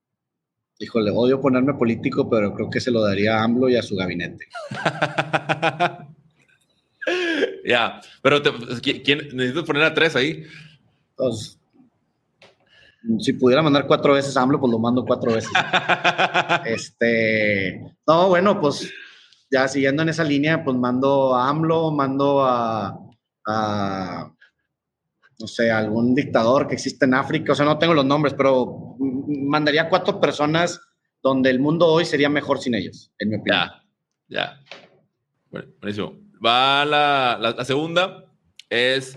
híjole, 0.80 1.11
odio 1.11 1.39
ponerme 1.39 1.75
político, 1.75 2.27
pero 2.27 2.55
creo 2.55 2.71
que 2.71 2.80
se 2.80 2.89
lo 2.89 3.03
daría 3.03 3.38
a 3.38 3.43
AMLO 3.43 3.69
y 3.69 3.75
a 3.75 3.84
su 3.84 3.95
gabinete. 3.95 4.47
ya, 7.67 8.01
pero 8.23 8.41
¿quién, 8.81 9.19
necesito 9.34 9.63
poner 9.63 9.84
a 9.84 9.93
tres 9.93 10.15
ahí. 10.15 10.43
Pues, 11.15 11.59
si 13.19 13.34
pudiera 13.34 13.61
mandar 13.61 13.85
cuatro 13.85 14.15
veces 14.15 14.35
a 14.35 14.41
AMLO, 14.41 14.59
pues 14.59 14.71
lo 14.71 14.80
mando 14.80 15.05
cuatro 15.05 15.34
veces. 15.34 15.51
este, 16.65 17.80
no, 18.07 18.30
bueno, 18.30 18.59
pues 18.59 18.91
ya 19.53 19.67
siguiendo 19.67 20.01
en 20.01 20.09
esa 20.09 20.23
línea, 20.23 20.63
pues 20.63 20.75
mando 20.75 21.35
a 21.35 21.47
AMLO, 21.47 21.91
mando 21.91 22.43
a, 22.43 22.99
no 25.39 25.47
sé, 25.47 25.69
algún 25.69 26.15
dictador 26.15 26.67
que 26.67 26.73
existe 26.73 27.05
en 27.05 27.13
África, 27.13 27.51
o 27.51 27.55
sea, 27.55 27.65
no 27.65 27.77
tengo 27.77 27.93
los 27.93 28.05
nombres, 28.05 28.34
pero 28.34 28.95
mandaría 29.27 29.89
cuatro 29.89 30.19
personas 30.19 30.81
donde 31.21 31.51
el 31.51 31.59
mundo 31.59 31.85
hoy 31.85 32.03
sería 32.03 32.30
mejor 32.30 32.59
sin 32.59 32.73
ellos, 32.73 33.11
en 33.19 33.30
mi 33.30 33.35
opinión. 33.35 33.69
Ya, 33.69 33.84
ya. 34.27 34.59
Bueno, 35.51 35.67
buenísimo. 35.80 36.17
Va 36.43 36.84
la, 36.84 37.38
la, 37.55 37.63
segunda, 37.63 38.25
es, 38.71 39.15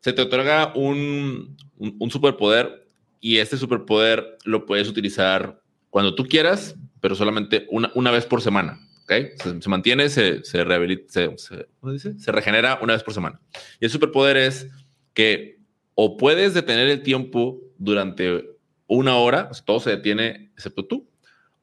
se 0.00 0.12
te 0.12 0.22
otorga 0.22 0.72
un, 0.76 1.56
un 1.78 2.10
superpoder 2.10 2.86
y 3.20 3.38
este 3.38 3.56
superpoder 3.56 4.38
lo 4.44 4.66
puedes 4.66 4.88
utilizar 4.88 5.60
cuando 5.90 6.14
tú 6.14 6.26
quieras, 6.26 6.76
pero 7.00 7.16
solamente 7.16 7.66
una, 7.70 7.90
una 7.96 8.12
vez 8.12 8.24
por 8.24 8.40
semana. 8.40 8.78
Se, 9.06 9.68
mantiene, 9.68 10.08
se, 10.08 10.44
se, 10.44 10.64
se, 11.06 12.18
se, 12.18 12.32
regenera 12.32 12.78
una 12.80 12.94
vez 12.94 13.02
por 13.02 13.12
semana. 13.12 13.40
Y 13.78 13.84
el 13.84 13.90
superpoder 13.90 14.36
es 14.36 14.68
que 15.12 15.58
o 15.94 16.16
puedes 16.16 16.54
detener 16.54 16.88
el 16.88 17.02
tiempo 17.02 17.60
durante 17.78 18.44
una 18.86 19.16
hora, 19.16 19.50
todo 19.64 19.80
se 19.80 19.90
detiene 19.90 20.50
excepto 20.54 20.86
tú, 20.86 21.08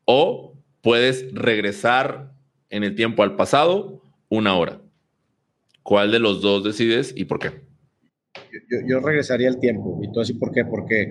o 0.06 0.56
puedes 0.82 1.34
regresar 1.34 2.32
en 2.70 2.84
el 2.84 2.96
tiempo 2.96 3.24
al 3.24 3.36
pasado 3.36 4.02
una 4.30 4.56
hora. 4.56 4.82
¿Cuál 5.84 6.12
de 6.12 6.20
los 6.20 6.42
dos 6.42 6.64
decides 6.64 7.14
y 7.16 7.26
por 7.26 7.40
qué? 7.40 7.62
Yo, 8.52 8.80
yo 8.88 9.00
regresaría 9.00 9.50
el 9.50 9.60
tiempo. 9.60 10.00
¿Y 10.04 10.12
todo 10.12 10.22
así 10.22 10.34
por 10.34 10.52
qué? 10.52 10.64
Porque 10.64 11.08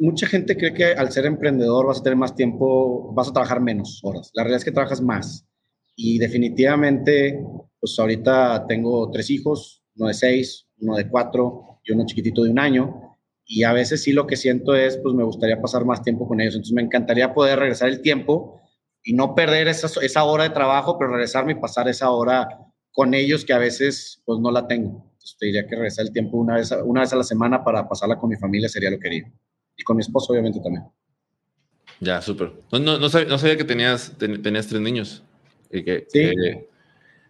mucha 0.00 0.26
gente 0.26 0.56
cree 0.56 0.72
que 0.72 0.86
al 0.86 1.12
ser 1.12 1.26
emprendedor 1.26 1.86
vas 1.86 2.00
a 2.00 2.02
tener 2.02 2.16
más 2.16 2.34
tiempo, 2.34 3.12
vas 3.12 3.28
a 3.28 3.32
trabajar 3.32 3.60
menos 3.60 4.00
horas. 4.02 4.30
La 4.34 4.42
realidad 4.42 4.58
es 4.58 4.64
que 4.64 4.72
trabajas 4.72 5.02
más. 5.02 5.46
Y 5.94 6.18
definitivamente, 6.18 7.38
pues 7.78 7.98
ahorita 7.98 8.66
tengo 8.66 9.10
tres 9.10 9.28
hijos, 9.30 9.82
uno 9.96 10.08
de 10.08 10.14
seis, 10.14 10.66
uno 10.78 10.96
de 10.96 11.08
cuatro 11.08 11.80
y 11.84 11.92
uno 11.92 12.06
chiquitito 12.06 12.42
de 12.42 12.50
un 12.50 12.58
año. 12.58 13.18
Y 13.44 13.64
a 13.64 13.72
veces 13.72 14.02
sí 14.02 14.12
lo 14.12 14.26
que 14.26 14.36
siento 14.36 14.74
es, 14.74 14.96
pues 14.96 15.14
me 15.14 15.24
gustaría 15.24 15.60
pasar 15.60 15.84
más 15.84 16.02
tiempo 16.02 16.26
con 16.26 16.40
ellos. 16.40 16.54
Entonces 16.54 16.74
me 16.74 16.82
encantaría 16.82 17.34
poder 17.34 17.58
regresar 17.58 17.90
el 17.90 18.00
tiempo 18.00 18.58
y 19.04 19.12
no 19.12 19.34
perder 19.34 19.68
esa, 19.68 19.88
esa 20.00 20.24
hora 20.24 20.44
de 20.44 20.50
trabajo, 20.50 20.98
pero 20.98 21.10
regresarme 21.10 21.52
y 21.52 21.56
pasar 21.56 21.88
esa 21.88 22.10
hora 22.10 22.48
con 22.90 23.12
ellos 23.12 23.44
que 23.44 23.52
a 23.52 23.58
veces 23.58 24.22
pues 24.24 24.40
no 24.40 24.50
la 24.50 24.66
tengo. 24.66 25.10
Entonces 25.12 25.36
te 25.38 25.46
diría 25.46 25.66
que 25.66 25.76
regresar 25.76 26.06
el 26.06 26.12
tiempo 26.12 26.38
una 26.38 26.56
vez, 26.56 26.72
una 26.84 27.02
vez 27.02 27.12
a 27.12 27.16
la 27.16 27.24
semana 27.24 27.62
para 27.62 27.86
pasarla 27.86 28.18
con 28.18 28.30
mi 28.30 28.36
familia 28.36 28.68
sería 28.68 28.90
lo 28.90 28.96
que 28.96 29.02
quería 29.02 29.32
y 29.80 29.84
con 29.84 29.96
mi 29.96 30.02
esposo 30.02 30.32
obviamente 30.32 30.60
también. 30.60 30.84
Ya, 32.00 32.20
súper. 32.22 32.52
No, 32.72 32.98
no, 32.98 33.08
sabía, 33.08 33.56
que 33.56 33.64
tenías, 33.64 34.16
tenías 34.18 34.66
tres 34.66 34.80
niños. 34.80 35.22
Y 35.70 35.82
que, 35.82 36.06
sí. 36.08 36.30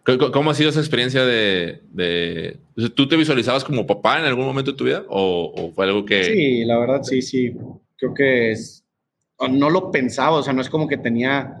¿Cómo 0.03 0.49
ha 0.49 0.55
sido 0.55 0.69
esa 0.69 0.79
experiencia 0.79 1.25
de, 1.25 1.81
de, 1.91 2.57
¿Tú 2.95 3.07
te 3.07 3.15
visualizabas 3.17 3.63
como 3.63 3.85
papá 3.85 4.19
en 4.19 4.25
algún 4.25 4.45
momento 4.45 4.71
de 4.71 4.77
tu 4.77 4.85
vida? 4.85 5.05
¿O, 5.07 5.71
fue 5.75 5.85
algo 5.85 6.05
que...? 6.05 6.23
Sí, 6.23 6.65
la 6.65 6.79
verdad, 6.79 7.03
sí, 7.03 7.21
sí. 7.21 7.53
Creo 7.97 8.13
que 8.13 8.51
es, 8.51 8.83
no 9.49 9.69
lo 9.69 9.91
pensaba, 9.91 10.37
o 10.37 10.43
sea, 10.43 10.53
no 10.53 10.61
es 10.61 10.69
como 10.69 10.87
que 10.87 10.97
tenía 10.97 11.55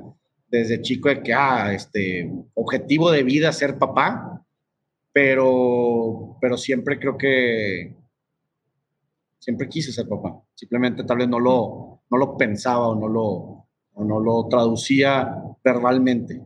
desde 0.49 0.81
chico 0.81 1.09
de 1.09 1.21
que, 1.21 1.33
ah, 1.33 1.71
este, 1.73 2.31
objetivo 2.55 3.11
de 3.11 3.23
vida 3.23 3.51
ser 3.51 3.77
papá, 3.77 4.43
pero, 5.13 6.37
pero 6.41 6.57
siempre 6.57 6.97
creo 6.97 7.17
que, 7.17 7.93
siempre 9.41 9.67
quise 9.67 9.91
ser 9.91 10.07
papá. 10.07 10.39
Simplemente 10.53 11.03
tal 11.03 11.17
vez 11.17 11.27
no 11.27 11.39
lo, 11.39 12.03
no 12.09 12.17
lo 12.17 12.37
pensaba 12.37 12.87
o 12.87 12.95
no 12.95 13.07
lo, 13.07 13.23
o 13.93 14.05
no 14.05 14.19
lo 14.19 14.47
traducía 14.47 15.35
verbalmente. 15.63 16.41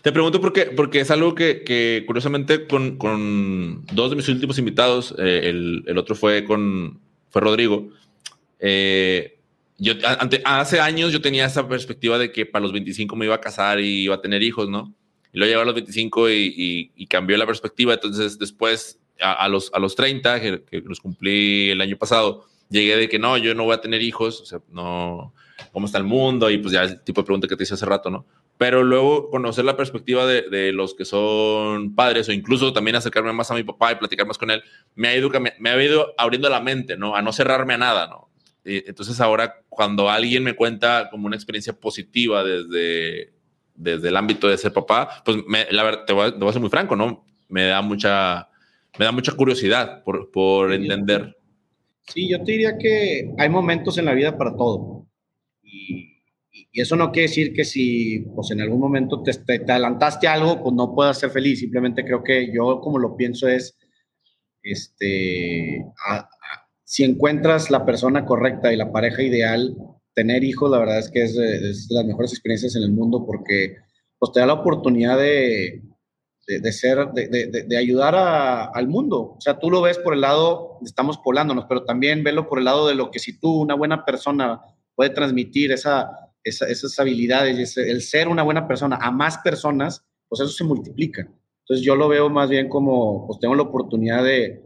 Te 0.00 0.12
pregunto 0.12 0.40
porque, 0.40 0.66
porque 0.66 1.00
es 1.00 1.10
algo 1.10 1.34
que, 1.34 1.64
que 1.64 2.04
curiosamente 2.06 2.68
con, 2.68 2.96
con, 2.96 3.84
dos 3.92 4.10
de 4.10 4.16
mis 4.16 4.28
últimos 4.28 4.56
invitados, 4.58 5.12
eh, 5.18 5.40
el, 5.44 5.82
el, 5.86 5.98
otro 5.98 6.14
fue 6.14 6.44
con 6.44 7.00
fue 7.30 7.42
Rodrigo, 7.42 7.90
eh, 8.60 9.40
yo 9.76 9.94
ante, 10.04 10.40
hace 10.44 10.80
años 10.80 11.12
yo 11.12 11.20
tenía 11.20 11.46
esa 11.46 11.68
perspectiva 11.68 12.18
de 12.18 12.32
que 12.32 12.46
para 12.46 12.62
los 12.62 12.72
25 12.72 13.14
me 13.16 13.26
iba 13.26 13.34
a 13.34 13.40
casar 13.40 13.80
y 13.80 14.04
iba 14.04 14.14
a 14.14 14.20
tener 14.20 14.42
hijos, 14.42 14.68
¿no? 14.68 14.94
Y 15.32 15.38
luego 15.38 15.50
llegó 15.50 15.62
a 15.62 15.66
los 15.66 15.74
25 15.74 16.30
y, 16.30 16.54
y, 16.56 16.92
y 16.94 17.06
cambió 17.06 17.36
la 17.36 17.46
perspectiva, 17.46 17.94
entonces 17.94 18.38
después 18.38 19.00
a, 19.20 19.48
los, 19.48 19.70
a 19.74 19.78
los 19.78 19.94
30, 19.96 20.40
que, 20.40 20.64
que, 20.64 20.80
los 20.80 21.00
cumplí 21.00 21.70
el 21.70 21.80
año 21.80 21.96
pasado, 21.96 22.46
llegué 22.70 22.96
de 22.96 23.08
que 23.08 23.18
no, 23.18 23.36
yo 23.36 23.54
no 23.54 23.64
voy 23.64 23.74
a 23.74 23.80
tener 23.80 24.02
hijos, 24.02 24.40
o 24.40 24.46
sea, 24.46 24.60
no, 24.70 25.32
¿cómo 25.72 25.86
está 25.86 25.98
el 25.98 26.04
mundo? 26.04 26.50
Y 26.50 26.58
pues 26.58 26.72
ya 26.72 26.82
el 26.82 27.00
tipo 27.02 27.20
de 27.20 27.26
pregunta 27.26 27.48
que 27.48 27.56
te 27.56 27.62
hice 27.62 27.74
hace 27.74 27.86
rato, 27.86 28.10
¿no? 28.10 28.26
Pero 28.56 28.82
luego 28.82 29.30
conocer 29.30 29.64
la 29.64 29.76
perspectiva 29.76 30.26
de, 30.26 30.42
de 30.42 30.72
los 30.72 30.94
que 30.94 31.04
son 31.04 31.94
padres 31.94 32.28
o 32.28 32.32
incluso 32.32 32.72
también 32.72 32.96
acercarme 32.96 33.32
más 33.32 33.50
a 33.50 33.54
mi 33.54 33.62
papá 33.62 33.92
y 33.92 33.96
platicar 33.96 34.26
más 34.26 34.36
con 34.36 34.50
él, 34.50 34.62
me 34.96 35.08
ha 35.08 35.16
ido, 35.16 35.30
me, 35.30 35.70
ha 35.70 35.82
ido 35.82 36.12
abriendo 36.18 36.48
la 36.48 36.60
mente, 36.60 36.96
¿no? 36.96 37.14
A 37.14 37.22
no 37.22 37.32
cerrarme 37.32 37.74
a 37.74 37.78
nada, 37.78 38.08
¿no? 38.08 38.28
Entonces 38.64 39.20
ahora 39.20 39.62
cuando 39.68 40.10
alguien 40.10 40.42
me 40.42 40.54
cuenta 40.54 41.08
como 41.10 41.26
una 41.26 41.36
experiencia 41.36 41.72
positiva 41.72 42.44
desde, 42.44 43.32
desde 43.74 44.08
el 44.08 44.16
ámbito 44.16 44.48
de 44.48 44.58
ser 44.58 44.72
papá, 44.72 45.22
pues 45.24 45.38
me, 45.46 45.66
la 45.70 45.84
verdad, 45.84 46.04
te 46.04 46.12
voy, 46.12 46.32
te 46.32 46.38
voy 46.38 46.48
a 46.48 46.52
ser 46.52 46.60
muy 46.60 46.68
franco, 46.68 46.96
¿no? 46.96 47.24
Me 47.48 47.64
da 47.66 47.80
mucha 47.80 48.48
me 48.98 49.04
da 49.04 49.12
mucha 49.12 49.32
curiosidad 49.32 50.02
por, 50.04 50.30
por 50.30 50.72
entender. 50.72 51.36
Sí, 52.06 52.28
yo 52.28 52.42
te 52.42 52.52
diría 52.52 52.78
que 52.78 53.34
hay 53.36 53.48
momentos 53.48 53.98
en 53.98 54.06
la 54.06 54.14
vida 54.14 54.38
para 54.38 54.56
todo. 54.56 55.06
Y, 55.62 56.22
y 56.72 56.80
eso 56.80 56.96
no 56.96 57.12
quiere 57.12 57.28
decir 57.28 57.52
que 57.52 57.64
si 57.64 58.20
pues, 58.34 58.50
en 58.50 58.60
algún 58.60 58.80
momento 58.80 59.22
te, 59.22 59.32
te, 59.32 59.58
te, 59.60 59.72
adelantaste 59.72 60.26
algo, 60.26 60.62
pues 60.62 60.74
no 60.74 60.94
puedas 60.94 61.18
ser 61.18 61.30
feliz. 61.30 61.60
Simplemente 61.60 62.04
creo 62.04 62.22
que 62.22 62.52
yo 62.52 62.80
como 62.80 62.98
lo 62.98 63.16
pienso 63.16 63.46
es, 63.48 63.76
este, 64.62 65.84
a, 66.06 66.16
a, 66.16 66.28
si 66.84 67.04
encuentras 67.04 67.70
la 67.70 67.84
persona 67.84 68.24
correcta 68.24 68.72
y 68.72 68.76
la 68.76 68.90
pareja 68.90 69.22
ideal, 69.22 69.76
tener 70.14 70.42
hijos, 70.42 70.70
la 70.70 70.78
verdad 70.78 70.98
es 70.98 71.10
que 71.10 71.22
es, 71.22 71.36
es 71.36 71.88
de 71.88 71.94
las 71.94 72.04
mejores 72.04 72.32
experiencias 72.32 72.74
en 72.74 72.82
el 72.82 72.90
mundo 72.90 73.24
porque 73.24 73.76
pues, 74.18 74.32
te 74.32 74.40
da 74.40 74.46
la 74.46 74.54
oportunidad 74.54 75.18
de, 75.18 75.82
de, 76.56 76.72
ser, 76.72 77.08
de, 77.12 77.28
de, 77.28 77.64
de 77.64 77.76
ayudar 77.76 78.14
al 78.16 78.88
mundo. 78.88 79.34
O 79.36 79.40
sea, 79.40 79.58
tú 79.58 79.70
lo 79.70 79.82
ves 79.82 79.98
por 79.98 80.14
el 80.14 80.22
lado, 80.22 80.78
estamos 80.82 81.18
polándonos, 81.18 81.66
pero 81.68 81.84
también 81.84 82.24
velo 82.24 82.48
por 82.48 82.58
el 82.58 82.64
lado 82.64 82.88
de 82.88 82.94
lo 82.94 83.10
que 83.10 83.18
si 83.18 83.38
tú, 83.38 83.60
una 83.60 83.74
buena 83.74 84.04
persona, 84.04 84.60
puede 84.94 85.10
transmitir 85.10 85.72
esa, 85.72 86.10
esa, 86.42 86.66
esas 86.66 86.98
habilidades, 86.98 87.58
ese, 87.58 87.90
el 87.90 88.00
ser 88.00 88.28
una 88.28 88.42
buena 88.42 88.66
persona 88.66 88.98
a 89.00 89.10
más 89.10 89.38
personas, 89.38 90.04
pues 90.28 90.40
eso 90.40 90.50
se 90.50 90.64
multiplica. 90.64 91.28
Entonces 91.60 91.84
yo 91.84 91.94
lo 91.94 92.08
veo 92.08 92.30
más 92.30 92.48
bien 92.48 92.68
como, 92.68 93.26
pues 93.26 93.38
tengo 93.40 93.54
la 93.54 93.62
oportunidad 93.62 94.24
de, 94.24 94.62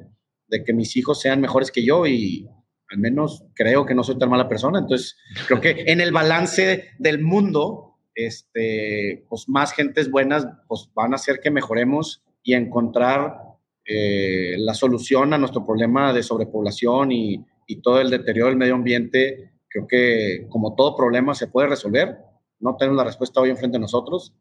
de 0.47 0.65
que 0.65 0.73
mis 0.73 0.97
hijos 0.97 1.21
sean 1.21 1.41
mejores 1.41 1.73
que 1.73 1.85
yo 1.85 2.07
y 2.07 2.49
al 2.91 2.99
menos 2.99 3.45
creo 3.55 3.85
que 3.85 3.95
no 3.95 4.05
soy 4.05 4.19
tan 4.19 4.31
mala 4.31 4.49
persona. 4.49 4.79
Entonces 4.79 5.17
creo 5.49 5.61
que 5.61 5.85
en 5.87 6.01
el 6.01 6.13
balance 6.13 6.91
del 6.99 7.21
mundo, 7.21 7.92
este, 8.15 9.25
pues 9.29 9.49
más 9.49 9.73
gentes 9.73 10.11
buenas 10.11 10.47
pues 10.69 10.91
van 10.95 11.13
a 11.13 11.17
hacer 11.17 11.41
que 11.41 11.51
mejoremos 11.51 12.23
y 12.43 12.55
encontrar 12.55 13.39
eh, 13.85 14.57
la 14.59 14.75
solución 14.75 15.33
a 15.33 15.39
nuestro 15.39 15.65
problema 15.65 16.13
de 16.13 16.23
sobrepoblación 16.23 17.13
y, 17.13 17.45
y, 17.67 17.81
todo 17.81 18.01
el 18.01 18.11
deterioro 18.11 18.49
del 18.49 18.59
medio 18.59 18.75
ambiente. 18.75 19.53
Creo 19.69 19.87
que 19.87 20.47
como 20.49 20.75
todo 20.75 20.97
problema 20.97 21.35
se 21.35 21.49
puede 21.49 21.69
resolver. 21.69 22.19
No 22.61 22.77
tenemos 22.77 22.99
la 22.99 23.05
respuesta 23.05 23.41
hoy 23.41 23.51
enfrente 23.51 23.77
de 23.77 23.83
nosotros, 23.83 24.35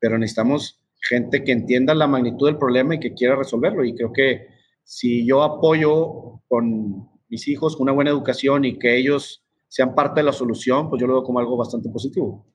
pero 0.00 0.18
necesitamos 0.18 0.80
gente 1.00 1.44
que 1.44 1.52
entienda 1.52 1.94
la 1.94 2.08
magnitud 2.08 2.46
del 2.46 2.58
problema 2.58 2.94
y 2.94 3.00
que 3.00 3.14
quiera 3.14 3.36
resolverlo. 3.36 3.84
Y 3.84 3.94
creo 3.94 4.12
que 4.12 4.48
si 4.82 5.26
yo 5.26 5.42
apoyo 5.42 6.40
con 6.48 7.08
mis 7.28 7.46
hijos 7.46 7.76
una 7.76 7.92
buena 7.92 8.10
educación 8.10 8.64
y 8.64 8.78
que 8.78 8.96
ellos 8.96 9.44
sean 9.68 9.94
parte 9.94 10.20
de 10.20 10.24
la 10.24 10.32
solución, 10.32 10.88
pues 10.88 11.00
yo 11.00 11.06
lo 11.06 11.14
veo 11.14 11.22
como 11.22 11.38
algo 11.38 11.56
bastante 11.56 11.90
positivo 11.90 12.46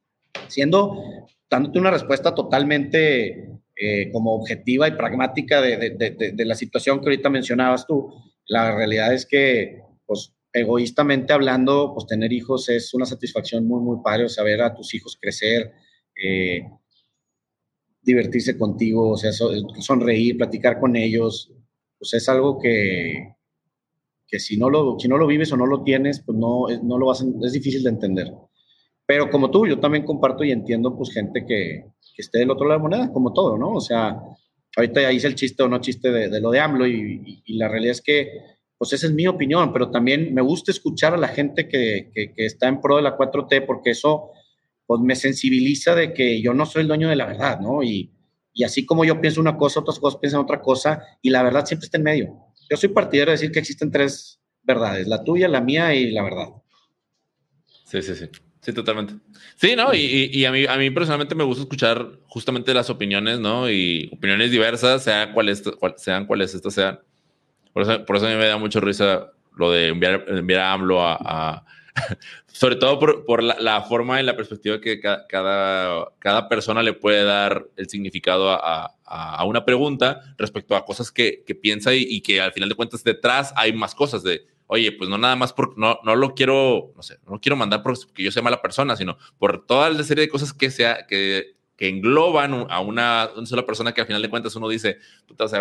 siendo, 0.47 1.03
dándote 1.49 1.79
una 1.79 1.91
respuesta 1.91 2.33
totalmente 2.33 3.59
eh, 3.75 4.11
como 4.11 4.33
objetiva 4.35 4.87
y 4.87 4.91
pragmática 4.91 5.61
de, 5.61 5.77
de, 6.35 6.45
la 6.45 6.55
situación 6.55 6.99
que 6.99 7.05
ahorita 7.05 7.29
mencionabas 7.29 7.87
tú. 7.87 8.13
La 8.47 8.75
realidad 8.75 9.13
es 9.13 9.25
que, 9.25 9.81
pues, 10.05 10.33
egoístamente 10.53 11.33
hablando, 11.33 11.93
pues 11.93 12.05
tener 12.05 12.31
hijos 12.31 12.69
es 12.69 12.93
una 12.93 13.05
satisfacción 13.05 13.65
muy, 13.67 13.81
muy 13.81 13.97
padre, 14.03 14.25
o 14.25 14.29
sea, 14.29 14.43
ver 14.43 14.61
a 14.61 14.75
tus 14.75 14.93
hijos 14.93 15.17
crecer, 15.19 15.71
eh, 16.15 16.69
divertirse 18.01 18.57
contigo, 18.57 19.11
o 19.11 19.17
sea, 19.17 19.31
sonreír, 19.31 20.37
platicar 20.37 20.79
con 20.79 20.95
ellos, 20.95 21.51
pues 21.97 22.13
es 22.13 22.29
algo 22.29 22.59
que, 22.59 23.35
que 24.27 24.39
si, 24.39 24.57
no 24.57 24.69
lo, 24.69 24.99
si 24.99 25.07
no 25.07 25.17
lo 25.17 25.25
vives 25.25 25.51
o 25.51 25.57
no 25.57 25.65
lo 25.65 25.83
tienes, 25.83 26.21
pues 26.21 26.37
no, 26.37 26.67
no 26.83 26.97
lo 26.99 27.07
vas 27.07 27.25
es 27.43 27.53
difícil 27.53 27.81
de 27.81 27.89
entender. 27.89 28.31
Pero 29.05 29.29
como 29.29 29.51
tú, 29.51 29.67
yo 29.67 29.79
también 29.79 30.05
comparto 30.05 30.43
y 30.43 30.51
entiendo 30.51 30.95
pues 30.95 31.13
gente 31.13 31.45
que, 31.45 31.85
que 32.15 32.21
esté 32.21 32.39
del 32.39 32.51
otro 32.51 32.67
lado 32.67 32.79
de 32.79 32.83
la 32.83 32.89
moneda, 32.89 33.13
como 33.13 33.33
todo, 33.33 33.57
¿no? 33.57 33.73
O 33.73 33.81
sea, 33.81 34.17
ahorita 34.75 35.01
ya 35.01 35.11
hice 35.11 35.27
el 35.27 35.35
chiste 35.35 35.63
o 35.63 35.67
no 35.67 35.81
chiste 35.81 36.11
de, 36.11 36.29
de 36.29 36.41
lo 36.41 36.51
de 36.51 36.59
AMLO 36.59 36.87
y, 36.87 37.21
y, 37.25 37.43
y, 37.45 37.57
la 37.57 37.67
realidad 37.67 37.91
es 37.91 38.01
que, 38.01 38.31
pues 38.77 38.93
esa 38.93 39.07
es 39.07 39.13
mi 39.13 39.27
opinión, 39.27 39.73
pero 39.73 39.91
también 39.91 40.33
me 40.33 40.41
gusta 40.41 40.71
escuchar 40.71 41.13
a 41.13 41.17
la 41.17 41.27
gente 41.27 41.67
que, 41.67 42.11
que, 42.13 42.33
que, 42.33 42.45
está 42.45 42.67
en 42.67 42.81
pro 42.81 42.97
de 42.97 43.01
la 43.01 43.17
4T 43.17 43.65
porque 43.65 43.91
eso 43.91 44.31
pues 44.85 45.01
me 45.01 45.15
sensibiliza 45.15 45.95
de 45.95 46.13
que 46.13 46.41
yo 46.41 46.53
no 46.53 46.65
soy 46.65 46.81
el 46.81 46.87
dueño 46.87 47.09
de 47.09 47.15
la 47.15 47.25
verdad, 47.25 47.59
¿no? 47.59 47.83
Y, 47.83 48.11
y 48.53 48.63
así 48.63 48.85
como 48.85 49.05
yo 49.05 49.19
pienso 49.19 49.41
una 49.41 49.57
cosa, 49.57 49.79
otras 49.79 49.99
cosas 49.99 50.19
piensan 50.19 50.41
otra 50.41 50.61
cosa 50.61 51.03
y 51.21 51.29
la 51.29 51.41
verdad 51.43 51.65
siempre 51.65 51.85
está 51.85 51.97
en 51.97 52.03
medio. 52.03 52.37
Yo 52.69 52.77
soy 52.77 52.89
partidario 52.89 53.31
de 53.31 53.37
decir 53.37 53.51
que 53.51 53.59
existen 53.59 53.91
tres 53.91 54.39
verdades, 54.61 55.07
la 55.07 55.23
tuya, 55.23 55.47
la 55.47 55.61
mía 55.61 55.93
y 55.95 56.11
la 56.11 56.23
verdad. 56.23 56.49
Sí, 57.85 58.01
sí, 58.01 58.15
sí. 58.15 58.25
Sí, 58.63 58.71
totalmente. 58.71 59.15
Sí, 59.57 59.75
¿no? 59.75 59.93
Y, 59.93 60.29
y, 60.31 60.45
a, 60.45 60.51
mí, 60.51 60.65
a 60.65 60.77
mí 60.77 60.89
personalmente 60.89 61.35
me 61.35 61.43
gusta 61.43 61.63
escuchar 61.63 62.07
justamente 62.27 62.73
las 62.73 62.89
opiniones, 62.89 63.39
¿no? 63.39 63.69
Y 63.69 64.09
opiniones 64.13 64.51
diversas, 64.51 65.03
sean 65.03 65.33
cuales, 65.33 65.61
cual, 65.77 65.95
sean 65.97 66.25
cuales 66.25 66.55
estas 66.55 66.73
sean. 66.73 66.99
Por 67.73 67.83
eso, 67.83 68.05
por 68.05 68.15
eso 68.15 68.27
a 68.27 68.29
mí 68.29 68.35
me 68.37 68.47
da 68.47 68.57
mucha 68.57 68.79
risa 68.79 69.33
lo 69.57 69.69
de 69.71 69.89
enviar, 69.89 70.25
enviar 70.29 70.61
a 70.61 70.73
AMLO 70.73 71.01
a... 71.01 71.17
a 71.19 71.65
sobre 72.47 72.75
todo 72.77 72.97
por, 72.99 73.25
por 73.25 73.43
la, 73.43 73.55
la, 73.59 73.81
forma 73.83 74.19
y 74.19 74.23
la 74.23 74.35
perspectiva 74.35 74.81
que 74.81 74.99
cada, 74.99 75.27
cada, 75.27 76.07
cada, 76.17 76.49
persona 76.49 76.81
le 76.81 76.93
puede 76.93 77.23
dar 77.23 77.67
el 77.75 77.87
significado 77.87 78.49
a, 78.49 78.95
a, 79.05 79.35
a 79.35 79.45
una 79.45 79.63
pregunta 79.63 80.21
respecto 80.39 80.75
a 80.75 80.85
cosas 80.85 81.11
que, 81.11 81.43
que 81.45 81.53
piensa 81.53 81.93
y, 81.93 82.03
y, 82.09 82.21
que 82.21 82.41
al 82.41 82.51
final 82.51 82.69
de 82.69 82.75
cuentas 82.75 83.03
detrás 83.03 83.53
hay 83.55 83.73
más 83.73 83.93
cosas 83.93 84.23
de 84.23 84.47
oye, 84.67 84.91
pues 84.91 85.09
no 85.09 85.17
nada 85.17 85.35
más 85.35 85.53
porque 85.53 85.75
no, 85.77 85.99
no 86.03 86.15
lo 86.15 86.35
quiero, 86.35 86.93
no 86.95 87.03
sé, 87.03 87.19
no 87.27 87.39
quiero 87.39 87.55
mandar 87.55 87.83
porque 87.83 88.23
yo 88.23 88.31
sea 88.31 88.41
mala 88.41 88.61
persona, 88.61 88.95
sino 88.95 89.17
por 89.37 89.65
toda 89.65 89.89
la 89.89 90.03
serie 90.03 90.23
de 90.23 90.29
cosas 90.29 90.53
que, 90.53 90.71
sea, 90.71 91.05
que, 91.07 91.55
que 91.75 91.89
engloban 91.89 92.67
a 92.69 92.79
una, 92.79 93.29
sola 93.45 93.65
persona 93.65 93.93
que 93.93 94.01
al 94.01 94.07
final 94.07 94.21
de 94.21 94.29
cuentas 94.29 94.55
uno 94.55 94.69
dice, 94.69 94.99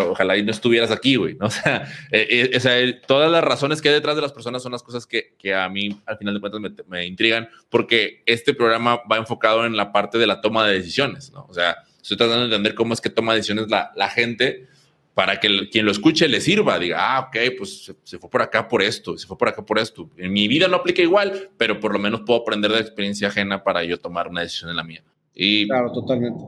ojalá 0.09 0.37
y 0.37 0.43
no 0.43 0.51
estuvieras 0.51 0.91
aquí, 0.91 1.17
güey. 1.17 1.37
O 1.41 1.51
sea, 1.51 1.89
eh, 2.11 2.51
eh, 2.53 3.01
todas 3.07 3.31
las 3.31 3.43
razones 3.43 3.81
que 3.81 3.89
hay 3.89 3.95
detrás 3.95 4.17
de 4.17 4.23
las 4.23 4.33
personas 4.33 4.63
son 4.63 4.73
las 4.73 4.83
cosas 4.83 5.07
que, 5.07 5.35
que 5.39 5.55
a 5.55 5.69
mí 5.69 6.01
al 6.07 6.19
final 6.19 6.35
de 6.35 6.41
cuentas 6.41 6.61
me, 6.61 6.71
me, 6.89 7.07
intrigan, 7.07 7.49
porque 7.71 8.23
este 8.27 8.55
programa 8.55 9.01
va 9.11 9.17
enfocado 9.17 9.67
en 9.67 9.77
la 9.77 9.93
parte 9.93 10.19
de 10.19 10.27
la 10.27 10.41
toma 10.41 10.67
de 10.67 10.75
decisiones, 10.75 11.33
¿no? 11.33 11.47
O 11.49 11.55
sea, 11.55 11.77
estoy 12.01 12.17
tratando 12.17 12.41
de 12.41 12.47
entender 12.47 12.75
cómo 12.75 12.95
es 12.95 13.01
que 13.01 13.11
toma 13.11 13.35
decisiones 13.35 13.69
la, 13.69 13.93
la 13.97 14.09
gente 14.09 14.69
para 15.15 15.39
que 15.39 15.47
el, 15.47 15.71
quien 15.71 15.85
lo 15.85 15.93
escuche 15.93 16.27
le 16.29 16.41
sirva, 16.41 16.79
diga, 16.79 16.97
ah, 16.99 17.21
ok, 17.29 17.37
pues 17.59 17.85
se, 17.85 17.95
se, 18.03 18.19
fue 18.19 18.31
por 18.31 18.43
acá 18.43 18.67
por 18.67 18.83
esto, 18.83 19.17
se 19.19 19.27
fue 19.27 19.37
por 19.37 19.49
acá 19.49 19.65
por 19.65 19.79
esto. 19.79 20.09
En 20.17 20.33
mi 20.33 20.49
vida 20.49 20.69
no 20.69 20.77
aplica 20.77 21.03
igual, 21.03 21.51
pero 21.59 21.79
por 21.81 21.93
lo 21.93 21.99
menos 21.99 22.23
puedo 22.23 22.41
aprender 22.41 22.73
de 22.73 22.81
experiencia 22.81 23.29
ajena 23.29 23.63
para 23.63 23.85
yo 23.85 23.99
tomar 23.99 24.29
una 24.29 24.41
decisión 24.41 24.71
en 24.71 24.77
la 24.77 24.85
mía. 24.85 25.03
Y, 25.35 25.67
claro, 25.67 25.93
totalmente. 25.93 26.43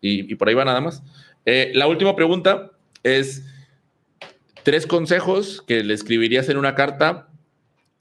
Y, 0.00 0.32
y 0.32 0.34
por 0.36 0.48
ahí 0.48 0.54
va 0.54 0.64
nada 0.64 0.80
más. 0.80 1.02
Eh, 1.44 1.72
la 1.74 1.86
última 1.86 2.16
pregunta 2.16 2.72
es, 3.02 3.44
tres 4.62 4.86
consejos 4.86 5.62
que 5.66 5.82
le 5.82 5.94
escribirías 5.94 6.48
en 6.48 6.56
una 6.56 6.74
carta 6.74 7.28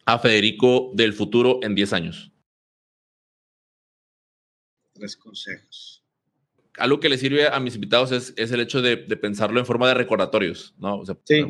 a 0.06 0.20
Federico 0.20 0.92
del 0.94 1.14
futuro 1.14 1.60
en 1.64 1.76
10 1.76 1.94
años. 1.94 2.32
Tres 4.94 5.16
consejos 5.18 5.97
algo 6.78 7.00
que 7.00 7.10
le 7.10 7.18
sirve 7.18 7.48
a 7.48 7.60
mis 7.60 7.76
invitados 7.76 8.12
es, 8.12 8.34
es 8.38 8.52
el 8.52 8.60
hecho 8.60 8.82
de, 8.82 8.96
de, 8.96 9.18
pensarlo 9.18 9.60
en 9.60 9.66
forma 9.66 9.88
de 9.88 9.94
recordatorios, 9.94 10.76
¿no? 10.78 11.00
O 11.00 11.06
sea, 11.06 11.18
sí, 11.24 11.46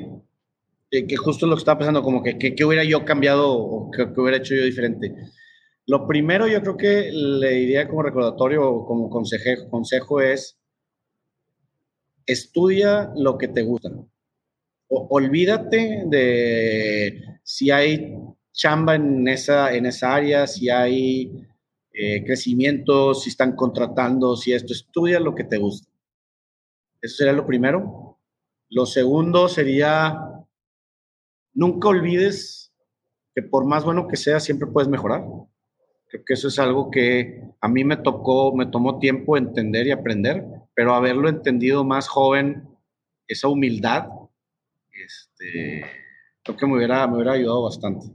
que, 0.89 1.07
que, 1.07 1.17
justo 1.17 1.47
lo 1.47 1.55
que 1.55 1.59
estaba 1.59 1.79
pensando, 1.79 2.01
como 2.01 2.23
que, 2.23 2.37
que, 2.37 2.55
que 2.55 2.65
hubiera 2.65 2.83
yo 2.83 3.05
cambiado 3.05 3.51
o 3.51 3.91
que, 3.91 4.03
hubiera 4.15 4.37
hecho 4.37 4.55
yo 4.55 4.63
diferente. 4.63 5.13
Lo 5.85 6.07
primero 6.07 6.47
yo 6.47 6.61
creo 6.61 6.77
que 6.77 7.11
le 7.11 7.51
diría 7.51 7.87
como 7.87 8.03
recordatorio 8.03 8.69
o 8.69 8.85
como 8.85 9.09
consejo, 9.09 9.69
consejo 9.69 10.21
es 10.21 10.57
estudia 12.25 13.11
lo 13.15 13.37
que 13.37 13.47
te 13.47 13.63
gusta. 13.63 13.89
O, 14.89 15.07
olvídate 15.09 16.03
de 16.05 17.39
si 17.43 17.71
hay 17.71 18.15
chamba 18.53 18.95
en 18.95 19.27
esa, 19.27 19.73
en 19.73 19.85
esa 19.85 20.15
área, 20.15 20.47
si 20.47 20.69
hay 20.69 21.31
eh, 21.99 22.23
crecimiento, 22.23 23.15
si 23.15 23.29
están 23.29 23.55
contratando, 23.55 24.35
si 24.35 24.53
esto, 24.53 24.71
estudia 24.71 25.19
lo 25.19 25.33
que 25.33 25.43
te 25.43 25.57
gusta. 25.57 25.89
Eso 27.01 27.15
sería 27.17 27.33
lo 27.33 27.47
primero. 27.47 28.19
Lo 28.69 28.85
segundo 28.85 29.49
sería, 29.49 30.15
nunca 31.53 31.87
olvides 31.87 32.71
que 33.33 33.41
por 33.41 33.65
más 33.65 33.83
bueno 33.83 34.07
que 34.07 34.15
sea, 34.15 34.39
siempre 34.39 34.67
puedes 34.67 34.87
mejorar. 34.87 35.25
Creo 36.07 36.23
que 36.23 36.35
eso 36.35 36.49
es 36.49 36.59
algo 36.59 36.91
que 36.91 37.41
a 37.59 37.67
mí 37.67 37.83
me 37.83 37.97
tocó, 37.97 38.55
me 38.55 38.67
tomó 38.67 38.99
tiempo 38.99 39.35
entender 39.35 39.87
y 39.87 39.91
aprender, 39.91 40.45
pero 40.75 40.93
haberlo 40.93 41.29
entendido 41.29 41.83
más 41.83 42.07
joven, 42.07 42.69
esa 43.27 43.47
humildad, 43.47 44.07
este, 44.91 45.83
creo 46.43 46.57
que 46.57 46.67
me 46.67 46.77
hubiera, 46.77 47.07
me 47.07 47.15
hubiera 47.15 47.31
ayudado 47.31 47.63
bastante. 47.63 48.07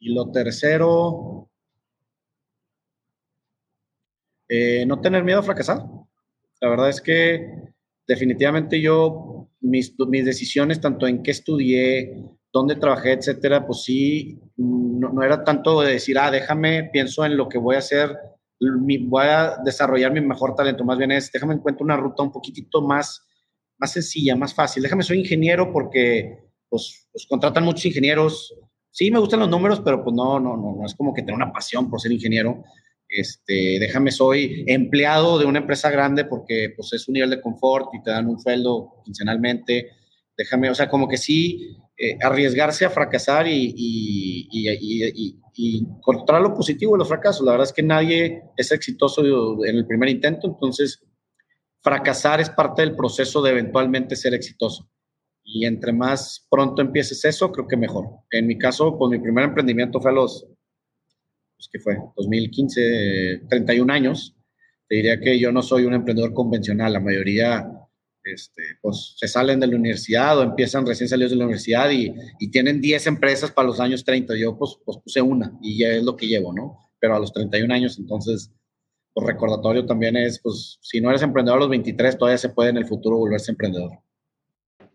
Y 0.00 0.12
lo 0.12 0.32
tercero, 0.32 1.48
eh, 4.48 4.84
no 4.86 5.00
tener 5.00 5.24
miedo 5.24 5.40
a 5.40 5.42
fracasar. 5.42 5.84
La 6.60 6.68
verdad 6.68 6.88
es 6.88 7.00
que 7.00 7.74
definitivamente 8.06 8.80
yo, 8.80 9.48
mis, 9.60 9.94
mis 9.98 10.24
decisiones, 10.24 10.80
tanto 10.80 11.06
en 11.06 11.22
qué 11.22 11.32
estudié, 11.32 12.24
dónde 12.52 12.76
trabajé, 12.76 13.12
etcétera, 13.12 13.66
pues 13.66 13.82
sí, 13.82 14.40
no, 14.56 15.12
no, 15.12 15.22
era 15.22 15.44
tanto 15.44 15.80
de 15.82 15.92
decir, 15.92 16.18
ah, 16.18 16.30
déjame, 16.30 16.84
pienso 16.92 17.24
en 17.24 17.36
lo 17.36 17.48
que 17.48 17.58
voy 17.58 17.76
a 17.76 17.80
hacer, 17.80 18.16
mi, 18.60 18.98
voy 18.98 19.26
a 19.26 19.56
desarrollar 19.64 20.12
mi 20.12 20.20
mejor 20.20 20.54
talento, 20.54 20.84
más 20.84 20.96
bien 20.96 21.12
es, 21.12 21.30
déjame 21.30 21.54
encuentro 21.54 21.84
una 21.84 21.96
ruta 21.96 22.22
un 22.22 22.32
poquitito 22.32 22.80
más, 22.80 23.26
más 23.78 23.92
sencilla, 23.92 24.36
más 24.36 24.54
fácil. 24.54 24.82
Déjame, 24.82 25.02
soy 25.02 25.20
ingeniero 25.20 25.70
porque 25.72 26.38
pues, 26.68 27.08
pues 27.12 27.26
contratan 27.26 27.64
muchos 27.64 27.84
ingenieros. 27.86 28.54
Sí, 28.90 29.10
me 29.10 29.18
gustan 29.18 29.40
los 29.40 29.50
números, 29.50 29.80
pero 29.84 30.02
pues 30.02 30.16
no, 30.16 30.40
no, 30.40 30.56
no, 30.56 30.76
no 30.78 30.86
es 30.86 30.94
como 30.94 31.12
que 31.12 31.22
tener 31.22 31.34
una 31.34 31.52
pasión 31.52 31.90
por 31.90 32.00
ser 32.00 32.12
ingeniero. 32.12 32.64
Este, 33.08 33.78
déjame, 33.78 34.10
soy 34.10 34.64
empleado 34.66 35.38
de 35.38 35.46
una 35.46 35.60
empresa 35.60 35.90
grande 35.90 36.24
porque 36.24 36.72
pues 36.76 36.92
es 36.92 37.06
un 37.08 37.14
nivel 37.14 37.30
de 37.30 37.40
confort 37.40 37.88
y 37.94 38.02
te 38.02 38.10
dan 38.10 38.28
un 38.28 38.38
sueldo 38.38 39.02
quincenalmente. 39.04 39.90
Déjame, 40.36 40.70
o 40.70 40.74
sea, 40.74 40.88
como 40.88 41.08
que 41.08 41.16
sí, 41.16 41.76
eh, 41.98 42.18
arriesgarse 42.20 42.84
a 42.84 42.90
fracasar 42.90 43.46
y, 43.46 43.72
y, 43.74 44.48
y, 44.50 45.40
y, 45.54 45.78
encontrar 45.78 46.42
lo 46.42 46.52
positivo 46.52 46.92
de 46.92 46.98
los 46.98 47.08
fracasos. 47.08 47.46
La 47.46 47.52
verdad 47.52 47.68
es 47.68 47.72
que 47.72 47.82
nadie 47.82 48.42
es 48.56 48.70
exitoso 48.70 49.22
en 49.64 49.76
el 49.76 49.86
primer 49.86 50.10
intento, 50.10 50.46
entonces 50.46 51.02
fracasar 51.80 52.40
es 52.40 52.50
parte 52.50 52.82
del 52.82 52.96
proceso 52.96 53.40
de 53.40 53.52
eventualmente 53.52 54.16
ser 54.16 54.34
exitoso. 54.34 54.90
Y 55.42 55.64
entre 55.64 55.92
más 55.92 56.46
pronto 56.50 56.82
empieces 56.82 57.24
eso, 57.24 57.50
creo 57.52 57.68
que 57.68 57.76
mejor. 57.76 58.04
En 58.30 58.46
mi 58.46 58.58
caso, 58.58 58.98
pues 58.98 59.10
mi 59.10 59.18
primer 59.18 59.44
emprendimiento 59.44 60.00
fue 60.00 60.10
a 60.10 60.14
los, 60.14 60.46
pues, 61.56 61.68
¿qué 61.72 61.78
fue? 61.78 61.96
2015, 62.16 63.42
31 63.48 63.92
años. 63.92 64.34
Te 64.88 64.96
diría 64.96 65.18
que 65.18 65.38
yo 65.38 65.50
no 65.50 65.62
soy 65.62 65.84
un 65.84 65.94
emprendedor 65.94 66.32
convencional. 66.32 66.92
La 66.92 67.00
mayoría, 67.00 67.68
este, 68.22 68.62
pues, 68.80 69.14
se 69.16 69.26
salen 69.26 69.58
de 69.58 69.66
la 69.66 69.76
universidad 69.76 70.38
o 70.38 70.42
empiezan 70.42 70.86
recién 70.86 71.08
salidos 71.08 71.32
de 71.32 71.38
la 71.38 71.44
universidad 71.44 71.90
y, 71.90 72.14
y 72.38 72.50
tienen 72.50 72.80
10 72.80 73.06
empresas 73.08 73.50
para 73.50 73.68
los 73.68 73.80
años 73.80 74.04
30. 74.04 74.36
Yo, 74.36 74.56
pues, 74.56 74.78
pues, 74.84 74.98
puse 74.98 75.20
una 75.20 75.58
y 75.62 75.78
ya 75.78 75.88
es 75.88 76.04
lo 76.04 76.16
que 76.16 76.26
llevo, 76.26 76.52
¿no? 76.52 76.90
Pero 77.00 77.16
a 77.16 77.18
los 77.18 77.32
31 77.32 77.72
años, 77.72 77.98
entonces, 77.98 78.52
pues, 79.12 79.26
recordatorio 79.26 79.86
también 79.86 80.16
es, 80.16 80.40
pues, 80.40 80.78
si 80.82 81.00
no 81.00 81.10
eres 81.10 81.22
emprendedor 81.22 81.58
a 81.58 81.60
los 81.60 81.70
23, 81.70 82.18
todavía 82.18 82.38
se 82.38 82.50
puede 82.50 82.70
en 82.70 82.76
el 82.76 82.86
futuro 82.86 83.16
volverse 83.16 83.50
emprendedor. 83.50 83.90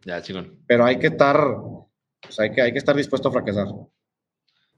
Ya, 0.06 0.22
chingón. 0.22 0.64
Pero 0.68 0.86
hay 0.86 0.98
que 0.98 1.08
estar, 1.08 1.38
pues 2.22 2.40
hay 2.40 2.52
que, 2.52 2.62
hay 2.62 2.72
que 2.72 2.78
estar 2.78 2.96
dispuesto 2.96 3.30
a 3.30 3.32
fracasar. 3.32 3.68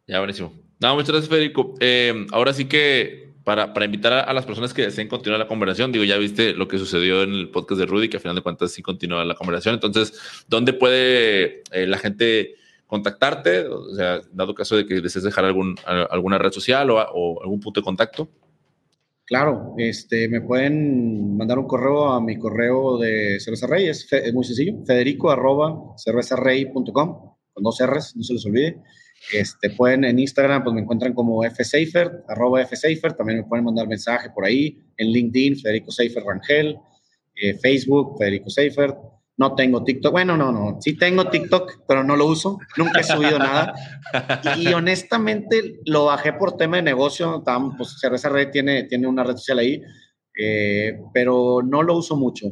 Ya, 0.07 0.19
buenísimo. 0.19 0.62
No, 0.79 0.95
muchas 0.95 1.09
gracias, 1.09 1.29
Federico. 1.29 1.75
Eh, 1.79 2.25
ahora 2.31 2.53
sí 2.53 2.65
que 2.65 3.23
para, 3.43 3.73
para 3.73 3.85
invitar 3.85 4.13
a, 4.13 4.33
las 4.33 4.45
personas 4.45 4.73
que 4.73 4.83
deseen 4.83 5.07
continuar 5.07 5.39
la 5.39 5.47
conversación, 5.47 5.91
digo, 5.91 6.05
ya 6.05 6.17
viste 6.17 6.53
lo 6.53 6.67
que 6.67 6.77
sucedió 6.77 7.23
en 7.23 7.33
el 7.33 7.49
podcast 7.49 7.79
de 7.79 7.85
Rudy, 7.85 8.09
que 8.09 8.17
al 8.17 8.21
final 8.21 8.35
de 8.35 8.41
cuentas 8.41 8.71
sí 8.71 8.81
continúa 8.81 9.25
la 9.25 9.35
conversación. 9.35 9.75
Entonces, 9.75 10.45
¿dónde 10.47 10.73
puede 10.73 11.63
eh, 11.71 11.87
la 11.87 11.97
gente 11.97 12.55
contactarte? 12.87 13.67
O 13.67 13.93
sea, 13.93 14.21
dado 14.31 14.55
caso 14.55 14.77
de 14.77 14.85
que 14.85 15.01
desees 15.01 15.25
dejar 15.25 15.45
algún, 15.45 15.75
alguna 15.85 16.37
red 16.37 16.51
social 16.51 16.89
o, 16.89 17.41
algún 17.41 17.59
punto 17.59 17.81
de 17.81 17.85
contacto. 17.85 18.29
Claro, 19.25 19.73
este, 19.77 20.27
me 20.27 20.41
pueden 20.41 21.37
mandar 21.37 21.57
un 21.57 21.65
correo 21.65 22.11
a 22.11 22.21
mi 22.21 22.37
correo 22.37 22.97
de 22.97 23.39
Cerveza 23.39 23.67
Rey, 23.67 23.87
es, 23.87 24.07
muy 24.33 24.43
sencillo, 24.43 24.83
federico 24.85 25.31
arroba 25.31 25.95
cervezarrey.com, 25.97 27.35
con 27.53 27.63
dos 27.63 27.81
R's, 27.81 28.15
no 28.15 28.23
se 28.23 28.33
les 28.33 28.45
olvide. 28.45 28.81
Este, 29.31 29.69
pueden 29.69 30.03
en 30.03 30.19
Instagram, 30.19 30.63
pues 30.63 30.73
me 30.73 30.81
encuentran 30.81 31.13
como 31.13 31.41
fsafer, 31.43 32.23
arroba 32.27 32.65
fsafer, 32.65 33.13
también 33.13 33.39
me 33.39 33.45
pueden 33.45 33.65
mandar 33.65 33.87
mensaje 33.87 34.29
por 34.29 34.45
ahí, 34.45 34.77
en 34.97 35.07
LinkedIn, 35.07 35.57
Federico 35.57 35.91
Seifer 35.91 36.23
Rangel, 36.23 36.77
eh, 37.35 37.53
Facebook, 37.55 38.17
Federico 38.17 38.49
Seifer, 38.49 38.93
no 39.35 39.55
tengo 39.55 39.83
TikTok. 39.83 40.11
Bueno, 40.11 40.37
no, 40.37 40.51
no. 40.51 40.77
Sí 40.79 40.95
tengo 40.95 41.29
TikTok, 41.29 41.85
pero 41.87 42.03
no 42.03 42.15
lo 42.15 42.27
uso. 42.27 42.59
Nunca 42.77 42.99
he 42.99 43.03
subido 43.03 43.39
nada. 43.39 43.73
Y, 44.57 44.67
honestamente 44.73 45.79
lo 45.85 46.05
bajé 46.05 46.33
por 46.33 46.55
tema 46.55 46.77
de 46.77 46.83
negocio. 46.83 47.43
Pues 47.77 47.97
Cerveza 47.99 48.29
Red 48.29 48.51
tiene, 48.51 48.83
tiene 48.83 49.07
una 49.07 49.23
red 49.23 49.35
social 49.35 49.59
ahí, 49.59 49.81
eh, 50.39 50.99
pero 51.13 51.61
no 51.63 51.81
lo 51.81 51.97
uso 51.97 52.15
mucho. 52.15 52.47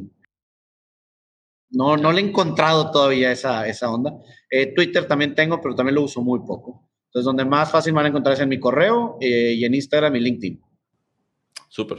No, 1.72 1.96
no 1.96 2.12
le 2.12 2.20
he 2.20 2.24
encontrado 2.24 2.90
todavía 2.90 3.32
esa, 3.32 3.66
esa 3.66 3.90
onda. 3.90 4.12
Eh, 4.50 4.74
Twitter 4.74 5.06
también 5.06 5.34
tengo, 5.34 5.60
pero 5.60 5.74
también 5.74 5.94
lo 5.94 6.02
uso 6.02 6.22
muy 6.22 6.40
poco. 6.40 6.88
Entonces, 7.06 7.24
donde 7.24 7.44
más 7.44 7.70
fácil 7.70 7.92
van 7.92 8.06
a 8.06 8.08
encontrar 8.08 8.34
es 8.34 8.40
en 8.40 8.48
mi 8.48 8.60
correo 8.60 9.18
eh, 9.20 9.54
y 9.56 9.64
en 9.64 9.74
Instagram 9.74 10.16
y 10.16 10.20
LinkedIn. 10.20 10.62
Súper. 11.68 11.98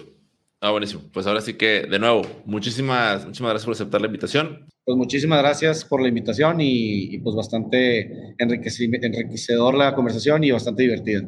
Ah, 0.62 0.72
buenísimo. 0.72 1.02
Pues 1.12 1.28
ahora 1.28 1.42
sí 1.42 1.56
que, 1.56 1.86
de 1.90 2.00
nuevo, 2.00 2.22
muchísimas, 2.46 3.26
muchísimas 3.26 3.52
gracias 3.52 3.66
por 3.66 3.74
aceptar 3.74 4.02
la 4.02 4.08
invitación. 4.08 4.66
Pues 4.86 4.98
muchísimas 4.98 5.40
gracias 5.40 5.84
por 5.84 6.02
la 6.02 6.08
invitación 6.08 6.58
y, 6.60 7.18
pues 7.20 7.36
bastante 7.36 8.36
enriquecedor 8.38 9.76
la 9.76 9.94
conversación 9.94 10.44
y 10.44 10.52
bastante 10.52 10.84
divertida. 10.84 11.28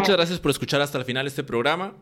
Muchas 0.00 0.16
gracias 0.16 0.40
por 0.40 0.50
escuchar 0.50 0.80
hasta 0.80 0.96
el 0.96 1.04
final 1.04 1.26
este 1.26 1.44
programa. 1.44 1.92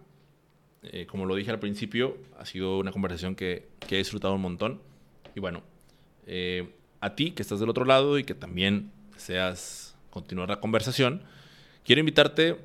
Eh, 0.85 1.07
como 1.07 1.27
lo 1.27 1.35
dije 1.35 1.51
al 1.51 1.59
principio, 1.59 2.17
ha 2.39 2.47
sido 2.47 2.79
una 2.79 2.93
conversación 2.93 3.35
que, 3.35 3.67
he 3.91 3.97
disfrutado 3.97 4.35
un 4.35 4.41
montón. 4.41 4.81
Y 5.35 5.41
bueno, 5.41 5.65
eh, 6.25 6.73
a 7.01 7.17
ti 7.17 7.33
que 7.33 7.43
estás 7.43 7.59
del 7.59 7.69
otro 7.69 7.85
lado 7.85 8.17
y 8.17 8.23
que 8.23 8.35
también 8.35 8.93
seas 9.17 9.97
continuar 10.11 10.49
la 10.49 10.61
conversación, 10.61 11.25
quiero 11.85 11.99
invitarte, 11.99 12.61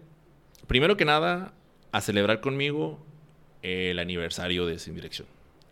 primero 0.68 0.98
que 0.98 1.06
nada, 1.06 1.52
a 1.92 2.02
celebrar 2.02 2.40
conmigo 2.40 3.04
el 3.64 3.98
aniversario 3.98 4.68
de 4.68 4.78
Sin 4.78 4.94
Dirección, 4.94 5.28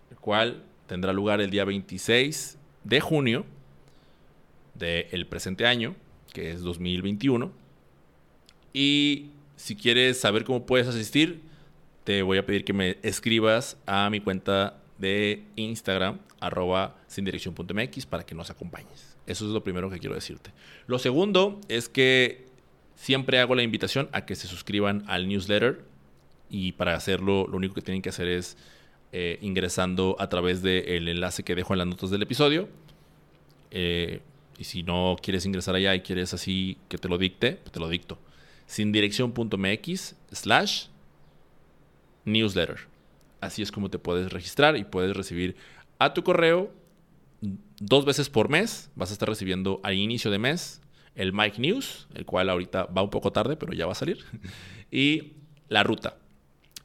el 0.09 0.17
cual 0.17 0.63
tendrá 0.87 1.13
lugar 1.13 1.39
el 1.39 1.51
día 1.51 1.65
26 1.65 2.57
de 2.83 2.99
junio 2.99 3.45
del 4.73 5.27
presente 5.27 5.67
año, 5.67 5.95
que 6.33 6.49
es 6.49 6.61
2021. 6.61 7.51
Y 8.73 9.29
si 9.61 9.75
quieres 9.75 10.19
saber 10.19 10.43
cómo 10.43 10.65
puedes 10.65 10.87
asistir, 10.87 11.43
te 12.03 12.23
voy 12.23 12.39
a 12.39 12.45
pedir 12.47 12.65
que 12.65 12.73
me 12.73 12.97
escribas 13.03 13.77
a 13.85 14.09
mi 14.09 14.19
cuenta 14.19 14.81
de 14.97 15.43
Instagram, 15.55 16.17
arroba 16.39 16.95
sindirección.mx, 17.05 18.07
para 18.07 18.25
que 18.25 18.33
nos 18.33 18.49
acompañes. 18.49 19.15
Eso 19.27 19.45
es 19.45 19.51
lo 19.51 19.63
primero 19.63 19.91
que 19.91 19.99
quiero 19.99 20.15
decirte. 20.15 20.49
Lo 20.87 20.97
segundo 20.97 21.61
es 21.67 21.89
que 21.89 22.47
siempre 22.95 23.37
hago 23.39 23.53
la 23.53 23.61
invitación 23.61 24.09
a 24.13 24.25
que 24.25 24.33
se 24.33 24.47
suscriban 24.47 25.03
al 25.05 25.27
newsletter 25.27 25.83
y 26.49 26.71
para 26.71 26.95
hacerlo 26.95 27.45
lo 27.47 27.57
único 27.57 27.75
que 27.75 27.81
tienen 27.83 28.01
que 28.01 28.09
hacer 28.09 28.27
es 28.29 28.57
eh, 29.11 29.37
ingresando 29.41 30.15
a 30.17 30.27
través 30.27 30.63
del 30.63 31.07
enlace 31.07 31.43
que 31.43 31.53
dejo 31.53 31.75
en 31.75 31.79
las 31.79 31.87
notas 31.87 32.09
del 32.09 32.23
episodio. 32.23 32.67
Eh, 33.69 34.21
y 34.57 34.63
si 34.63 34.81
no 34.81 35.17
quieres 35.21 35.45
ingresar 35.45 35.75
allá 35.75 35.93
y 35.93 36.01
quieres 36.01 36.33
así 36.33 36.79
que 36.89 36.97
te 36.97 37.07
lo 37.07 37.19
dicte, 37.19 37.53
pues 37.53 37.71
te 37.71 37.79
lo 37.79 37.87
dicto. 37.87 38.17
Sin 38.71 38.93
dirección.mx 38.93 40.15
slash 40.31 40.85
newsletter. 42.23 42.77
Así 43.41 43.61
es 43.61 43.69
como 43.69 43.89
te 43.89 43.99
puedes 43.99 44.31
registrar 44.31 44.77
y 44.77 44.85
puedes 44.85 45.13
recibir 45.13 45.57
a 45.99 46.13
tu 46.13 46.23
correo 46.23 46.71
dos 47.81 48.05
veces 48.05 48.29
por 48.29 48.47
mes 48.47 48.89
vas 48.95 49.09
a 49.09 49.13
estar 49.13 49.27
recibiendo 49.27 49.81
al 49.83 49.95
inicio 49.95 50.31
de 50.31 50.39
mes 50.39 50.81
el 51.15 51.33
Mike 51.33 51.59
News, 51.59 52.07
el 52.13 52.25
cual 52.25 52.49
ahorita 52.49 52.85
va 52.85 53.01
un 53.01 53.09
poco 53.09 53.33
tarde, 53.33 53.57
pero 53.57 53.73
ya 53.73 53.87
va 53.87 53.91
a 53.91 53.95
salir, 53.95 54.23
y 54.89 55.33
la 55.67 55.83
ruta. 55.83 56.15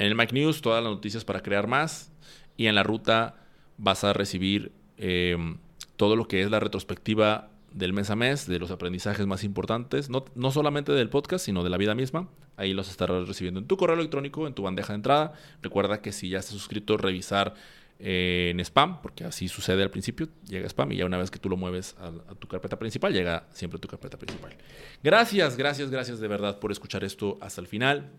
En 0.00 0.08
el 0.08 0.16
Mike 0.16 0.34
News 0.34 0.62
todas 0.62 0.82
las 0.82 0.92
noticias 0.92 1.24
para 1.24 1.40
crear 1.40 1.68
más 1.68 2.10
y 2.56 2.66
en 2.66 2.74
la 2.74 2.82
ruta 2.82 3.36
vas 3.78 4.02
a 4.02 4.12
recibir 4.12 4.72
em, 4.96 5.58
todo 5.94 6.16
lo 6.16 6.26
que 6.26 6.42
es 6.42 6.50
la 6.50 6.58
retrospectiva 6.58 7.48
del 7.76 7.92
mes 7.92 8.08
a 8.08 8.16
mes, 8.16 8.46
de 8.46 8.58
los 8.58 8.70
aprendizajes 8.70 9.26
más 9.26 9.44
importantes, 9.44 10.08
no, 10.08 10.24
no, 10.34 10.50
solamente 10.50 10.92
del 10.92 11.10
podcast, 11.10 11.44
sino 11.44 11.62
de 11.62 11.68
la 11.68 11.76
vida 11.76 11.94
misma. 11.94 12.30
Ahí 12.56 12.72
los 12.72 12.88
estarás 12.88 13.28
recibiendo 13.28 13.60
en 13.60 13.66
tu 13.66 13.76
correo 13.76 13.96
electrónico, 13.96 14.46
en 14.46 14.54
tu 14.54 14.62
bandeja 14.62 14.94
de 14.94 14.96
entrada. 14.96 15.34
Recuerda 15.60 16.00
que 16.00 16.10
si 16.10 16.30
ya 16.30 16.38
estás 16.38 16.54
suscrito, 16.54 16.96
revisar 16.96 17.54
eh, 17.98 18.48
en 18.50 18.60
spam, 18.60 19.02
porque 19.02 19.24
así 19.24 19.48
sucede 19.48 19.82
al 19.82 19.90
principio, 19.90 20.28
llega 20.48 20.66
spam 20.66 20.92
y 20.92 20.96
ya 20.96 21.04
una 21.04 21.18
vez 21.18 21.30
que 21.30 21.38
tú 21.38 21.50
lo 21.50 21.58
mueves 21.58 21.94
a, 21.98 22.34
tu 22.34 22.48
carpeta 22.48 22.78
principal, 22.78 23.12
llega 23.12 23.46
siempre 23.52 23.76
a 23.76 23.80
tu 23.80 23.88
carpeta 23.88 24.18
principal. 24.18 24.56
Gracias, 25.04 25.58
gracias, 25.58 25.90
gracias 25.90 26.18
de 26.18 26.28
verdad 26.28 26.58
por 26.58 26.72
escuchar 26.72 27.04
esto 27.04 27.36
hasta 27.42 27.60
el 27.60 27.66
final. 27.66 28.10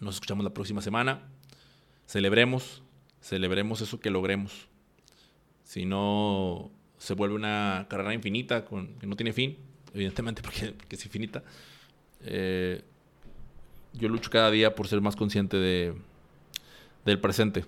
Nos 0.00 0.14
escuchamos 0.14 0.44
la 0.44 0.54
próxima 0.54 0.80
semana. 0.80 1.28
Celebremos, 2.06 2.82
celebremos 3.20 3.82
eso 3.82 4.00
que 4.00 4.08
logremos. 4.08 4.68
Si 5.62 5.84
no, 5.84 6.70
se 7.06 7.14
vuelve 7.14 7.36
una 7.36 7.86
carrera 7.88 8.12
infinita 8.14 8.64
con, 8.64 8.98
que 8.98 9.06
no 9.06 9.14
tiene 9.14 9.32
fin, 9.32 9.56
evidentemente 9.94 10.42
porque, 10.44 10.74
es 10.90 11.04
infinita. 11.04 11.44
Eh, 12.22 12.82
yo 13.92 14.08
lucho 14.08 14.28
cada 14.28 14.50
día 14.50 14.74
por 14.74 14.88
ser 14.88 15.00
más 15.00 15.14
consciente 15.14 15.56
de, 15.56 15.94
del 17.04 17.20
presente. 17.20 17.64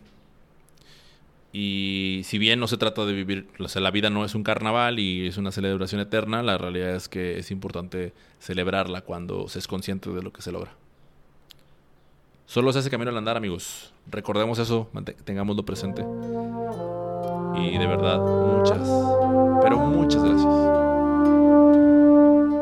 Y 1.53 2.23
si 2.25 2.39
bien 2.39 2.59
no 2.59 2.67
se 2.67 2.79
trata 2.79 3.07
de 3.07 3.13
vivir, 3.13 3.47
o 3.61 3.69
sea, 3.69 3.81
la 3.81 3.93
vida 3.93 4.11
no 4.11 4.25
es 4.25 4.35
un 4.35 4.43
carnaval 4.43 4.99
y 4.99 5.29
es 5.29 5.37
una 5.37 5.53
celebración 5.53 6.01
eterna, 6.01 6.43
la 6.43 6.59
realidad 6.59 6.97
es 6.97 7.09
que 7.09 7.39
es 7.39 7.53
importante 7.53 8.13
celebrarla 8.41 9.03
cuando 9.03 9.49
se 9.49 9.61
es 9.61 9.69
consciente 9.69 10.11
de 10.11 10.21
lo 10.21 10.33
que 10.33 10.43
se 10.43 10.51
logra. 10.51 10.73
Solo 12.47 12.73
se 12.73 12.81
hace 12.81 12.91
camino 12.91 13.13
al 13.13 13.17
andar, 13.17 13.37
amigos. 13.37 13.93
Recordemos 14.11 14.59
eso, 14.59 14.91
tengámoslo 15.25 15.65
presente. 15.65 16.03
Y 17.57 17.79
de 17.79 17.87
verdad, 17.87 18.19
muchas, 18.21 18.89
pero 19.63 19.79
muchas 19.79 20.23
gracias. 20.23 20.55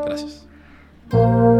Gracias. 0.05 1.56